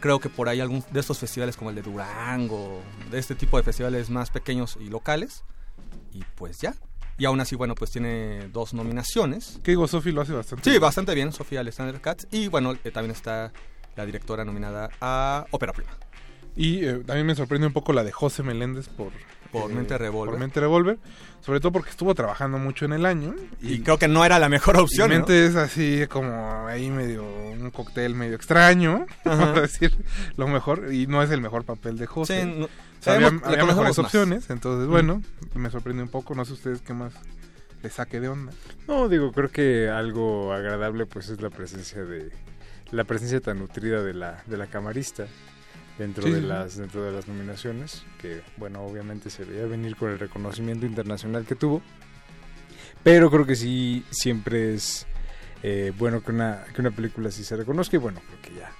Creo 0.00 0.18
que 0.18 0.28
por 0.30 0.48
ahí 0.48 0.60
algún 0.60 0.82
de 0.90 1.00
estos 1.00 1.18
festivales 1.18 1.56
como 1.56 1.70
el 1.70 1.76
de 1.76 1.82
Durango, 1.82 2.80
de 3.10 3.18
este 3.18 3.34
tipo 3.34 3.56
de 3.58 3.62
festivales 3.62 4.08
más 4.08 4.30
pequeños 4.30 4.78
y 4.80 4.88
locales. 4.88 5.44
Y 6.12 6.24
pues 6.36 6.58
ya. 6.60 6.74
Y 7.18 7.26
aún 7.26 7.38
así, 7.40 7.54
bueno, 7.54 7.74
pues 7.74 7.90
tiene 7.90 8.48
dos 8.48 8.72
nominaciones. 8.72 9.60
Que 9.62 9.72
digo, 9.72 9.86
Sofi 9.86 10.10
lo 10.10 10.22
hace 10.22 10.32
bastante 10.32 10.64
Sí, 10.64 10.70
bien. 10.70 10.80
bastante 10.80 11.14
bien, 11.14 11.32
Sofía 11.32 11.60
Alexander 11.60 12.00
Katz. 12.00 12.26
Y 12.30 12.48
bueno, 12.48 12.74
eh, 12.82 12.90
también 12.90 13.10
está 13.14 13.52
la 13.96 14.06
directora 14.06 14.44
nominada 14.44 14.88
a 15.02 15.44
Ópera 15.50 15.74
Prima. 15.74 15.90
Y 16.56 16.84
eh, 16.84 17.02
también 17.06 17.26
me 17.26 17.34
sorprende 17.34 17.66
un 17.66 17.72
poco 17.72 17.92
la 17.92 18.04
de 18.04 18.12
José 18.12 18.42
Meléndez 18.42 18.88
por... 18.88 19.12
Por 19.52 19.68
Mente 19.72 19.98
Revolver. 19.98 20.30
Por 20.30 20.38
Mente 20.38 20.60
Revolver. 20.60 20.98
Sobre 21.40 21.58
todo 21.58 21.72
porque 21.72 21.90
estuvo 21.90 22.14
trabajando 22.14 22.56
mucho 22.58 22.84
en 22.84 22.92
el 22.92 23.04
año. 23.04 23.34
Y 23.60 23.80
creo 23.80 23.98
que 23.98 24.06
no 24.06 24.24
era 24.24 24.38
la 24.38 24.48
mejor 24.48 24.76
opción, 24.78 25.10
Y 25.10 25.14
¿no? 25.14 25.18
Mente 25.20 25.44
es 25.46 25.56
así 25.56 26.06
como 26.08 26.66
ahí 26.68 26.88
medio... 26.88 27.24
Un 27.24 27.70
cóctel 27.72 28.14
medio 28.14 28.36
extraño, 28.36 29.06
Ajá. 29.24 29.52
por 29.52 29.62
decir 29.62 29.92
lo 30.36 30.46
mejor. 30.46 30.92
Y 30.94 31.08
no 31.08 31.20
es 31.22 31.30
el 31.30 31.40
mejor 31.40 31.64
papel 31.64 31.98
de 31.98 32.06
José. 32.06 32.42
Sí, 32.44 32.54
no- 32.60 32.66
O 32.66 32.68
sea, 33.00 33.14
había 33.14 33.26
había 33.42 33.64
mejores 33.64 33.96
más. 33.96 33.98
opciones. 33.98 34.48
Entonces, 34.50 34.86
Mm. 34.86 34.90
bueno, 34.90 35.22
me 35.54 35.68
sorprende 35.70 36.02
un 36.04 36.08
poco. 36.10 36.34
No 36.36 36.44
sé 36.44 36.52
ustedes 36.52 36.80
qué 36.80 36.94
más 36.94 37.12
le 37.82 37.90
saque 37.90 38.20
de 38.20 38.28
onda. 38.28 38.52
No, 38.86 39.08
digo, 39.08 39.32
creo 39.32 39.50
que 39.50 39.88
algo 39.88 40.52
agradable 40.52 41.06
pues 41.06 41.28
es 41.28 41.40
la 41.42 41.50
presencia 41.50 42.04
de 42.04 42.30
la 42.92 43.02
presencia 43.04 43.40
tan 43.40 43.58
nutrida 43.58 44.02
de 44.04 44.14
la 44.14 44.42
de 44.46 44.56
la 44.56 44.66
camarista 44.68 45.26
dentro 46.00 46.24
Sí, 46.24 46.30
de 46.30 46.36
sí, 46.36 46.42
sí. 46.42 46.48
las 46.48 46.76
dentro 46.76 47.04
de 47.04 47.12
las 47.12 47.28
nominaciones, 47.28 48.04
que 48.20 48.40
bueno, 48.56 48.82
obviamente 48.82 49.28
se 49.30 49.44
veía 49.44 49.66
venir 49.66 49.94
con 49.96 50.10
el 50.10 50.18
reconocimiento 50.18 50.86
internacional 50.86 51.44
que 51.44 51.54
tuvo. 51.54 51.82
Pero 53.02 53.30
creo 53.30 53.46
que 53.46 53.54
sí 53.56 54.04
siempre 54.10 54.74
es 54.74 55.06
eh, 55.62 55.92
bueno 55.96 56.22
que 56.22 56.32
una 56.32 56.64
que 56.74 56.80
una 56.80 56.90
película 56.90 57.28
así 57.28 57.44
se 57.44 57.54
reconozca 57.56 57.96
y 57.96 57.98
bueno, 57.98 58.20
creo 58.26 58.40
que 58.42 58.60
ya 58.60 58.72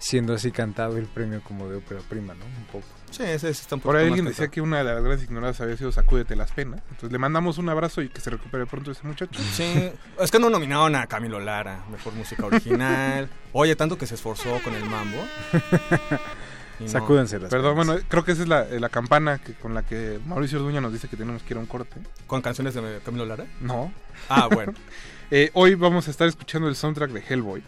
siendo 0.00 0.32
así 0.32 0.52
cantado 0.52 0.96
el 0.96 1.06
premio 1.06 1.40
como 1.42 1.68
de 1.68 1.76
ópera 1.78 2.00
prima, 2.08 2.32
¿no? 2.34 2.44
Un 2.44 2.64
poco. 2.70 2.86
Sí, 3.10 3.24
ese 3.24 3.50
está 3.50 3.74
un 3.74 3.80
Por 3.80 3.94
poquito 3.94 3.98
ahí 3.98 4.06
alguien 4.06 4.26
decía 4.26 4.46
que 4.46 4.60
una 4.60 4.78
de 4.78 4.84
las 4.84 5.02
grandes 5.02 5.24
ignoradas 5.24 5.60
había 5.60 5.76
sido 5.76 5.90
Sacúdete 5.90 6.36
las 6.36 6.52
penas. 6.52 6.80
Entonces 6.90 7.10
le 7.10 7.18
mandamos 7.18 7.58
un 7.58 7.68
abrazo 7.68 8.02
y 8.02 8.08
que 8.08 8.20
se 8.20 8.30
recupere 8.30 8.64
pronto 8.66 8.92
ese 8.92 9.04
muchacho. 9.04 9.40
Sí, 9.54 9.90
es 10.20 10.30
que 10.30 10.38
no 10.38 10.50
nominaron 10.50 10.94
a 10.94 11.06
Camilo 11.08 11.40
Lara, 11.40 11.84
mejor 11.90 12.12
música 12.14 12.46
original. 12.46 13.28
Oye, 13.52 13.74
tanto 13.74 13.98
que 13.98 14.06
se 14.06 14.14
esforzó 14.14 14.60
con 14.62 14.74
el 14.74 14.84
mambo. 14.84 15.18
Sacúdense 16.86 17.38
las 17.40 17.50
Perdón, 17.50 17.74
bueno, 17.76 17.96
creo 18.08 18.24
que 18.24 18.32
esa 18.32 18.42
es 18.42 18.48
la, 18.48 18.62
eh, 18.68 18.78
la 18.78 18.88
campana 18.88 19.38
que, 19.38 19.54
con 19.54 19.74
la 19.74 19.82
que 19.82 20.20
Mauricio 20.26 20.58
Orduña 20.58 20.80
nos 20.80 20.92
dice 20.92 21.08
que 21.08 21.16
tenemos 21.16 21.42
que 21.42 21.54
ir 21.54 21.56
a 21.58 21.60
un 21.60 21.66
corte. 21.66 21.96
¿Con 22.26 22.40
canciones 22.42 22.74
de 22.74 23.00
Camilo 23.04 23.24
Lara? 23.26 23.46
No. 23.60 23.92
Ah, 24.28 24.48
bueno. 24.52 24.72
Eh, 25.30 25.50
hoy 25.52 25.74
vamos 25.74 26.08
a 26.08 26.10
estar 26.10 26.26
escuchando 26.26 26.68
el 26.68 26.74
soundtrack 26.74 27.10
de 27.10 27.20
Hellboy. 27.28 27.62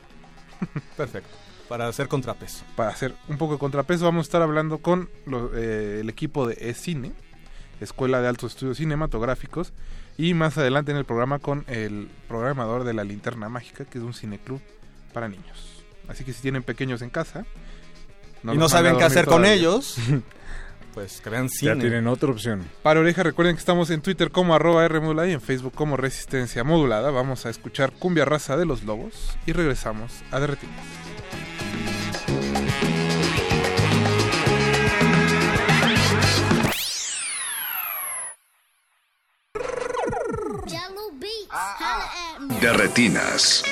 Perfecto. 0.97 1.29
Para 1.69 1.87
hacer 1.89 2.09
contrapeso. 2.09 2.65
Para 2.75 2.89
hacer 2.89 3.15
un 3.29 3.37
poco 3.37 3.53
de 3.53 3.59
contrapeso, 3.59 4.07
vamos 4.07 4.25
a 4.25 4.29
estar 4.29 4.41
hablando 4.41 4.79
con 4.79 5.11
lo- 5.27 5.51
eh, 5.55 6.01
el 6.01 6.09
equipo 6.09 6.47
de 6.47 6.55
E-Cine, 6.59 7.13
Escuela 7.81 8.23
de 8.23 8.29
Altos 8.29 8.53
Estudios 8.53 8.79
Cinematográficos, 8.79 9.75
y 10.17 10.33
más 10.33 10.57
adelante 10.57 10.91
en 10.93 10.97
el 10.97 11.05
programa 11.05 11.39
con 11.39 11.65
el 11.69 12.09
programador 12.29 12.85
de 12.85 12.95
La 12.95 13.05
Linterna 13.05 13.51
Mágica, 13.51 13.85
que 13.85 13.99
es 13.99 14.05
un 14.05 14.15
cineclub 14.15 14.63
para 15.13 15.29
niños. 15.29 15.85
Así 16.09 16.25
que 16.25 16.33
si 16.33 16.41
tienen 16.41 16.63
pequeños 16.63 17.03
en 17.03 17.11
casa 17.11 17.45
y 18.43 18.47
los 18.47 18.57
no 18.57 18.69
saben 18.69 18.97
qué 18.97 19.05
hacer 19.05 19.27
con 19.27 19.45
ellos, 19.45 19.97
pues 20.95 21.21
que 21.21 21.31
vean 21.31 21.49
cine. 21.49 21.75
Ya 21.75 21.81
tienen 21.81 22.07
otra 22.07 22.31
opción. 22.31 22.65
Para 22.83 23.01
oreja, 23.01 23.23
recuerden 23.23 23.55
que 23.55 23.61
estamos 23.61 23.91
en 23.91 24.01
Twitter 24.03 24.31
como 24.31 24.55
arroba 24.55 24.85
R 24.85 25.01
modulada 25.01 25.29
y 25.29 25.33
en 25.33 25.41
Facebook 25.41 25.75
como 25.75 25.97
Resistencia 25.97 26.65
Modulada. 26.65 27.11
Vamos 27.11 27.47
a 27.47 27.51
escuchar 27.51 27.93
Cumbia 27.93 28.25
Raza 28.25 28.57
de 28.57 28.67
los 28.67 28.85
Lobos 28.85 29.37
y 29.47 29.53
regresamos 29.53 30.13
a 30.31 30.41
Derretidos. 30.41 30.75
De 42.61 42.73
retinas. 42.73 43.65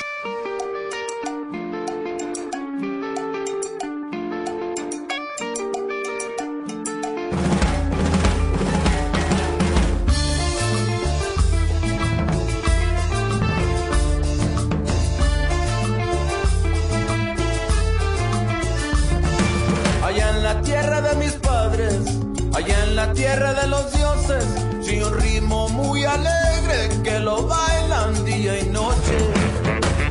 Tierra 23.29 23.53
de 23.53 23.67
los 23.67 23.91
dioses, 23.93 24.43
sí 24.81 24.99
un 25.03 25.13
ritmo 25.19 25.69
muy 25.69 26.03
alegre 26.03 26.89
que 27.03 27.19
lo 27.19 27.45
bailan 27.45 28.25
día 28.25 28.57
y 28.57 28.65
noche. 28.69 29.17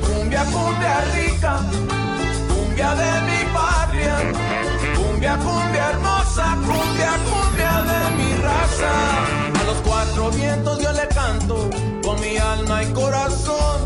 Cumbia, 0.06 0.44
cumbia 0.44 1.00
rica, 1.16 1.58
cumbia 2.52 2.94
de 2.94 3.12
mi 3.28 3.40
patria, 3.52 4.16
cumbia, 4.96 5.36
cumbia 5.36 5.90
hermosa, 5.90 6.46
cumbia, 6.68 7.12
cumbia 7.28 7.72
de 7.90 8.00
mi 8.18 8.30
raza. 8.46 8.92
A 9.60 9.64
los 9.64 9.78
cuatro 9.88 10.30
vientos 10.30 10.78
yo 10.78 10.92
le 10.92 11.08
canto 11.08 11.70
con 12.04 12.20
mi 12.20 12.36
alma 12.36 12.84
y 12.84 12.86
corazón. 12.92 13.76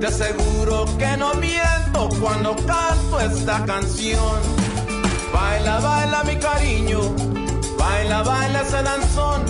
Te 0.00 0.06
aseguro 0.06 0.86
que 0.96 1.16
no 1.18 1.34
miento 1.34 2.08
cuando 2.22 2.56
canto 2.56 3.20
esta 3.20 3.66
canción. 3.66 4.40
Baila, 5.30 5.78
baila 5.78 6.24
mi 6.24 6.36
cariño, 6.36 7.00
baila, 7.82 8.22
baila 8.22 8.60
ese 8.62 8.82
danzón, 8.82 9.40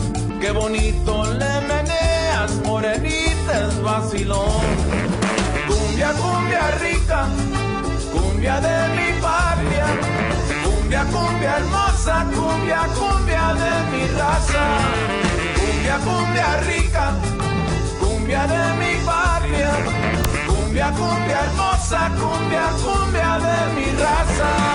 qué 0.40 0.50
bonito 0.52 1.12
le 1.40 1.52
meneas, 1.70 2.50
morenita 2.66 3.52
es 3.66 3.82
vacilón. 3.82 4.64
Cumbia, 5.68 6.10
cumbia 6.22 6.64
rica, 6.84 7.20
cumbia 8.12 8.56
de 8.66 8.76
mi 8.96 9.08
patria, 9.20 9.86
cumbia, 10.64 11.02
cumbia 11.14 11.56
hermosa, 11.58 12.16
cumbia, 12.36 12.80
cumbia 12.98 13.44
de 13.62 13.72
mi 13.92 14.02
raza. 14.18 14.64
Cumbia, 15.58 15.96
cumbia 16.06 16.50
rica, 16.70 17.04
cumbia 18.00 18.42
de 18.52 18.62
mi 18.80 18.92
patria, 19.08 19.72
cumbia, 20.48 20.88
cumbia 20.98 21.38
hermosa, 21.46 22.00
cumbia, 22.20 22.64
cumbia 22.84 23.32
de 23.46 23.58
mi 23.76 23.86
raza. 24.02 24.71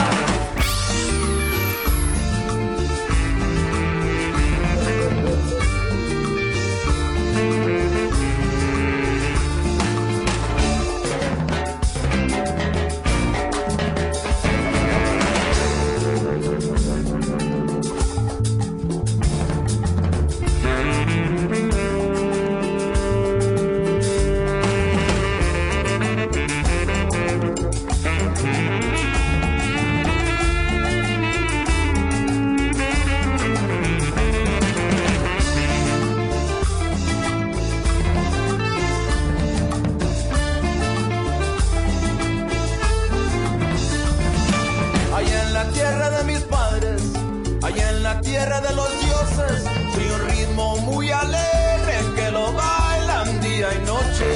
De 48.61 48.73
los 48.75 48.89
dioses, 49.01 49.63
y 49.95 50.09
un 50.09 50.29
ritmo 50.29 50.77
muy 50.77 51.11
alegre 51.11 51.95
que 52.15 52.31
lo 52.31 52.51
bailan 52.53 53.39
día 53.41 53.67
y 53.73 53.85
noche. 53.85 54.29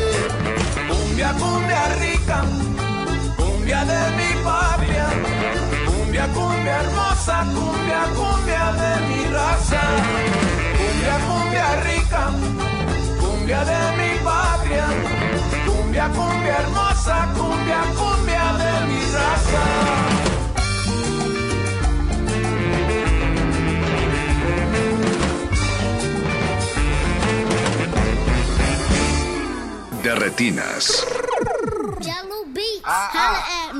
Cumbia, 0.88 1.34
cumbia 1.34 1.88
rica, 2.00 2.44
cumbia 3.38 3.84
de 3.86 4.02
mi 4.18 4.44
patria, 4.44 5.08
cumbia, 5.88 6.28
cumbia 6.28 6.82
hermosa, 6.82 7.46
cumbia, 7.56 8.02
cumbia 8.16 8.66
de 8.82 8.92
mi 9.08 9.26
raza. 9.34 9.82
Cumbia, 10.78 11.16
cumbia 11.28 11.76
rica, 11.90 12.24
cumbia 13.20 13.66
de 13.66 13.82
mi 13.98 14.20
patria, 14.24 14.86
cumbia, 15.66 16.10
cumbia 16.10 16.58
hermosa, 16.60 17.28
cumbia, 17.36 17.82
cumbia 17.98 18.54
de 18.62 18.88
mi 18.88 19.02
raza. 19.14 20.11
De 30.04 30.16
retinas. 30.16 31.06
Jello 32.00 32.46
Beats, 32.48 32.82
holla 32.86 33.44
at 33.70 33.71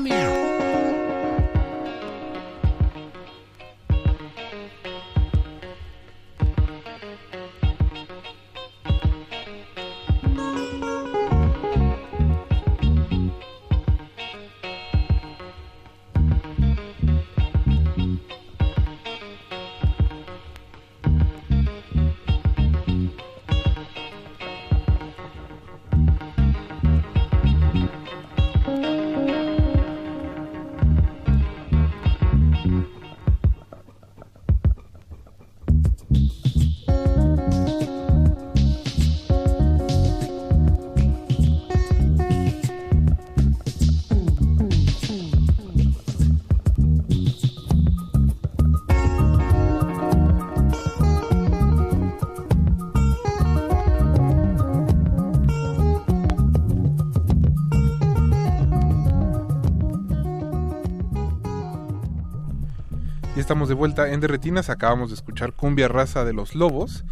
estamos 63.62 63.68
de 63.68 63.74
vuelta 63.74 64.12
en 64.12 64.18
Derretinas. 64.18 64.70
Acabamos 64.70 65.10
de 65.10 65.14
escuchar 65.14 65.52
Cumbia 65.52 65.86
Raza 65.86 66.24
de 66.24 66.32
los 66.32 66.56
Lobos. 66.56 67.04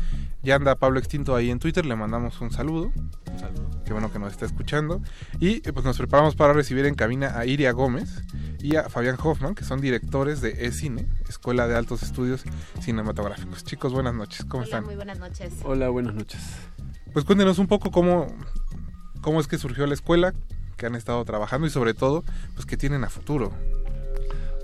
Ya 0.43 0.57
anda 0.57 0.75
Pablo 0.75 0.99
Extinto 0.99 1.37
ahí 1.37 1.49
en 1.49 1.61
Twitter. 1.61 1.87
Le 1.87 1.95
mandamos 1.95 2.41
un 2.41 2.51
saludo. 2.51 2.91
Un 3.31 3.39
saludo. 3.39 3.71
Qué 3.85 3.93
bueno 3.93 4.11
que 4.11 4.19
nos 4.19 4.33
está 4.33 4.47
escuchando. 4.47 5.01
Y 5.39 5.59
eh, 5.59 5.73
pues 5.73 5.85
nos 5.85 5.97
preparamos 5.97 6.35
para 6.35 6.53
recibir 6.53 6.87
en 6.87 6.97
cabina 6.97 7.39
a 7.39 7.47
Iria 7.47 7.71
Gómez 7.71 8.25
y 8.59 8.75
a 8.75 8.89
Fabián 8.89 9.17
Hoffman, 9.23 9.55
que 9.55 9.63
son 9.63 9.81
directores 9.81 10.41
de 10.41 10.67
E-Cine, 10.67 11.07
Escuela 11.29 11.69
de 11.69 11.77
Altos 11.77 12.03
Estudios 12.03 12.43
Cinematográficos. 12.81 13.63
Chicos, 13.63 13.93
buenas 13.93 14.15
noches. 14.15 14.45
¿Cómo 14.45 14.65
Hola, 14.65 14.65
están? 14.65 14.85
muy 14.87 14.97
buenas 14.97 15.21
noches. 15.21 15.53
Hola, 15.63 15.89
buenas 15.91 16.17
noches. 16.17 16.41
Pues 17.13 17.25
cuéntenos 17.25 17.61
un 17.61 17.69
poco 17.69 17.93
cómo, 17.93 18.27
cómo 19.21 19.39
es 19.39 19.47
que 19.47 19.57
surgió 19.57 19.87
la 19.87 19.95
escuela, 19.95 20.35
que 20.77 20.87
han 20.87 20.97
estado 20.97 21.25
trabajando 21.25 21.69
y 21.69 21.71
sobre 21.71 21.95
todo, 21.95 22.25
pues 22.55 22.67
qué 22.67 22.77
tienen 22.77 23.05
a 23.05 23.09
futuro. 23.09 23.53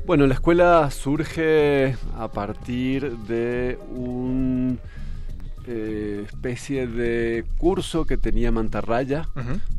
Bueno, 0.06 0.28
la 0.28 0.34
escuela 0.34 0.88
surge 0.92 1.96
a 2.16 2.28
partir 2.28 3.16
de 3.26 3.76
un 3.90 4.78
eh, 5.66 6.22
especie 6.24 6.86
de 6.86 7.44
curso 7.58 8.04
que 8.06 8.16
tenía 8.16 8.52
Mantarraya 8.52 9.28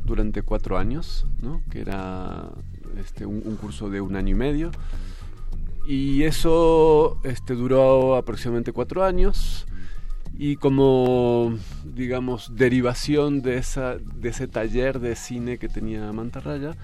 durante 0.04 0.42
cuatro 0.42 0.78
años, 0.78 1.26
¿no? 1.42 1.62
que 1.72 1.80
era 1.80 2.50
este, 3.00 3.26
un, 3.26 3.42
un 3.46 3.56
curso 3.56 3.90
de 3.90 4.02
un 4.02 4.18
año 4.18 4.32
y 4.32 4.38
medio. 4.38 4.72
Y 5.88 6.24
eso 6.24 7.22
este, 7.24 7.56
duró 7.56 8.18
aproximadamente 8.18 8.74
cuatro 8.74 9.06
años. 9.06 9.66
Y 10.38 10.58
como, 10.58 11.58
digamos, 11.86 12.54
derivación 12.54 13.42
de, 13.42 13.56
esa, 13.60 13.96
de 13.96 14.28
ese 14.28 14.50
taller 14.50 15.00
de 15.00 15.16
cine 15.16 15.58
que 15.58 15.70
tenía 15.70 16.12
Mantarraya, 16.12 16.76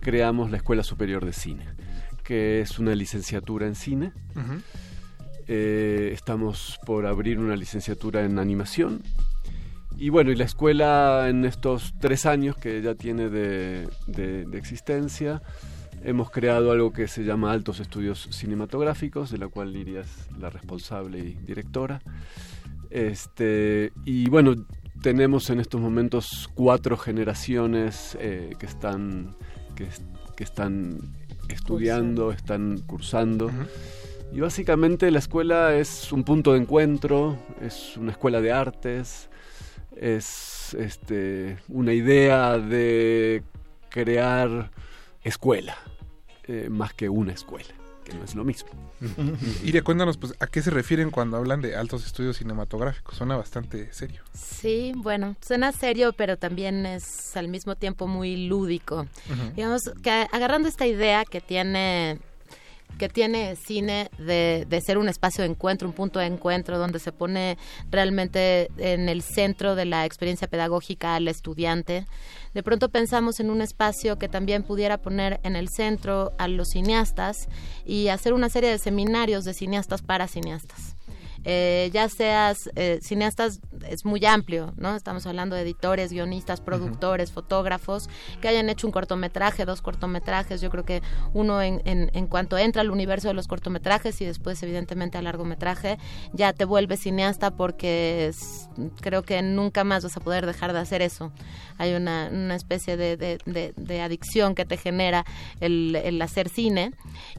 creamos 0.00 0.50
la 0.50 0.58
Escuela 0.58 0.82
Superior 0.82 1.24
de 1.24 1.32
Cine, 1.32 1.66
que 2.30 2.60
es 2.60 2.78
una 2.78 2.94
licenciatura 2.94 3.66
en 3.66 3.74
cine. 3.74 4.12
Eh, 5.48 6.10
estamos 6.14 6.78
por 6.86 7.04
abrir 7.06 7.40
una 7.40 7.56
licenciatura 7.56 8.24
en 8.24 8.38
animación. 8.38 9.02
Y 9.98 10.10
bueno, 10.10 10.30
y 10.30 10.36
la 10.36 10.44
escuela 10.44 11.26
en 11.28 11.44
estos 11.44 11.92
tres 11.98 12.26
años 12.26 12.54
que 12.54 12.82
ya 12.82 12.94
tiene 12.94 13.28
de, 13.30 13.88
de- 14.06 14.44
de 14.44 14.58
existencia, 14.58 15.42
hemos 16.04 16.30
creado 16.30 16.70
algo 16.70 16.92
que 16.92 17.08
se 17.08 17.24
llama 17.24 17.50
Altos 17.50 17.80
Estudios 17.80 18.28
Cinematográficos, 18.30 19.32
de 19.32 19.38
la 19.38 19.48
cual 19.48 19.72
Liria 19.72 20.02
es 20.02 20.28
la 20.38 20.50
responsable 20.50 21.18
y 21.18 21.32
directora. 21.44 22.00
Este, 22.90 23.90
y 24.04 24.30
bueno, 24.30 24.54
tenemos 25.02 25.50
en 25.50 25.58
estos 25.58 25.80
momentos 25.80 26.48
cuatro 26.54 26.96
generaciones 26.96 28.16
eh, 28.20 28.54
que 28.56 28.66
están 28.66 29.34
que, 29.74 29.82
es- 29.84 30.02
que 30.36 30.44
están 30.44 31.18
estudiando, 31.52 32.32
están 32.32 32.78
cursando. 32.86 33.50
Y 34.32 34.40
básicamente 34.40 35.10
la 35.10 35.18
escuela 35.18 35.74
es 35.74 36.12
un 36.12 36.24
punto 36.24 36.52
de 36.52 36.60
encuentro, 36.60 37.38
es 37.60 37.96
una 37.96 38.12
escuela 38.12 38.40
de 38.40 38.52
artes, 38.52 39.28
es 39.96 40.74
este, 40.74 41.58
una 41.68 41.92
idea 41.92 42.58
de 42.58 43.42
crear 43.88 44.70
escuela, 45.22 45.76
eh, 46.44 46.68
más 46.70 46.94
que 46.94 47.08
una 47.08 47.32
escuela, 47.32 47.74
que 48.04 48.14
no 48.14 48.24
es 48.24 48.34
lo 48.34 48.44
mismo. 48.44 48.70
Iria, 49.64 49.82
cuéntanos, 49.82 50.16
pues, 50.16 50.34
¿a 50.40 50.46
qué 50.46 50.62
se 50.62 50.70
refieren 50.70 51.10
cuando 51.10 51.36
hablan 51.36 51.60
de 51.60 51.76
altos 51.76 52.04
estudios 52.04 52.36
cinematográficos? 52.36 53.16
Suena 53.16 53.36
bastante 53.36 53.92
serio. 53.92 54.22
Sí, 54.34 54.92
bueno, 54.96 55.36
suena 55.40 55.72
serio, 55.72 56.12
pero 56.12 56.36
también 56.36 56.86
es 56.86 57.36
al 57.36 57.48
mismo 57.48 57.76
tiempo 57.76 58.06
muy 58.06 58.46
lúdico. 58.48 59.06
Digamos 59.56 59.90
que 60.02 60.10
agarrando 60.10 60.68
esta 60.68 60.86
idea 60.86 61.24
que 61.24 61.40
tiene 61.40 62.18
que 62.98 63.08
tiene 63.08 63.56
cine 63.56 64.10
de, 64.18 64.82
ser 64.84 64.98
un 64.98 65.08
espacio 65.08 65.42
de 65.42 65.50
encuentro, 65.50 65.88
un 65.88 65.94
punto 65.94 66.18
de 66.18 66.26
encuentro 66.26 66.78
donde 66.78 66.98
se 66.98 67.12
pone 67.12 67.58
realmente 67.90 68.70
en 68.78 69.08
el 69.08 69.22
centro 69.22 69.74
de 69.74 69.84
la 69.84 70.04
experiencia 70.04 70.48
pedagógica 70.48 71.14
al 71.14 71.28
estudiante. 71.28 72.06
De 72.54 72.62
pronto 72.62 72.88
pensamos 72.88 73.40
en 73.40 73.50
un 73.50 73.62
espacio 73.62 74.18
que 74.18 74.28
también 74.28 74.62
pudiera 74.62 74.98
poner 74.98 75.40
en 75.44 75.56
el 75.56 75.68
centro 75.68 76.32
a 76.38 76.48
los 76.48 76.70
cineastas 76.70 77.48
y 77.84 78.08
hacer 78.08 78.32
una 78.32 78.48
serie 78.48 78.70
de 78.70 78.78
seminarios 78.78 79.44
de 79.44 79.54
cineastas 79.54 80.02
para 80.02 80.26
cineastas. 80.28 80.89
Eh, 81.44 81.90
ya 81.92 82.08
seas 82.08 82.68
eh, 82.76 82.98
cineastas, 83.02 83.60
es 83.88 84.04
muy 84.04 84.24
amplio, 84.26 84.72
¿no? 84.76 84.94
Estamos 84.94 85.26
hablando 85.26 85.56
de 85.56 85.62
editores, 85.62 86.12
guionistas, 86.12 86.60
productores, 86.60 87.32
fotógrafos, 87.32 88.08
que 88.40 88.48
hayan 88.48 88.68
hecho 88.68 88.86
un 88.86 88.92
cortometraje, 88.92 89.64
dos 89.64 89.80
cortometrajes. 89.82 90.60
Yo 90.60 90.70
creo 90.70 90.84
que 90.84 91.02
uno 91.32 91.62
en, 91.62 91.80
en, 91.86 92.10
en 92.14 92.26
cuanto 92.26 92.58
entra 92.58 92.82
al 92.82 92.90
universo 92.90 93.28
de 93.28 93.34
los 93.34 93.46
cortometrajes 93.48 94.20
y 94.20 94.24
después 94.26 94.62
evidentemente 94.62 95.16
al 95.18 95.24
largometraje, 95.24 95.98
ya 96.32 96.52
te 96.52 96.64
vuelves 96.64 97.00
cineasta 97.00 97.50
porque 97.52 98.26
es- 98.26 98.68
creo 99.00 99.22
que 99.22 99.40
nunca 99.42 99.84
más 99.84 100.04
vas 100.04 100.16
a 100.16 100.20
poder 100.20 100.44
dejar 100.46 100.72
de 100.72 100.78
hacer 100.80 101.00
eso. 101.02 101.32
Hay 101.78 101.94
una, 101.94 102.28
una 102.30 102.54
especie 102.54 102.96
de, 102.96 103.16
de- 103.16 103.38
de- 103.46 103.72
de 103.76 104.00
adicción 104.02 104.54
que 104.54 104.64
te 104.66 104.76
genera 104.76 105.24
el, 105.60 105.96
el 105.96 106.20
hacer 106.20 106.48
cine. 106.48 106.92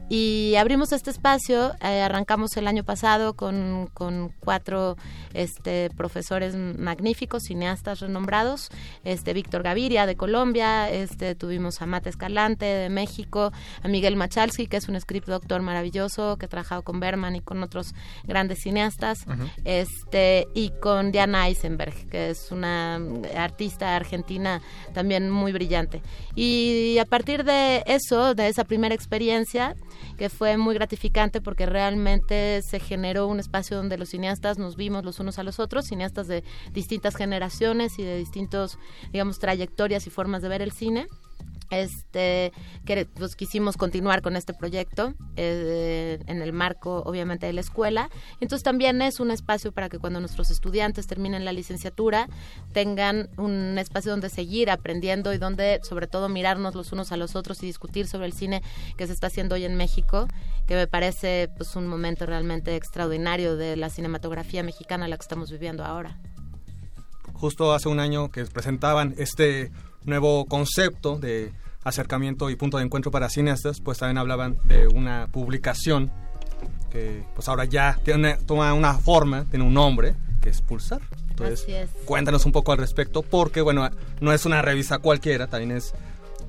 Y 0.08 0.54
abrimos 0.58 0.92
este 0.92 1.10
espacio, 1.10 1.72
eh, 1.80 2.02
arrancamos 2.02 2.56
el 2.56 2.66
año 2.66 2.84
pasado 2.84 3.34
con, 3.34 3.88
con 3.94 4.32
cuatro 4.40 4.96
este, 5.34 5.90
profesores 5.96 6.56
magníficos, 6.56 7.44
cineastas 7.44 8.00
renombrados, 8.00 8.70
este 9.04 9.32
Víctor 9.32 9.62
Gaviria 9.62 10.06
de 10.06 10.16
Colombia, 10.16 10.90
este 10.90 11.34
tuvimos 11.34 11.80
a 11.82 11.86
Mate 11.86 12.10
Escalante 12.10 12.64
de 12.64 12.88
México, 12.88 13.52
a 13.82 13.88
Miguel 13.88 14.16
Machalski, 14.16 14.66
que 14.66 14.76
es 14.76 14.88
un 14.88 15.00
script 15.00 15.28
doctor 15.28 15.62
maravilloso, 15.62 16.36
que 16.36 16.46
ha 16.46 16.48
trabajado 16.48 16.82
con 16.82 17.00
Berman 17.00 17.36
y 17.36 17.40
con 17.40 17.62
otros 17.62 17.94
grandes 18.24 18.60
cineastas, 18.62 19.24
este 19.64 20.48
y 20.54 20.70
con 20.80 21.12
Diana 21.12 21.48
Eisenberg, 21.48 22.08
que 22.08 22.30
es 22.30 22.50
una 22.50 23.00
artista 23.36 23.96
argentina 23.96 24.60
también 24.92 25.30
muy 25.30 25.52
brillante. 25.52 26.02
Y 26.34 26.98
a 26.98 27.04
partir 27.04 27.44
de 27.44 27.82
eso, 27.86 28.34
de 28.34 28.48
esa 28.48 28.64
primera 28.64 28.94
experiencia, 28.94 29.74
que 30.16 30.28
fue 30.28 30.56
muy 30.56 30.74
gratificante 30.74 31.40
porque 31.40 31.66
realmente 31.66 32.62
se 32.62 32.80
generó 32.80 33.26
un 33.26 33.40
espacio 33.40 33.76
donde 33.76 33.98
los 33.98 34.10
cineastas 34.10 34.58
nos 34.58 34.76
vimos 34.76 35.04
los 35.04 35.20
unos 35.20 35.38
a 35.38 35.42
los 35.42 35.58
otros, 35.58 35.86
cineastas 35.86 36.28
de 36.28 36.44
distintas 36.72 37.16
generaciones 37.16 37.98
y 37.98 38.02
de 38.02 38.16
distintos, 38.16 38.78
digamos, 39.12 39.38
trayectorias 39.38 40.06
y 40.06 40.10
formas 40.10 40.42
de 40.42 40.48
ver 40.48 40.62
el 40.62 40.72
cine 40.72 41.06
este 41.72 42.52
que 42.84 43.06
pues 43.06 43.34
quisimos 43.34 43.76
continuar 43.76 44.22
con 44.22 44.36
este 44.36 44.54
proyecto 44.54 45.14
eh, 45.36 46.18
en 46.26 46.42
el 46.42 46.52
marco 46.52 47.02
obviamente 47.04 47.46
de 47.46 47.52
la 47.52 47.60
escuela. 47.60 48.10
Entonces 48.40 48.62
también 48.62 49.02
es 49.02 49.20
un 49.20 49.30
espacio 49.30 49.72
para 49.72 49.88
que 49.88 49.98
cuando 49.98 50.20
nuestros 50.20 50.50
estudiantes 50.50 51.06
terminen 51.06 51.44
la 51.44 51.52
licenciatura 51.52 52.28
tengan 52.72 53.30
un 53.36 53.78
espacio 53.78 54.10
donde 54.10 54.28
seguir 54.28 54.70
aprendiendo 54.70 55.32
y 55.32 55.38
donde 55.38 55.80
sobre 55.82 56.06
todo 56.06 56.28
mirarnos 56.28 56.74
los 56.74 56.92
unos 56.92 57.12
a 57.12 57.16
los 57.16 57.36
otros 57.36 57.62
y 57.62 57.66
discutir 57.66 58.06
sobre 58.06 58.26
el 58.26 58.32
cine 58.32 58.62
que 58.96 59.06
se 59.06 59.12
está 59.12 59.28
haciendo 59.28 59.54
hoy 59.54 59.64
en 59.64 59.76
México 59.76 60.28
que 60.66 60.74
me 60.74 60.86
parece 60.86 61.48
pues 61.56 61.74
un 61.76 61.86
momento 61.86 62.26
realmente 62.26 62.76
extraordinario 62.76 63.56
de 63.56 63.76
la 63.76 63.90
cinematografía 63.90 64.62
mexicana 64.62 65.08
la 65.08 65.16
que 65.16 65.22
estamos 65.22 65.50
viviendo 65.50 65.84
ahora. 65.84 66.18
Justo 67.32 67.72
hace 67.72 67.88
un 67.88 67.98
año 67.98 68.30
que 68.30 68.44
presentaban 68.44 69.14
este 69.18 69.72
nuevo 70.04 70.46
concepto 70.46 71.18
de 71.18 71.52
acercamiento 71.84 72.50
y 72.50 72.56
punto 72.56 72.78
de 72.78 72.84
encuentro 72.84 73.10
para 73.10 73.28
cineastas, 73.28 73.80
pues 73.80 73.98
también 73.98 74.18
hablaban 74.18 74.58
de 74.64 74.86
una 74.88 75.28
publicación 75.30 76.10
que 76.90 77.24
pues 77.34 77.48
ahora 77.48 77.64
ya 77.64 77.98
tiene, 78.04 78.36
toma 78.46 78.72
una 78.74 78.94
forma, 78.94 79.44
tiene 79.46 79.64
un 79.64 79.74
nombre, 79.74 80.14
que 80.40 80.50
es 80.50 80.60
Pulsar. 80.62 81.00
Entonces, 81.30 81.62
Así 81.62 81.72
es. 81.72 81.90
cuéntanos 82.04 82.44
un 82.44 82.52
poco 82.52 82.72
al 82.72 82.78
respecto, 82.78 83.22
porque 83.22 83.62
bueno, 83.62 83.88
no 84.20 84.32
es 84.32 84.44
una 84.44 84.60
revista 84.62 84.98
cualquiera, 84.98 85.46
también 85.46 85.72
es 85.76 85.92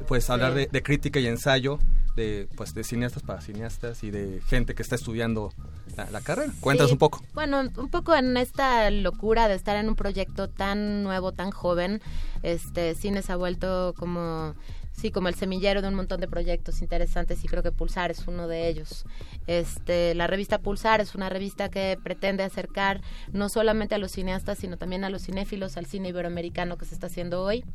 pues 0.07 0.29
hablar 0.29 0.53
de, 0.53 0.67
de 0.71 0.83
crítica 0.83 1.19
y 1.19 1.27
ensayo 1.27 1.79
de 2.17 2.47
pues 2.55 2.73
de 2.75 2.83
cineastas 2.83 3.23
para 3.23 3.41
cineastas 3.41 4.03
y 4.03 4.11
de 4.11 4.41
gente 4.47 4.75
que 4.75 4.83
está 4.83 4.95
estudiando 4.95 5.51
la, 5.95 6.09
la 6.11 6.21
carrera. 6.21 6.51
Cuéntanos 6.59 6.89
Sí, 6.89 6.93
un 6.93 6.99
poco. 6.99 7.23
Bueno, 7.33 7.61
un 7.61 7.89
poco 7.89 8.13
en 8.13 8.35
esta 8.37 8.91
locura 8.91 9.47
de 9.47 9.55
estar 9.55 9.77
en 9.77 9.87
un 9.87 9.95
proyecto 9.95 10.47
tan 10.49 11.01
nuevo, 11.03 11.31
tan 11.31 11.49
joven, 11.51 12.01
este 12.43 12.93
cine 12.95 13.21
se 13.23 13.31
ha 13.31 13.35
vuelto 13.35 13.95
como 13.97 14.53
sí, 14.93 15.11
como 15.11 15.27
el 15.27 15.35
semillero 15.35 15.81
de 15.81 15.89
un 15.89 15.95
montón 15.95 16.21
de 16.21 16.27
proyectos 16.27 16.81
interesantes 16.81 17.43
y 17.43 17.47
creo 17.47 17.63
que 17.63 17.71
Pulsar 17.71 18.11
es 18.11 18.27
uno 18.27 18.47
de 18.47 18.67
ellos. 18.69 19.05
Este, 19.47 20.15
la 20.15 20.27
revista 20.27 20.59
Pulsar 20.59 21.01
es 21.01 21.15
una 21.15 21.29
revista 21.29 21.69
que 21.69 21.97
pretende 22.01 22.43
acercar 22.43 23.01
no 23.31 23.49
solamente 23.49 23.95
a 23.95 23.97
los 23.97 24.11
cineastas, 24.11 24.59
sino 24.59 24.77
también 24.77 25.03
a 25.03 25.09
los 25.09 25.23
cinéfilos 25.23 25.77
al 25.77 25.85
cine 25.85 26.09
iberoamericano 26.09 26.77
que 26.77 26.85
se 26.85 26.93
está 26.93 27.07
haciendo 27.07 27.43
hoy, 27.43 27.65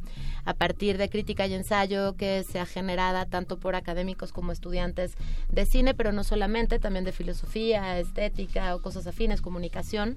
a 0.45 0.55
partir 0.55 0.97
de 0.97 1.11
crítica 1.11 1.47
y 1.47 1.55
ensayo 1.55 2.17
que 2.17 2.45
se 2.45 2.61
ha 2.61 2.67
generada 2.67 3.27
tanto 3.27 3.59
por 3.59 3.75
académicos 3.75 4.33
como 4.33 4.53
estudiantes 4.53 5.15
de 5.51 5.67
cine, 5.67 5.95
pero 5.95 6.13
no 6.13 6.25
solamente, 6.25 6.79
también 6.79 7.05
de 7.05 7.13
filosofía, 7.13 7.99
estética 7.99 8.75
o 8.75 8.81
cosas 8.81 9.07
afines, 9.07 9.43
comunicación. 9.43 10.17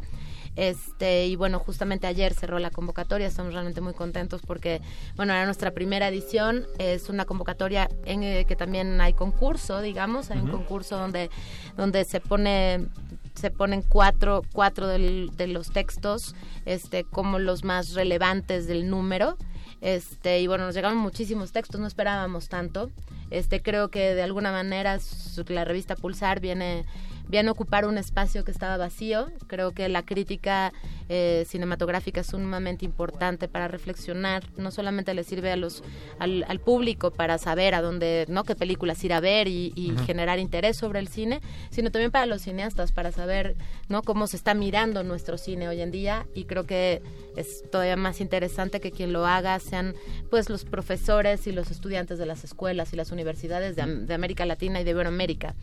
Este, 0.56 1.28
y 1.28 1.36
bueno, 1.36 1.60
justamente 1.60 2.08
ayer 2.08 2.34
cerró 2.34 2.60
la 2.60 2.72
convocatoria, 2.72 3.28
estamos 3.28 3.54
realmente 3.54 3.82
muy 3.82 3.94
contentos 3.94 4.42
porque, 4.46 4.82
bueno, 5.16 5.34
era 5.34 5.46
nuestra 5.46 5.72
primera 5.72 6.10
edición, 6.10 6.68
es 6.94 7.10
una 7.10 7.26
convocatoria 7.26 7.90
en 8.06 8.24
eh, 8.24 8.46
que 8.48 8.56
también 8.56 9.00
hay 9.02 9.14
concurso, 9.14 9.82
digamos, 9.82 10.32
hay 10.32 10.40
un 10.40 10.50
concurso 10.52 10.98
donde, 10.98 11.30
donde 11.78 12.04
se 12.06 12.20
pone 12.20 12.88
se 13.34 13.50
ponen 13.50 13.82
cuatro, 13.82 14.42
cuatro 14.54 14.88
del- 14.88 15.32
de 15.38 15.48
los 15.48 15.72
textos 15.72 16.36
este, 16.66 17.06
como 17.06 17.40
los 17.40 17.64
más 17.64 17.94
relevantes 17.94 18.68
del 18.68 18.90
número. 18.90 19.38
Este, 19.80 20.42
y 20.42 20.48
bueno, 20.48 20.66
nos 20.66 20.76
llegaron 20.76 20.98
muchísimos 20.98 21.52
textos, 21.54 21.80
no 21.80 21.88
esperábamos 21.88 22.50
tanto. 22.50 22.92
Este, 23.32 23.62
creo 23.62 23.88
que 23.90 24.14
de 24.14 24.22
alguna 24.22 24.52
manera 24.52 25.00
la 25.48 25.64
revista 25.66 25.96
Pulsar 25.96 26.42
viene, 26.42 26.84
viene 27.28 27.50
a 27.50 27.52
ocupar 27.52 27.86
un 27.86 27.98
espacio 27.98 28.44
que 28.44 28.52
estaba 28.52 28.78
vacío. 28.78 29.30
Creo 29.48 29.72
que 29.72 29.88
la 29.90 30.04
crítica 30.04 30.74
eh, 31.10 31.46
cinematográfica 31.48 32.22
es 32.22 32.28
sumamente 32.28 32.86
importante 32.86 33.48
para 33.48 33.68
reflexionar. 33.68 34.44
No 34.58 34.72
solamente 34.72 35.14
le 35.14 35.24
sirve 35.24 35.52
a 35.52 35.56
los, 35.56 35.84
al, 36.20 36.46
al 36.48 36.60
público 36.60 37.12
para 37.12 37.38
saber 37.38 37.76
a 37.76 37.82
dónde, 37.82 38.26
¿no? 38.30 38.44
qué 38.44 38.56
películas 38.56 39.04
ir 39.04 39.14
a 39.14 39.20
ver 39.20 39.48
y, 39.48 39.72
generar 40.06 40.40
interés 40.40 40.78
sobre 40.78 41.00
el 41.00 41.08
cine, 41.08 41.42
sino 41.70 41.92
también 41.92 42.12
para 42.12 42.26
los 42.26 42.42
cineastas, 42.42 42.92
para 42.92 43.12
saber 43.12 43.56
¿no? 43.90 44.04
cómo 44.04 44.28
se 44.28 44.38
está 44.38 44.54
mirando 44.54 45.04
nuestro 45.04 45.38
cine 45.38 45.68
hoy 45.68 45.82
en 45.82 45.92
día. 45.92 46.26
Y 46.34 46.46
creo 46.46 46.66
que 46.66 47.02
es 47.36 47.64
todavía 47.70 47.96
más 47.96 48.22
interesante 48.22 48.80
que 48.80 48.92
quien 48.92 49.14
lo 49.14 49.26
haga 49.26 49.60
sean 49.60 49.96
pues 50.30 50.50
los 50.50 50.66
profesores 50.66 51.46
y 51.48 51.52
los 51.52 51.72
estudiantes 51.72 52.20
de 52.20 52.26
las 52.26 52.44
escuelas 52.44 52.94
y 52.94 52.96
las 52.96 53.12
universidades 53.12 53.76
de, 53.76 53.86
de 53.86 54.14
América 54.14 54.46
Latina 54.46 54.82
y 54.82 54.84
de 54.84 54.92
Iberoamérica. 54.92 55.56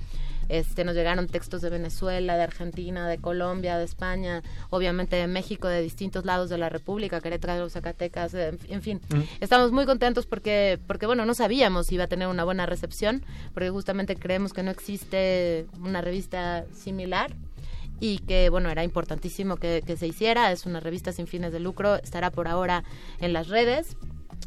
Este, 0.49 0.85
nos 0.85 0.95
llegaron 0.95 1.27
textos 1.27 1.61
de 1.61 1.71
Venezuela, 1.71 2.37
de 2.37 2.43
Argentina, 2.43 3.09
de 3.09 3.19
Colombia, 3.19 3.79
de 3.79 3.85
España, 3.85 4.43
obviamente 4.71 5.17
de 5.17 5.27
México, 5.27 5.69
de 5.69 5.83
distintos 5.83 6.25
lados 6.25 6.49
de 6.49 6.59
la 6.59 6.69
República, 6.69 7.21
Querétaro, 7.21 7.69
Zacatecas, 7.69 8.35
en, 8.35 8.59
en 8.69 8.83
fin. 8.83 9.01
Mm. 9.11 9.21
Estamos 9.41 9.73
muy 9.73 9.87
contentos 9.87 10.27
porque, 10.27 10.79
porque, 10.87 11.07
bueno, 11.07 11.27
no 11.27 11.35
sabíamos 11.35 11.87
si 11.87 11.97
iba 11.97 12.05
a 12.05 12.09
tener 12.09 12.29
una 12.29 12.45
buena 12.45 12.67
recepción, 12.67 13.23
porque 13.55 13.71
justamente 13.71 14.17
creemos 14.17 14.53
que 14.53 14.63
no 14.63 14.71
existe 14.71 15.67
una 15.81 16.01
revista 16.01 16.65
similar 16.73 17.35
y 18.01 18.19
que 18.21 18.49
bueno 18.49 18.71
era 18.71 18.85
importantísimo 18.85 19.57
que, 19.57 19.83
que 19.85 19.97
se 19.97 20.07
hiciera 20.07 20.53
es 20.53 20.67
una 20.67 20.81
revista 20.81 21.13
sin 21.13 21.27
fines 21.27 21.53
de 21.53 21.61
lucro 21.61 21.97
estará 21.97 22.31
por 22.31 22.47
ahora 22.47 22.85
en 23.21 23.33
las 23.33 23.49
redes 23.49 23.97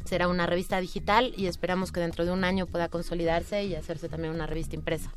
será 0.05 0.27
una 0.27 0.45
revista 0.45 0.79
digital 0.79 1.33
y 1.35 1.47
esperamos 1.47 1.91
que 1.91 1.99
dentro 1.99 2.25
de 2.25 2.31
un 2.31 2.43
año 2.43 2.65
pueda 2.65 2.87
consolidarse 2.87 3.65
y 3.65 3.75
hacerse 3.75 4.07
también 4.09 4.33
una 4.33 4.47
revista 4.47 4.75
impresa 4.75 5.11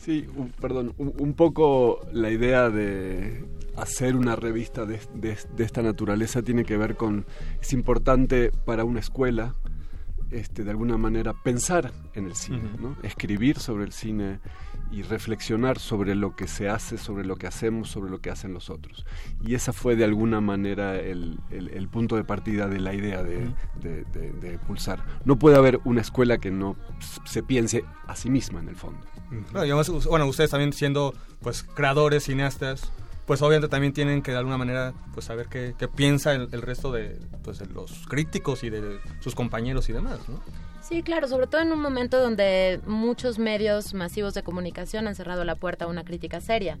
Sí, 0.00 0.26
u- 0.36 0.48
perdón, 0.60 0.94
un, 0.98 1.12
un 1.18 1.34
poco 1.34 2.00
la 2.12 2.30
idea 2.30 2.70
de 2.70 3.44
hacer 3.76 4.16
una 4.16 4.34
revista 4.34 4.86
de, 4.86 4.98
de- 5.14 5.36
de 5.56 5.64
esta 5.64 5.82
naturaleza 5.82 6.42
tiene 6.42 6.64
que 6.64 6.76
ver 6.78 6.96
con, 6.96 7.26
es 7.60 7.72
importante 7.74 8.50
para 8.64 8.84
una 8.84 9.00
escuela, 9.00 9.54
este, 10.30 10.64
de 10.64 10.70
alguna 10.70 10.96
manera, 10.96 11.34
pensar 11.42 11.92
en 12.14 12.26
el 12.26 12.34
cine, 12.34 12.62
¿no? 12.80 12.96
escribir 13.02 13.58
sobre 13.58 13.84
el 13.84 13.92
cine 13.92 14.38
y 14.92 15.02
reflexionar 15.02 15.78
sobre 15.78 16.14
lo 16.14 16.34
que 16.34 16.46
se 16.48 16.68
hace, 16.68 16.98
sobre 16.98 17.24
lo 17.24 17.36
que 17.36 17.46
hacemos, 17.46 17.90
sobre 17.90 18.10
lo 18.10 18.20
que 18.20 18.30
hacen 18.30 18.52
los 18.54 18.70
otros. 18.70 19.04
Y 19.44 19.54
esa 19.54 19.72
fue 19.72 19.96
de 19.96 20.04
alguna 20.04 20.40
manera 20.40 20.96
el, 20.98 21.38
el- 21.50 21.68
el 21.68 21.88
punto 21.88 22.16
de 22.16 22.24
partida 22.24 22.68
de 22.68 22.80
la 22.80 22.94
idea 22.94 23.22
de, 23.22 23.50
de- 23.82 24.04
de- 24.04 24.32
de 24.32 24.58
Pulsar. 24.58 25.04
No 25.24 25.36
puede 25.38 25.56
haber 25.56 25.78
una 25.84 26.00
escuela 26.00 26.38
que 26.38 26.50
no 26.50 26.76
se 27.24 27.42
piense 27.42 27.84
a 28.06 28.16
sí 28.16 28.30
misma 28.30 28.60
en 28.60 28.68
el 28.68 28.76
fondo. 28.76 29.00
Bueno, 30.08 30.26
ustedes 30.26 30.50
también 30.50 30.72
siendo 30.72 31.14
pues 31.40 31.62
creadores, 31.62 32.24
cineastas, 32.24 32.90
pues 33.26 33.42
obviamente 33.42 33.68
también 33.68 33.92
tienen 33.92 34.22
que 34.22 34.32
de 34.32 34.38
alguna 34.38 34.58
manera 34.58 34.92
pues 35.14 35.26
saber 35.26 35.46
qué, 35.48 35.74
qué 35.78 35.88
piensa 35.88 36.32
el, 36.32 36.48
el 36.52 36.62
resto 36.62 36.90
de, 36.90 37.18
pues, 37.44 37.58
de 37.58 37.66
los 37.66 38.06
críticos 38.08 38.64
y 38.64 38.70
de 38.70 38.98
sus 39.20 39.34
compañeros 39.34 39.88
y 39.88 39.92
demás, 39.92 40.18
¿no? 40.28 40.42
Sí, 40.90 41.04
claro, 41.04 41.28
sobre 41.28 41.46
todo 41.46 41.60
en 41.60 41.70
un 41.70 41.80
momento 41.80 42.20
donde 42.20 42.80
muchos 42.84 43.38
medios 43.38 43.94
masivos 43.94 44.34
de 44.34 44.42
comunicación 44.42 45.06
han 45.06 45.14
cerrado 45.14 45.44
la 45.44 45.54
puerta 45.54 45.84
a 45.84 45.88
una 45.88 46.04
crítica 46.04 46.40
seria. 46.40 46.78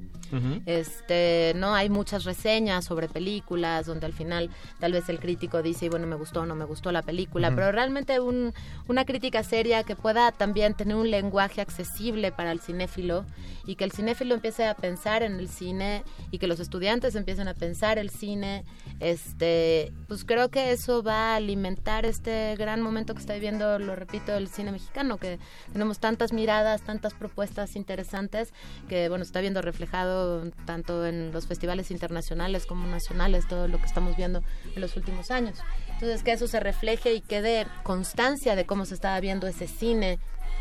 Este, 0.66 1.52
no 1.56 1.74
hay 1.74 1.88
muchas 1.90 2.24
reseñas 2.24 2.84
sobre 2.84 3.08
películas 3.08 3.86
donde 3.86 4.06
al 4.06 4.12
final 4.12 4.50
tal 4.80 4.92
vez 4.92 5.08
el 5.08 5.20
crítico 5.20 5.62
dice, 5.62 5.88
bueno, 5.88 6.06
me 6.08 6.16
gustó 6.16 6.40
o 6.40 6.46
no 6.46 6.54
me 6.56 6.64
gustó 6.64 6.90
la 6.92 7.02
película, 7.02 7.48
pero 7.56 7.70
realmente 7.72 8.18
un- 8.20 8.52
una 8.88 9.04
crítica 9.04 9.42
seria 9.44 9.84
que 9.84 9.94
pueda 9.96 10.32
también 10.32 10.74
tener 10.74 10.96
un 10.96 11.10
lenguaje 11.10 11.60
accesible 11.60 12.32
para 12.32 12.50
el 12.52 12.60
cinéfilo 12.60 13.24
y 13.64 13.76
que 13.76 13.84
el 13.84 13.92
cinéfilo 13.92 14.34
empiece 14.34 14.66
a 14.66 14.74
pensar 14.74 15.22
en 15.22 15.34
el 15.38 15.48
cine 15.48 16.02
y 16.32 16.38
que 16.38 16.46
los 16.48 16.58
estudiantes 16.60 17.14
empiecen 17.14 17.46
a 17.48 17.54
pensar 17.54 17.98
el 17.98 18.10
cine, 18.10 18.64
este, 18.98 19.92
pues 20.08 20.24
creo 20.24 20.48
que 20.50 20.72
eso 20.72 21.02
va 21.02 21.32
a 21.32 21.36
alimentar 21.36 22.06
este 22.06 22.54
gran 22.56 22.82
momento 22.82 23.14
que 23.14 23.20
está 23.20 23.34
viviendo, 23.34 23.78
repito, 24.00 24.34
el 24.34 24.48
cine 24.48 24.72
mexicano, 24.72 25.18
que 25.18 25.38
tenemos 25.72 26.00
tantas 26.00 26.32
miradas, 26.32 26.82
tantas 26.82 27.14
propuestas 27.14 27.76
interesantes 27.76 28.52
que 28.88 29.08
bueno, 29.08 29.22
está 29.22 29.40
viendo 29.40 29.62
reflejado 29.62 30.50
tanto 30.66 31.06
en 31.06 31.30
los 31.32 31.46
festivales 31.46 31.92
internacionales 31.92 32.66
como 32.66 32.86
nacionales, 32.88 33.46
todo 33.46 33.68
lo 33.68 33.78
que 33.78 33.86
estamos 33.86 34.16
viendo 34.16 34.42
en 34.74 34.80
los 34.80 34.96
últimos 34.96 35.30
años. 35.30 35.58
Entonces, 35.92 36.22
que 36.22 36.32
eso 36.32 36.48
se 36.48 36.58
refleje 36.58 37.14
y 37.14 37.20
quede 37.20 37.66
constancia 37.82 38.56
de 38.56 38.66
cómo 38.66 38.86
se 38.86 38.94
estaba 38.94 39.20
viendo 39.20 39.46
ese 39.46 39.68
cine 39.68 40.18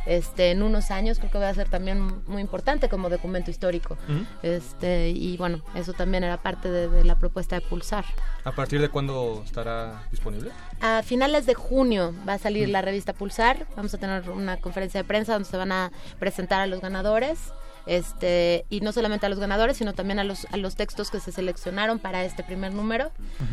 este, 0.10 0.52
en 0.52 0.64
unos 0.64 0.90
años, 0.92 1.20
creo 1.20 1.32
que 1.32 1.38
va 1.38 1.48
a 1.50 1.54
ser 1.54 1.70
también 1.70 2.22
muy 2.28 2.42
importante 2.42 2.90
como 2.90 3.10
documento 3.10 3.52
histórico. 3.52 3.96
Este, 4.44 5.10
y 5.10 5.38
bueno, 5.38 5.62
eso 5.76 5.94
también 5.94 6.24
era 6.24 6.38
parte 6.42 6.70
de, 6.70 6.90
de 6.90 7.04
la 7.04 7.16
propuesta 7.16 7.56
de 7.56 7.62
Pulsar. 7.62 8.04
¿A 8.44 8.52
partir 8.52 8.82
de 8.82 8.90
cuándo 8.90 9.44
estará 9.46 10.04
disponible? 10.12 10.50
A 10.82 11.04
finales 11.04 11.46
de 11.46 11.54
junio 11.54 12.14
va 12.28 12.34
a 12.34 12.38
salir 12.40 12.68
Mm. 12.68 12.72
la 12.72 12.82
revista 12.82 13.14
Pulsar. 13.14 13.68
Vamos 13.76 13.94
a 13.94 13.98
tener 13.98 14.30
una 14.30 14.58
conferencia 14.58 15.02
de 15.02 15.08
prensa 15.08 15.34
donde 15.34 15.48
se 15.48 15.56
van 15.58 15.72
a 15.72 15.92
presentar 16.20 16.60
a 16.62 16.68
los 16.68 16.82
ganadores. 16.82 17.40
Este, 17.86 18.66
y 18.70 18.82
no 18.82 18.92
solamente 18.92 19.26
a 19.26 19.30
los 19.30 19.40
ganadores, 19.40 19.78
sino 19.78 19.94
también 19.94 20.20
a 20.20 20.24
los, 20.24 20.46
a 20.52 20.58
los 20.58 20.76
textos 20.76 21.10
que 21.10 21.20
se 21.20 21.32
seleccionaron 21.32 21.98
para 21.98 22.24
este 22.24 22.44
primer 22.44 22.74
número. 22.74 23.12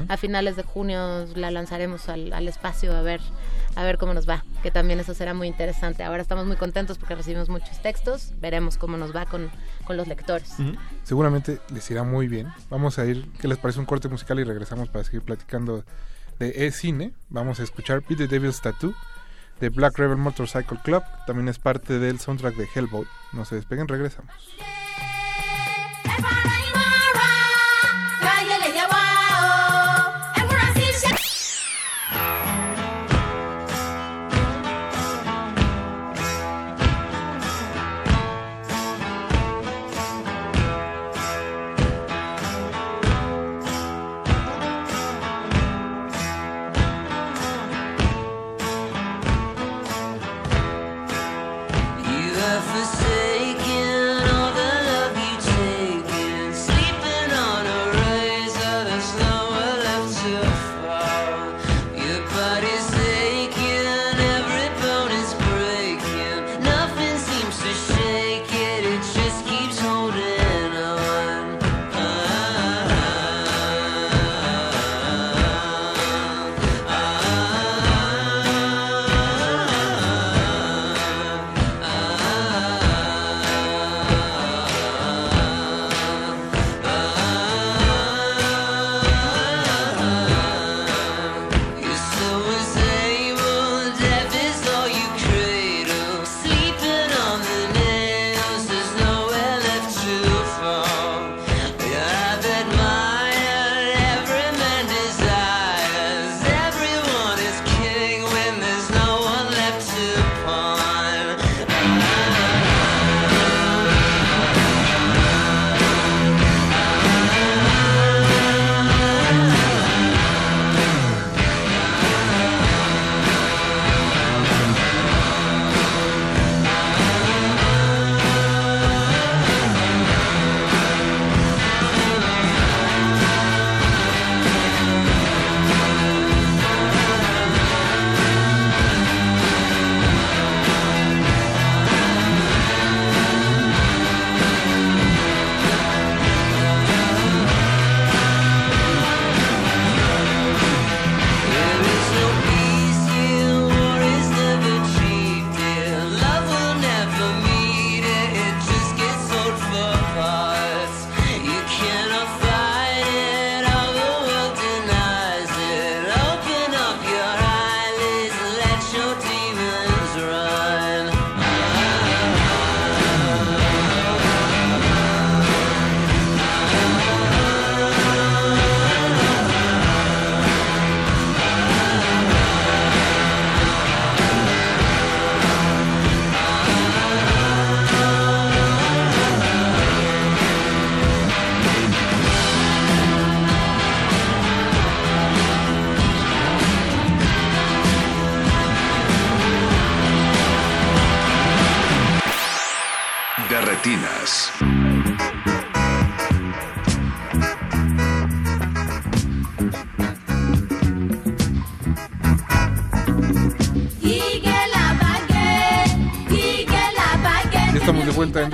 A 0.08 0.16
finales 0.16 0.56
de 0.56 0.62
junio 0.62 1.26
la 1.34 1.50
lanzaremos 1.50 2.08
al, 2.08 2.32
al 2.32 2.46
espacio 2.48 2.94
a 2.94 3.00
ver, 3.02 3.20
a 3.76 3.84
ver 3.84 3.98
cómo 3.98 4.14
nos 4.14 4.28
va, 4.28 4.44
que 4.62 4.70
también 4.70 4.98
eso 4.98 5.14
será 5.14 5.34
muy 5.34 5.46
interesante. 5.46 6.02
Ahora 6.02 6.22
estamos 6.22 6.46
muy 6.46 6.56
contentos 6.56 6.98
porque 6.98 7.14
recibimos 7.14 7.48
muchos 7.48 7.80
textos, 7.82 8.32
veremos 8.40 8.78
cómo 8.78 8.96
nos 8.96 9.14
va 9.14 9.26
con, 9.26 9.50
con 9.84 9.96
los 9.96 10.08
lectores. 10.08 10.56
Seguramente 11.04 11.60
les 11.72 11.88
irá 11.90 12.02
muy 12.02 12.26
bien. 12.26 12.48
Vamos 12.70 12.98
a 12.98 13.04
ir, 13.04 13.30
¿qué 13.40 13.46
les 13.46 13.58
parece 13.58 13.78
un 13.78 13.86
corte 13.86 14.08
musical 14.08 14.40
y 14.40 14.44
regresamos 14.44 14.88
para 14.88 15.04
seguir 15.04 15.22
platicando 15.22 15.84
de 16.38 16.66
e-cine? 16.66 17.12
Vamos 17.28 17.60
a 17.60 17.62
escuchar 17.62 18.02
Beat 18.08 18.18
the 18.18 18.26
Devil's 18.26 18.60
Tattoo 18.60 18.94
de 19.60 19.68
Black 19.68 19.98
Rebel 19.98 20.16
Motorcycle 20.16 20.78
Club. 20.82 21.02
También 21.26 21.48
es 21.48 21.58
parte 21.58 21.98
del 21.98 22.18
soundtrack 22.18 22.56
de 22.56 22.68
Hellboy. 22.74 23.06
No 23.32 23.44
se 23.44 23.56
despeguen, 23.56 23.88
regresamos. 23.88 24.32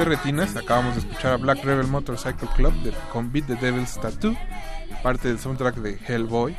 De 0.05 0.11
Derretinas. 0.11 0.57
Acabamos 0.57 0.95
de 0.95 1.01
escuchar 1.01 1.33
a 1.33 1.37
Black 1.37 1.65
Rebel 1.65 1.87
Motorcycle 1.87 2.49
Club 2.57 2.73
de, 2.83 2.93
con 3.13 3.33
Beat 3.33 3.47
the 3.47 3.57
Devil's 3.57 3.99
Tattoo, 4.01 4.37
parte 5.03 5.29
del 5.29 5.39
soundtrack 5.39 5.77
de 5.77 5.99
Hellboy. 6.07 6.57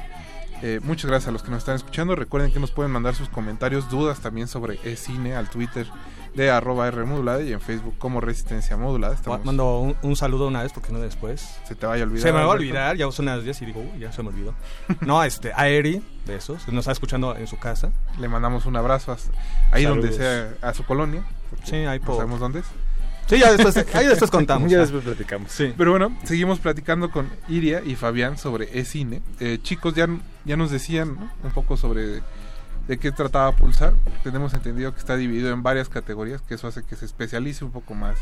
Eh, 0.62 0.80
muchas 0.82 1.10
gracias 1.10 1.28
a 1.28 1.32
los 1.32 1.44
que 1.44 1.50
nos 1.52 1.60
están 1.60 1.76
escuchando. 1.76 2.16
Recuerden 2.16 2.52
que 2.54 2.60
nos 2.60 2.72
pueden 2.72 2.92
mandar 2.92 3.16
sus 3.16 3.28
comentarios, 3.30 3.90
dudas 3.90 4.20
también 4.20 4.48
sobre 4.48 4.80
e-cine 4.86 5.36
al 5.36 5.50
Twitter 5.50 5.86
de 6.36 6.50
arroba 6.50 6.88
R 6.88 7.04
modulada 7.06 7.44
y 7.44 7.52
en 7.54 7.60
Facebook 7.62 7.96
como 8.00 8.20
Resistencia 8.22 8.76
Modulada. 8.78 9.14
Estamos- 9.14 9.44
Mando 9.46 9.80
un, 9.80 9.96
un 10.02 10.16
saludo 10.16 10.48
una 10.48 10.64
vez 10.64 10.72
porque 10.74 10.92
no 10.94 11.00
después. 11.00 11.60
Se 11.68 11.76
te 11.76 11.86
vaya 11.86 12.04
a 12.04 12.08
olvidar. 12.08 12.24
Se 12.24 12.32
me 12.32 12.40
va 12.40 12.46
a 12.46 12.48
olvidar, 12.56 12.96
ya 12.96 13.12
son 13.12 13.26
las 13.26 13.44
10 13.44 13.62
y 13.62 13.66
digo, 13.68 13.82
"Uy, 13.82 14.00
ya 14.00 14.12
se 14.14 14.24
me 14.24 14.30
olvidó. 14.30 14.54
No, 15.02 15.22
este, 15.24 15.52
a 15.54 15.68
Eri, 15.68 16.02
besos, 16.26 16.66
nos 16.70 16.80
está 16.84 16.94
escuchando 16.94 17.36
en 17.36 17.46
su 17.48 17.60
casa. 17.60 17.92
Le 18.18 18.28
mandamos 18.30 18.66
un 18.66 18.76
abrazo 18.78 19.12
hasta 19.12 19.32
ahí 19.72 19.84
donde 19.84 20.12
sea, 20.14 20.54
a 20.62 20.74
su 20.74 20.84
colonia. 20.86 21.24
Sí, 21.66 21.76
ahí 21.76 22.00
no 22.00 22.06
por- 22.06 22.16
sabemos 22.16 22.40
dónde 22.40 22.60
es. 22.60 22.66
Sí, 23.28 23.40
ya 23.40 23.52
después, 23.54 23.76
ahí 23.96 24.08
después 24.08 24.30
contamos. 24.32 24.70
Ya 24.72 24.78
Ah. 24.78 24.82
después 24.82 25.04
platicamos. 25.04 25.52
Sí. 25.52 25.74
Pero 25.78 25.92
bueno, 25.92 26.16
seguimos 26.24 26.60
platicando 26.60 27.10
con 27.12 27.30
Iria 27.48 27.82
y 27.86 27.96
Fabián 27.96 28.38
sobre 28.38 28.78
e-cine. 28.78 29.22
Eh, 29.40 29.60
chicos, 29.62 29.94
ya, 29.96 30.08
ya 30.46 30.58
nos 30.58 30.72
decían 30.72 31.16
¿no? 31.16 31.32
un 31.44 31.52
poco 31.52 31.78
sobre 31.78 32.22
de 32.88 32.98
qué 33.00 33.12
trataba 33.14 33.52
Pulsar. 33.54 33.94
Tenemos 34.24 34.54
entendido 34.54 34.94
que 34.94 35.00
está 35.00 35.16
dividido 35.16 35.52
en 35.54 35.64
varias 35.64 35.88
categorías, 35.88 36.42
que 36.42 36.56
eso 36.56 36.68
hace 36.68 36.84
que 36.84 36.96
se 36.98 37.06
especialice 37.06 37.64
un 37.64 37.72
poco 37.72 37.94
más 37.94 38.18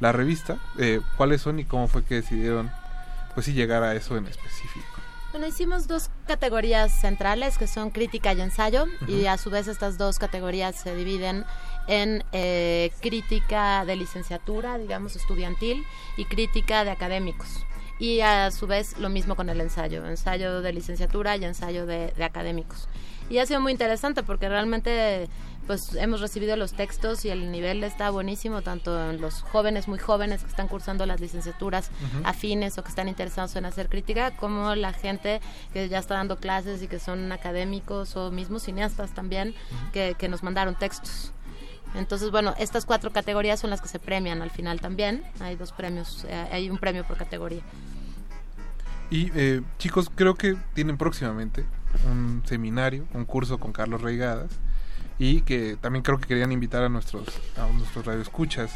la 0.00 0.12
revista. 0.12 0.58
Eh, 0.78 1.00
¿Cuáles 1.16 1.40
son 1.42 1.58
y 1.58 1.64
cómo 1.64 1.88
fue 1.88 2.04
que 2.04 2.16
decidieron 2.16 2.70
pues 3.34 3.46
sí 3.46 3.52
llegar 3.54 3.82
a 3.82 3.94
eso 3.96 4.16
en 4.16 4.26
específico? 4.26 4.86
Bueno, 5.32 5.48
hicimos 5.48 5.88
dos 5.88 6.10
categorías 6.28 6.92
centrales 6.92 7.58
que 7.58 7.66
son 7.66 7.90
crítica 7.90 8.32
y 8.34 8.40
ensayo 8.40 8.86
y 9.08 9.22
Ujú. 9.22 9.28
a 9.30 9.36
su 9.36 9.50
vez 9.50 9.66
estas 9.66 9.98
dos 9.98 10.20
categorías 10.20 10.76
se 10.76 10.94
dividen 10.94 11.44
en 11.86 12.24
eh, 12.32 12.92
crítica 13.00 13.84
de 13.84 13.96
licenciatura, 13.96 14.78
digamos, 14.78 15.16
estudiantil 15.16 15.84
y 16.16 16.24
crítica 16.24 16.84
de 16.84 16.90
académicos. 16.90 17.48
Y 17.98 18.20
a 18.20 18.50
su 18.50 18.66
vez 18.66 18.98
lo 18.98 19.08
mismo 19.08 19.36
con 19.36 19.48
el 19.48 19.60
ensayo, 19.60 20.04
ensayo 20.06 20.60
de 20.62 20.72
licenciatura 20.72 21.36
y 21.36 21.44
ensayo 21.44 21.86
de, 21.86 22.12
de 22.16 22.24
académicos. 22.24 22.88
Y 23.30 23.38
ha 23.38 23.46
sido 23.46 23.60
muy 23.60 23.72
interesante 23.72 24.22
porque 24.22 24.48
realmente 24.48 25.28
pues 25.66 25.94
hemos 25.94 26.20
recibido 26.20 26.56
los 26.56 26.74
textos 26.74 27.24
y 27.24 27.30
el 27.30 27.50
nivel 27.50 27.82
está 27.84 28.10
buenísimo, 28.10 28.60
tanto 28.60 29.10
en 29.10 29.20
los 29.20 29.40
jóvenes, 29.40 29.88
muy 29.88 29.98
jóvenes 29.98 30.42
que 30.42 30.50
están 30.50 30.68
cursando 30.68 31.06
las 31.06 31.20
licenciaturas 31.20 31.90
Ujú. 32.02 32.26
afines 32.26 32.76
o 32.76 32.82
que 32.82 32.90
están 32.90 33.08
interesados 33.08 33.56
en 33.56 33.64
hacer 33.64 33.88
crítica, 33.88 34.36
como 34.36 34.74
la 34.74 34.92
gente 34.92 35.40
que 35.72 35.88
ya 35.88 36.00
está 36.00 36.14
dando 36.14 36.36
clases 36.36 36.82
y 36.82 36.88
que 36.88 36.98
son 36.98 37.32
académicos 37.32 38.14
o 38.16 38.30
mismos 38.30 38.64
cineastas 38.64 39.14
también, 39.14 39.54
que, 39.92 40.14
que 40.18 40.28
nos 40.28 40.42
mandaron 40.42 40.74
textos. 40.74 41.32
Entonces, 41.94 42.30
bueno, 42.30 42.54
estas 42.58 42.84
cuatro 42.86 43.12
categorías 43.12 43.60
son 43.60 43.70
las 43.70 43.80
que 43.80 43.88
se 43.88 43.98
premian 43.98 44.42
al 44.42 44.50
final 44.50 44.80
también. 44.80 45.22
Hay 45.40 45.56
dos 45.56 45.72
premios, 45.72 46.24
eh, 46.28 46.48
hay 46.50 46.68
un 46.70 46.78
premio 46.78 47.04
por 47.04 47.16
categoría. 47.16 47.62
Y 49.10 49.30
eh, 49.34 49.62
chicos, 49.78 50.10
creo 50.14 50.34
que 50.34 50.56
tienen 50.74 50.96
próximamente 50.96 51.64
un 52.10 52.42
seminario, 52.46 53.04
un 53.14 53.24
curso 53.24 53.58
con 53.58 53.72
Carlos 53.72 54.00
Reigadas 54.00 54.50
y 55.18 55.42
que 55.42 55.76
también 55.80 56.02
creo 56.02 56.18
que 56.18 56.26
querían 56.26 56.50
invitar 56.50 56.82
a 56.82 56.88
nuestros 56.88 57.24
a 57.56 57.68
nuestros 57.72 58.04
radioescuchas 58.04 58.72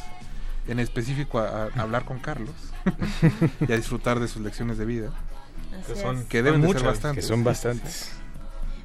en 0.69 0.79
específico 0.79 1.41
a, 1.41 1.65
a 1.65 1.83
hablar 1.83 2.05
con 2.05 2.21
Carlos 2.21 2.55
y 3.69 3.73
a 3.73 3.77
disfrutar 3.77 4.21
de 4.21 4.29
sus 4.29 4.43
lecciones 4.43 4.79
de 4.79 4.85
vida. 4.85 5.11
Así 5.83 5.95
Que 5.95 6.01
son- 6.01 6.19
es. 6.19 6.25
que 6.27 6.43
deben 6.45 6.61
son 6.61 6.63
de 6.63 6.67
ser 6.69 6.77
muchas. 6.77 6.83
bastantes. 6.95 7.25
Que 7.25 7.29
son 7.29 7.43
bastantes. 7.45 8.13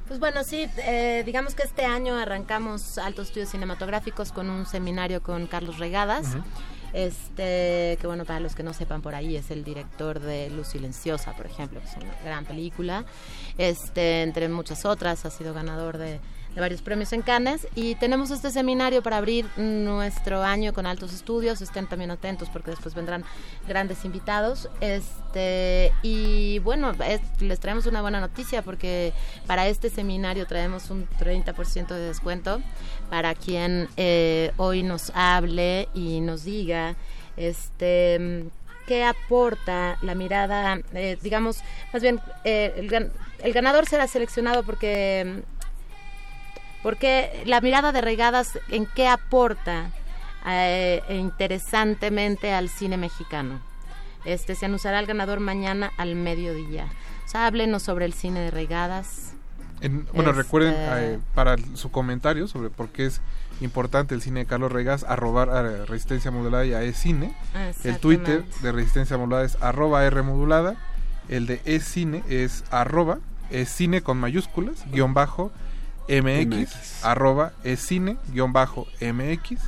Pues 0.06 0.20
bueno, 0.20 0.44
sí, 0.44 0.68
eh, 0.78 1.22
digamos 1.24 1.54
que 1.54 1.62
este 1.62 1.86
año 1.86 2.14
arrancamos 2.16 2.98
Altos 2.98 3.28
Estudios 3.28 3.48
Cinematográficos 3.48 4.32
con 4.32 4.50
un 4.50 4.66
seminario 4.66 5.22
con 5.22 5.46
Carlos 5.46 5.78
Regadas. 5.78 6.36
Este, 6.92 7.96
que 8.00 8.06
bueno, 8.06 8.24
para 8.24 8.38
los 8.38 8.54
que 8.54 8.62
no 8.62 8.72
sepan 8.72 9.02
por 9.02 9.14
ahí, 9.14 9.34
es 9.34 9.50
el 9.50 9.64
director 9.64 10.20
de 10.20 10.50
Luz 10.50 10.68
Silenciosa, 10.68 11.32
por 11.32 11.46
ejemplo, 11.46 11.80
que 11.80 11.86
es 11.86 11.96
una 11.96 12.14
gran 12.22 12.44
película. 12.44 13.04
Este, 13.56 14.22
entre 14.22 14.48
muchas 14.48 14.84
otras, 14.84 15.24
ha 15.24 15.30
sido 15.30 15.54
ganador 15.54 15.98
de, 15.98 16.20
de 16.54 16.60
varios 16.60 16.82
premios 16.82 17.12
en 17.12 17.22
Cannes. 17.22 17.66
Y 17.74 17.94
tenemos 17.96 18.30
este 18.30 18.50
seminario 18.50 19.02
para 19.02 19.16
abrir 19.16 19.46
nuestro 19.56 20.42
año 20.42 20.72
con 20.72 20.86
altos 20.86 21.12
estudios. 21.12 21.60
Estén 21.60 21.86
también 21.86 22.10
atentos 22.10 22.48
porque 22.50 22.70
después 22.70 22.94
vendrán 22.94 23.24
grandes 23.66 24.04
invitados. 24.04 24.68
Este, 24.80 25.92
y 26.02 26.58
bueno, 26.60 26.92
es- 27.06 27.20
les 27.40 27.58
traemos 27.60 27.86
una 27.86 28.00
buena 28.02 28.20
noticia 28.20 28.62
porque 28.62 29.12
para 29.46 29.66
este 29.68 29.90
seminario 29.90 30.46
traemos 30.46 30.90
un 30.90 31.08
30% 31.18 31.94
de 31.94 32.00
descuento 32.08 32.60
para 33.10 33.34
quien 33.34 33.88
eh, 33.96 34.52
hoy 34.56 34.82
nos 34.82 35.10
hable 35.14 35.88
y 35.94 36.20
nos 36.20 36.44
diga 36.44 36.94
este 37.36 38.44
qué 38.86 39.02
aporta 39.02 39.96
la 40.02 40.14
mirada, 40.14 40.78
eh, 40.92 41.16
digamos, 41.22 41.60
más 41.92 42.02
bien, 42.02 42.20
eh, 42.44 42.86
el 43.42 43.52
ganador 43.54 43.86
será 43.86 44.06
seleccionado 44.06 44.62
porque 44.62 45.42
porque 46.84 47.42
la 47.46 47.60
mirada 47.60 47.90
de 47.90 48.00
regadas 48.00 48.60
en 48.68 48.86
qué 48.86 49.08
aporta 49.08 49.90
eh, 50.46 51.02
interesantemente 51.08 52.52
al 52.52 52.68
cine 52.68 52.96
mexicano. 52.96 53.58
Este 54.24 54.54
se 54.54 54.66
anunciará 54.66 54.98
el 55.00 55.06
ganador 55.06 55.40
mañana 55.40 55.90
al 55.96 56.14
mediodía. 56.14 56.86
O 57.24 57.28
sea, 57.28 57.46
háblenos 57.46 57.82
sobre 57.82 58.04
el 58.04 58.12
cine 58.12 58.40
de 58.40 58.50
regadas. 58.50 59.32
En- 59.80 60.06
bueno, 60.12 60.30
Este- 60.30 60.42
recuerden 60.42 60.74
eh, 60.76 61.18
para 61.34 61.56
su 61.74 61.90
comentario 61.90 62.46
sobre 62.48 62.70
por 62.70 62.88
qué 62.90 63.06
es 63.06 63.20
importante 63.60 64.14
el 64.14 64.22
cine 64.22 64.40
de 64.40 64.46
Carlos 64.46 64.70
Regas, 64.72 65.04
arrobar 65.04 65.48
a 65.50 65.84
Resistencia 65.86 66.30
Modulada 66.30 66.64
y 66.66 66.74
a 66.74 66.82
E-Cine. 66.82 67.34
El 67.84 67.98
Twitter 67.98 68.44
de 68.62 68.72
Resistencia 68.72 69.16
Modulada 69.16 69.44
es 69.44 69.56
arroba 69.62 70.04
R 70.04 70.22
Modulada. 70.22 70.76
El 71.28 71.46
de 71.46 71.60
E-Cine 71.64 72.22
es 72.28 72.64
arroba 72.70 73.18
E-Cine 73.50 74.02
con 74.02 74.18
mayúsculas, 74.18 74.84
guion 74.90 75.14
bajo 75.14 75.50
MX, 76.08 76.46
MX. 76.46 77.04
arroba 77.04 77.52
E-Cine, 77.64 78.16
guion 78.28 78.52
bajo 78.52 78.86
MX. 79.00 79.60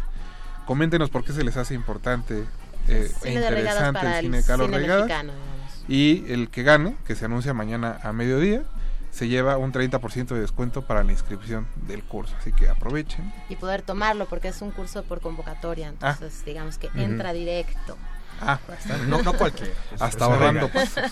Coméntenos 0.66 1.10
por 1.10 1.24
qué 1.24 1.32
se 1.32 1.44
les 1.44 1.56
hace 1.56 1.74
importante 1.74 2.44
eh, 2.88 3.12
e 3.24 3.32
interesante 3.32 3.92
para 3.92 4.10
el 4.10 4.16
el 4.16 4.22
cine 4.22 4.36
de 4.38 4.44
Carlos 4.44 4.70
Regadas. 4.70 5.10
Y 5.88 6.24
el 6.32 6.50
que 6.50 6.62
gane, 6.62 6.96
que 7.06 7.14
se 7.14 7.24
anuncia 7.24 7.54
mañana 7.54 7.98
a 8.02 8.12
mediodía, 8.12 8.64
se 9.12 9.28
lleva 9.28 9.56
un 9.56 9.72
30% 9.72 10.28
de 10.28 10.40
descuento 10.40 10.82
para 10.82 11.02
la 11.02 11.12
inscripción 11.12 11.66
del 11.86 12.02
curso. 12.02 12.34
Así 12.38 12.52
que 12.52 12.68
aprovechen. 12.68 13.32
Y 13.48 13.56
poder 13.56 13.82
tomarlo 13.82 14.26
porque 14.26 14.48
es 14.48 14.60
un 14.60 14.72
curso 14.72 15.04
por 15.04 15.20
convocatoria, 15.20 15.88
entonces 15.88 16.44
digamos 16.44 16.76
que 16.78 16.90
entra 16.94 17.32
directo. 17.32 17.96
Ah, 18.40 18.58
No, 19.08 19.22
no 19.22 19.32
cualquiera. 19.32 19.72
Es- 19.94 20.02
Hasta 20.02 20.24
es 20.26 20.30
ahorrando 20.30 20.68
pasos. 20.68 21.02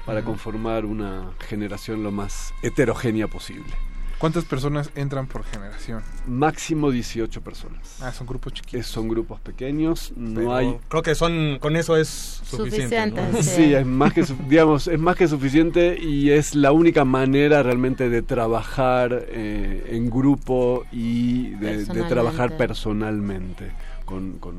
para 0.06 0.24
conformar 0.24 0.86
una 0.86 1.32
generación 1.48 2.04
lo 2.04 2.12
más 2.12 2.54
heterogénea 2.62 3.28
posible. 3.28 3.74
¿Cuántas 4.18 4.46
personas 4.46 4.92
entran 4.94 5.26
por 5.26 5.44
generación? 5.44 6.04
Máximo 6.28 6.92
18 6.92 7.42
personas. 7.42 7.98
Ah, 8.02 8.12
son 8.12 8.28
grupos 8.28 8.54
chiquitos. 8.54 8.86
son 8.86 9.08
grupos 9.08 9.40
pequeños, 9.40 10.14
no 10.16 10.36
Pero 10.42 10.56
hay 10.56 10.78
Creo 10.90 11.02
que 11.02 11.16
son 11.16 11.58
con 11.60 11.76
eso 11.76 11.98
es 11.98 12.08
suficiente. 12.44 13.10
¿no? 13.20 13.38
Sí, 13.42 13.74
es 13.74 13.84
más 13.84 14.14
que 14.14 14.24
digamos 14.48 14.88
es 14.88 15.00
más 15.00 15.16
que 15.16 15.28
suficiente 15.28 15.98
y 16.00 16.30
es 16.30 16.54
la 16.54 16.72
única 16.72 17.04
manera 17.04 17.64
realmente 17.64 18.10
de 18.10 18.22
trabajar 18.22 19.26
eh, 19.30 19.88
en 19.90 20.12
grupo 20.12 20.86
y 20.92 21.50
de, 21.56 21.86
de 21.86 22.04
trabajar 22.04 22.56
personalmente 22.58 23.72
con, 24.06 24.34
con, 24.34 24.56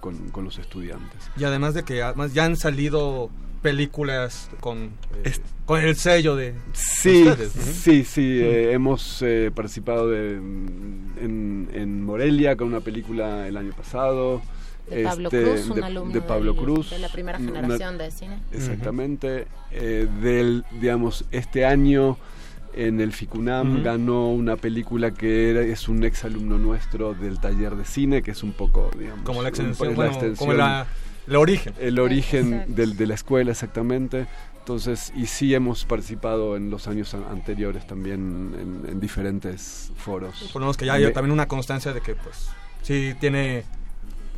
con- 0.00 0.28
con 0.30 0.44
los 0.44 0.58
estudiantes. 0.58 1.30
Y 1.38 1.44
además 1.44 1.72
de 1.72 1.84
que 1.84 2.02
además 2.02 2.34
ya 2.34 2.44
han 2.44 2.56
salido 2.56 3.30
películas 3.62 4.50
con, 4.60 4.90
eh, 5.24 5.32
con 5.64 5.80
el 5.80 5.96
sello 5.96 6.36
de 6.36 6.54
Sí, 6.72 7.22
ustedes, 7.28 7.56
¿no? 7.56 7.62
sí, 7.62 8.04
sí. 8.04 8.40
eh, 8.42 8.72
hemos 8.72 9.22
eh, 9.22 9.50
participado 9.54 10.08
de, 10.10 10.32
en, 10.34 11.68
en 11.72 12.04
Morelia 12.04 12.56
con 12.56 12.68
una 12.68 12.80
película 12.80 13.46
el 13.48 13.56
año 13.56 13.72
pasado. 13.72 14.42
De 14.90 15.04
Pablo 15.04 15.28
este, 15.28 15.42
Cruz, 15.44 15.68
un 15.70 15.76
de- 15.76 15.84
alumno 15.86 16.12
de 16.12 16.20
Pablo 16.22 16.52
del- 16.52 16.62
Cruz. 16.62 16.90
de 16.90 16.98
la 16.98 17.08
primera 17.08 17.38
una- 17.38 17.52
generación 17.60 17.98
de 17.98 18.10
cine. 18.10 18.38
Exactamente. 18.52 19.46
eh, 19.70 20.06
del, 20.20 20.64
digamos, 20.80 21.24
este 21.30 21.64
año 21.64 22.18
en 22.74 23.00
el 23.00 23.12
FICUNAM 23.12 23.82
ganó 23.82 24.30
una 24.32 24.56
película 24.56 25.12
que 25.12 25.50
era- 25.50 25.60
es 25.62 25.88
un 25.88 26.02
ex 26.04 26.24
alumno 26.24 26.58
nuestro 26.58 27.14
del 27.14 27.38
taller 27.38 27.76
de 27.76 27.84
cine, 27.84 28.22
que 28.22 28.32
es 28.32 28.42
un 28.42 28.52
poco, 28.52 28.90
digamos... 28.98 29.24
Como 29.24 29.40
la 29.42 29.48
un- 29.48 29.54
extensión, 29.54 29.94
como 30.36 30.52
la- 30.54 30.86
el 31.26 31.36
origen. 31.36 31.74
El 31.80 31.98
origen 31.98 32.74
del, 32.74 32.96
de 32.96 33.06
la 33.06 33.14
escuela, 33.14 33.50
exactamente. 33.52 34.26
Entonces, 34.58 35.12
y 35.16 35.26
sí 35.26 35.54
hemos 35.54 35.84
participado 35.84 36.56
en 36.56 36.70
los 36.70 36.86
años 36.86 37.14
an- 37.14 37.24
anteriores 37.30 37.84
también 37.86 38.54
en, 38.84 38.90
en 38.90 39.00
diferentes 39.00 39.90
foros. 39.96 40.52
Lo 40.54 40.60
menos 40.60 40.76
que 40.76 40.86
ya 40.86 40.94
hay 40.94 41.04
Me- 41.06 41.10
también 41.10 41.32
una 41.32 41.48
constancia 41.48 41.92
de 41.92 42.00
que 42.00 42.14
pues 42.14 42.48
sí 42.82 43.14
tiene 43.20 43.64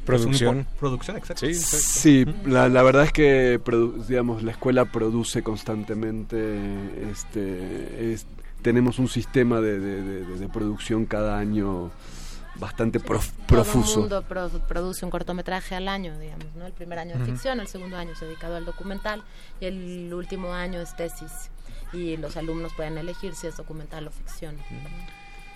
Producción. 0.06 0.34
Es 0.34 0.66
un 0.66 0.72
impor- 0.72 0.78
producción, 0.80 1.16
exacto. 1.16 1.46
Sí, 1.46 1.52
exacto. 1.52 1.76
Sí, 1.78 2.26
la, 2.46 2.68
la 2.68 2.82
verdad 2.82 3.04
es 3.04 3.12
que 3.12 3.58
digamos 4.06 4.42
la 4.42 4.50
escuela 4.52 4.84
produce 4.86 5.42
constantemente, 5.42 6.58
este, 7.10 8.12
es- 8.12 8.26
tenemos 8.62 8.98
un 8.98 9.08
sistema 9.08 9.60
de, 9.60 9.78
de- 9.78 10.02
de- 10.02 10.24
de- 10.26 10.38
de 10.38 10.48
producción 10.48 11.04
cada 11.06 11.38
año 11.38 11.90
bastante 12.56 13.00
prof- 13.00 13.30
Todo 13.32 13.40
el 13.40 13.46
profuso. 13.64 14.00
mundo 14.00 14.22
pro- 14.22 14.48
produce 14.68 15.04
un 15.04 15.10
cortometraje 15.10 15.74
al 15.74 15.88
año, 15.88 16.18
digamos, 16.18 16.46
¿no? 16.54 16.66
El 16.66 16.72
primer 16.72 16.98
año 16.98 17.14
de 17.16 17.22
Ujú. 17.22 17.32
ficción, 17.32 17.60
el 17.60 17.68
segundo 17.68 17.96
año 17.96 18.12
es 18.12 18.20
dedicado 18.20 18.56
al 18.56 18.64
documental 18.64 19.22
y 19.60 19.66
el 19.66 20.12
último 20.14 20.52
año 20.52 20.80
es 20.80 20.94
tesis. 20.96 21.50
Y 21.92 22.16
los 22.16 22.36
alumnos 22.36 22.72
pueden 22.74 22.98
elegir 22.98 23.34
si 23.34 23.46
es 23.46 23.56
documental 23.56 24.08
o 24.08 24.10
ficción. 24.10 24.56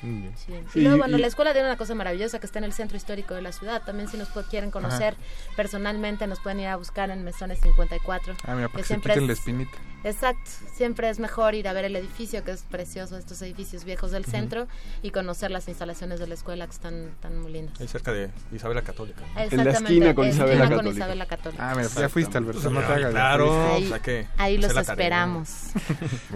Sí. 0.01 0.53
Y 0.75 0.79
Y- 0.79 0.83
luego, 0.83 0.99
bueno, 0.99 1.19
y- 1.19 1.21
la 1.21 1.27
escuela 1.27 1.53
tiene 1.53 1.67
una 1.69 1.77
cosa 1.77 1.95
maravillosa 1.95 2.39
que 2.39 2.47
está 2.47 2.59
en 2.59 2.65
el 2.65 2.73
centro 2.73 2.97
histórico 2.97 3.35
de 3.35 3.43
la 3.43 3.53
ciudad. 3.53 3.83
También 3.85 4.09
si 4.09 4.17
nos 4.17 4.29
quieren 4.49 4.71
conocer 4.71 5.17
personalmente, 5.57 6.27
nos 6.27 6.41
pueden 6.41 6.61
ir 6.61 6.69
a 6.69 6.77
buscar 6.77 7.11
en 7.11 7.25
Mesones 7.25 7.59
54. 7.61 8.35
Ah, 8.45 8.55
mira, 8.55 8.69
para 8.69 8.69
que 8.69 8.77
que 8.77 8.83
se 8.83 8.87
siempre 8.89 9.13
quiten 9.15 9.27
la 9.27 9.33
es- 9.33 9.39
espinita. 9.41 9.77
Exacto, 10.05 10.49
siempre 10.73 11.09
es 11.11 11.19
mejor 11.19 11.57
ir 11.57 11.67
a 11.67 11.73
ver 11.73 11.85
el 11.85 11.97
edificio, 11.97 12.45
que 12.45 12.53
es 12.53 12.63
precioso, 12.63 13.19
estos 13.19 13.43
edificios 13.43 13.83
viejos 13.85 14.13
del 14.13 14.23
Ujú. 14.23 14.31
centro, 14.31 14.69
y 15.03 15.11
conocer 15.11 15.51
las 15.51 15.67
instalaciones 15.67 16.21
de 16.21 16.29
la 16.29 16.35
escuela 16.35 16.67
que 16.67 16.73
están 16.73 17.11
tan 17.21 17.37
muy 17.41 17.51
lindas. 17.53 17.81
Ahí 17.81 17.89
cerca 17.89 18.13
de 18.13 18.31
Isabela 18.53 18.83
Católica. 18.83 19.23
Exactamente, 19.37 19.71
esquina 19.73 20.15
con 20.15 20.27
esquina 20.27 20.45
Isabela 20.47 20.65
con 20.67 20.77
Católica. 20.77 20.97
Isabela 20.97 21.27
Católica. 21.27 21.71
Ah, 21.71 21.75
mira, 21.75 21.89
ya 21.89 22.09
fuiste, 22.09 22.39
Alberto. 22.39 22.61
Pues, 22.63 22.73
no 22.73 22.81
te 22.81 22.87
hagas. 22.93 23.11
claro. 23.11 23.73
Ahí, 23.75 23.85
o 23.87 23.89
sea 23.89 23.99
que 23.99 24.27
ahí 24.37 24.57
hacer 24.57 24.61
los 24.69 24.75
la 24.75 24.81
esperamos. 24.83 25.49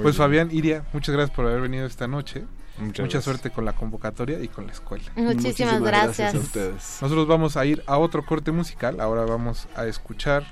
Pues 0.02 0.16
Fabián, 0.16 0.48
Iria, 0.50 0.84
muchas 0.92 1.14
gracias 1.14 1.34
por 1.36 1.46
haber 1.46 1.60
venido 1.60 1.86
esta 1.86 2.08
noche. 2.08 2.44
Muchas 2.78 2.86
Mucha 2.86 3.02
gracias. 3.02 3.24
suerte 3.24 3.50
con 3.50 3.64
la 3.64 3.74
convocatoria 3.74 4.40
y 4.40 4.48
con 4.48 4.66
la 4.66 4.72
escuela. 4.72 5.04
Muchísimas 5.14 5.44
Muchísimas 5.44 5.80
gracias. 5.82 6.16
gracias. 6.18 6.34
a 6.34 6.38
ustedes. 6.38 6.98
Nosotros 7.02 7.26
vamos 7.28 7.56
a 7.56 7.64
ir 7.66 7.82
a 7.86 7.98
otro 7.98 8.24
corte 8.24 8.50
musical. 8.50 9.00
Ahora 9.00 9.24
vamos 9.24 9.68
a 9.76 9.86
escuchar 9.86 10.44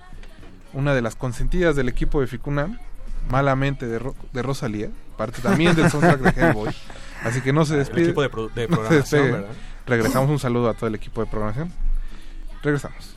una 0.73 0.95
de 0.95 1.03
las 1.03 1.17
consentidas 1.17 1.75
del 1.77 1.89
equipo 1.89 2.21
de 2.21 2.27
Ficunam, 2.27 2.79
Malamente 3.31 3.87
de, 3.87 3.99
Ro- 3.99 4.15
de 4.33 4.43
Rosalía, 4.43 4.89
parte 5.17 5.41
también 5.43 5.75
del 5.77 5.91
soundtrack 5.91 6.21
de 6.21 6.41
Hellboy. 6.41 6.75
Así 7.25 7.41
que 7.43 7.53
no 7.53 7.65
se 7.65 7.75
El 7.75 7.81
despide. 7.81 8.05
equipo 8.05 8.23
de 8.23 8.29
pro- 8.31 8.49
de 8.49 8.67
programación. 8.69 9.33
¿verdad? 9.33 9.49
Regresamos 9.87 10.31
un 10.31 10.39
saludo 10.39 10.69
a 10.71 10.75
todo 10.75 10.87
el 10.87 10.95
equipo 10.95 11.21
de 11.23 11.27
programación. 11.31 11.73
Regresamos. 12.63 13.17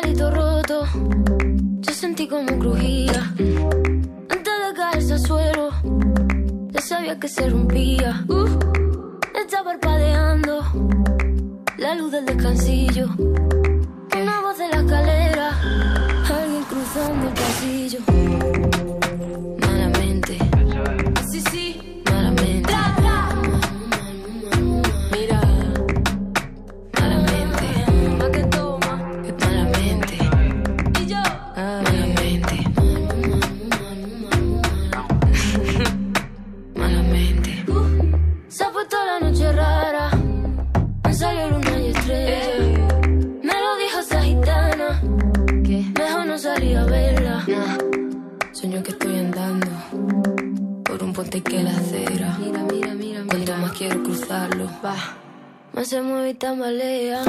Gritarito 0.00 0.30
roto, 0.30 0.86
yo 1.80 1.92
sentí 1.92 2.26
como 2.26 2.58
crujía. 2.58 3.34
Antes 4.30 4.54
de 4.66 4.74
caerse 4.74 5.12
al 5.12 5.20
suelo, 5.20 5.70
ya 6.70 6.80
sabía 6.80 7.20
que 7.20 7.28
se 7.28 7.50
rompía. 7.50 8.24
Uh, 8.28 8.46
está 9.38 9.62
parpadeando 9.62 10.64
la 11.76 11.94
luz 11.96 12.12
del 12.12 12.24
descansillo. 12.24 13.08
Una 13.18 14.40
voz 14.40 14.56
de 14.56 14.68
la 14.68 14.76
escalera, 14.76 15.50
alguien 16.30 16.64
cruzando 16.64 17.28
el 17.28 17.34
pasillo. 17.34 18.79
Noche 39.30 39.52
rara, 39.52 40.10
me 41.04 41.14
salió 41.14 41.50
luna 41.50 41.78
y 41.80 41.86
estrella. 41.90 43.00
Me 43.42 43.54
lo 43.62 43.76
dijo 43.76 44.00
esa 44.00 44.22
gitana, 44.22 45.00
que 45.64 45.84
mejor 45.98 46.26
no 46.26 46.36
salir 46.36 46.76
a 46.76 46.84
verla. 46.84 47.46
Sueño 48.52 48.82
que 48.82 48.90
estoy 48.90 49.18
andando 49.18 49.68
por 50.84 51.02
un 51.02 51.12
puente 51.12 51.40
que 51.42 51.62
la 51.62 51.70
acera. 51.70 52.36
Mira, 52.40 52.64
mira, 52.72 52.94
mira, 52.94 53.22
Cuanto 53.28 53.56
más 53.58 53.72
quiero 53.72 54.02
cruzarlo, 54.02 54.68
va. 54.84 54.96
Más 55.74 55.86
se 55.86 56.02
mueve 56.02 56.30
y 56.30 56.34
tambalea. 56.34 57.22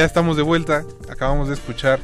Ya 0.00 0.06
estamos 0.06 0.38
de 0.38 0.42
vuelta. 0.42 0.86
Acabamos 1.10 1.48
de 1.48 1.54
escuchar 1.54 2.00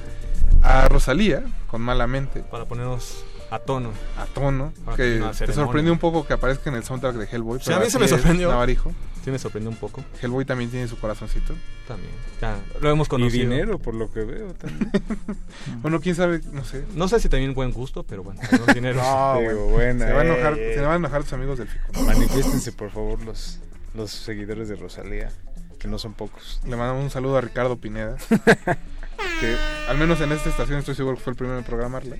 a 0.62 0.86
Rosalía 0.86 1.42
con 1.66 1.80
Malamente. 1.80 2.42
Para 2.42 2.66
ponernos 2.66 3.24
a 3.50 3.58
tono. 3.58 3.90
A 4.18 4.26
tono. 4.26 4.74
Para 4.84 4.98
Que 4.98 5.22
te 5.38 5.54
sorprendió 5.54 5.94
un 5.94 5.98
poco 5.98 6.26
que 6.26 6.34
aparezca 6.34 6.68
en 6.68 6.76
el 6.76 6.84
soundtrack 6.84 7.14
de 7.14 7.24
Hellboy. 7.24 7.58
Sí, 7.62 7.72
a 7.72 7.78
mí 7.78 7.88
se 7.88 7.98
me 7.98 8.06
sorprendió. 8.06 8.50
Navarijo. 8.50 8.92
Sí, 9.24 9.30
me 9.30 9.38
sorprendió 9.38 9.70
un 9.70 9.78
poco. 9.78 10.04
Hellboy 10.20 10.44
también 10.44 10.70
tiene 10.70 10.86
su 10.88 10.98
corazoncito. 10.98 11.54
También. 11.88 12.12
Ya, 12.38 12.58
lo 12.82 12.90
hemos 12.90 13.08
conocido. 13.08 13.44
Y 13.44 13.46
dinero, 13.46 13.78
por 13.78 13.94
lo 13.94 14.12
que 14.12 14.24
veo 14.24 14.52
también. 14.52 14.92
Bueno, 15.80 15.98
quién 15.98 16.14
sabe, 16.14 16.42
no 16.52 16.64
sé. 16.64 16.84
No 16.94 17.08
sé 17.08 17.18
si 17.18 17.30
también 17.30 17.54
buen 17.54 17.72
gusto, 17.72 18.02
pero 18.02 18.22
bueno, 18.22 18.42
tenemos 18.50 18.74
dinero. 18.74 19.00
No, 19.00 19.40
Digo, 19.40 19.52
bueno, 19.52 19.70
buena, 19.70 20.06
se, 20.06 20.12
va 20.12 20.20
a 20.20 20.24
enojar, 20.26 20.58
eh. 20.58 20.74
se 20.74 20.80
van 20.82 20.92
a 20.92 20.96
enojar 20.96 21.22
tus 21.22 21.32
amigos 21.32 21.56
del 21.56 21.68
FICO. 21.68 22.02
Manifiéstense, 22.02 22.72
por 22.72 22.90
favor, 22.90 23.22
los, 23.22 23.58
los 23.94 24.10
seguidores 24.10 24.68
de 24.68 24.76
Rosalía, 24.76 25.30
que 25.78 25.88
no 25.88 25.98
son 25.98 26.14
pocos. 26.14 26.60
Le 26.64 26.76
mandamos 26.76 27.04
un 27.04 27.10
saludo 27.10 27.36
a 27.36 27.40
Ricardo 27.40 27.76
Pineda. 27.76 28.16
que 29.40 29.56
al 29.88 29.98
menos 29.98 30.20
en 30.20 30.32
esta 30.32 30.48
estación 30.48 30.78
estoy 30.78 30.94
seguro 30.94 31.16
que 31.16 31.22
fue 31.22 31.32
el 31.32 31.36
primero 31.36 31.58
en 31.58 31.64
programarla. 31.64 32.16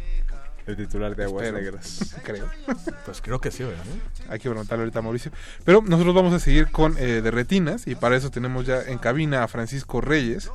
El 0.67 0.77
titular 0.77 1.15
de 1.15 1.23
Aguas 1.25 1.45
Espero, 1.45 1.63
Negras. 1.63 2.17
Creo. 2.25 2.51
Pues 3.05 3.21
creo 3.23 3.41
que 3.41 3.53
sí, 3.53 3.63
¿verdad? 3.63 3.85
Hay 4.29 4.41
que 4.41 4.49
preguntarle 4.51 4.83
ahorita 4.83 4.99
a 4.99 5.03
Mauricio. 5.03 5.31
Pero 5.65 5.81
nosotros 5.81 6.13
vamos 6.13 6.35
a 6.35 6.41
seguir 6.41 6.73
con 6.73 6.99
eh, 6.99 7.21
de 7.23 7.31
retinas 7.31 7.87
y 7.87 7.95
para 7.95 8.17
eso 8.17 8.33
tenemos 8.33 8.67
ya 8.67 8.83
en 8.83 8.99
cabina 8.99 9.45
a 9.45 9.49
Francisco 9.49 10.01
Reyes, 10.01 10.51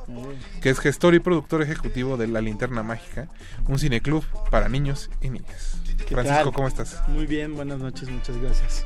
que 0.60 0.68
es 0.68 0.80
gestor 0.80 1.14
y 1.14 1.20
productor 1.20 1.62
ejecutivo 1.62 2.18
de 2.18 2.26
La 2.26 2.42
Linterna 2.42 2.82
Mágica, 2.82 3.28
un 3.66 3.78
cineclub 3.78 4.22
para 4.50 4.68
niños 4.68 5.08
y 5.22 5.30
niñas. 5.30 5.78
¿Qué 6.06 6.14
Francisco, 6.14 6.44
tal? 6.44 6.52
¿cómo 6.52 6.68
estás? 6.68 7.08
Muy 7.08 7.24
bien, 7.24 7.54
buenas 7.54 7.78
noches, 7.78 8.10
muchas 8.10 8.36
gracias. 8.36 8.84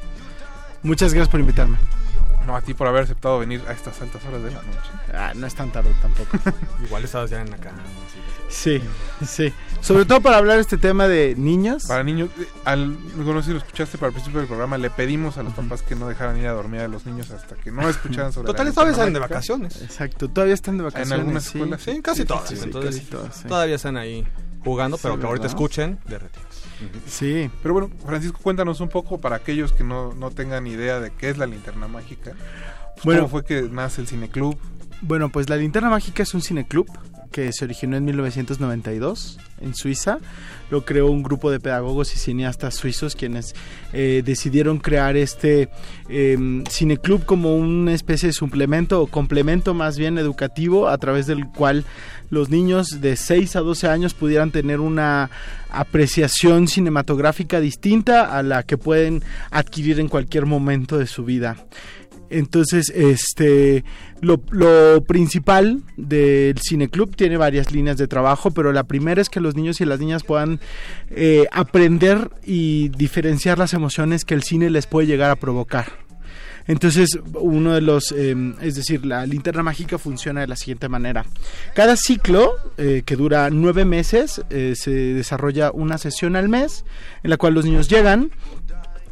Muchas 0.85 1.13
gracias 1.13 1.29
por 1.29 1.41
invitarme. 1.41 1.79
No, 2.47 2.55
a 2.55 2.61
ti 2.61 2.75
por 2.75 2.87
haber 2.87 3.03
aceptado 3.03 3.41
venir 3.41 3.63
a 3.67 3.73
estas 3.73 4.01
altas 4.01 4.25
horas 4.25 4.43
de 4.43 4.51
la 4.53 4.63
noche. 4.63 4.91
Ah, 5.13 5.33
no 5.35 5.47
es 5.47 5.55
tan 5.55 5.73
tarde 5.73 5.93
tampoco. 6.01 6.39
Igual 6.85 7.05
estabas 7.05 7.31
ya 7.31 7.41
en 7.41 7.51
la 7.51 7.57
cama. 7.57 7.79
Sí, 8.49 8.81
sí. 9.27 9.53
Sobre 9.81 10.05
todo 10.05 10.21
para 10.21 10.37
hablar 10.37 10.57
de 10.57 10.63
este 10.63 10.79
tema 10.79 11.09
de 11.09 11.35
niños. 11.37 11.87
Para 11.87 12.05
niños, 12.05 12.31
eh, 12.39 12.47
al, 12.65 12.97
no 13.17 13.43
sé 13.43 13.47
si 13.47 13.53
lo 13.53 13.59
escuchaste 13.59 13.99
para 13.99 14.09
el 14.09 14.13
principio 14.15 14.39
del 14.39 14.49
programa, 14.49 14.79
le 14.79 14.91
pedimos 14.91 15.39
a 15.39 15.43
los 15.43 15.55
papás 15.55 15.83
que 15.83 15.97
no 15.97 16.09
dejaran 16.09 16.39
ir 16.39 16.47
a 16.47 16.53
dormir 16.53 16.83
a 16.83 16.89
los 16.89 17.05
niños 17.05 17.31
hasta 17.33 17.57
que 17.57 17.73
no 17.73 17.89
escucharan 17.89 18.33
sobre 18.33 18.47
Total, 18.47 18.67
la 18.67 18.73
todavía 18.73 18.93
están 18.93 19.13
de 19.13 19.19
vacaciones. 19.19 19.83
Exacto, 19.83 20.29
todavía 20.29 20.55
están 20.55 20.79
de 20.79 20.85
vacaciones. 20.85 21.11
En 21.13 21.21
algunas 21.21 21.43
sí. 21.43 21.59
escuelas, 21.59 21.83
Sí, 21.83 22.01
casi 22.01 22.25
todas. 22.25 22.49
Sí, 22.49 22.57
sí, 22.57 22.65
entonces, 22.65 22.97
casi 22.97 23.11
todas, 23.11 23.37
sí. 23.37 23.49
Todavía 23.49 23.75
están 23.75 23.97
ahí 23.97 24.27
jugando, 24.63 24.99
pero 24.99 25.19
que 25.19 25.27
ahorita 25.27 25.47
escuchen 25.49 25.99
de 26.07 26.19
retiros. 26.19 26.56
Sí. 27.07 27.51
Pero 27.63 27.75
bueno, 27.75 27.91
Francisco, 28.05 28.39
cuéntanos 28.43 28.81
un 28.81 28.89
poco 28.89 29.21
para 29.21 29.37
aquellos 29.37 29.73
que 29.73 29.85
no, 29.85 30.15
no 30.15 30.31
tengan 30.31 30.67
idea 30.67 31.01
de 31.01 31.11
qué 31.11 31.31
es 31.31 31.39
la 31.39 31.47
linterna 31.47 31.89
mágica. 31.89 32.33
Pues, 32.95 33.05
Bueno. 33.05 33.23
¿Cómo 33.23 33.31
fue 33.31 33.45
que 33.45 33.63
nace 33.63 34.01
el 34.01 34.09
cineclub? 34.09 34.59
Bueno, 35.03 35.29
pues 35.29 35.49
La 35.51 35.57
Linterna 35.57 35.91
Mágica 35.91 36.23
es 36.23 36.33
un 36.33 36.41
cineclub 36.41 36.87
que 37.31 37.53
se 37.53 37.65
originó 37.67 37.97
en 37.99 38.05
1992 38.07 39.39
en 39.61 39.75
Suiza. 39.75 40.19
Lo 40.71 40.87
creó 40.87 41.11
un 41.11 41.23
grupo 41.23 41.51
de 41.51 41.61
pedagogos 41.61 42.15
y 42.15 42.19
cineastas 42.19 42.75
suizos 42.75 43.15
quienes 43.15 43.55
eh, 43.93 44.23
decidieron 44.25 44.79
crear 44.79 45.17
este 45.17 45.69
eh, 46.09 46.63
cineclub 46.69 47.25
como 47.27 47.55
una 47.57 47.93
especie 47.93 48.29
de 48.29 48.33
suplemento 48.33 49.03
o 49.03 49.07
complemento 49.07 49.75
más 49.75 49.99
bien 49.99 50.17
educativo 50.17 50.89
a 50.89 50.97
través 50.97 51.27
del 51.27 51.47
cual 51.47 51.85
los 52.31 52.51
niños 52.51 53.01
de 53.01 53.17
6 53.17 53.57
a 53.57 53.61
12 53.61 53.89
años 53.89 54.15
pudieran 54.15 54.51
tener 54.51 54.81
una 54.81 55.31
apreciación 55.71 56.69
cinematográfica 56.69 57.61
distinta 57.61 58.37
a 58.37 58.43
la 58.43 58.63
que 58.63 58.79
pueden 58.79 59.23
adquirir 59.51 60.01
en 60.01 60.09
cualquier 60.09 60.47
momento 60.47 60.99
de 60.99 61.07
su 61.07 61.25
vida. 61.25 61.57
Entonces, 62.29 62.91
este, 62.91 63.85
lo, 64.21 64.39
principal 65.05 65.83
del 65.97 66.59
cineclub 66.59 67.15
tiene 67.15 67.37
varias 67.37 67.73
líneas 67.73 67.97
de 67.99 68.09
trabajo, 68.09 68.51
pero 68.51 68.73
la 68.73 68.85
primera 68.85 69.23
es 69.23 69.29
que 69.29 69.41
los 69.41 69.55
niños 69.55 69.81
y 69.81 69.85
las 69.85 70.01
niñas 70.01 70.25
puedan 70.25 70.61
eh, 71.11 71.47
aprender 71.53 72.31
y 72.45 72.89
diferenciar 72.89 73.59
las 73.59 73.75
emociones 73.75 74.25
que 74.25 74.35
el 74.35 74.43
cine 74.43 74.71
les 74.71 74.87
puede 74.87 75.07
llegar 75.07 75.31
a 75.31 75.37
provocar. 75.37 76.06
Entonces, 76.67 77.19
uno 77.35 77.75
de 77.75 77.81
los, 77.81 78.13
eh, 78.13 78.35
es 78.61 78.75
decir, 78.75 79.07
la 79.07 79.25
linterna 79.27 79.63
mágica 79.63 79.99
funciona 79.99 80.41
de 80.41 80.49
la 80.49 80.57
siguiente 80.57 80.89
manera. 80.89 81.25
Cada 81.75 81.97
ciclo, 81.97 82.55
eh, 82.77 83.03
que 83.05 83.17
dura 83.17 83.49
nueve 83.51 83.85
meses, 83.85 84.43
eh, 84.51 84.75
se 84.77 84.91
desarrolla 84.91 85.71
una 85.71 85.99
sesión 85.99 86.37
al 86.37 86.49
mes, 86.49 86.85
en 87.23 87.31
la 87.31 87.37
cual 87.37 87.55
los 87.55 87.65
niños 87.65 87.89
llegan, 87.89 88.31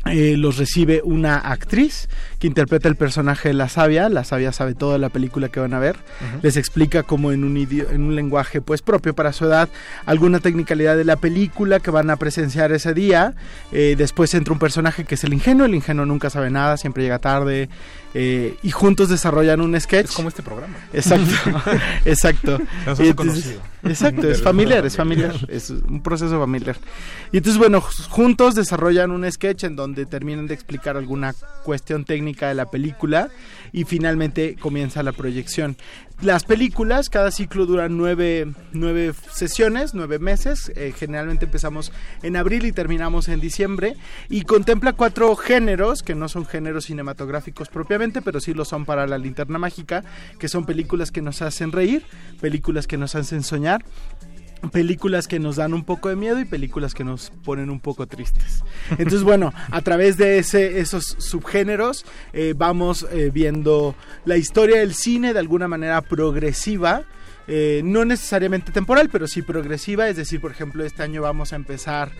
eh, 0.06 0.36
los 0.36 0.58
recibe 0.58 1.00
una 1.02 1.36
actriz 1.36 2.08
que 2.38 2.46
interpreta 2.46 2.88
el 2.88 2.96
personaje 2.96 3.48
de 3.48 3.54
la 3.54 3.68
sabia. 3.68 4.08
La 4.08 4.24
sabia 4.24 4.52
sabe 4.52 4.74
toda 4.74 4.98
la 4.98 5.08
película 5.08 5.48
que 5.48 5.60
van 5.60 5.74
a 5.74 5.78
ver. 5.78 5.96
Les 6.42 6.56
explica 6.56 7.02
como 7.02 7.32
en 7.32 7.44
un, 7.44 7.56
en 7.56 8.02
un 8.02 8.14
lenguaje 8.14 8.60
pues 8.60 8.82
propio 8.82 9.14
para 9.14 9.32
su 9.32 9.46
edad 9.46 9.68
alguna 10.06 10.40
tecnicalidad 10.40 10.96
de 10.96 11.04
la 11.04 11.16
película 11.16 11.80
que 11.80 11.90
van 11.90 12.10
a 12.10 12.16
presenciar 12.16 12.72
ese 12.72 12.92
día. 12.94 13.34
Eh, 13.72 13.94
después 13.96 14.34
entra 14.34 14.52
un 14.52 14.58
personaje 14.58 15.04
que 15.04 15.14
es 15.14 15.24
el 15.24 15.32
ingenuo. 15.32 15.66
El 15.66 15.74
ingenuo 15.74 16.04
nunca 16.04 16.30
sabe 16.30 16.50
nada, 16.50 16.76
siempre 16.76 17.02
llega 17.02 17.18
tarde. 17.18 17.68
Eh, 18.14 18.56
y 18.62 18.70
juntos 18.70 19.08
desarrollan 19.08 19.60
un 19.60 19.78
sketch. 19.80 20.06
Es 20.10 20.12
como 20.12 20.28
este 20.28 20.42
programa. 20.42 20.74
Exacto, 20.92 21.32
exacto. 22.04 22.58
Entonces- 22.98 23.58
exacto, 23.82 24.30
es 24.30 24.40
familiar, 24.50 24.86
es 24.86 24.96
familiar, 24.96 25.34
es 25.48 25.70
un 25.70 26.02
proceso 26.02 26.38
familiar. 26.40 26.76
Y 27.32 27.38
entonces, 27.38 27.58
bueno, 27.58 27.82
ju- 27.82 28.08
juntos 28.08 28.54
desarrollan 28.54 29.10
un 29.10 29.30
sketch 29.30 29.64
en 29.64 29.76
donde 29.76 30.06
terminan 30.06 30.46
de 30.46 30.54
explicar 30.54 30.96
alguna 30.96 31.34
cuestión 31.64 32.04
técnica 32.04 32.48
de 32.48 32.54
la 32.54 32.70
película 32.70 33.28
y 33.74 33.84
finalmente 33.84 34.54
comienza 34.54 35.02
la 35.02 35.10
proyección. 35.12 35.76
Las 36.22 36.44
películas, 36.44 37.10
cada 37.10 37.32
ciclo 37.32 37.66
dura 37.66 37.88
nueve, 37.88 38.46
nueve 38.72 39.12
sesiones, 39.32 39.94
nueve 39.94 40.20
meses. 40.20 40.72
eh, 40.76 40.94
generalmente 40.96 41.46
empezamos 41.46 41.90
en 42.22 42.36
abril 42.36 42.66
y 42.66 42.72
terminamos 42.72 43.28
en 43.28 43.40
diciembre. 43.40 43.96
Y 44.28 44.42
contempla 44.42 44.92
cuatro 44.92 45.34
géneros, 45.34 46.04
que 46.04 46.14
no 46.14 46.28
son 46.28 46.46
géneros 46.46 46.84
cinematográficos 46.84 47.68
propiamente, 47.68 48.22
pero 48.22 48.38
sí 48.38 48.54
lo 48.54 48.64
son 48.64 48.84
para 48.84 49.08
la 49.08 49.18
linterna 49.18 49.58
mágica, 49.58 50.04
que 50.38 50.46
son 50.46 50.66
películas 50.66 51.10
que 51.10 51.20
nos 51.20 51.42
hacen 51.42 51.72
reír, 51.72 52.04
películas 52.40 52.86
que 52.86 52.96
nos 52.96 53.16
hacen 53.16 53.42
soñar, 53.42 53.84
películas 54.72 55.28
que 55.28 55.38
nos 55.38 55.56
dan 55.56 55.74
un 55.74 55.84
poco 55.84 56.08
de 56.08 56.16
miedo 56.16 56.38
y 56.40 56.44
películas 56.44 56.94
que 56.94 57.04
nos 57.04 57.30
ponen 57.44 57.70
un 57.70 57.80
poco 57.80 58.06
tristes. 58.06 58.62
Entonces, 58.90 59.22
bueno, 59.22 59.52
a 59.70 59.80
través 59.82 60.16
de 60.16 60.38
ese, 60.38 60.80
esos 60.80 61.04
subgéneros 61.18 62.04
eh, 62.32 62.54
vamos 62.56 63.06
eh, 63.10 63.30
viendo 63.32 63.94
la 64.24 64.36
historia 64.36 64.80
del 64.80 64.94
cine 64.94 65.32
de 65.32 65.38
alguna 65.38 65.68
manera 65.68 66.00
progresiva. 66.02 67.04
eh, 67.46 67.82
no 67.84 68.04
necesariamente 68.06 68.72
temporal, 68.72 69.10
pero 69.12 69.26
sí 69.26 69.42
progresiva. 69.42 70.08
Es 70.08 70.16
decir, 70.16 70.40
por 70.40 70.50
ejemplo, 70.50 70.84
este 70.84 71.02
año 71.02 71.22
vamos 71.22 71.52
a 71.52 71.56
empezar 71.56 72.10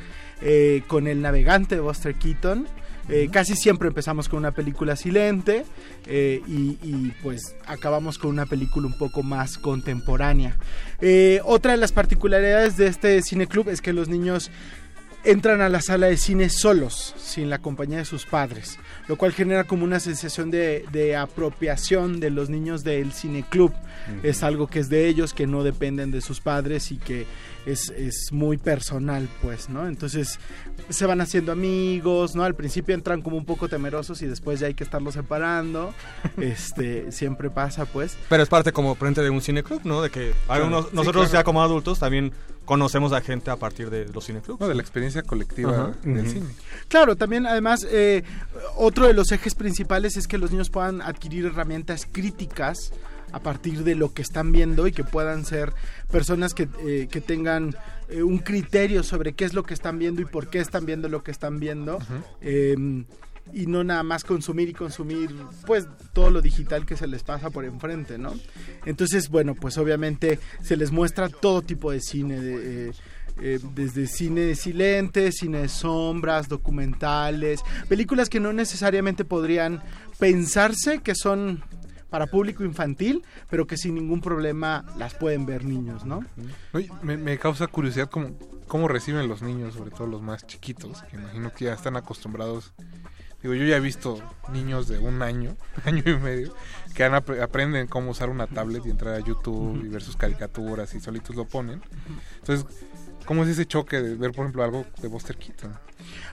con 0.89 1.07
El 1.07 1.23
Navegante 1.23 1.77
de 1.77 1.81
Buster 1.81 2.15
Keaton. 2.17 2.67
Eh, 3.09 3.29
casi 3.31 3.55
siempre 3.55 3.89
empezamos 3.89 4.31
con 4.31 4.39
una 4.39 4.53
película 4.53 4.97
silente 4.97 5.67
eh, 6.07 6.41
y, 6.47 6.79
y, 6.83 7.13
pues 7.23 7.55
acabamos 7.67 8.17
con 8.17 8.31
una 8.31 8.47
película 8.47 8.87
un 8.87 8.97
poco 8.97 9.23
más 9.23 9.59
contemporánea. 9.59 10.57
Eh, 11.07 11.43
otra 11.45 11.73
de 11.73 11.77
las 11.77 11.93
particularidades 11.93 12.79
de 12.79 12.87
este 12.87 13.21
cineclub 13.21 13.69
es 13.69 13.83
que 13.83 13.93
los 13.93 14.09
niños 14.09 14.51
entran 15.25 15.61
a 15.61 15.69
la 15.69 15.81
sala 15.81 16.07
de 16.07 16.17
cine 16.17 16.49
solos, 16.49 17.15
sin 17.17 17.51
la 17.51 17.59
compañía 17.59 17.99
de 17.99 18.05
sus 18.05 18.27
padres, 18.27 18.79
lo 19.09 19.17
cual 19.17 19.33
genera 19.33 19.65
como 19.65 19.85
una 19.85 20.01
sensación 20.01 20.51
de, 20.51 20.85
de 20.93 21.17
apropiación 21.17 22.21
de 22.21 22.31
los 22.31 22.51
niños 22.51 22.85
del 22.85 23.13
cineclub. 23.13 23.73
Es 24.23 24.43
algo 24.43 24.67
que 24.67 24.81
es 24.81 24.89
de 24.89 25.07
ellos, 25.07 25.33
que 25.33 25.47
no 25.47 25.65
dependen 25.65 26.11
de 26.11 26.21
sus 26.21 26.41
padres 26.41 26.93
y 26.93 26.99
que 26.99 27.27
es, 27.67 27.91
es 27.91 28.33
muy 28.33 28.59
personal, 28.59 29.29
pues, 29.43 29.69
¿no? 29.69 29.87
Entonces 29.89 30.39
se 30.91 31.07
van 31.07 31.21
haciendo 31.21 31.53
amigos, 31.53 32.37
¿no? 32.37 32.45
Al 32.45 32.55
principio 32.55 32.95
entran 32.95 33.23
como 33.23 33.37
un 33.37 33.47
poco 33.47 33.69
temerosos 33.69 34.21
y 34.23 34.27
después 34.27 34.61
ya 34.61 34.67
hay 34.67 34.75
que 34.75 34.85
estarlos 34.85 35.15
separando. 35.15 35.95
este, 36.39 37.11
siempre 37.13 37.51
pasa, 37.51 37.87
pues. 37.87 38.17
Pero 38.29 38.43
es 38.43 38.49
parte 38.49 38.73
como 38.73 38.95
frente 38.95 39.23
de 39.23 39.31
un 39.31 39.41
cineclub, 39.41 39.81
¿no? 39.85 40.03
De 40.03 40.11
que 40.11 40.35
nosotros 40.49 41.29
claro. 41.29 41.33
ya 41.33 41.45
como 41.45 41.63
adultos 41.63 41.99
también 41.99 42.33
conocemos 42.65 43.13
a 43.13 43.21
gente 43.21 43.51
a 43.51 43.57
partir 43.57 43.91
de 43.91 44.09
los 44.09 44.27
cineclubs. 44.27 44.61
No, 44.61 44.69
de 44.69 44.75
la 44.75 44.83
experiencia 44.83 45.23
colectiva 45.23 45.73
Ajá. 45.73 45.93
del 46.03 46.29
cine. 46.29 46.47
Claro, 46.89 47.17
también 47.17 47.47
además 47.47 47.87
eh, 47.91 48.23
otro 48.77 49.07
de 49.07 49.15
los 49.15 49.33
ejes 49.33 49.55
principales 49.55 50.17
es 50.17 50.27
que 50.27 50.39
los 50.39 50.51
niños 50.51 50.71
puedan 50.71 51.03
adquirir 51.03 51.47
herramientas 51.47 52.07
críticas 52.11 52.93
a 53.33 53.41
partir 53.41 53.83
de 53.83 53.97
lo 53.97 54.15
que 54.15 54.23
están 54.23 54.53
viendo 54.53 54.87
y 54.87 54.93
que 54.93 55.03
puedan 55.03 55.45
ser 55.45 55.73
personas 56.11 56.55
que, 56.55 56.69
eh, 56.87 57.09
que 57.11 57.21
tengan 57.21 57.75
eh, 58.09 58.23
un 58.23 58.39
criterio 58.39 59.03
sobre 59.03 59.33
qué 59.33 59.45
es 59.45 59.55
lo 59.55 59.65
que 59.65 59.75
están 59.75 59.99
viendo 59.99 60.23
y 60.23 60.25
por 60.25 60.49
qué 60.49 60.61
están 60.61 60.87
viendo 60.87 61.09
lo 61.09 61.25
que 61.25 61.33
están 61.33 61.59
viendo. 61.59 61.99
Eh, 62.41 62.77
y 63.53 63.67
no 63.67 63.85
nada 63.85 64.03
más 64.03 64.25
consumir 64.25 64.69
y 64.69 64.73
consumir 64.73 65.35
pues 65.67 65.87
todo 66.13 66.31
lo 66.31 66.41
digital 66.41 66.87
que 66.87 66.97
se 66.97 67.07
les 67.07 67.23
pasa 67.23 67.51
por 67.51 67.65
enfrente, 67.65 68.19
¿no? 68.19 68.35
Entonces, 68.85 69.29
bueno, 69.29 69.55
pues 69.55 69.79
obviamente 69.79 70.39
se 70.63 70.77
les 70.77 70.91
muestra 70.91 71.29
todo 71.29 71.63
tipo 71.63 71.91
de 71.91 72.01
cine, 72.01 72.41
de, 72.41 72.89
eh, 72.89 72.93
eh, 73.41 73.61
desde 73.75 74.07
cine 74.07 74.55
silente, 74.55 75.33
cine 75.33 75.63
de 75.63 75.69
sombras, 75.69 76.49
documentales, 76.49 77.61
películas 77.89 78.29
que 78.29 78.41
no 78.41 78.53
necesariamente 78.53 79.25
podrían 79.25 79.83
pensarse 80.19 81.01
que 81.01 81.15
son 81.15 81.63
para 82.11 82.29
público 82.29 82.63
infantil, 82.63 83.25
pero 83.51 83.67
que 83.67 83.77
sin 83.77 83.97
ningún 83.97 84.21
problema 84.21 84.85
las 84.97 85.15
pueden 85.15 85.47
ver 85.47 85.65
niños, 85.65 86.05
¿no? 86.05 86.25
Oye, 86.73 86.89
me, 87.03 87.17
me 87.17 87.39
causa 87.39 87.67
curiosidad 87.67 88.09
cómo, 88.09 88.39
cómo 88.69 88.87
reciben 88.87 89.29
los 89.29 89.43
niños, 89.43 89.75
sobre 89.75 89.91
todo 89.91 90.07
los 90.07 90.23
más 90.23 90.47
chiquitos, 90.47 91.03
que 91.03 91.17
imagino 91.17 91.53
que 91.53 91.65
ya 91.67 91.75
están 91.75 91.97
acostumbrados. 91.97 92.73
Digo, 93.45 93.53
yo 93.55 93.65
ya 93.67 93.77
he 93.77 93.81
visto 93.81 94.19
niños 94.53 94.89
de 94.89 94.99
un 94.99 95.21
año, 95.21 95.55
año 95.85 96.03
y 96.07 96.17
medio, 96.17 96.55
que 96.95 97.05
han 97.05 97.15
ap- 97.15 97.39
aprenden 97.43 97.87
cómo 97.89 98.11
usar 98.11 98.31
una 98.31 98.47
tablet 98.47 98.85
y 98.87 98.91
entrar 98.91 99.13
a 99.15 99.21
YouTube 99.21 99.85
y 99.85 99.89
ver 99.89 100.01
sus 100.03 100.17
caricaturas 100.17 100.95
y 100.95 101.01
solitos 101.01 101.37
lo 101.37 101.45
ponen. 101.45 101.83
Entonces, 102.41 102.67
¿cómo 103.25 103.45
es 103.45 103.51
ese 103.51 103.67
choque 103.67 104.01
de 104.01 104.15
ver, 104.15 104.33
por 104.33 104.45
ejemplo, 104.45 104.65
algo 104.65 104.87
de 105.01 105.09
Buster 105.09 105.37
Keaton? 105.37 105.73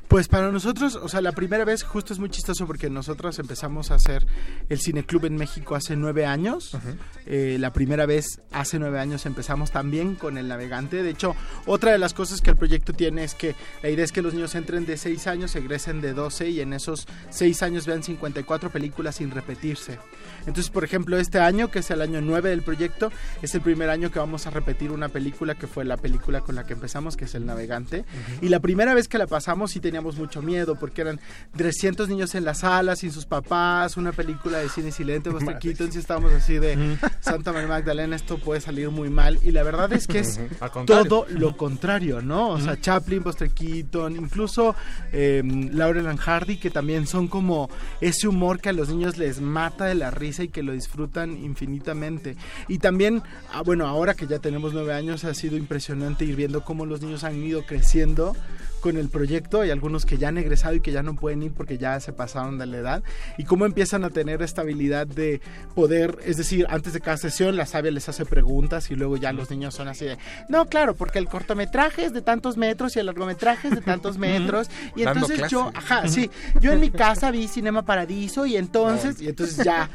Pues 0.07 0.27
para 0.27 0.51
nosotros, 0.51 0.95
o 0.95 1.07
sea, 1.07 1.22
la 1.22 1.31
primera 1.31 1.63
vez 1.63 1.84
justo 1.84 2.11
es 2.11 2.19
muy 2.19 2.30
chistoso 2.30 2.68
porque 2.68 2.89
nosotros 2.89 3.39
empezamos 3.39 3.91
a 3.91 3.95
hacer 3.95 4.26
el 4.68 4.77
cineclub 4.77 5.23
en 5.26 5.38
México 5.38 5.73
hace 5.73 5.95
nueve 5.95 6.26
años. 6.26 6.77
Eh, 7.26 7.55
la 7.59 7.72
primera 7.72 8.05
vez 8.05 8.41
hace 8.51 8.77
nueve 8.77 8.99
años 8.99 9.26
empezamos 9.26 9.72
también 9.72 10.15
con 10.15 10.38
el 10.38 10.49
navegante. 10.49 11.01
De 11.01 11.11
hecho, 11.11 11.34
otra 11.65 11.93
de 11.93 11.97
las 11.97 12.13
cosas 12.13 12.41
que 12.41 12.49
el 12.49 12.57
proyecto 12.57 12.91
tiene 12.91 13.23
es 13.23 13.35
que 13.35 13.55
la 13.81 13.89
idea 13.89 14.03
es 14.03 14.11
que 14.11 14.22
los 14.22 14.34
niños 14.34 14.53
entren 14.55 14.85
de 14.85 14.97
seis 14.97 15.27
años, 15.27 15.55
egresen 15.55 16.01
de 16.01 16.11
12 16.11 16.49
y 16.49 16.59
en 16.59 16.73
esos 16.73 17.07
seis 17.30 17.63
años 17.63 17.85
vean 17.85 18.03
54 18.03 18.69
películas 18.69 19.15
sin 19.15 19.31
repetirse. 19.31 19.97
Entonces, 20.41 20.69
por 20.69 20.84
ejemplo, 20.84 21.18
este 21.18 21.39
año, 21.39 21.72
que 21.72 21.80
es 21.80 21.91
el 21.91 22.01
año 22.01 22.22
9 22.22 22.49
del 22.49 22.61
proyecto, 22.61 23.11
es 23.41 23.53
el 23.55 23.61
primer 23.61 23.89
año 23.89 24.11
que 24.11 24.19
vamos 24.19 24.47
a 24.47 24.49
repetir 24.49 24.91
una 24.91 25.09
película 25.09 25.55
que 25.55 25.68
fue 25.68 25.85
la 25.85 25.97
película 25.97 26.41
con 26.41 26.55
la 26.55 26.65
que 26.65 26.73
empezamos, 26.73 27.18
que 27.18 27.26
es 27.26 27.35
El 27.35 27.45
Navegante. 27.45 28.05
Y 28.41 28.49
la 28.49 28.59
primera 28.59 28.93
vez 28.93 29.07
que 29.07 29.18
la 29.18 29.27
pasamos 29.27 29.72
sí 29.72 29.80
teníamos 29.80 30.18
mucho 30.18 30.41
miedo 30.41 30.76
porque 30.76 31.01
eran 31.01 31.19
300 31.55 32.09
niños 32.09 32.35
en 32.35 32.45
la 32.45 32.53
sala 32.53 32.95
sin 32.95 33.11
sus 33.11 33.26
papás, 33.26 33.97
una 33.97 34.11
película 34.11 34.59
de 34.59 34.69
cine 34.69 34.91
silente. 34.91 35.30
Keaton, 35.61 35.91
sí 35.91 35.99
estábamos 35.99 36.31
así 36.34 36.57
de 36.57 36.97
Santa 37.19 37.51
María 37.51 37.68
Magdalena, 37.68 38.15
esto 38.15 38.38
puede 38.38 38.61
salir 38.61 38.89
muy 38.89 39.09
mal 39.09 39.39
y 39.43 39.51
la 39.51 39.63
verdad 39.63 39.91
es 39.93 40.07
que 40.07 40.19
es 40.19 40.39
Al 40.59 40.72
contrario. 40.72 41.05
todo 41.07 41.26
lo 41.30 41.55
contrario, 41.55 42.22
¿no? 42.22 42.49
O 42.49 42.59
sea, 42.59 42.80
Chaplin, 42.80 43.23
Buster 43.23 43.51
Keaton, 43.51 44.15
incluso 44.15 44.76
eh, 45.11 45.43
Laurel 45.72 46.07
and 46.07 46.19
Hardy, 46.19 46.57
que 46.57 46.69
también 46.69 47.05
son 47.05 47.27
como 47.27 47.69
ese 47.99 48.27
humor 48.27 48.59
que 48.59 48.69
a 48.69 48.73
los 48.73 48.89
niños 48.89 49.18
les 49.18 49.41
mata 49.41 49.85
de 49.85 49.95
la 49.95 50.11
risa 50.11 50.31
y 50.40 50.49
que 50.49 50.64
lo 50.64 50.74
disfrutan 50.74 51.38
infinitamente. 51.38 52.36
Y 52.68 52.80
también, 52.80 53.22
ah, 53.52 53.62
bueno, 53.62 53.88
ahora 53.88 54.14
que 54.14 54.28
ya 54.28 54.40
tenemos 54.40 54.74
nueve 54.74 54.94
años, 54.94 55.24
ha 55.24 55.34
sido 55.34 55.58
impresionante 55.58 56.26
ir 56.26 56.36
viendo 56.36 56.64
cómo 56.64 56.86
los 56.86 57.02
niños 57.02 57.24
han 57.24 57.44
ido 57.44 57.66
creciendo 57.66 58.36
con 58.82 58.98
el 58.98 59.10
proyecto. 59.10 59.62
Hay 59.62 59.70
algunos 59.70 60.06
que 60.06 60.18
ya 60.18 60.28
han 60.28 60.38
egresado 60.38 60.76
y 60.76 60.82
que 60.82 60.91
ya 60.91 61.03
no 61.03 61.16
pueden 61.16 61.44
ir 61.44 61.53
porque 61.53 61.78
ya 61.78 61.99
se 61.99 62.12
pasaron 62.12 62.58
de 62.58 62.66
la 62.66 62.78
edad. 62.78 63.03
Y 63.38 63.45
cómo 63.45 63.66
empiezan 63.66 64.03
a 64.03 64.10
tener 64.10 64.41
esta 64.41 64.62
habilidad 64.62 65.08
de 65.08 65.40
poder, 65.76 66.18
es 66.26 66.38
decir, 66.38 66.66
antes 66.70 66.91
de 66.94 66.99
cada 66.99 67.18
sesión 67.18 67.56
la 67.56 67.66
sabia 67.66 67.91
les 67.91 68.10
hace 68.10 68.26
preguntas 68.26 68.91
y 68.91 68.95
luego 68.95 69.18
ya 69.18 69.32
los 69.32 69.49
niños 69.49 69.76
son 69.76 69.88
así 69.88 70.06
de, 70.06 70.18
no, 70.49 70.66
claro, 70.66 70.95
porque 70.95 71.20
el 71.20 71.28
cortometraje 71.28 72.06
es 72.06 72.14
de 72.14 72.22
tantos 72.22 72.58
metros 72.58 72.95
y 72.95 72.99
el 72.99 73.06
largometraje 73.06 73.70
es 73.70 73.76
de 73.76 73.82
tantos 73.82 74.18
metros. 74.18 74.70
Y 74.95 75.03
entonces 75.03 75.49
yo, 75.49 75.72
ajá, 75.74 76.08
sí, 76.08 76.30
yo 76.60 76.72
en 76.72 76.80
mi 76.80 76.90
casa 76.90 77.32
vi 77.32 77.48
Cinema 77.48 77.84
Paradiso 77.84 78.45
y 78.45 78.58
entonces, 78.58 79.22
y 79.22 79.30
entonces 79.30 79.64
ya 79.64 79.90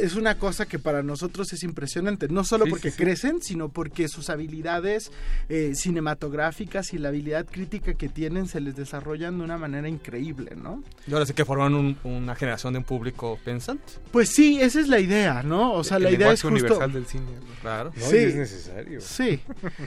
es 0.00 0.14
una 0.16 0.36
cosa 0.38 0.66
que 0.66 0.78
para 0.78 1.02
nosotros 1.02 1.52
es 1.52 1.62
impresionante, 1.62 2.28
no 2.28 2.44
solo 2.44 2.64
Sí, 2.64 2.70
porque 2.70 2.90
sí, 2.90 2.96
sí. 2.96 3.02
crecen, 3.02 3.42
sino 3.42 3.68
porque 3.68 4.08
sus 4.08 4.30
habilidades 4.30 5.10
eh, 5.48 5.72
cinematográficas 5.74 6.92
y 6.94 6.98
la 6.98 7.08
habilidad 7.08 7.46
crítica 7.50 7.94
que 7.94 8.08
tienen 8.08 8.48
se 8.48 8.60
les 8.60 8.76
desarrollan 8.76 9.38
de 9.38 9.44
una 9.44 9.58
manera 9.58 9.88
increíble, 9.88 10.52
¿no? 10.56 10.82
Y 11.06 11.12
ahora 11.12 11.26
sí 11.26 11.32
que 11.34 11.44
forman 11.44 11.74
un- 11.74 11.96
una 12.04 12.34
generación 12.34 12.72
de 12.74 12.78
un 12.78 12.84
público 12.84 13.38
pensante. 13.44 13.84
Pues 14.12 14.30
sí, 14.30 14.60
esa 14.60 14.80
es 14.80 14.88
la 14.88 15.00
idea, 15.00 15.42
¿no? 15.42 15.72
O 15.72 15.84
sea, 15.84 15.96
El 15.98 16.04
la 16.04 16.10
idea 16.12 16.32
es 16.32 16.42
justo... 16.42 16.48
universal 16.48 16.92
del 16.92 17.06
cine. 17.06 17.24
Claro. 17.60 17.92
No, 17.96 18.04
Sí. 18.06 18.16
y 18.16 18.18
es 18.24 18.34
necesario. 18.36 19.00
Sí, 19.00 19.40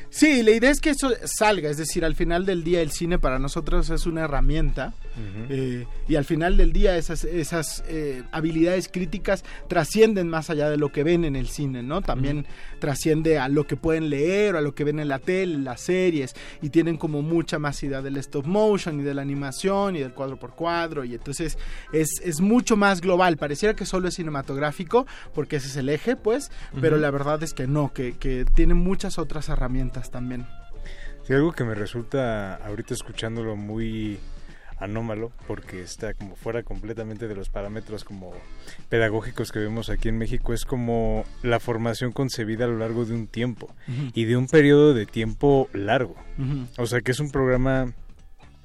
sí, 0.10 0.44
la 0.44 0.52
idea 0.52 0.72
es 0.72 0.82
que 0.82 0.90
eso 0.92 1.12
salga, 1.26 1.70
es 1.70 1.78
decir, 1.78 2.04
al 2.06 2.16
final 2.16 2.46
del 2.46 2.64
día 2.64 2.82
el 2.82 2.92
cine 2.92 3.18
para 3.20 3.40
nosotros 3.40 3.90
es 3.90 4.06
una 4.06 4.22
herramienta 4.22 4.94
Ujú. 5.14 5.46
eh, 5.50 5.88
y 6.08 6.16
al 6.16 6.26
final 6.26 6.58
del 6.58 6.74
día 6.74 6.98
esas, 6.98 7.24
esas 7.24 7.84
eh, 7.88 8.24
habilidades 8.32 8.88
críticas 8.90 9.44
trascienden 9.68 10.01
más 10.08 10.50
allá 10.50 10.70
de 10.70 10.78
lo 10.78 10.92
que 10.92 11.04
ven 11.04 11.26
en 11.26 11.36
el 11.36 11.48
cine, 11.48 11.84
¿no? 11.84 12.02
También 12.02 12.46
trasciende 12.80 13.38
a 13.38 13.48
lo 13.48 13.68
que 13.68 13.76
pueden 13.76 14.10
leer 14.10 14.56
o 14.56 14.58
a 14.58 14.62
lo 14.62 14.74
que 14.74 14.84
ven 14.84 15.00
en 15.00 15.08
la 15.08 15.20
tele, 15.20 15.56
en 15.56 15.64
las 15.64 15.82
series 15.82 16.36
y 16.62 16.70
tienen 16.70 16.98
como 16.98 17.22
mucha 17.22 17.60
más 17.60 17.82
idea 17.84 18.02
del 18.02 18.18
stop 18.18 18.46
motion 18.46 19.00
y 19.00 19.04
de 19.04 19.14
la 19.14 19.22
animación 19.22 19.96
y 19.96 20.00
del 20.00 20.14
cuadro 20.14 20.38
por 20.38 20.52
cuadro 20.56 21.04
y 21.04 21.14
entonces 21.14 21.58
es, 21.94 22.20
es 22.24 22.42
mucho 22.42 22.76
más 22.76 23.02
global, 23.02 23.38
pareciera 23.38 23.76
que 23.76 23.86
solo 23.86 24.08
es 24.08 24.16
cinematográfico 24.16 25.06
porque 25.34 25.58
ese 25.58 25.68
es 25.68 25.76
el 25.76 25.90
eje, 25.90 26.16
pues, 26.16 26.52
pero 26.80 26.98
la 26.98 27.12
verdad 27.12 27.42
es 27.44 27.54
que 27.54 27.68
no, 27.68 27.94
que, 27.94 28.18
que 28.18 28.46
tiene 28.46 28.74
muchas 28.74 29.18
otras 29.18 29.50
herramientas 29.50 30.12
también. 30.12 30.48
Sí, 31.24 31.34
algo 31.34 31.52
que 31.52 31.64
me 31.64 31.76
resulta 31.76 32.56
ahorita 32.56 32.94
escuchándolo 32.94 33.56
muy 33.56 34.20
anómalo 34.82 35.32
porque 35.48 35.82
está 35.82 36.14
como 36.14 36.36
fuera 36.36 36.64
completamente 36.64 37.28
de 37.28 37.36
los 37.36 37.50
parámetros 37.50 38.04
como 38.04 38.34
pedagógicos 38.90 39.52
que 39.52 39.60
vemos 39.60 39.90
aquí 39.90 40.10
en 40.10 40.18
México. 40.18 40.54
Es 40.54 40.66
como 40.66 41.24
la 41.44 41.60
formación 41.60 42.12
concebida 42.12 42.66
a 42.66 42.68
lo 42.68 42.78
largo 42.78 43.06
de 43.06 43.14
un 43.14 43.28
tiempo 43.28 43.74
y 44.14 44.26
de 44.26 44.36
un 44.36 44.48
periodo 44.48 44.94
de 44.94 45.06
tiempo 45.06 45.70
largo. 45.74 46.16
O 46.78 46.86
sea 46.86 47.02
que 47.02 47.12
es 47.12 47.20
un 47.20 47.32
programa 47.32 47.94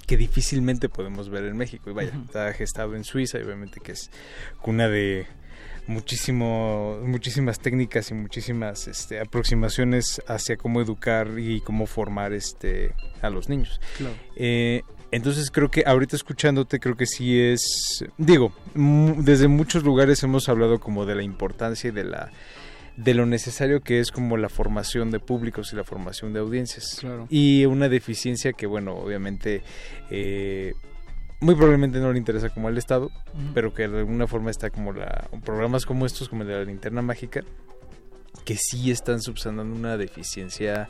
que 0.06 0.16
difícilmente 0.16 0.88
podemos 0.88 1.28
ver 1.28 1.44
en 1.44 1.56
México. 1.56 1.90
Y 1.90 1.93
vaya, 1.93 2.12
está 2.24 2.52
gestado 2.52 2.97
en 2.97 3.05
Suiza 3.05 3.38
y 3.38 3.43
obviamente 3.43 3.80
que 3.80 3.93
es 3.93 4.10
cuna 4.62 4.88
de 4.88 5.26
muchísimo 5.86 6.98
muchísimas 7.05 7.60
técnicas 7.60 8.10
y 8.10 8.14
muchísimas 8.14 8.88
este, 8.88 9.20
aproximaciones 9.20 10.20
hacia 10.26 10.56
cómo 10.56 10.80
educar 10.80 11.38
y 11.38 11.60
cómo 11.60 11.86
formar 11.86 12.32
este 12.32 12.94
a 13.22 13.30
los 13.30 13.48
niños. 13.48 13.80
Claro. 13.98 14.14
Eh, 14.36 14.82
entonces 15.10 15.50
creo 15.50 15.70
que 15.70 15.84
ahorita 15.86 16.16
escuchándote 16.16 16.78
creo 16.80 16.96
que 16.96 17.06
sí 17.06 17.38
es 17.40 18.04
digo 18.18 18.52
desde 18.74 19.48
muchos 19.48 19.84
lugares 19.84 20.22
hemos 20.22 20.48
hablado 20.48 20.80
como 20.80 21.06
de 21.06 21.14
la 21.14 21.22
importancia 21.22 21.88
y 21.88 21.92
de 21.92 22.04
la 22.04 22.30
de 22.96 23.14
lo 23.14 23.26
necesario 23.26 23.82
que 23.82 24.00
es 24.00 24.10
como 24.10 24.36
la 24.36 24.48
formación 24.48 25.10
de 25.10 25.20
públicos 25.20 25.72
y 25.72 25.76
la 25.76 25.84
formación 25.84 26.32
de 26.32 26.40
audiencias 26.40 26.96
Claro. 27.00 27.26
y 27.30 27.66
una 27.66 27.88
deficiencia 27.88 28.52
que 28.52 28.66
bueno 28.66 28.94
obviamente 28.96 29.62
eh, 30.10 30.72
muy 31.40 31.54
probablemente 31.54 31.98
no 32.00 32.10
le 32.12 32.18
interesa 32.18 32.48
como 32.48 32.68
al 32.68 32.78
Estado, 32.78 33.10
pero 33.52 33.74
que 33.74 33.86
de 33.86 33.98
alguna 33.98 34.26
forma 34.26 34.50
está 34.50 34.70
como 34.70 34.94
la 34.94 35.28
programas 35.44 35.84
como 35.84 36.06
estos, 36.06 36.30
como 36.30 36.42
el 36.42 36.48
de 36.48 36.54
la 36.54 36.64
linterna 36.64 37.02
mágica, 37.02 37.42
que 38.46 38.56
sí 38.56 38.90
están 38.90 39.20
subsanando 39.20 39.76
una 39.76 39.98
deficiencia 39.98 40.88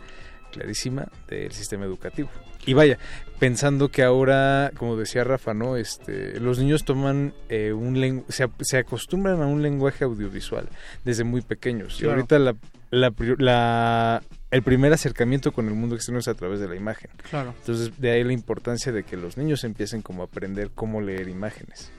clarísima 0.52 1.08
del 1.26 1.50
sistema 1.50 1.84
educativo. 1.84 2.30
Y 2.66 2.74
vaya, 2.74 2.98
pensando 3.38 3.88
que 3.90 4.02
ahora, 4.02 4.70
como 4.76 4.96
decía 4.96 5.24
Rafa, 5.24 5.54
¿no? 5.54 5.76
Este, 5.76 6.38
los 6.40 6.58
niños 6.58 6.84
toman 6.84 7.32
eh, 7.48 7.72
un 7.72 7.94
lengu- 7.96 8.24
se, 8.28 8.76
acostumbran 8.76 9.40
a 9.40 9.46
un 9.46 9.62
lenguaje 9.62 10.04
audiovisual 10.04 10.68
desde 11.04 11.24
muy 11.24 11.40
pequeños. 11.42 12.00
Y 12.02 12.06
ahorita 12.06 12.38
la, 12.38 12.56
la 12.90 13.12
la- 13.38 14.22
el 14.50 14.62
primer 14.62 14.92
acercamiento 14.92 15.52
con 15.52 15.68
el 15.68 15.74
mundo 15.74 15.94
externo 15.96 16.20
es 16.20 16.28
a 16.28 16.34
través 16.34 16.60
de 16.60 16.68
la 16.68 16.76
imagen. 16.76 17.10
Claro. 17.30 17.54
Entonces, 17.58 17.92
de 18.00 18.10
ahí 18.10 18.24
la 18.24 18.32
importancia 18.32 18.90
de 18.92 19.02
que 19.04 19.16
los 19.16 19.36
niños 19.36 19.64
empiecen 19.64 20.02
como 20.02 20.22
a 20.22 20.26
aprender 20.26 20.70
cómo 20.74 21.00
leer 21.00 21.28
imágenes. 21.28 21.90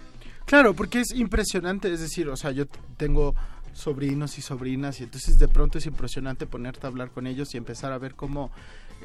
Claro, 0.45 0.73
porque 0.73 1.01
es 1.01 1.11
impresionante, 1.11 1.91
es 1.93 1.99
decir, 1.99 2.29
o 2.29 2.37
sea, 2.37 2.51
yo 2.51 2.65
tengo 2.95 3.35
sobrinos 3.73 4.37
y 4.37 4.41
sobrinas 4.41 4.99
y 5.01 5.03
entonces 5.03 5.37
de 5.37 5.47
pronto 5.47 5.77
es 5.77 5.85
impresionante 5.85 6.47
ponerte 6.47 6.87
a 6.87 6.89
hablar 6.89 7.11
con 7.11 7.27
ellos 7.27 7.53
y 7.53 7.57
empezar 7.57 7.91
a 7.91 7.97
ver 7.99 8.15
cómo 8.15 8.49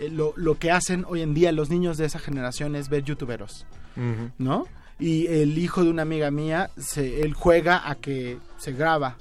eh, 0.01 0.09
lo, 0.11 0.33
lo 0.37 0.59
que 0.59 0.71
hacen 0.71 1.05
hoy 1.09 1.23
en 1.23 1.35
día 1.35 1.53
los 1.53 1.71
niños 1.71 1.97
de 1.97 2.07
esa 2.07 2.19
generación 2.19 2.77
es 2.77 2.89
ver 2.89 3.05
youtuberos, 3.05 3.67
¿no? 4.39 4.67
Y 4.99 5.27
el 5.27 5.59
hijo 5.59 5.83
de 5.83 5.91
una 5.91 6.03
amiga 6.03 6.31
mía, 6.31 6.71
se, 6.77 7.23
él 7.23 7.35
juega 7.35 7.89
a 7.89 7.97
que 7.97 8.39
se 8.59 8.73
graba. 8.73 9.17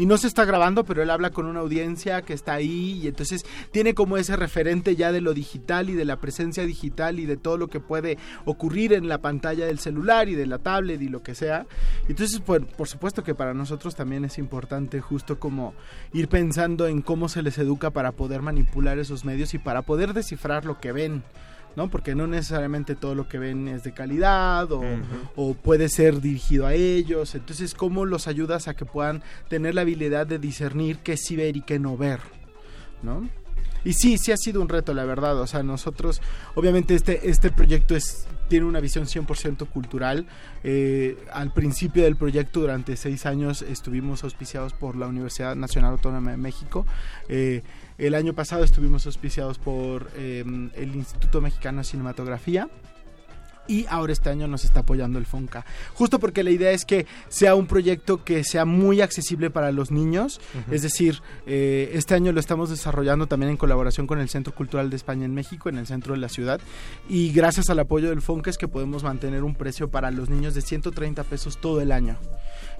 Y 0.00 0.06
no 0.06 0.16
se 0.16 0.28
está 0.28 0.46
grabando, 0.46 0.84
pero 0.84 1.02
él 1.02 1.10
habla 1.10 1.28
con 1.28 1.44
una 1.44 1.60
audiencia 1.60 2.22
que 2.22 2.32
está 2.32 2.54
ahí 2.54 3.00
y 3.02 3.08
entonces 3.08 3.44
tiene 3.70 3.92
como 3.92 4.16
ese 4.16 4.34
referente 4.34 4.96
ya 4.96 5.12
de 5.12 5.20
lo 5.20 5.34
digital 5.34 5.90
y 5.90 5.94
de 5.94 6.06
la 6.06 6.16
presencia 6.16 6.64
digital 6.64 7.18
y 7.20 7.26
de 7.26 7.36
todo 7.36 7.58
lo 7.58 7.68
que 7.68 7.80
puede 7.80 8.16
ocurrir 8.46 8.94
en 8.94 9.08
la 9.08 9.18
pantalla 9.18 9.66
del 9.66 9.78
celular 9.78 10.30
y 10.30 10.34
de 10.36 10.46
la 10.46 10.56
tablet 10.56 11.02
y 11.02 11.10
lo 11.10 11.22
que 11.22 11.34
sea. 11.34 11.66
Entonces, 12.08 12.40
por, 12.40 12.66
por 12.66 12.88
supuesto 12.88 13.22
que 13.22 13.34
para 13.34 13.52
nosotros 13.52 13.94
también 13.94 14.24
es 14.24 14.38
importante 14.38 15.02
justo 15.02 15.38
como 15.38 15.74
ir 16.14 16.28
pensando 16.28 16.86
en 16.86 17.02
cómo 17.02 17.28
se 17.28 17.42
les 17.42 17.58
educa 17.58 17.90
para 17.90 18.12
poder 18.12 18.40
manipular 18.40 18.98
esos 18.98 19.26
medios 19.26 19.52
y 19.52 19.58
para 19.58 19.82
poder 19.82 20.14
descifrar 20.14 20.64
lo 20.64 20.80
que 20.80 20.92
ven. 20.92 21.22
¿No? 21.76 21.90
Porque 21.90 22.14
no 22.14 22.26
necesariamente 22.26 22.94
todo 22.94 23.14
lo 23.14 23.28
que 23.28 23.38
ven 23.38 23.68
es 23.68 23.84
de 23.84 23.92
calidad 23.92 24.70
o, 24.72 24.82
o 25.36 25.54
puede 25.54 25.88
ser 25.88 26.20
dirigido 26.20 26.66
a 26.66 26.74
ellos. 26.74 27.34
Entonces, 27.34 27.74
¿cómo 27.74 28.04
los 28.04 28.28
ayudas 28.28 28.68
a 28.68 28.74
que 28.74 28.84
puedan 28.84 29.22
tener 29.48 29.74
la 29.74 29.82
habilidad 29.82 30.26
de 30.26 30.38
discernir 30.38 30.98
qué 30.98 31.16
sí 31.16 31.36
ver 31.36 31.56
y 31.56 31.62
qué 31.62 31.78
no 31.78 31.96
ver? 31.96 32.20
¿No? 33.02 33.28
Y 33.84 33.94
sí, 33.94 34.18
sí 34.18 34.30
ha 34.32 34.36
sido 34.36 34.60
un 34.60 34.68
reto, 34.68 34.92
la 34.92 35.04
verdad. 35.04 35.40
O 35.40 35.46
sea, 35.46 35.62
nosotros, 35.62 36.20
obviamente 36.54 36.94
este, 36.94 37.30
este 37.30 37.50
proyecto 37.50 37.96
es, 37.96 38.26
tiene 38.48 38.66
una 38.66 38.80
visión 38.80 39.06
100% 39.06 39.68
cultural. 39.68 40.26
Eh, 40.64 41.16
al 41.32 41.52
principio 41.52 42.04
del 42.04 42.16
proyecto, 42.16 42.60
durante 42.60 42.96
seis 42.96 43.24
años, 43.24 43.62
estuvimos 43.62 44.22
auspiciados 44.24 44.74
por 44.74 44.96
la 44.96 45.06
Universidad 45.06 45.56
Nacional 45.56 45.92
Autónoma 45.92 46.32
de 46.32 46.36
México. 46.36 46.86
Eh, 47.28 47.62
el 48.00 48.14
año 48.14 48.34
pasado 48.34 48.64
estuvimos 48.64 49.06
auspiciados 49.06 49.58
por 49.58 50.10
eh, 50.16 50.42
el 50.74 50.96
Instituto 50.96 51.40
Mexicano 51.40 51.78
de 51.78 51.84
Cinematografía 51.84 52.68
y 53.70 53.86
ahora 53.88 54.12
este 54.12 54.30
año 54.30 54.48
nos 54.48 54.64
está 54.64 54.80
apoyando 54.80 55.18
el 55.18 55.26
FONCA. 55.26 55.64
Justo 55.94 56.18
porque 56.18 56.42
la 56.42 56.50
idea 56.50 56.72
es 56.72 56.84
que 56.84 57.06
sea 57.28 57.54
un 57.54 57.68
proyecto 57.68 58.24
que 58.24 58.42
sea 58.42 58.64
muy 58.64 59.00
accesible 59.00 59.48
para 59.48 59.70
los 59.70 59.92
niños. 59.92 60.40
Es 60.72 60.82
decir, 60.82 61.22
eh, 61.46 61.92
este 61.94 62.14
año 62.14 62.32
lo 62.32 62.40
estamos 62.40 62.70
desarrollando 62.70 63.28
también 63.28 63.50
en 63.50 63.56
colaboración 63.56 64.08
con 64.08 64.18
el 64.18 64.28
Centro 64.28 64.52
Cultural 64.54 64.90
de 64.90 64.96
España 64.96 65.24
en 65.24 65.34
México, 65.34 65.68
en 65.68 65.78
el 65.78 65.86
centro 65.86 66.14
de 66.14 66.20
la 66.20 66.28
ciudad. 66.28 66.60
Y 67.08 67.32
gracias 67.32 67.70
al 67.70 67.78
apoyo 67.78 68.08
del 68.08 68.22
FONCA 68.22 68.50
es 68.50 68.58
que 68.58 68.66
podemos 68.66 69.04
mantener 69.04 69.44
un 69.44 69.54
precio 69.54 69.88
para 69.88 70.10
los 70.10 70.30
niños 70.30 70.54
de 70.54 70.62
130 70.62 71.22
pesos 71.22 71.60
todo 71.60 71.80
el 71.80 71.92
año. 71.92 72.16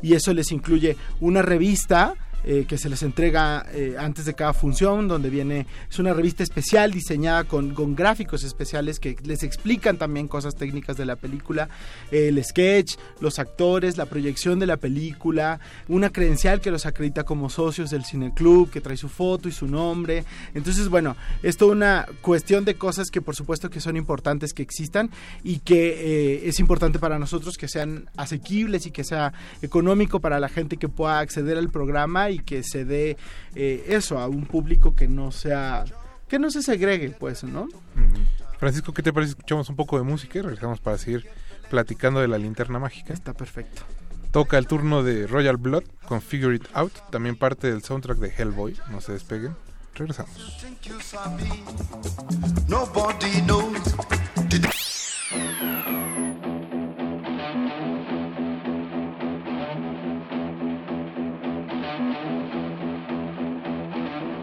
Y 0.02 0.14
eso 0.14 0.34
les 0.34 0.50
incluye 0.50 0.96
una 1.20 1.42
revista 1.42 2.16
eh, 2.44 2.64
que 2.68 2.78
se 2.78 2.88
les 2.88 3.02
entrega 3.02 3.66
eh, 3.72 3.96
antes 3.98 4.24
de 4.24 4.34
cada 4.34 4.52
función, 4.52 5.08
donde 5.08 5.30
viene, 5.30 5.66
es 5.90 5.98
una 5.98 6.14
revista 6.14 6.42
especial 6.42 6.92
diseñada 6.92 7.44
con, 7.44 7.74
con 7.74 7.94
gráficos 7.94 8.44
especiales 8.44 9.00
que 9.00 9.16
les 9.24 9.42
explican 9.42 9.98
también 9.98 10.28
cosas 10.28 10.54
técnicas 10.56 10.96
de 10.96 11.06
la 11.06 11.16
película, 11.16 11.68
el 12.10 12.42
sketch, 12.42 12.96
los 13.20 13.38
actores, 13.38 13.96
la 13.96 14.06
proyección 14.06 14.58
de 14.58 14.66
la 14.66 14.76
película, 14.76 15.60
una 15.88 16.10
credencial 16.10 16.60
que 16.60 16.70
los 16.70 16.86
acredita 16.86 17.24
como 17.24 17.50
socios 17.50 17.90
del 17.90 18.04
cineclub, 18.04 18.70
que 18.70 18.80
trae 18.80 18.96
su 18.96 19.08
foto 19.08 19.48
y 19.48 19.52
su 19.52 19.66
nombre. 19.66 20.24
Entonces, 20.54 20.88
bueno, 20.88 21.16
es 21.42 21.56
toda 21.56 21.72
una 21.72 22.06
cuestión 22.22 22.64
de 22.64 22.74
cosas 22.74 23.10
que 23.10 23.20
por 23.20 23.36
supuesto 23.36 23.70
que 23.70 23.80
son 23.80 23.96
importantes 23.96 24.52
que 24.52 24.62
existan 24.62 25.10
y 25.44 25.58
que 25.58 26.34
eh, 26.34 26.48
es 26.48 26.60
importante 26.60 26.98
para 26.98 27.18
nosotros 27.18 27.56
que 27.56 27.68
sean 27.68 28.08
asequibles 28.16 28.86
y 28.86 28.90
que 28.90 29.04
sea 29.04 29.32
económico 29.62 30.20
para 30.20 30.40
la 30.40 30.48
gente 30.48 30.76
que 30.76 30.88
pueda 30.88 31.20
acceder 31.20 31.58
al 31.58 31.68
programa 31.68 32.29
y 32.30 32.38
que 32.38 32.62
se 32.62 32.84
dé 32.84 33.16
eh, 33.54 33.84
eso 33.88 34.18
a 34.18 34.26
un 34.26 34.46
público 34.46 34.94
que 34.94 35.08
no 35.08 35.32
sea 35.32 35.84
que 36.28 36.38
no 36.38 36.50
se 36.50 36.62
segregue 36.62 37.10
pues 37.10 37.44
no 37.44 37.68
Francisco, 38.60 38.92
¿qué 38.92 39.02
te 39.02 39.10
parece? 39.10 39.30
Escuchamos 39.30 39.70
un 39.70 39.76
poco 39.76 39.96
de 39.96 40.04
música 40.04 40.38
y 40.38 40.42
regresamos 40.42 40.80
para 40.80 40.98
seguir 40.98 41.26
platicando 41.70 42.20
de 42.20 42.28
la 42.28 42.36
linterna 42.36 42.78
mágica. 42.78 43.14
Está 43.14 43.32
perfecto. 43.32 43.80
Toca 44.32 44.58
el 44.58 44.66
turno 44.66 45.02
de 45.02 45.26
Royal 45.26 45.56
Blood 45.56 45.84
con 46.06 46.20
Figure 46.20 46.56
It 46.56 46.66
Out, 46.74 46.92
también 47.10 47.36
parte 47.36 47.70
del 47.70 47.82
soundtrack 47.82 48.18
de 48.18 48.34
Hellboy. 48.36 48.76
No 48.90 49.00
se 49.00 49.12
despeguen. 49.12 49.56
Regresamos. 49.94 50.30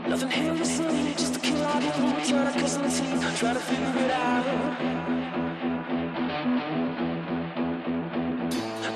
Nothing 0.10 0.30
here 0.30 0.56
to 0.56 0.66
see, 0.66 1.14
just 1.18 1.34
to 1.34 1.40
kill. 1.42 1.58
Trying 1.58 2.54
to 2.54 2.60
cuss 2.60 2.78
on 2.78 2.84
the 2.84 2.90
team, 2.90 3.20
trying 3.36 3.56
to 3.56 3.60
figure 3.60 4.06
it 4.06 4.12
out. 4.12 4.46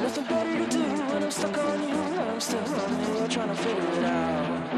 Nothing 0.02 0.24
better 0.24 0.58
to 0.58 0.68
do 0.72 0.80
when 0.80 1.24
I'm 1.24 1.32
stuck 1.32 1.58
on 1.58 1.84
you. 1.84 1.96
I'm 1.96 2.40
still 2.40 2.62
running, 2.62 3.28
trying 3.28 3.50
to 3.50 3.56
figure 3.56 3.92
it 3.92 4.04
out. 4.06 4.70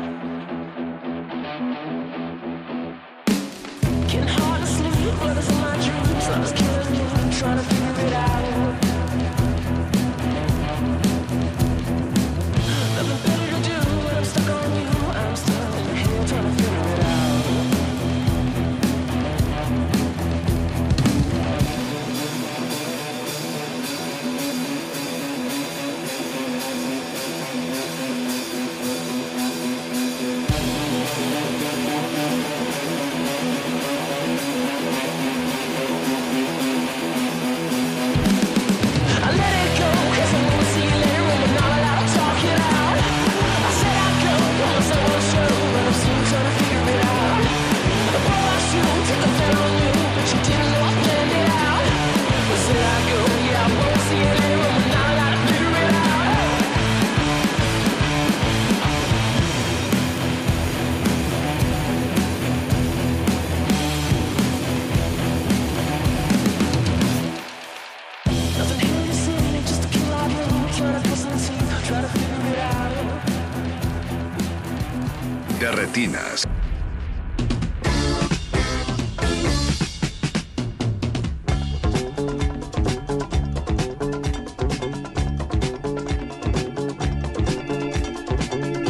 Can 4.10 4.28
hardly 4.28 4.68
sleep, 4.68 5.16
but 5.20 5.38
it's 5.38 5.50
in 5.50 5.58
my 5.62 5.76
dreams. 5.86 6.28
I'm 6.30 6.42
just 6.42 6.56
killing 6.56 6.92
me, 6.92 7.00
trying 7.38 7.58
to 7.58 7.64
figure 7.64 8.08
it 8.08 8.14
out. 8.14 8.53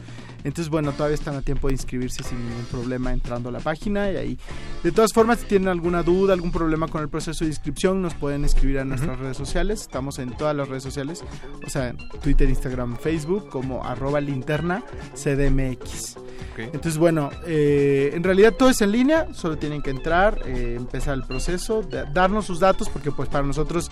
Entonces, 0.43 0.69
bueno, 0.69 0.91
todavía 0.93 1.15
están 1.15 1.35
a 1.35 1.41
tiempo 1.41 1.67
de 1.67 1.73
inscribirse 1.73 2.23
sin 2.23 2.39
ningún 2.47 2.65
problema 2.65 3.11
entrando 3.11 3.49
a 3.49 3.51
la 3.51 3.59
página 3.59 4.11
y 4.11 4.15
ahí. 4.17 4.39
De 4.83 4.91
todas 4.91 5.11
formas, 5.13 5.39
si 5.39 5.45
tienen 5.47 5.67
alguna 5.67 6.01
duda, 6.03 6.33
algún 6.33 6.51
problema 6.51 6.87
con 6.87 7.01
el 7.01 7.09
proceso 7.09 7.43
de 7.43 7.49
inscripción, 7.51 8.01
nos 8.01 8.13
pueden 8.13 8.45
escribir 8.45 8.79
a 8.79 8.85
nuestras 8.85 9.19
redes 9.19 9.37
sociales. 9.37 9.81
Estamos 9.81 10.17
en 10.19 10.35
todas 10.37 10.55
las 10.55 10.67
redes 10.69 10.83
sociales, 10.83 11.23
o 11.65 11.69
sea, 11.69 11.93
Twitter, 12.21 12.47
Instagram, 12.49 12.97
Facebook, 12.97 13.49
como 13.49 13.83
arroba 13.83 14.21
linterna 14.21 14.83
CDMX. 15.15 16.17
Entonces, 16.57 16.97
bueno, 16.97 17.29
eh, 17.45 18.11
en 18.13 18.21
realidad 18.23 18.53
todo 18.53 18.69
es 18.69 18.81
en 18.81 18.91
línea, 18.91 19.33
solo 19.33 19.57
tienen 19.57 19.81
que 19.81 19.91
entrar, 19.91 20.41
eh, 20.45 20.75
empezar 20.77 21.13
el 21.15 21.23
proceso, 21.23 21.81
da- 21.83 22.03
darnos 22.03 22.45
sus 22.47 22.59
datos, 22.59 22.89
porque 22.89 23.11
pues 23.11 23.29
para 23.29 23.45
nosotros 23.47 23.89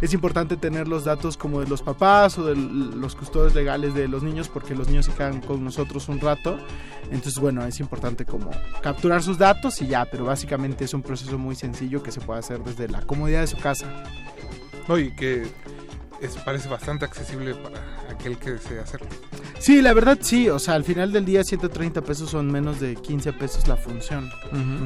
es 0.00 0.12
importante 0.12 0.56
tener 0.56 0.88
los 0.88 1.04
datos 1.04 1.36
como 1.36 1.60
de 1.60 1.68
los 1.68 1.82
papás 1.82 2.38
o 2.38 2.44
de 2.44 2.56
los 2.56 3.14
custodios 3.14 3.54
legales 3.54 3.94
de 3.94 4.08
los 4.08 4.22
niños, 4.22 4.48
porque 4.48 4.74
los 4.74 4.88
niños 4.88 5.06
se 5.06 5.12
quedan 5.12 5.40
con 5.40 5.64
nosotros 5.64 6.08
un 6.08 6.20
rato. 6.20 6.58
Entonces, 7.10 7.38
bueno, 7.38 7.64
es 7.64 7.80
importante 7.80 8.24
como 8.24 8.50
capturar 8.82 9.22
sus 9.22 9.38
datos 9.38 9.80
y 9.80 9.86
ya, 9.86 10.04
pero 10.04 10.24
básicamente 10.24 10.84
es 10.84 10.94
un 10.94 11.02
proceso 11.02 11.38
muy 11.38 11.54
sencillo 11.54 12.02
que 12.02 12.12
se 12.12 12.20
puede 12.20 12.40
hacer 12.40 12.62
desde 12.62 12.88
la 12.88 13.02
comodidad 13.02 13.40
de 13.40 13.46
su 13.46 13.58
casa. 13.58 14.04
No, 14.88 14.98
y 14.98 15.14
que 15.14 15.46
es, 16.20 16.36
parece 16.44 16.68
bastante 16.68 17.04
accesible 17.04 17.54
para 17.54 17.80
aquel 18.10 18.38
que 18.38 18.52
desea 18.52 18.82
hacerlo. 18.82 19.08
Sí, 19.58 19.82
la 19.82 19.94
verdad 19.94 20.18
sí, 20.20 20.48
o 20.48 20.58
sea, 20.58 20.74
al 20.74 20.84
final 20.84 21.12
del 21.12 21.24
día 21.24 21.42
130 21.42 22.02
pesos 22.02 22.30
son 22.30 22.50
menos 22.50 22.78
de 22.78 22.94
15 22.94 23.32
pesos 23.32 23.66
la 23.66 23.76
función, 23.76 24.30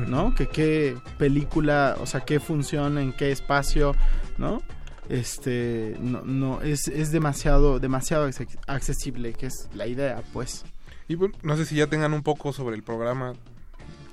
¿no? 0.09 0.35
Que 0.35 0.47
qué 0.47 0.97
película, 1.19 1.97
o 2.01 2.07
sea, 2.07 2.21
qué 2.21 2.41
función, 2.41 2.99
en 2.99 3.13
qué 3.13 3.33
espacio, 3.33 3.95
¿no? 4.39 4.63
Este, 5.09 5.97
no, 6.01 6.23
no, 6.23 6.63
es, 6.63 6.87
es 6.89 7.11
demasiado, 7.11 7.81
demasiado 7.81 8.29
acce- 8.29 8.59
accesible, 8.67 9.33
que 9.33 9.47
es 9.47 9.69
la 9.75 9.87
idea, 9.87 10.23
pues. 10.33 10.65
Y 11.09 11.17
bueno, 11.17 11.35
no 11.43 11.57
sé 11.57 11.65
si 11.65 11.75
ya 11.77 11.89
tengan 11.89 12.13
un 12.13 12.23
poco 12.23 12.53
sobre 12.53 12.77
el 12.77 12.83
programa 12.85 13.33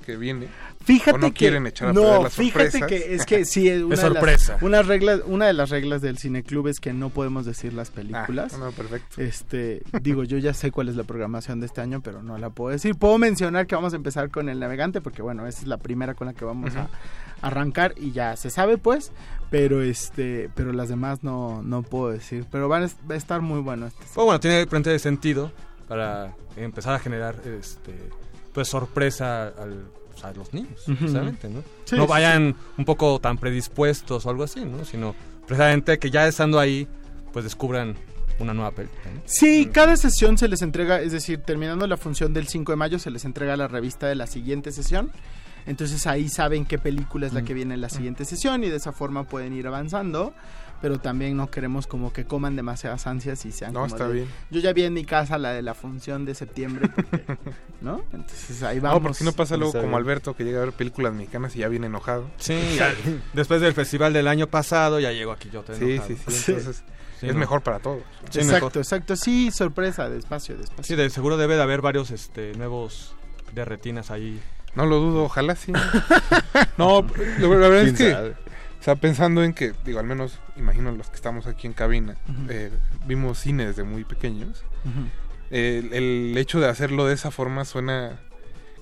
que 0.03 0.15
viene. 0.17 0.47
Fíjate 0.85 1.17
o 1.17 1.19
no 1.19 1.27
que 1.27 1.33
quieren 1.33 1.67
echar 1.67 1.89
a 1.89 1.93
no, 1.93 2.01
perder 2.01 2.21
las 2.23 2.33
fíjate 2.33 2.71
sorpresas. 2.71 2.87
que 2.89 3.13
es 3.15 3.25
que 3.25 3.43
sí 3.45 3.67
es 3.67 3.81
una 3.83 3.93
Es 3.95 4.01
de 4.01 4.09
las- 4.09 4.13
sorpresa. 4.13 4.57
una 4.61 4.81
regla, 4.81 5.19
una 5.25 5.45
de 5.47 5.53
las 5.53 5.69
reglas 5.69 6.01
del 6.01 6.17
cineclub 6.17 6.67
es 6.69 6.79
que 6.79 6.93
no 6.93 7.09
podemos 7.09 7.45
decir 7.45 7.73
las 7.73 7.91
películas. 7.91 8.53
Ah, 8.53 8.57
no, 8.57 8.71
perfecto. 8.71 9.21
Este, 9.21 9.83
digo, 10.01 10.23
yo 10.23 10.37
ya 10.37 10.53
sé 10.53 10.71
cuál 10.71 10.87
es 10.89 10.95
la 10.95 11.03
programación 11.03 11.59
de 11.59 11.65
este 11.65 11.81
año, 11.81 12.01
pero 12.01 12.23
no 12.23 12.37
la 12.37 12.49
puedo 12.49 12.71
decir. 12.71 12.95
Puedo 12.95 13.17
mencionar 13.17 13.67
que 13.67 13.75
vamos 13.75 13.91
a 13.93 13.97
empezar 13.97 14.29
con 14.31 14.47
El 14.49 14.59
Navegante, 14.61 15.01
porque 15.01 15.21
bueno, 15.21 15.45
esa 15.45 15.59
es 15.61 15.67
la 15.67 15.77
primera 15.77 16.13
con 16.15 16.27
la 16.27 16.33
que 16.33 16.45
vamos 16.45 16.73
a 16.77 16.87
arrancar 17.41 17.93
y 17.97 18.13
ya 18.13 18.35
se 18.37 18.49
sabe 18.49 18.77
pues, 18.77 19.11
pero 19.49 19.81
este, 19.81 20.49
pero 20.55 20.73
las 20.73 20.89
demás 20.89 21.23
no, 21.23 21.61
no 21.63 21.83
puedo 21.83 22.11
decir. 22.11 22.45
Pero 22.51 22.67
van 22.67 22.83
a, 22.83 22.87
va 23.09 23.15
a 23.15 23.17
estar 23.17 23.41
muy 23.41 23.59
bueno 23.61 23.87
este. 23.87 24.03
Pues 24.13 24.25
bueno, 24.25 24.39
tiene 24.39 24.65
frente 24.67 24.89
de 24.89 24.99
sentido 24.99 25.51
para 25.87 26.35
empezar 26.55 26.93
a 26.95 26.99
generar 26.99 27.35
este 27.45 27.93
pues 28.53 28.67
sorpresa 28.67 29.47
al, 29.49 29.85
pues, 30.11 30.25
a 30.25 30.33
los 30.33 30.51
niños, 30.53 30.81
Ujú. 30.87 30.97
precisamente, 30.97 31.47
¿no? 31.47 31.61
Sí, 31.85 31.95
no 31.95 32.03
sí, 32.03 32.09
vayan 32.09 32.55
un 32.77 32.85
poco 32.85 33.19
tan 33.19 33.37
predispuestos 33.37 34.25
o 34.25 34.29
algo 34.29 34.43
así, 34.43 34.65
¿no? 34.65 34.83
Sino 34.83 35.13
precisamente 35.45 35.99
que 35.99 36.09
ya 36.09 36.27
estando 36.27 36.59
ahí, 36.59 36.87
pues 37.31 37.45
descubran 37.45 37.95
una 38.39 38.53
nueva 38.53 38.71
película. 38.71 39.01
¿no? 39.13 39.21
Sí, 39.25 39.69
cada 39.71 39.95
sesión 39.95 40.37
se 40.37 40.47
les 40.47 40.61
entrega, 40.61 41.01
es 41.01 41.11
decir, 41.11 41.41
terminando 41.41 41.87
la 41.87 41.97
función 41.97 42.33
del 42.33 42.47
5 42.47 42.71
de 42.71 42.75
mayo, 42.75 42.99
se 42.99 43.11
les 43.11 43.25
entrega 43.25 43.55
la 43.57 43.67
revista 43.67 44.07
de 44.07 44.15
la 44.15 44.27
siguiente 44.27 44.71
sesión. 44.71 45.11
Entonces 45.67 46.07
ahí 46.07 46.29
saben 46.29 46.65
qué 46.65 46.77
película 46.79 47.27
es 47.27 47.33
la 47.33 47.43
que 47.43 47.53
viene 47.53 47.75
en 47.75 47.81
la 47.81 47.89
siguiente 47.89 48.25
sesión 48.25 48.63
y 48.63 48.69
de 48.69 48.77
esa 48.77 48.91
forma 48.93 49.23
pueden 49.25 49.53
ir 49.53 49.67
avanzando. 49.67 50.33
Pero 50.79 50.99
también 50.99 51.35
no 51.35 51.49
queremos 51.49 51.87
como 51.87 52.13
que 52.13 52.25
coman 52.25 52.55
demasiadas 52.55 53.07
ansias 53.07 53.43
y 53.45 53.51
sean 53.51 53.73
No, 53.73 53.79
como 53.79 53.87
está 53.87 54.07
de, 54.07 54.13
bien. 54.13 54.27
Yo 54.51 54.59
ya 54.59 54.73
vi 54.73 54.83
en 54.83 54.93
mi 54.93 55.05
casa 55.05 55.39
la 55.39 55.51
de 55.51 55.63
la 55.63 55.73
función 55.73 56.23
de 56.23 56.35
septiembre, 56.35 56.87
porque- 56.95 57.37
¿no? 57.81 58.03
Entonces 58.13 58.61
ahí 58.61 58.77
No, 58.77 58.83
vamos. 58.83 59.01
porque 59.01 59.23
no 59.23 59.31
pasa 59.31 59.57
luego 59.57 59.73
como. 59.73 59.97
Alberto 59.97 60.35
que 60.35 60.43
llega 60.43 60.61
a 60.61 60.65
ver 60.65 60.73
películas 60.73 61.13
mexicanas 61.15 61.55
y 61.55 61.59
ya 61.59 61.67
viene 61.67 61.87
enojado. 61.87 62.29
Sí, 62.37 62.53
ya, 62.77 62.93
después 63.33 63.59
del 63.59 63.73
festival 63.73 64.13
del 64.13 64.27
año 64.27 64.45
pasado 64.47 64.99
ya 64.99 65.11
llegó 65.11 65.31
aquí 65.31 65.49
yo. 65.51 65.63
te 65.63 65.73
Sí, 65.75 65.99
sí, 66.07 66.15
sí, 66.27 66.51
entonces 66.51 66.83
es 67.23 67.35
mejor 67.35 67.63
para 67.63 67.79
todos. 67.79 68.03
Sí, 68.29 68.37
exacto, 68.41 68.65
mejor. 68.67 68.77
exacto. 68.77 69.15
Sí, 69.15 69.49
sorpresa, 69.49 70.07
despacio, 70.09 70.55
despacio. 70.57 70.83
Sí, 70.83 70.95
de 70.95 71.09
seguro 71.09 71.37
debe 71.37 71.55
de 71.55 71.63
haber 71.63 71.81
varios 71.81 72.11
este, 72.11 72.53
nuevos 72.53 73.15
de 73.55 73.65
retinas 73.65 74.11
ahí. 74.11 74.39
No 74.77 74.85
lo 74.85 74.99
dudo, 74.99 75.23
ojalá 75.23 75.55
sí. 75.55 75.73
No, 76.77 77.05
la, 77.39 77.47
verdad 77.47 77.81
es 77.81 77.93
¿Quién 77.93 77.95
que, 77.95 78.15
o 78.79 78.83
sea, 78.83 78.95
pensando 78.95 79.43
en 79.43 79.53
que, 79.53 79.73
digo, 79.83 79.99
al 79.99 80.05
menos 80.05 80.39
imagino 80.55 80.91
los 80.91 81.09
que 81.09 81.15
estamos 81.15 81.47
aquí 81.47 81.65
en 81.67 81.73
cabina, 81.73 82.15
eh, 82.47 82.71
vimos 83.05 83.39
cine 83.39 83.65
desde 83.65 83.83
muy 83.83 84.03
pequeños. 84.05 84.63
El, 85.49 85.93
el 85.93 86.37
hecho 86.37 86.59
de 86.59 86.67
hacerlo 86.69 87.05
de 87.05 87.13
esa 87.15 87.31
forma 87.31 87.65
suena... 87.65 88.19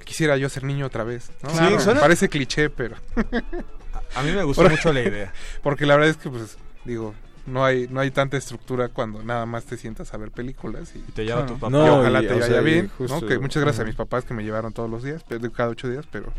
Quisiera 0.03 0.37
yo 0.37 0.49
ser 0.49 0.63
niño 0.65 0.85
otra 0.85 1.03
vez. 1.03 1.31
¿no? 1.41 1.49
Sí, 1.49 1.57
Claro, 1.57 1.79
suena- 1.79 2.01
Parece 2.01 2.29
cliché, 2.29 2.69
pero... 2.69 2.95
A 4.15 4.21
mí 4.21 4.31
me 4.31 4.43
gustó 4.43 4.63
mucho 4.69 4.93
la 4.93 5.01
idea. 5.01 5.33
Porque 5.63 5.85
la 5.87 5.95
verdad 5.95 6.11
es 6.11 6.17
que, 6.17 6.29
pues, 6.29 6.57
digo, 6.83 7.15
no 7.45 7.63
hay 7.63 7.87
no 7.89 7.99
hay 7.99 8.11
tanta 8.11 8.37
estructura 8.37 8.89
cuando 8.89 9.23
nada 9.23 9.45
más 9.45 9.65
te 9.65 9.77
sientas 9.77 10.13
a 10.13 10.17
ver 10.17 10.31
películas 10.31 10.93
y, 10.95 10.99
te 11.11 11.25
lleva 11.25 11.45
tu 11.45 11.53
papá. 11.53 11.67
y 11.67 11.71
No, 11.71 11.99
ojalá 11.99 12.23
y, 12.23 12.27
te 12.27 12.33
o 12.33 12.39
vaya 12.39 12.47
sea, 12.47 12.61
bien, 12.61 12.89
justo- 12.97 13.21
¿no? 13.21 13.27
Que 13.27 13.39
muchas 13.39 13.61
gracias 13.63 13.81
a 13.83 13.85
mis 13.85 13.95
papás 13.95 14.25
que 14.25 14.33
me 14.33 14.43
llevaron 14.43 14.73
todos 14.73 14.89
los 14.89 15.03
días, 15.03 15.23
pero- 15.27 15.51
cada 15.51 15.69
ocho 15.69 15.87
días, 15.89 16.05
pero 16.11 16.33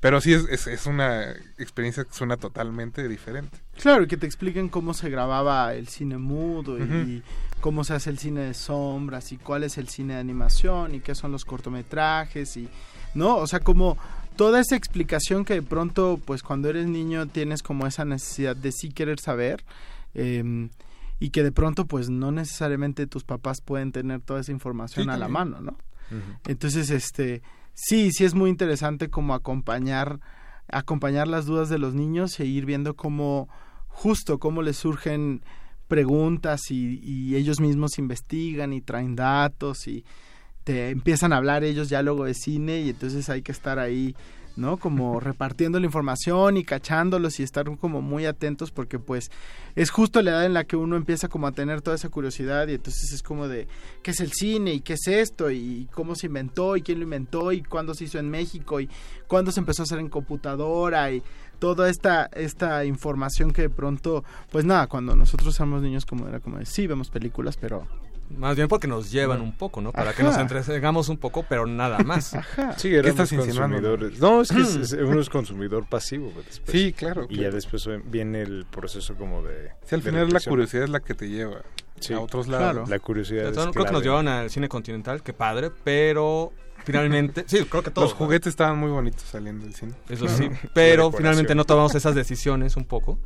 pero 0.00 0.20
sí 0.20 0.32
es, 0.34 0.46
es, 0.50 0.66
es 0.66 0.86
una 0.86 1.30
experiencia 1.58 2.02
que 2.04 2.12
suena 2.12 2.36
totalmente 2.36 3.06
diferente. 3.06 3.56
Claro, 3.80 4.02
y 4.02 4.08
que 4.08 4.16
te 4.16 4.26
expliquen 4.26 4.68
cómo 4.68 4.94
se 4.94 5.08
grababa 5.10 5.74
el 5.74 5.86
cine 5.86 6.18
mudo 6.18 6.76
y 6.76 7.22
cómo 7.60 7.84
se 7.84 7.94
hace 7.94 8.10
el 8.10 8.18
cine 8.18 8.40
de 8.40 8.54
sombras 8.54 9.30
y 9.30 9.36
cuál 9.36 9.62
es 9.62 9.78
el 9.78 9.88
cine 9.88 10.14
de 10.14 10.20
animación 10.20 10.96
y 10.96 11.00
qué 11.00 11.14
son 11.14 11.30
los 11.30 11.44
cortometrajes 11.44 12.56
y 12.56 12.68
no, 13.14 13.36
o 13.36 13.46
sea, 13.46 13.60
como 13.60 13.96
toda 14.34 14.60
esa 14.60 14.74
explicación 14.74 15.44
que 15.44 15.54
de 15.54 15.62
pronto 15.62 16.18
pues 16.24 16.42
cuando 16.42 16.68
eres 16.68 16.86
niño 16.88 17.28
tienes 17.28 17.62
como 17.62 17.86
esa 17.86 18.04
necesidad 18.04 18.56
de 18.56 18.72
sí 18.72 18.90
querer 18.90 19.20
saber 19.20 19.62
em, 20.14 20.70
y 21.18 21.30
que 21.30 21.42
de 21.42 21.52
pronto 21.52 21.86
pues 21.86 22.10
no 22.10 22.32
necesariamente 22.32 23.06
tus 23.06 23.24
papás 23.24 23.60
pueden 23.60 23.92
tener 23.92 24.20
toda 24.20 24.40
esa 24.40 24.52
información 24.52 25.04
Sí, 25.04 25.10
a 25.10 25.16
la 25.16 25.28
mano, 25.28 25.60
¿no? 25.60 25.76
Entonces, 26.46 26.90
este, 26.90 27.42
sí, 27.72 28.10
sí 28.12 28.24
es 28.24 28.34
muy 28.34 28.50
interesante 28.50 29.08
como 29.08 29.32
acompañar, 29.32 30.20
acompañar 30.68 31.26
las 31.26 31.46
dudas 31.46 31.70
de 31.70 31.78
los 31.78 31.94
niños 31.94 32.38
e 32.38 32.44
ir 32.44 32.66
viendo 32.66 32.96
cómo, 32.96 33.48
justo 33.88 34.38
cómo 34.38 34.60
les 34.60 34.76
surgen 34.76 35.42
preguntas 35.88 36.70
y, 36.70 37.00
y 37.02 37.36
ellos 37.36 37.60
mismos 37.60 37.98
investigan 37.98 38.74
y 38.74 38.82
traen 38.82 39.16
datos 39.16 39.86
y 39.88 40.04
te 40.64 40.90
empiezan 40.90 41.32
a 41.32 41.36
hablar 41.36 41.64
ellos 41.64 41.88
ya 41.88 42.02
luego 42.02 42.24
de 42.24 42.34
cine 42.34 42.80
y 42.80 42.90
entonces 42.90 43.28
hay 43.28 43.42
que 43.42 43.52
estar 43.52 43.78
ahí, 43.78 44.14
¿no? 44.56 44.76
Como 44.76 45.20
repartiendo 45.20 45.78
la 45.80 45.86
información 45.86 46.56
y 46.56 46.64
cachándolos 46.64 47.40
y 47.40 47.42
estar 47.42 47.64
como 47.78 48.02
muy 48.02 48.26
atentos 48.26 48.70
porque 48.70 48.98
pues 48.98 49.30
es 49.76 49.90
justo 49.90 50.22
la 50.22 50.32
edad 50.32 50.46
en 50.46 50.54
la 50.54 50.64
que 50.64 50.76
uno 50.76 50.96
empieza 50.96 51.28
como 51.28 51.46
a 51.46 51.52
tener 51.52 51.80
toda 51.82 51.96
esa 51.96 52.08
curiosidad 52.08 52.68
y 52.68 52.74
entonces 52.74 53.12
es 53.12 53.22
como 53.22 53.48
de 53.48 53.68
qué 54.02 54.10
es 54.10 54.20
el 54.20 54.32
cine 54.32 54.74
y 54.74 54.80
qué 54.80 54.94
es 54.94 55.06
esto 55.06 55.50
y 55.50 55.88
cómo 55.92 56.14
se 56.14 56.26
inventó 56.26 56.76
y 56.76 56.82
quién 56.82 56.98
lo 56.98 57.04
inventó 57.04 57.52
y 57.52 57.62
cuándo 57.62 57.94
se 57.94 58.04
hizo 58.04 58.18
en 58.18 58.30
México 58.30 58.80
y 58.80 58.88
cuándo 59.26 59.52
se 59.52 59.60
empezó 59.60 59.82
a 59.82 59.84
hacer 59.84 59.98
en 59.98 60.08
computadora 60.08 61.10
y 61.10 61.22
toda 61.58 61.88
esta 61.88 62.28
esta 62.34 62.84
información 62.84 63.52
que 63.52 63.62
de 63.62 63.70
pronto 63.70 64.24
pues 64.50 64.64
nada 64.64 64.88
cuando 64.88 65.14
nosotros 65.14 65.54
éramos 65.56 65.82
niños 65.82 66.04
como 66.04 66.26
era 66.26 66.40
como 66.40 66.58
de 66.58 66.66
sí 66.66 66.86
vemos 66.86 67.08
películas 67.08 67.56
pero 67.56 67.86
Más 68.36 68.56
bien 68.56 68.68
porque 68.68 68.86
nos 68.88 69.10
llevan 69.10 69.40
un 69.40 69.52
poco, 69.52 69.80
¿no? 69.80 69.92
Para 69.92 70.12
que 70.12 70.22
nos 70.22 70.36
entretengamos 70.36 71.08
un 71.08 71.16
poco, 71.18 71.44
pero 71.48 71.66
nada 71.66 71.98
más. 72.04 72.34
Ajá. 72.34 72.76
Sí, 72.78 72.90
¿Qué 72.90 72.96
éramos 72.98 73.30
consumidores. 73.32 74.18
No, 74.20 74.40
es 74.42 74.50
que 74.50 74.60
es- 74.60 74.76
es- 74.76 74.92
uno 75.04 75.20
es 75.20 75.28
consumidor 75.28 75.86
pasivo. 75.88 76.30
pues, 76.34 76.46
después. 76.46 76.72
Sí, 76.72 76.92
claro, 76.92 77.24
Y 77.24 77.34
claro. 77.36 77.42
ya 77.42 77.50
después 77.54 77.88
viene 78.04 78.42
el 78.42 78.66
proceso 78.70 79.14
como 79.14 79.42
de. 79.42 79.70
Si 79.86 79.94
al 79.94 80.02
de 80.02 80.10
final 80.10 80.28
la 80.30 80.40
curiosidad 80.40 80.84
es 80.84 80.90
la 80.90 81.00
que 81.00 81.14
te 81.14 81.28
lleva 81.28 81.62
Sí. 82.00 82.14
a 82.14 82.20
otros 82.20 82.48
lados. 82.48 82.88
La 82.88 82.98
curiosidad. 82.98 83.46
Entonces, 83.46 83.68
es 83.68 83.72
creo 83.74 83.84
que 83.86 83.92
nos 83.92 84.02
llevaron 84.02 84.26
al 84.28 84.50
cine 84.50 84.68
continental, 84.68 85.22
qué 85.22 85.32
padre, 85.32 85.70
pero 85.84 86.52
finalmente, 86.84 87.44
sí, 87.46 87.64
creo 87.64 87.82
que 87.84 87.90
todos. 87.92 88.10
Los 88.10 88.18
juguetes 88.18 88.48
estaban 88.48 88.76
muy 88.78 88.90
bonitos 88.90 89.22
saliendo 89.22 89.64
del 89.64 89.74
cine. 89.74 89.92
Eso 90.08 90.26
sí, 90.28 90.48
pero 90.74 91.12
finalmente 91.12 91.54
no 91.54 91.64
tomamos 91.64 91.94
esas 91.94 92.14
decisiones 92.16 92.76
un 92.76 92.84
poco. 92.86 93.18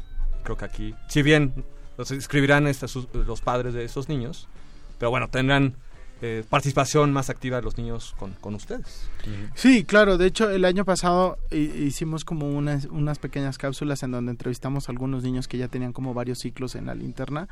Creo 0.43 0.57
que 0.59 0.65
aquí, 0.67 0.95
si 1.09 1.23
bien 1.23 1.65
los 1.97 2.11
escribirán 2.11 2.67
estas, 2.67 2.91
sus- 2.91 3.09
los 3.15 3.41
padres 3.41 3.73
de 3.73 3.85
esos 3.85 4.11
niños, 4.11 4.47
pero 4.99 5.11
bueno, 5.11 5.29
tendrán 5.29 5.75
eh, 6.23 6.43
participación 6.49 7.13
más 7.13 7.29
activa 7.29 7.57
de 7.59 7.63
los 7.63 7.77
niños 7.77 8.15
con, 8.19 8.33
con 8.41 8.55
ustedes. 8.55 9.09
Sí, 9.55 9.85
claro. 9.85 10.17
De 10.17 10.27
hecho, 10.27 10.49
el 10.51 10.65
año 10.65 10.85
pasado 10.85 11.37
hi- 11.51 11.85
hicimos 11.85 12.25
como 12.25 12.49
unas, 12.49 12.87
unas 12.87 13.19
pequeñas 13.19 13.59
cápsulas 13.59 14.03
en 14.03 14.13
donde 14.13 14.31
entrevistamos 14.31 14.89
a 14.89 14.93
algunos 14.93 15.23
niños 15.25 15.47
que 15.47 15.59
ya 15.59 15.69
tenían 15.69 15.93
como 15.93 16.15
varios 16.15 16.39
ciclos 16.39 16.75
en 16.75 16.87
la 16.87 16.95
linterna. 16.95 17.49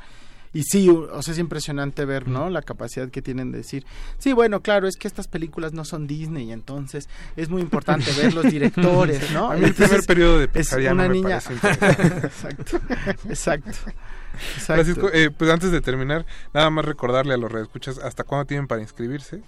Y 0.55 0.63
sí, 0.63 0.87
o 0.89 1.21
sea, 1.21 1.33
es 1.33 1.37
impresionante 1.37 2.05
ver, 2.05 2.29
¿no? 2.29 2.49
La 2.49 2.61
capacidad 2.61 3.09
que 3.09 3.21
tienen 3.21 3.51
de 3.51 3.57
decir, 3.57 3.85
sí, 4.17 4.31
bueno, 4.31 4.61
claro, 4.61 4.87
es 4.87 4.95
que 4.95 5.05
estas 5.05 5.27
películas 5.27 5.73
no 5.73 5.83
son 5.83 6.07
Disney, 6.07 6.53
entonces 6.53 7.09
es 7.35 7.49
muy 7.49 7.61
importante 7.61 8.09
ver 8.13 8.33
los 8.33 8.45
directores, 8.45 9.31
¿no? 9.31 9.47
A 9.51 9.55
mí 9.55 9.59
el 9.59 9.65
Entonces, 9.65 9.89
primer 9.89 10.05
periodo 10.05 10.39
de 10.39 10.45
es 10.45 10.51
Pixar 10.51 10.79
ya 10.79 10.93
una 10.93 11.09
niña. 11.09 11.35
exacto, 11.39 11.67
exacto. 12.27 12.77
exacto. 13.27 13.71
Francisco, 14.65 15.09
eh, 15.11 15.29
pues 15.29 15.51
antes 15.51 15.71
de 15.71 15.81
terminar, 15.81 16.25
nada 16.53 16.69
más 16.69 16.85
recordarle 16.85 17.33
a 17.33 17.37
los 17.37 17.51
redescuchas 17.51 17.97
hasta 17.97 18.23
cuándo 18.23 18.45
tienen 18.45 18.67
para 18.67 18.81
inscribirse. 18.81 19.41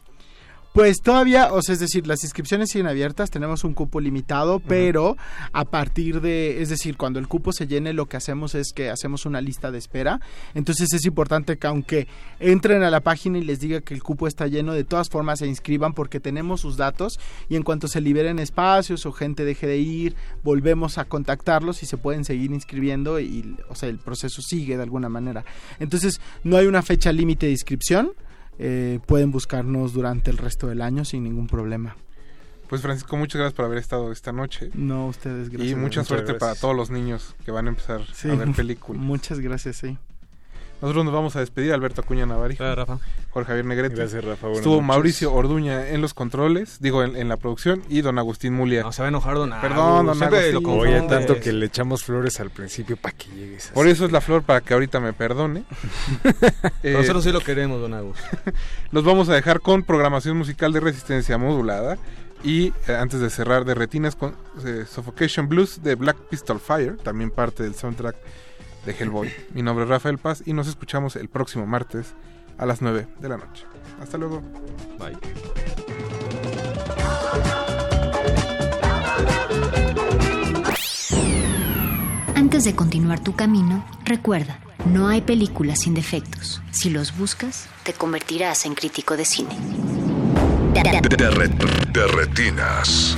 Pues 0.73 1.01
todavía, 1.01 1.53
o 1.53 1.61
sea, 1.63 1.73
es 1.73 1.79
decir, 1.79 2.05
las 2.05 2.23
inscripciones 2.23 2.69
siguen 2.69 2.85
abiertas, 2.85 3.31
tenemos 3.31 3.63
un 3.63 3.73
cupo 3.73 3.99
limitado, 3.99 4.59
pero 4.59 5.17
a 5.51 5.65
partir 5.65 6.21
de, 6.21 6.61
es 6.61 6.69
decir, 6.69 6.97
cuando 6.97 7.17
el 7.17 7.27
cupo 7.27 7.51
se 7.51 7.65
llene, 7.65 7.93
lo 7.93 8.05
que 8.05 8.15
hacemos 8.15 8.53
es 8.53 8.73
que 8.73 8.91
hacemos 8.91 9.25
una 9.25 9.41
lista 9.41 9.71
de 9.71 9.79
espera. 9.79 10.19
Entonces 10.53 10.93
es 10.93 11.03
importante 11.05 11.57
que 11.57 11.65
aunque 11.65 12.07
entren 12.39 12.83
a 12.83 12.91
la 12.91 12.99
página 12.99 13.39
y 13.39 13.43
les 13.43 13.59
diga 13.59 13.81
que 13.81 13.95
el 13.95 14.03
cupo 14.03 14.27
está 14.27 14.45
lleno, 14.45 14.73
de 14.73 14.83
todas 14.83 15.09
formas 15.09 15.39
se 15.39 15.47
inscriban 15.47 15.93
porque 15.93 16.19
tenemos 16.19 16.61
sus 16.61 16.77
datos 16.77 17.19
y 17.49 17.55
en 17.55 17.63
cuanto 17.63 17.87
se 17.87 17.99
liberen 17.99 18.37
espacios 18.37 19.05
o 19.07 19.11
gente 19.11 19.45
deje 19.45 19.65
de 19.65 19.77
ir, 19.77 20.15
volvemos 20.43 20.99
a 20.99 21.05
contactarlos 21.05 21.81
y 21.81 21.87
se 21.87 21.97
pueden 21.97 22.23
seguir 22.23 22.51
inscribiendo 22.51 23.19
y, 23.19 23.57
o 23.69 23.73
sea, 23.73 23.89
el 23.89 23.97
proceso 23.97 24.43
sigue 24.43 24.77
de 24.77 24.83
alguna 24.83 25.09
manera. 25.09 25.43
Entonces 25.79 26.21
no 26.43 26.55
hay 26.55 26.67
una 26.67 26.83
fecha 26.83 27.11
límite 27.11 27.47
de 27.47 27.53
inscripción. 27.53 28.11
Eh, 28.59 28.99
pueden 29.05 29.31
buscarnos 29.31 29.93
durante 29.93 30.31
el 30.31 30.37
resto 30.37 30.67
del 30.67 30.81
año 30.81 31.05
sin 31.05 31.23
ningún 31.23 31.47
problema. 31.47 31.95
Pues 32.69 32.81
Francisco, 32.81 33.15
muchas 33.15 33.39
gracias 33.39 33.53
por 33.55 33.65
haber 33.65 33.77
estado 33.77 34.11
esta 34.11 34.33
noche. 34.33 34.69
No, 34.73 35.07
ustedes, 35.07 35.49
gracias. 35.49 35.71
Y 35.71 35.75
mucha 35.75 36.03
suerte 36.03 36.33
gracias. 36.33 36.39
para 36.39 36.55
todos 36.59 36.75
los 36.75 36.89
niños 36.89 37.35
que 37.45 37.51
van 37.51 37.67
a 37.67 37.69
empezar 37.69 38.01
Sí, 38.13 38.29
a 38.29 38.35
ver 38.35 38.51
películas. 38.51 39.01
Muchas 39.01 39.39
gracias, 39.39 39.77
sí. 39.77 39.97
Nosotros 40.81 41.05
nos 41.05 41.13
vamos 41.13 41.35
a 41.35 41.39
despedir, 41.39 41.73
Alberto 41.73 42.01
Acuña 42.01 42.25
Navarro, 42.27 42.75
Rafa. 42.75 42.99
Jorge 43.31 43.47
Javier 43.47 43.65
Negrete. 43.65 43.95
Gracias, 43.95 44.23
Rafa, 44.23 44.41
buenas 44.47 44.59
Estuvo 44.59 44.75
noches. 44.75 44.87
Mauricio 44.87 45.33
Orduña 45.33 45.89
en 45.89 46.01
los 46.01 46.13
controles, 46.13 46.77
digo, 46.79 47.03
en, 47.03 47.15
en 47.15 47.27
la 47.29 47.37
producción, 47.37 47.83
y 47.89 48.01
don 48.01 48.19
Agustín 48.19 48.53
Mulia. 48.53 48.83
No 48.83 48.91
se 48.91 49.01
va 49.01 49.07
a 49.07 49.09
enojar 49.09 49.35
don 49.37 49.49
Perdón, 49.59 50.05
don 50.05 50.15
siempre 50.15 50.51
lo 50.51 50.59
Agustín. 50.59 50.79
Oye, 50.79 51.01
tanto 51.07 51.39
que 51.39 51.51
le 51.51 51.65
echamos 51.65 52.03
flores 52.03 52.39
al 52.39 52.51
principio 52.51 52.95
para 52.95 53.17
que 53.17 53.27
llegues. 53.31 53.71
Por 53.73 53.87
eso 53.87 54.05
es 54.05 54.11
la 54.11 54.21
flor, 54.21 54.43
para 54.43 54.61
que 54.61 54.73
ahorita 54.73 54.99
me 54.99 55.13
perdone. 55.13 55.63
Eh, 56.83 56.93
Nosotros 56.93 57.23
sí 57.23 57.31
lo 57.31 57.39
queremos, 57.41 57.81
don 57.81 57.93
Agus. 57.93 58.17
Los 58.91 59.03
vamos 59.03 59.29
a 59.29 59.33
dejar 59.33 59.61
con 59.61 59.83
programación 59.83 60.37
musical 60.37 60.71
de 60.73 60.79
resistencia 60.79 61.37
modulada. 61.37 61.97
Y 62.43 62.67
eh, 62.87 62.95
antes 62.95 63.19
de 63.19 63.29
cerrar 63.31 63.65
de 63.65 63.73
retinas 63.73 64.15
con 64.15 64.35
eh, 64.63 64.85
Suffocation 64.89 65.49
Blues 65.49 65.81
de 65.81 65.95
Black 65.95 66.17
Pistol 66.29 66.59
Fire, 66.59 66.97
también 66.97 67.31
parte 67.31 67.63
del 67.63 67.73
soundtrack 67.73 68.15
de 68.87 68.93
Hellboy. 68.93 69.31
Mi 69.53 69.61
nombre 69.61 69.83
es 69.83 69.89
Rafael 69.89 70.17
Paz 70.17 70.41
y 70.45 70.53
nos 70.53 70.67
escuchamos 70.67 71.15
el 71.17 71.27
próximo 71.27 71.67
martes 71.67 72.13
a 72.57 72.65
las 72.65 72.81
9 72.81 73.05
de 73.19 73.29
la 73.29 73.37
noche. 73.37 73.65
Hasta 74.01 74.17
luego. 74.17 74.41
Bye. 74.97 75.17
Antes 82.33 82.63
de 82.63 82.75
continuar 82.75 83.19
tu 83.19 83.35
camino, 83.35 83.85
recuerda, 84.05 84.59
no 84.85 85.09
hay 85.09 85.21
películas 85.21 85.81
sin 85.81 85.93
defectos. 85.93 86.61
Si 86.71 86.89
los 86.89 87.17
buscas, 87.17 87.67
te 87.83 87.93
convertirás 87.93 88.65
en 88.65 88.73
crítico 88.73 89.17
de 89.17 89.25
cine. 89.25 89.55
De, 90.73 91.49
de 91.91 92.07
retinas. 92.07 93.17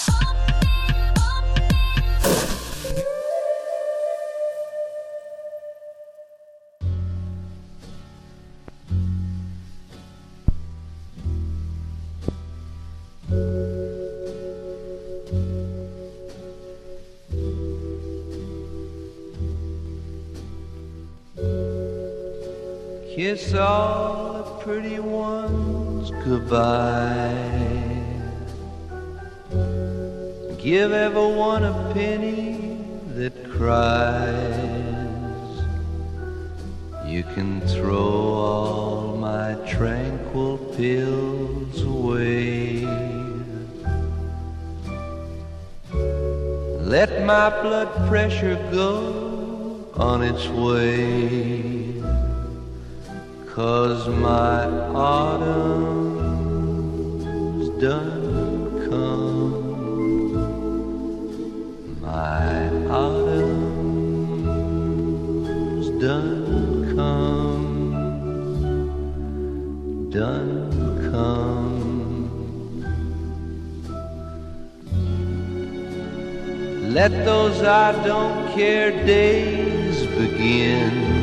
Kiss 23.41 23.55
all 23.55 24.43
the 24.43 24.63
pretty 24.63 24.99
ones 24.99 26.11
goodbye. 26.23 27.33
Give 30.59 30.91
everyone 30.91 31.63
a 31.63 31.91
penny 31.91 32.77
that 33.15 33.33
cries. 33.49 34.37
You 37.07 37.23
can 37.33 37.61
throw 37.61 38.33
all 38.45 39.17
my 39.17 39.55
tranquil 39.67 40.59
pills 40.77 41.81
away. 41.81 42.85
Let 46.95 47.25
my 47.25 47.49
blood 47.63 48.07
pressure 48.07 48.55
go 48.71 49.89
on 49.95 50.21
its 50.21 50.47
way. 50.47 51.80
Cause 53.53 54.07
my 54.07 54.63
autumn's 54.95 55.67
done 57.81 58.87
come. 58.89 59.61
My 62.01 62.69
autumn's 62.87 63.49
done 66.01 66.95
come. 66.95 67.91
Done 70.11 71.11
come. 71.11 71.91
Let 76.93 77.11
those 77.25 77.61
I 77.63 77.91
don't 78.07 78.53
care 78.55 78.91
days 79.05 80.05
begin. 80.07 81.20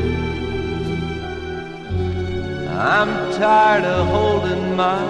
I'm 2.81 3.33
tired 3.33 3.83
of 3.83 4.07
holding 4.07 4.77
my 4.77 5.03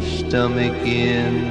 stomach 0.00 0.76
in. 0.86 1.50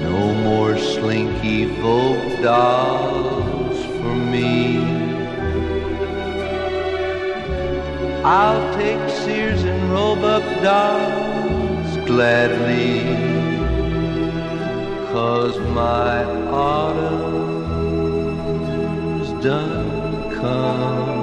No 0.00 0.32
more 0.32 0.78
slinky 0.78 1.66
folk 1.82 2.40
dolls 2.40 3.84
for 3.84 4.14
me. 4.14 4.78
I'll 8.24 8.74
take 8.74 9.10
Sears 9.10 9.62
and 9.62 9.92
Roebuck 9.92 10.44
dolls 10.62 11.98
gladly. 12.06 13.04
Cause 15.12 15.58
my 15.58 16.24
autumn's 16.48 17.42
done 19.44 20.30
come. 20.40 21.21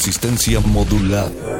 Resistencia 0.07 0.61
modulada. 0.61 1.56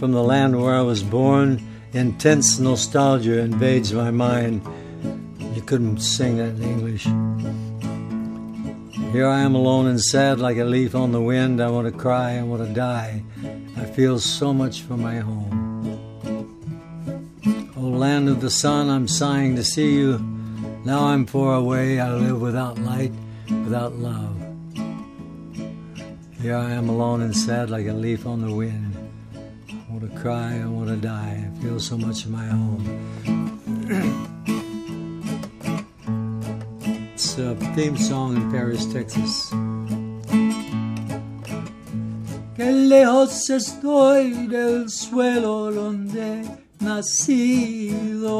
From 0.00 0.12
the 0.12 0.22
land 0.22 0.58
where 0.58 0.74
I 0.74 0.80
was 0.80 1.02
born. 1.02 1.62
Intense 1.92 2.58
nostalgia 2.58 3.40
invades 3.40 3.92
my 3.92 4.10
mind. 4.10 4.62
You 5.54 5.60
couldn't 5.60 5.98
sing 5.98 6.38
that 6.38 6.54
in 6.56 6.62
English. 6.62 7.04
Here 9.12 9.26
I 9.26 9.40
am 9.40 9.54
alone 9.54 9.88
and 9.88 10.00
sad 10.00 10.40
like 10.40 10.56
a 10.56 10.64
leaf 10.64 10.94
on 10.94 11.12
the 11.12 11.20
wind. 11.20 11.60
I 11.60 11.68
want 11.68 11.86
to 11.86 11.92
cry, 11.92 12.38
I 12.38 12.42
want 12.42 12.66
to 12.66 12.72
die. 12.72 13.22
I 13.76 13.84
feel 13.84 14.18
so 14.18 14.54
much 14.54 14.80
for 14.80 14.96
my 14.96 15.18
home. 15.18 15.52
O 17.76 17.82
land 17.82 18.30
of 18.30 18.40
the 18.40 18.48
sun, 18.48 18.88
I'm 18.88 19.06
sighing 19.06 19.54
to 19.56 19.62
see 19.62 19.96
you. 19.96 20.18
Now 20.86 21.08
I'm 21.08 21.26
far 21.26 21.56
away, 21.56 22.00
I 22.00 22.14
live 22.14 22.40
without 22.40 22.78
light, 22.78 23.12
without 23.50 23.96
love. 23.96 24.34
Here 26.40 26.56
I 26.56 26.70
am 26.70 26.88
alone 26.88 27.20
and 27.20 27.36
sad 27.36 27.68
like 27.68 27.86
a 27.86 27.92
leaf 27.92 28.24
on 28.24 28.40
the 28.40 28.50
wind. 28.50 28.89
I 29.90 29.92
want 29.92 30.08
to 30.08 30.18
cry, 30.20 30.60
I 30.62 30.66
want 30.66 30.88
to 30.88 30.94
die. 30.94 31.50
I 31.50 31.50
feel 31.60 31.80
so 31.80 31.98
much 31.98 32.24
of 32.24 32.30
my 32.30 32.46
home. 32.46 32.84
it's 37.12 37.36
a 37.38 37.56
theme 37.74 37.96
song 37.96 38.36
in 38.36 38.52
Paris, 38.52 38.86
Texas. 38.86 39.50
Que 42.54 42.70
lejos 42.70 43.50
estoy 43.50 44.46
del 44.46 44.88
suelo 44.88 45.72
donde 45.72 46.44
nacido. 46.78 48.30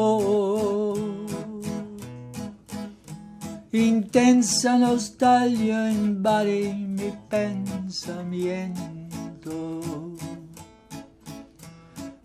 Intensa 3.72 4.78
nostalgia 4.78 5.90
invade 5.90 6.72
mi 6.74 7.12
pensamiento. 7.28 9.00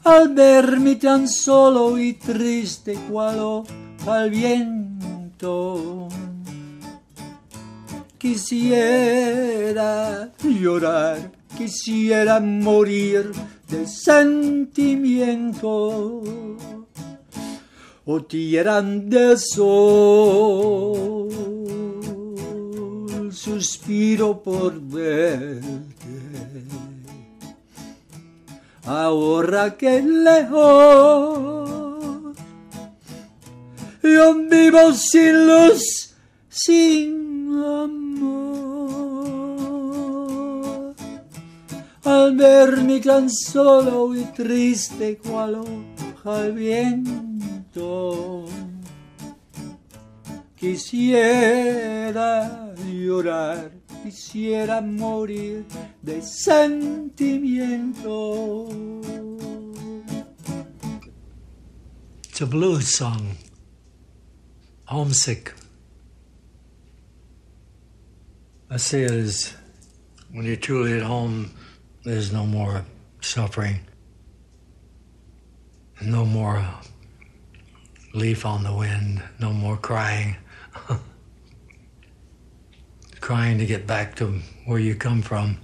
Al 0.05 0.33
vermi 0.35 0.97
tan 0.97 1.27
solo 1.27 1.97
y 1.97 2.13
triste 2.13 2.93
cual 3.09 3.63
al 4.07 4.29
viento. 4.29 6.07
Quisiera 8.19 10.29
llorar, 10.43 11.31
quisiera 11.57 12.39
morir 12.39 13.31
de 13.67 13.87
sentimiento. 13.87 16.21
o 18.07 18.23
tiran 18.23 19.09
de 19.09 19.35
sol. 19.37 21.29
Suspiro 23.31 24.43
por 24.43 24.79
verte. 24.79 26.24
Ahora 28.85 29.75
que 29.75 30.01
lejos 30.01 31.65
yo 34.03 34.35
vivo 34.35 34.93
sin 34.93 35.47
luz, 35.47 36.13
sin 36.47 37.51
amor. 37.63 38.45
Al 42.03 42.35
verme 42.35 42.99
tan 42.99 43.29
solo 43.29 44.15
y 44.15 44.23
triste 44.25 45.17
cual 45.17 45.55
hoja 45.55 46.41
al 46.43 46.53
viento, 46.53 48.45
quisiera 50.55 51.95
llorar, 52.85 53.71
quisiera 54.05 54.81
morir 54.81 55.65
de 56.03 56.21
sentimiento. 56.21 58.69
It's 62.29 62.41
a 62.41 62.45
blues 62.45 62.95
song. 62.95 63.35
Homesick. 64.85 65.55
I 68.69 68.77
say 68.77 69.05
it 69.05 69.11
is 69.11 69.55
when 70.31 70.45
you're 70.45 70.55
truly 70.55 70.93
at 70.93 71.01
home, 71.01 71.49
there's 72.03 72.31
no 72.31 72.45
more 72.45 72.85
suffering, 73.21 73.79
no 76.03 76.25
more 76.25 76.57
uh, 76.57 76.83
leaf 78.13 78.45
on 78.45 78.63
the 78.63 78.73
wind, 78.73 79.23
no 79.39 79.51
more 79.51 79.77
crying. 79.77 80.35
crying 83.25 83.57
to 83.57 83.65
get 83.65 83.87
back 83.87 84.13
to 84.13 84.39
where 84.65 84.77
you 84.77 84.93
come 84.93 85.19
from. 85.19 85.57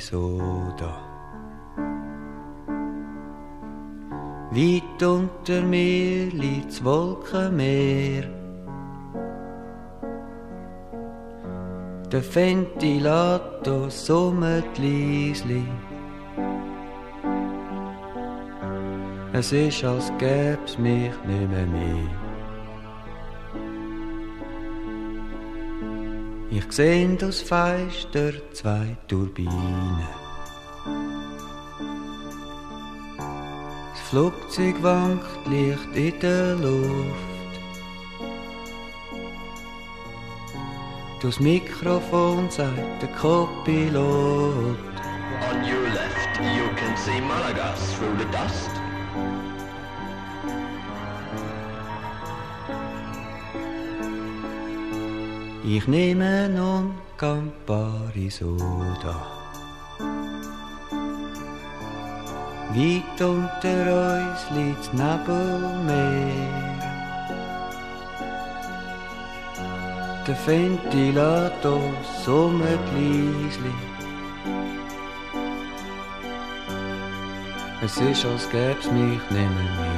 Soda. 0.00 1.02
Weit 4.50 5.02
unter 5.02 5.62
mir 5.62 6.30
liegt's 6.30 6.82
Wolkenmeer. 6.82 8.24
Der 12.12 12.22
Ventilator 12.34 13.90
summt 13.90 14.78
leisli. 14.78 15.64
Es 19.32 19.52
ist, 19.52 19.84
als 19.84 20.10
gäb's 20.18 20.78
mich 20.78 21.12
nicht 21.26 21.50
mehr 21.50 21.66
Ich 26.56 26.72
seh 26.72 27.06
das 27.18 27.42
Fenster 27.42 28.32
zwei 28.54 28.96
Turbinen. 29.08 30.00
Das 33.92 34.00
Flugzeug 34.08 34.74
wankt 34.82 35.46
leicht 35.50 35.94
in 35.94 36.18
der 36.20 36.54
Luft. 36.54 37.52
Das 41.20 41.38
Mikrofon 41.40 42.48
sagt 42.48 43.02
der 43.02 43.10
Co-Pilot. 43.20 44.78
On 45.50 45.58
your 45.62 45.88
left, 45.92 46.38
you 46.40 46.68
can 46.74 46.96
see 46.96 47.20
Malaga 47.20 47.74
through 47.98 48.16
the 48.16 48.24
dust. 48.32 48.75
Ich 55.68 55.88
nehme 55.88 56.48
nun 56.48 56.94
Campari 57.18 58.30
Soda. 58.30 59.16
Weit 62.72 63.20
unter 63.20 63.80
uns 63.98 64.40
liegt 64.54 64.94
Nebelmeer. 64.94 66.36
Der 70.24 70.36
Ventilator 70.46 71.80
summt 72.24 72.62
leisli. 72.94 73.74
Es 77.82 77.96
ist, 77.96 78.24
als 78.24 78.48
gäb's 78.50 78.88
mich 78.92 79.20
nimmer 79.30 79.68
mehr. 79.80 79.95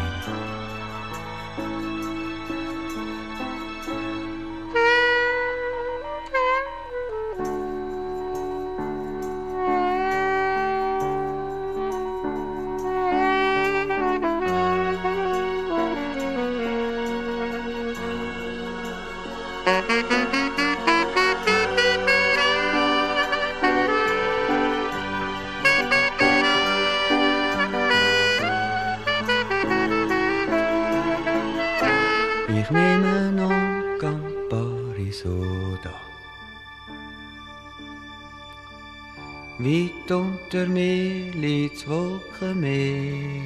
Weit 40.59 40.67
unter 40.67 40.73
mir 40.73 41.33
liegt's 41.35 41.87
Wolkenmeer. 41.87 43.43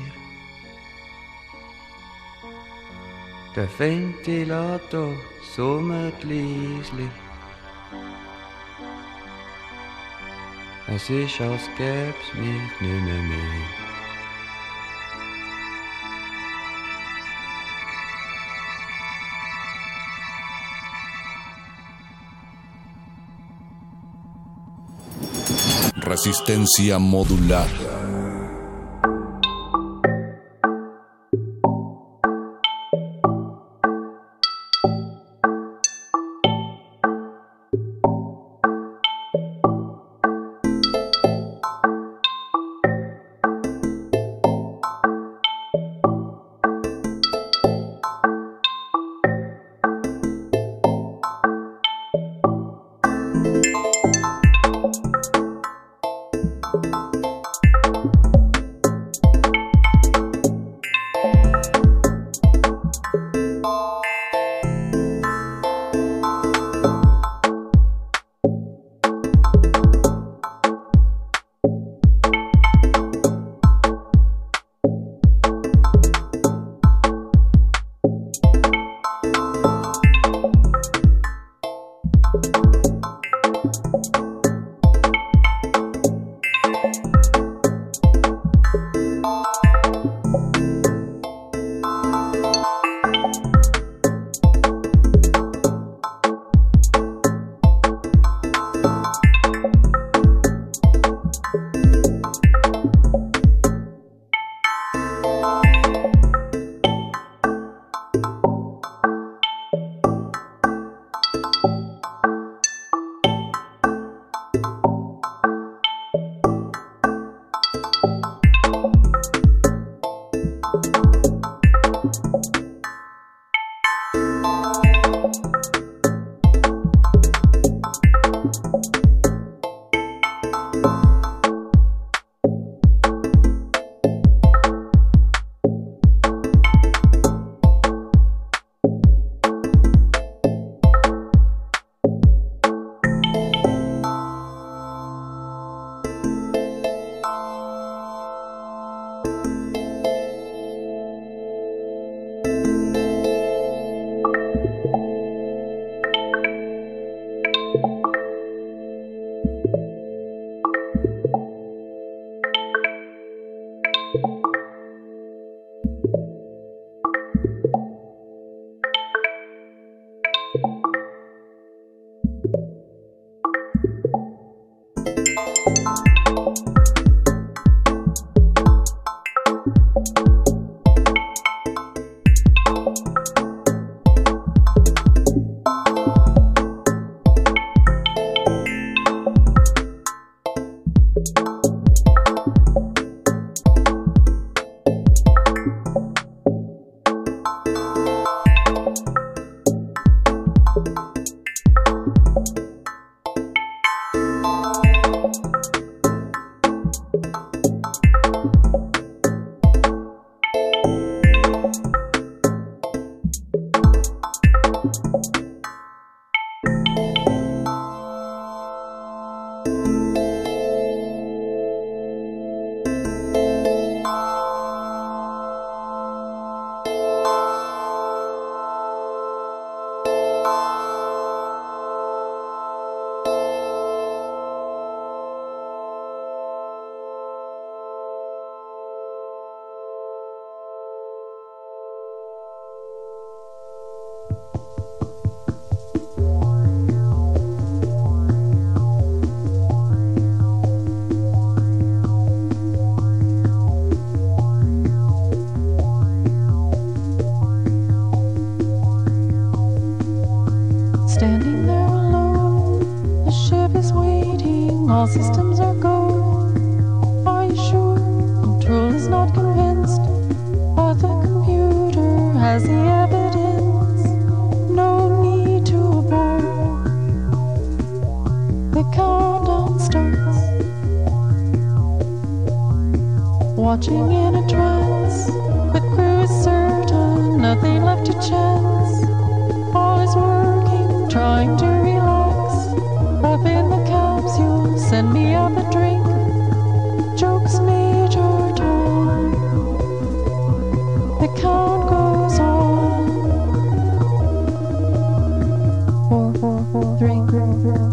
Der 3.55 3.69
Ventilator 3.79 5.15
summt 5.55 6.23
leisli. 6.23 7.11
Es 10.87 11.11
ist, 11.11 11.41
als 11.41 11.69
gäb's 11.77 12.35
mich 12.35 12.81
nimmer 12.81 13.23
mehr. 13.29 13.82
Resistencia 26.25 27.01
modular. 27.01 27.69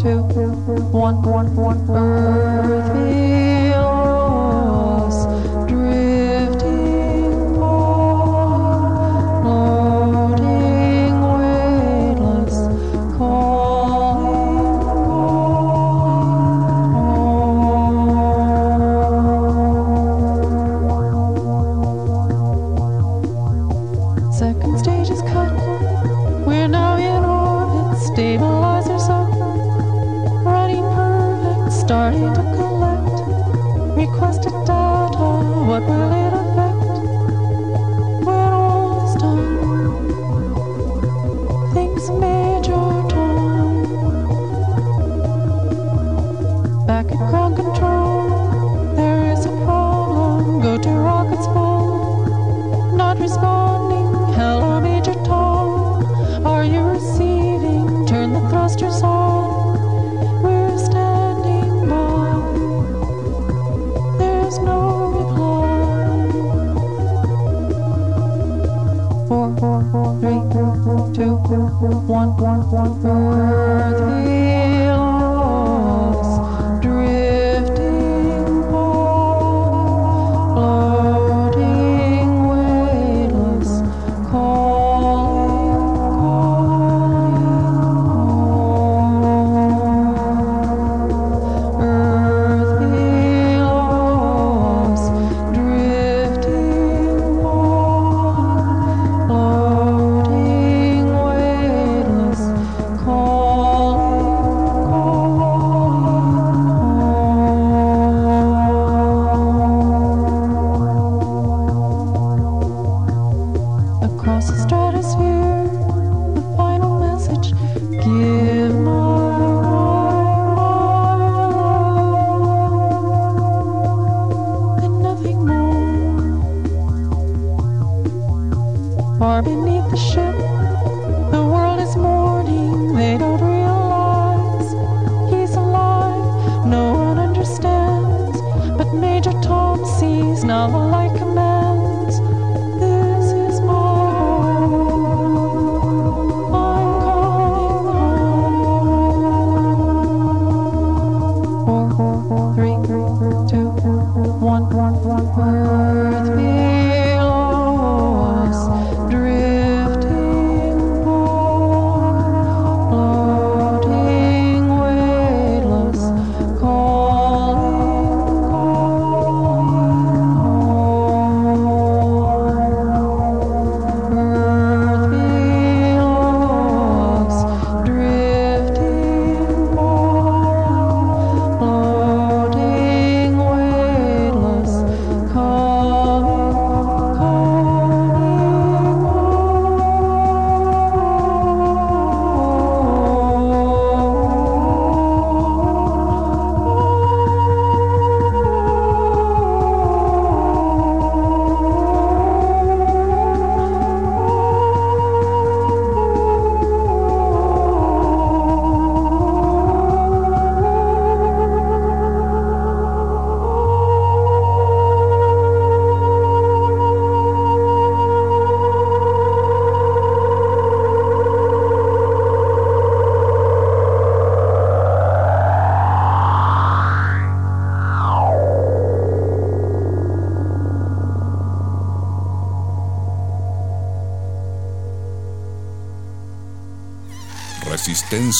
Two, 0.00 0.22
one, 0.92 1.22
one, 1.22 1.56
one. 1.56 1.90
Earth 1.90 3.49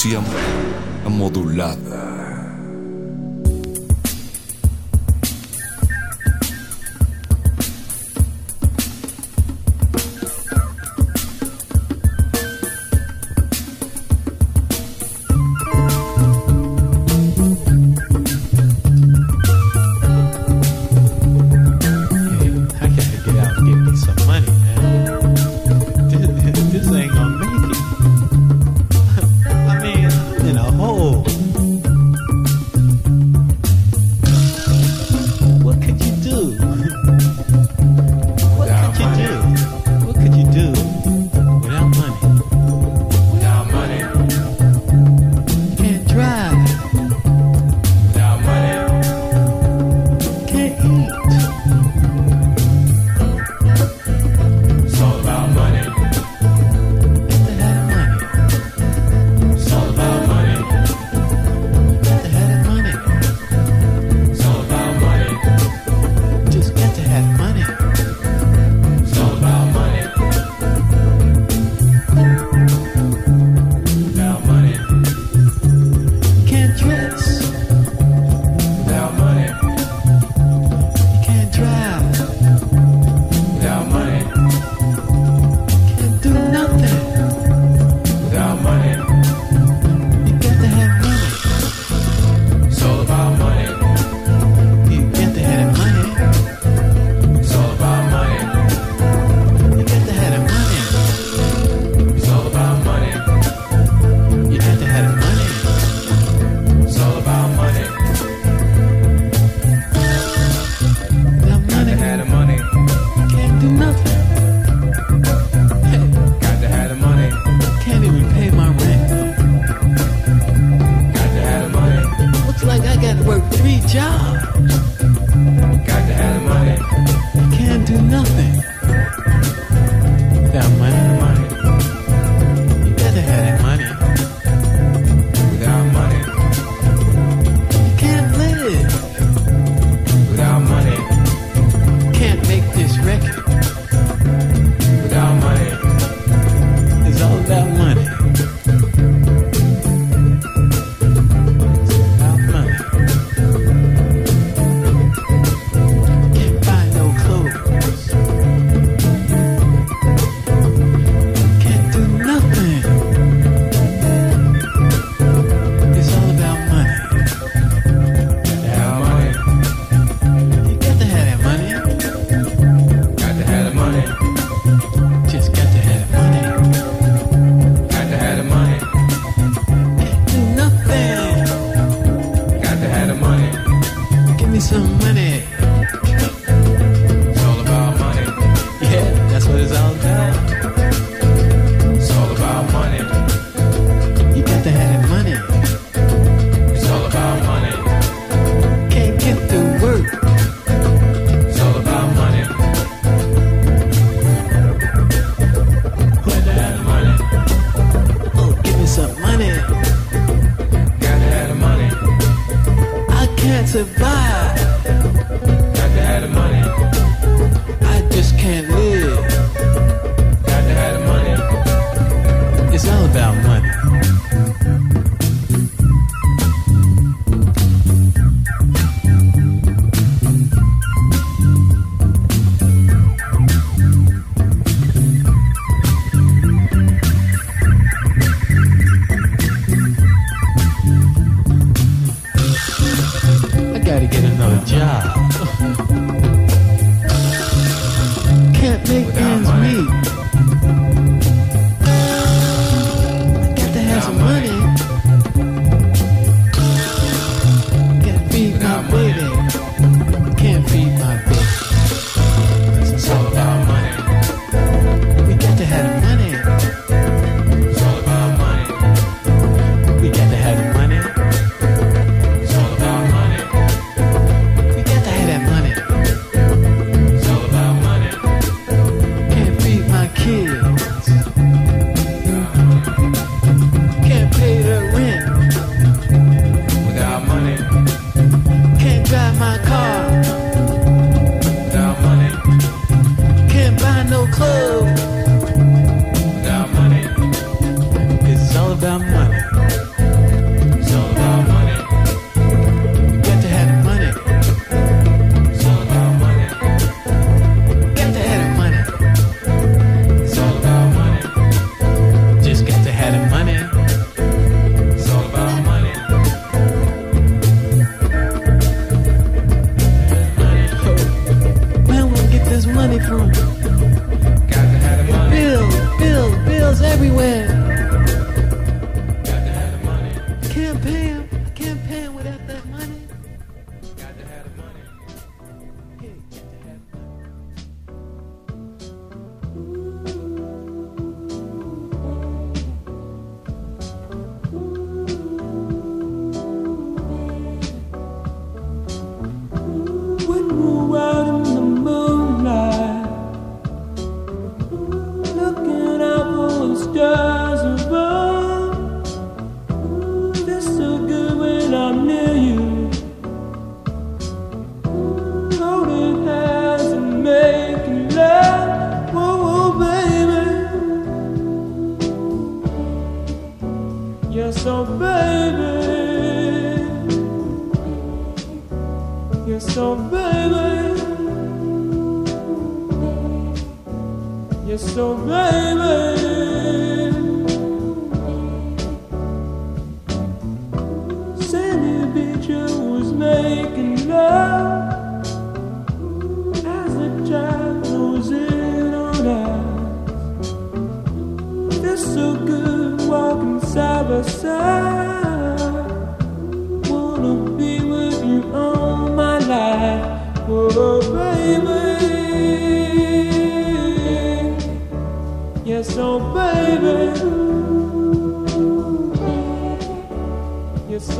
Resistencia 0.03 0.30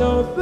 Yes, 0.01 0.40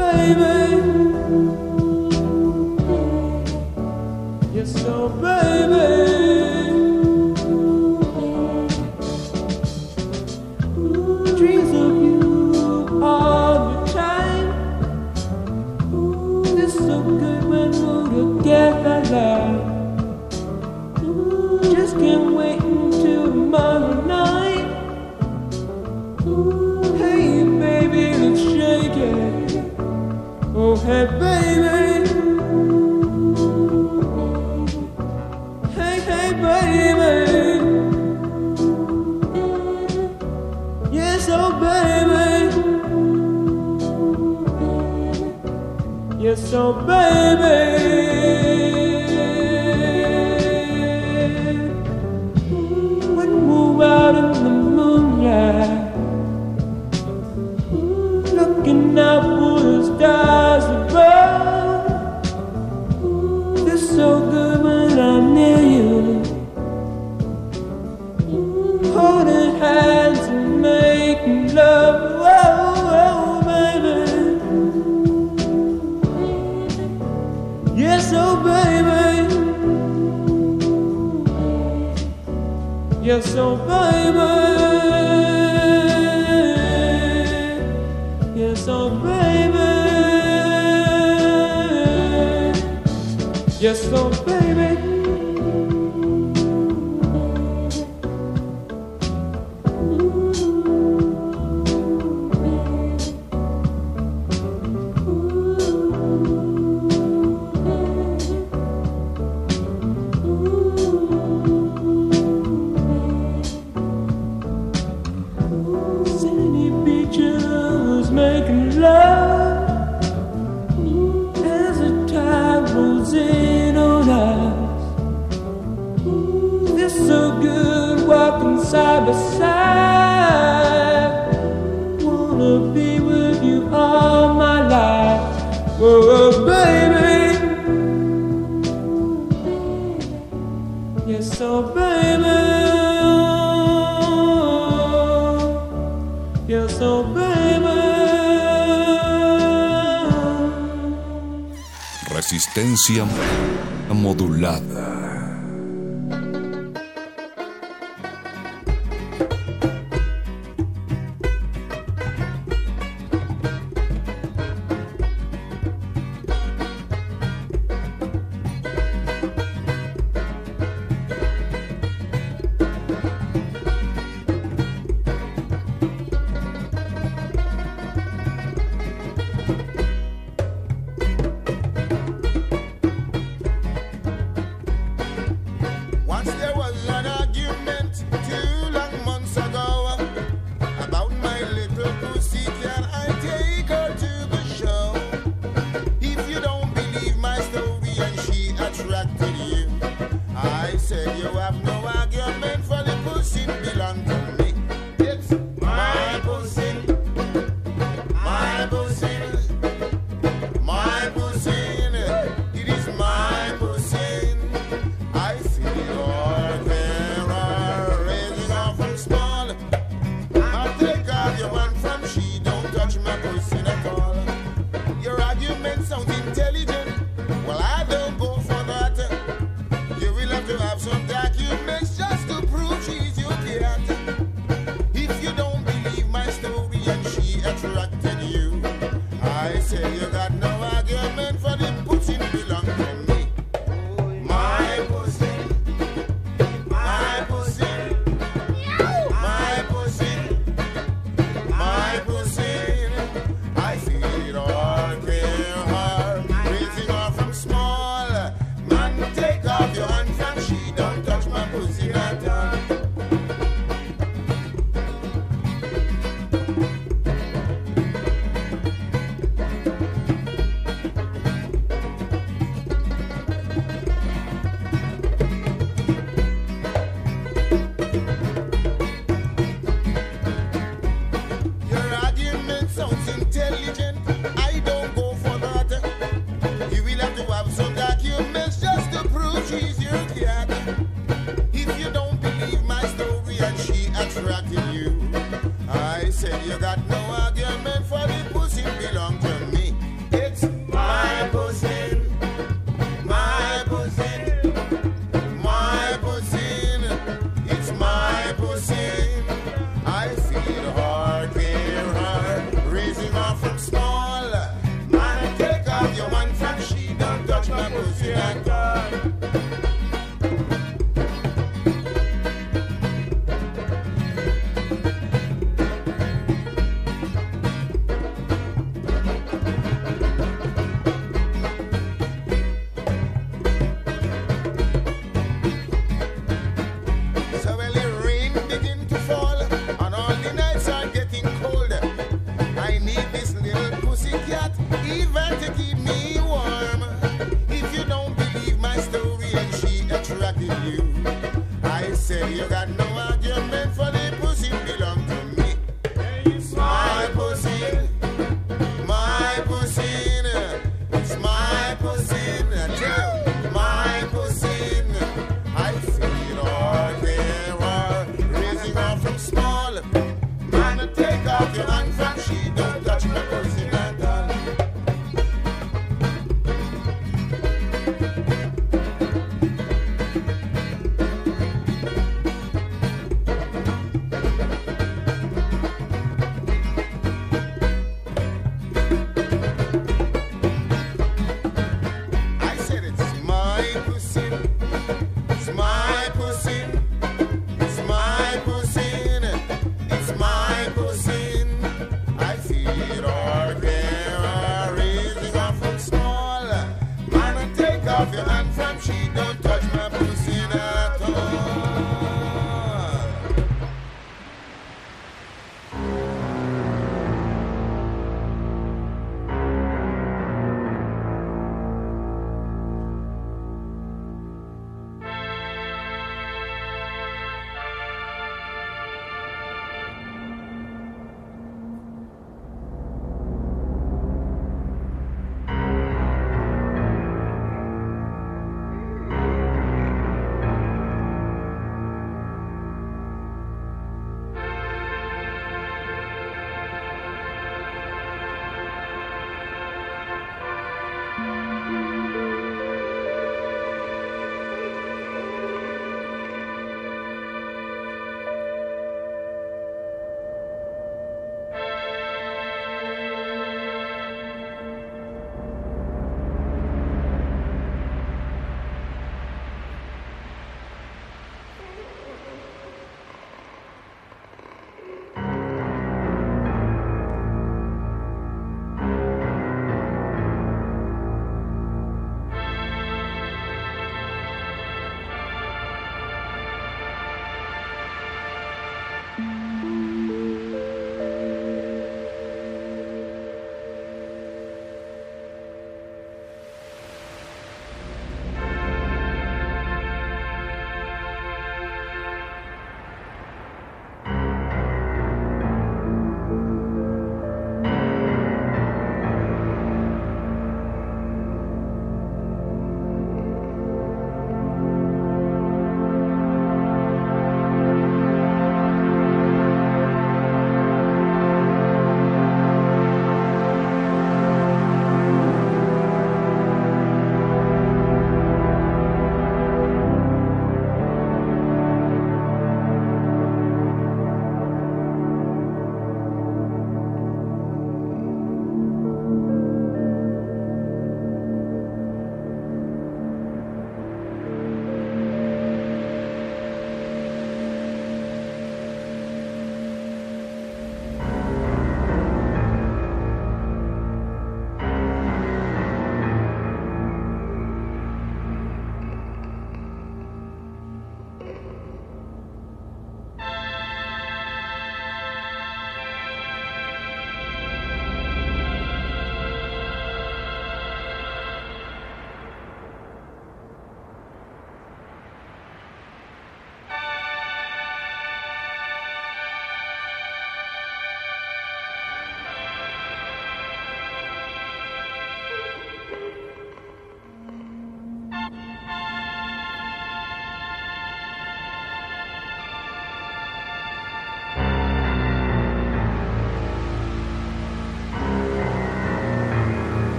long 299.00 299.18
term. 299.20 299.49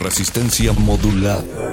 Resistencia 0.00 0.72
modulada. 0.72 1.69